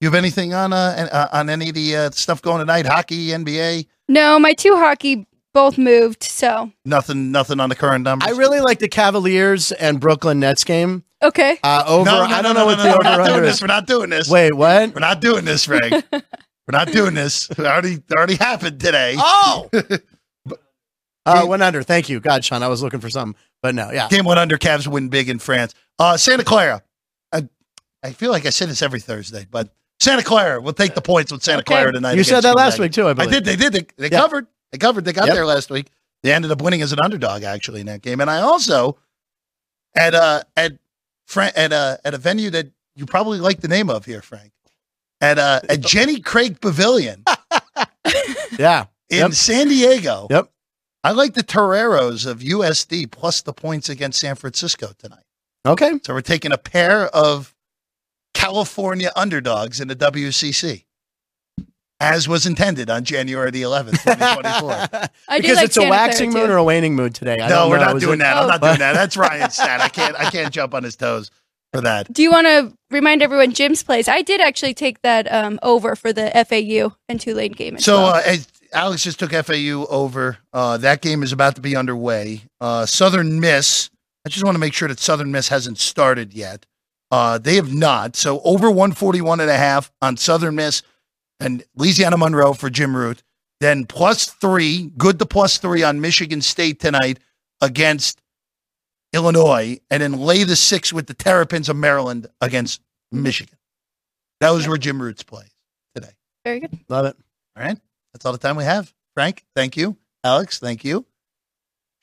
you 0.00 0.08
have 0.08 0.14
anything 0.14 0.52
on 0.52 0.74
uh, 0.74 1.08
uh 1.10 1.28
on 1.32 1.48
any 1.48 1.70
of 1.70 1.74
the 1.74 1.96
uh, 1.96 2.10
stuff 2.10 2.42
going 2.42 2.58
tonight? 2.58 2.84
Hockey, 2.84 3.28
NBA, 3.28 3.86
no, 4.08 4.38
my 4.38 4.52
two 4.52 4.76
hockey 4.76 5.26
both 5.54 5.78
moved. 5.78 6.22
So, 6.22 6.70
nothing, 6.84 7.32
nothing 7.32 7.58
on 7.58 7.70
the 7.70 7.74
current 7.76 8.04
numbers. 8.04 8.28
I 8.28 8.36
really 8.36 8.60
like 8.60 8.78
the 8.78 8.88
Cavaliers 8.88 9.72
and 9.72 10.00
Brooklyn 10.00 10.38
Nets 10.40 10.64
game. 10.64 11.02
okay. 11.22 11.58
Uh, 11.62 11.82
over, 11.86 12.04
No, 12.04 12.18
no, 12.26 12.34
I 12.34 12.42
don't 12.42 12.54
know 12.54 12.60
no, 12.60 12.66
what 12.66 12.76
no, 12.78 12.82
the 12.84 12.88
no, 12.90 12.94
over 12.94 13.02
We're 13.02 13.16
not 13.16 13.16
doing 13.24 13.32
under 13.36 13.46
this. 13.46 13.54
is. 13.56 13.62
We're 13.62 13.66
not 13.68 13.86
doing 13.86 14.10
this. 14.10 14.28
Wait, 14.28 14.54
what? 14.54 14.94
We're 14.94 15.00
not 15.00 15.20
doing 15.20 15.44
this, 15.46 15.64
Frank. 15.64 16.04
we're 16.70 16.78
not 16.78 16.92
doing 16.92 17.14
this. 17.14 17.48
It 17.50 17.58
already 17.60 18.02
already 18.12 18.36
happened 18.36 18.80
today. 18.80 19.14
Oh, 19.18 19.68
uh, 21.26 21.44
went 21.48 21.62
under. 21.62 21.82
Thank 21.82 22.08
you, 22.08 22.20
God, 22.20 22.44
Sean. 22.44 22.62
I 22.62 22.68
was 22.68 22.82
looking 22.82 23.00
for 23.00 23.10
something, 23.10 23.38
but 23.62 23.74
no, 23.74 23.90
yeah. 23.90 24.08
Game 24.08 24.24
went 24.24 24.38
under. 24.38 24.56
Cavs 24.56 24.86
win 24.86 25.08
big 25.08 25.28
in 25.28 25.38
France. 25.38 25.74
Uh, 25.98 26.16
Santa 26.16 26.44
Clara. 26.44 26.82
I, 27.32 27.48
I 28.02 28.12
feel 28.12 28.30
like 28.30 28.46
I 28.46 28.50
say 28.50 28.66
this 28.66 28.82
every 28.82 29.00
Thursday, 29.00 29.46
but 29.50 29.74
Santa 29.98 30.22
Clara 30.22 30.60
will 30.60 30.72
take 30.72 30.94
the 30.94 31.02
points 31.02 31.32
with 31.32 31.42
Santa 31.42 31.58
Okay. 31.60 31.74
Clara 31.74 31.92
tonight. 31.92 32.16
You 32.16 32.24
said 32.24 32.42
that 32.42 32.56
last 32.56 32.78
week 32.78 32.92
too. 32.92 33.06
I 33.06 33.10
I 33.10 33.26
did. 33.26 33.44
They 33.44 33.56
did. 33.56 33.72
They, 33.72 33.86
they 33.96 34.08
Yeah. 34.14 34.20
covered. 34.20 34.46
They 34.72 34.78
covered. 34.78 35.04
They 35.04 35.12
got 35.12 35.26
Yep. 35.26 35.34
there 35.34 35.46
last 35.46 35.70
week. 35.70 35.88
They 36.22 36.32
ended 36.32 36.50
up 36.50 36.62
winning 36.62 36.82
as 36.82 36.92
an 36.92 37.00
underdog 37.02 37.42
actually 37.42 37.80
in 37.80 37.86
that 37.86 38.02
game. 38.02 38.20
And 38.20 38.30
I 38.30 38.40
also 38.40 38.98
at 39.94 40.14
uh 40.14 40.42
at 40.56 40.72
Frank 41.26 41.52
at 41.56 41.72
uh 41.72 41.96
at 42.04 42.14
a 42.14 42.18
venue 42.18 42.50
that 42.50 42.68
you 42.94 43.06
probably 43.06 43.38
like 43.38 43.60
the 43.60 43.68
name 43.68 43.90
of 43.90 44.04
here, 44.04 44.22
Frank. 44.22 44.52
At 45.20 45.38
uh 45.38 45.60
at 45.68 45.80
Jenny 45.80 46.20
Craig 46.20 46.60
Pavilion 46.60 47.24
Yeah. 48.58 48.86
in 49.10 49.18
Yep. 49.18 49.32
San 49.32 49.68
Diego. 49.68 50.26
Yep. 50.30 50.50
I 51.02 51.12
like 51.12 51.34
the 51.34 51.42
Toreros 51.42 52.26
of 52.26 52.40
USD 52.40 53.10
plus 53.10 53.42
the 53.42 53.52
points 53.52 53.88
against 53.88 54.20
San 54.20 54.34
Francisco 54.36 54.92
tonight. 54.98 55.24
Okay. 55.66 55.92
So 56.04 56.14
we're 56.14 56.20
taking 56.20 56.52
a 56.52 56.58
pair 56.58 57.06
of 57.08 57.54
California 58.34 59.10
underdogs 59.16 59.80
in 59.80 59.88
the 59.88 59.96
WCC, 59.96 60.84
as 62.00 62.28
was 62.28 62.46
intended 62.46 62.88
on 62.88 63.04
January 63.04 63.50
the 63.50 63.62
11th, 63.62 64.02
2024. 64.02 64.70
I 65.28 65.36
do 65.38 65.42
because 65.42 65.56
like 65.56 65.64
it's 65.66 65.76
a 65.76 65.88
waxing 65.88 66.32
moon 66.32 66.50
or 66.50 66.56
a 66.56 66.64
waning 66.64 66.94
moon 66.94 67.12
today. 67.12 67.34
I 67.40 67.48
no, 67.48 67.54
don't 67.56 67.70
we're 67.70 67.78
know. 67.78 67.84
not 67.86 67.96
Is 67.96 68.02
doing 68.02 68.14
it- 68.14 68.18
that. 68.22 68.36
I'm 68.36 68.44
Oh. 68.44 68.48
not 68.48 68.60
doing 68.62 68.78
that. 68.78 68.92
That's 68.94 69.16
Ryan's 69.16 69.54
stat. 69.56 69.80
I 69.80 69.88
can't. 69.88 70.16
I 70.18 70.30
can't 70.30 70.52
jump 70.52 70.74
on 70.74 70.82
his 70.84 70.96
toes 70.96 71.30
for 71.72 71.80
that. 71.82 72.12
Do 72.12 72.22
you 72.22 72.30
want 72.30 72.46
to 72.46 72.72
remind 72.90 73.22
everyone 73.22 73.52
Jim's 73.52 73.82
plays? 73.82 74.08
I 74.08 74.22
did 74.22 74.40
actually 74.40 74.74
take 74.74 75.02
that 75.02 75.30
um, 75.32 75.58
over 75.62 75.94
for 75.96 76.12
the 76.12 76.30
FAU 76.48 76.96
and 77.08 77.20
Tulane 77.20 77.52
game. 77.52 77.76
As 77.76 77.84
So 77.84 77.96
well. 78.02 78.14
uh, 78.26 78.36
Alex 78.72 79.02
just 79.04 79.18
took 79.18 79.32
FAU 79.32 79.86
over. 79.88 80.38
Uh, 80.52 80.76
that 80.78 81.00
game 81.02 81.22
is 81.22 81.32
about 81.32 81.54
to 81.56 81.60
be 81.60 81.76
underway. 81.76 82.42
Uh, 82.60 82.86
Southern 82.86 83.40
Miss. 83.40 83.90
I 84.26 84.28
just 84.28 84.44
want 84.44 84.54
to 84.54 84.60
make 84.60 84.74
sure 84.74 84.88
that 84.88 85.00
Southern 85.00 85.32
Miss 85.32 85.48
hasn't 85.48 85.78
started 85.78 86.34
yet. 86.34 86.66
Uh, 87.10 87.38
they 87.38 87.56
have 87.56 87.72
not. 87.72 88.14
So 88.16 88.40
over 88.42 88.68
141 88.70 89.40
and 89.40 89.50
a 89.50 89.56
half 89.56 89.90
on 90.02 90.16
Southern 90.16 90.54
Miss 90.56 90.82
and 91.40 91.64
Louisiana 91.74 92.16
Monroe 92.16 92.52
for 92.52 92.70
Jim 92.70 92.94
Root. 92.96 93.22
Then 93.60 93.84
plus 93.86 94.26
three, 94.26 94.90
good 94.96 95.18
to 95.18 95.26
plus 95.26 95.58
three 95.58 95.82
on 95.82 96.00
Michigan 96.00 96.40
State 96.40 96.78
tonight 96.80 97.18
against 97.60 98.20
Illinois. 99.12 99.78
And 99.90 100.02
then 100.02 100.12
lay 100.20 100.44
the 100.44 100.56
six 100.56 100.92
with 100.92 101.06
the 101.06 101.14
Terrapins 101.14 101.68
of 101.68 101.76
Maryland 101.76 102.26
against 102.40 102.80
Michigan. 103.12 103.58
That 104.40 104.50
was 104.50 104.66
where 104.66 104.78
Jim 104.78 105.00
Root's 105.00 105.22
plays 105.22 105.50
today. 105.94 106.12
Very 106.44 106.60
good. 106.60 106.78
Love 106.88 107.06
it. 107.06 107.16
All 107.56 107.64
right. 107.64 107.78
That's 108.12 108.24
all 108.24 108.32
the 108.32 108.38
time 108.38 108.56
we 108.56 108.64
have. 108.64 108.92
Frank, 109.14 109.44
thank 109.54 109.76
you. 109.76 109.96
Alex, 110.24 110.58
thank 110.58 110.84
you. 110.84 111.04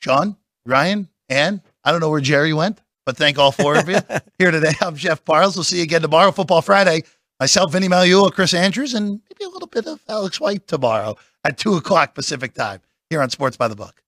Sean, 0.00 0.36
Ryan, 0.64 1.08
Ann, 1.28 1.62
I 1.84 1.90
don't 1.90 2.00
know 2.00 2.10
where 2.10 2.20
Jerry 2.20 2.52
went, 2.52 2.80
but 3.04 3.16
thank 3.16 3.38
all 3.38 3.52
four 3.52 3.76
of 3.76 3.88
you 3.88 3.98
here 4.38 4.50
today. 4.50 4.72
I'm 4.80 4.94
Jeff 4.94 5.24
Parles. 5.24 5.56
We'll 5.56 5.64
see 5.64 5.78
you 5.78 5.82
again 5.82 6.02
tomorrow, 6.02 6.30
Football 6.30 6.62
Friday. 6.62 7.02
Myself, 7.40 7.72
Vinny 7.72 7.88
Magliulo, 7.88 8.32
Chris 8.32 8.52
Andrews, 8.54 8.94
and 8.94 9.20
maybe 9.30 9.44
a 9.44 9.48
little 9.48 9.68
bit 9.68 9.86
of 9.86 10.00
Alex 10.08 10.40
White 10.40 10.66
tomorrow 10.66 11.16
at 11.44 11.56
2 11.56 11.74
o'clock 11.74 12.14
Pacific 12.14 12.52
time 12.54 12.80
here 13.10 13.22
on 13.22 13.30
Sports 13.30 13.56
by 13.56 13.68
the 13.68 13.76
Book. 13.76 14.02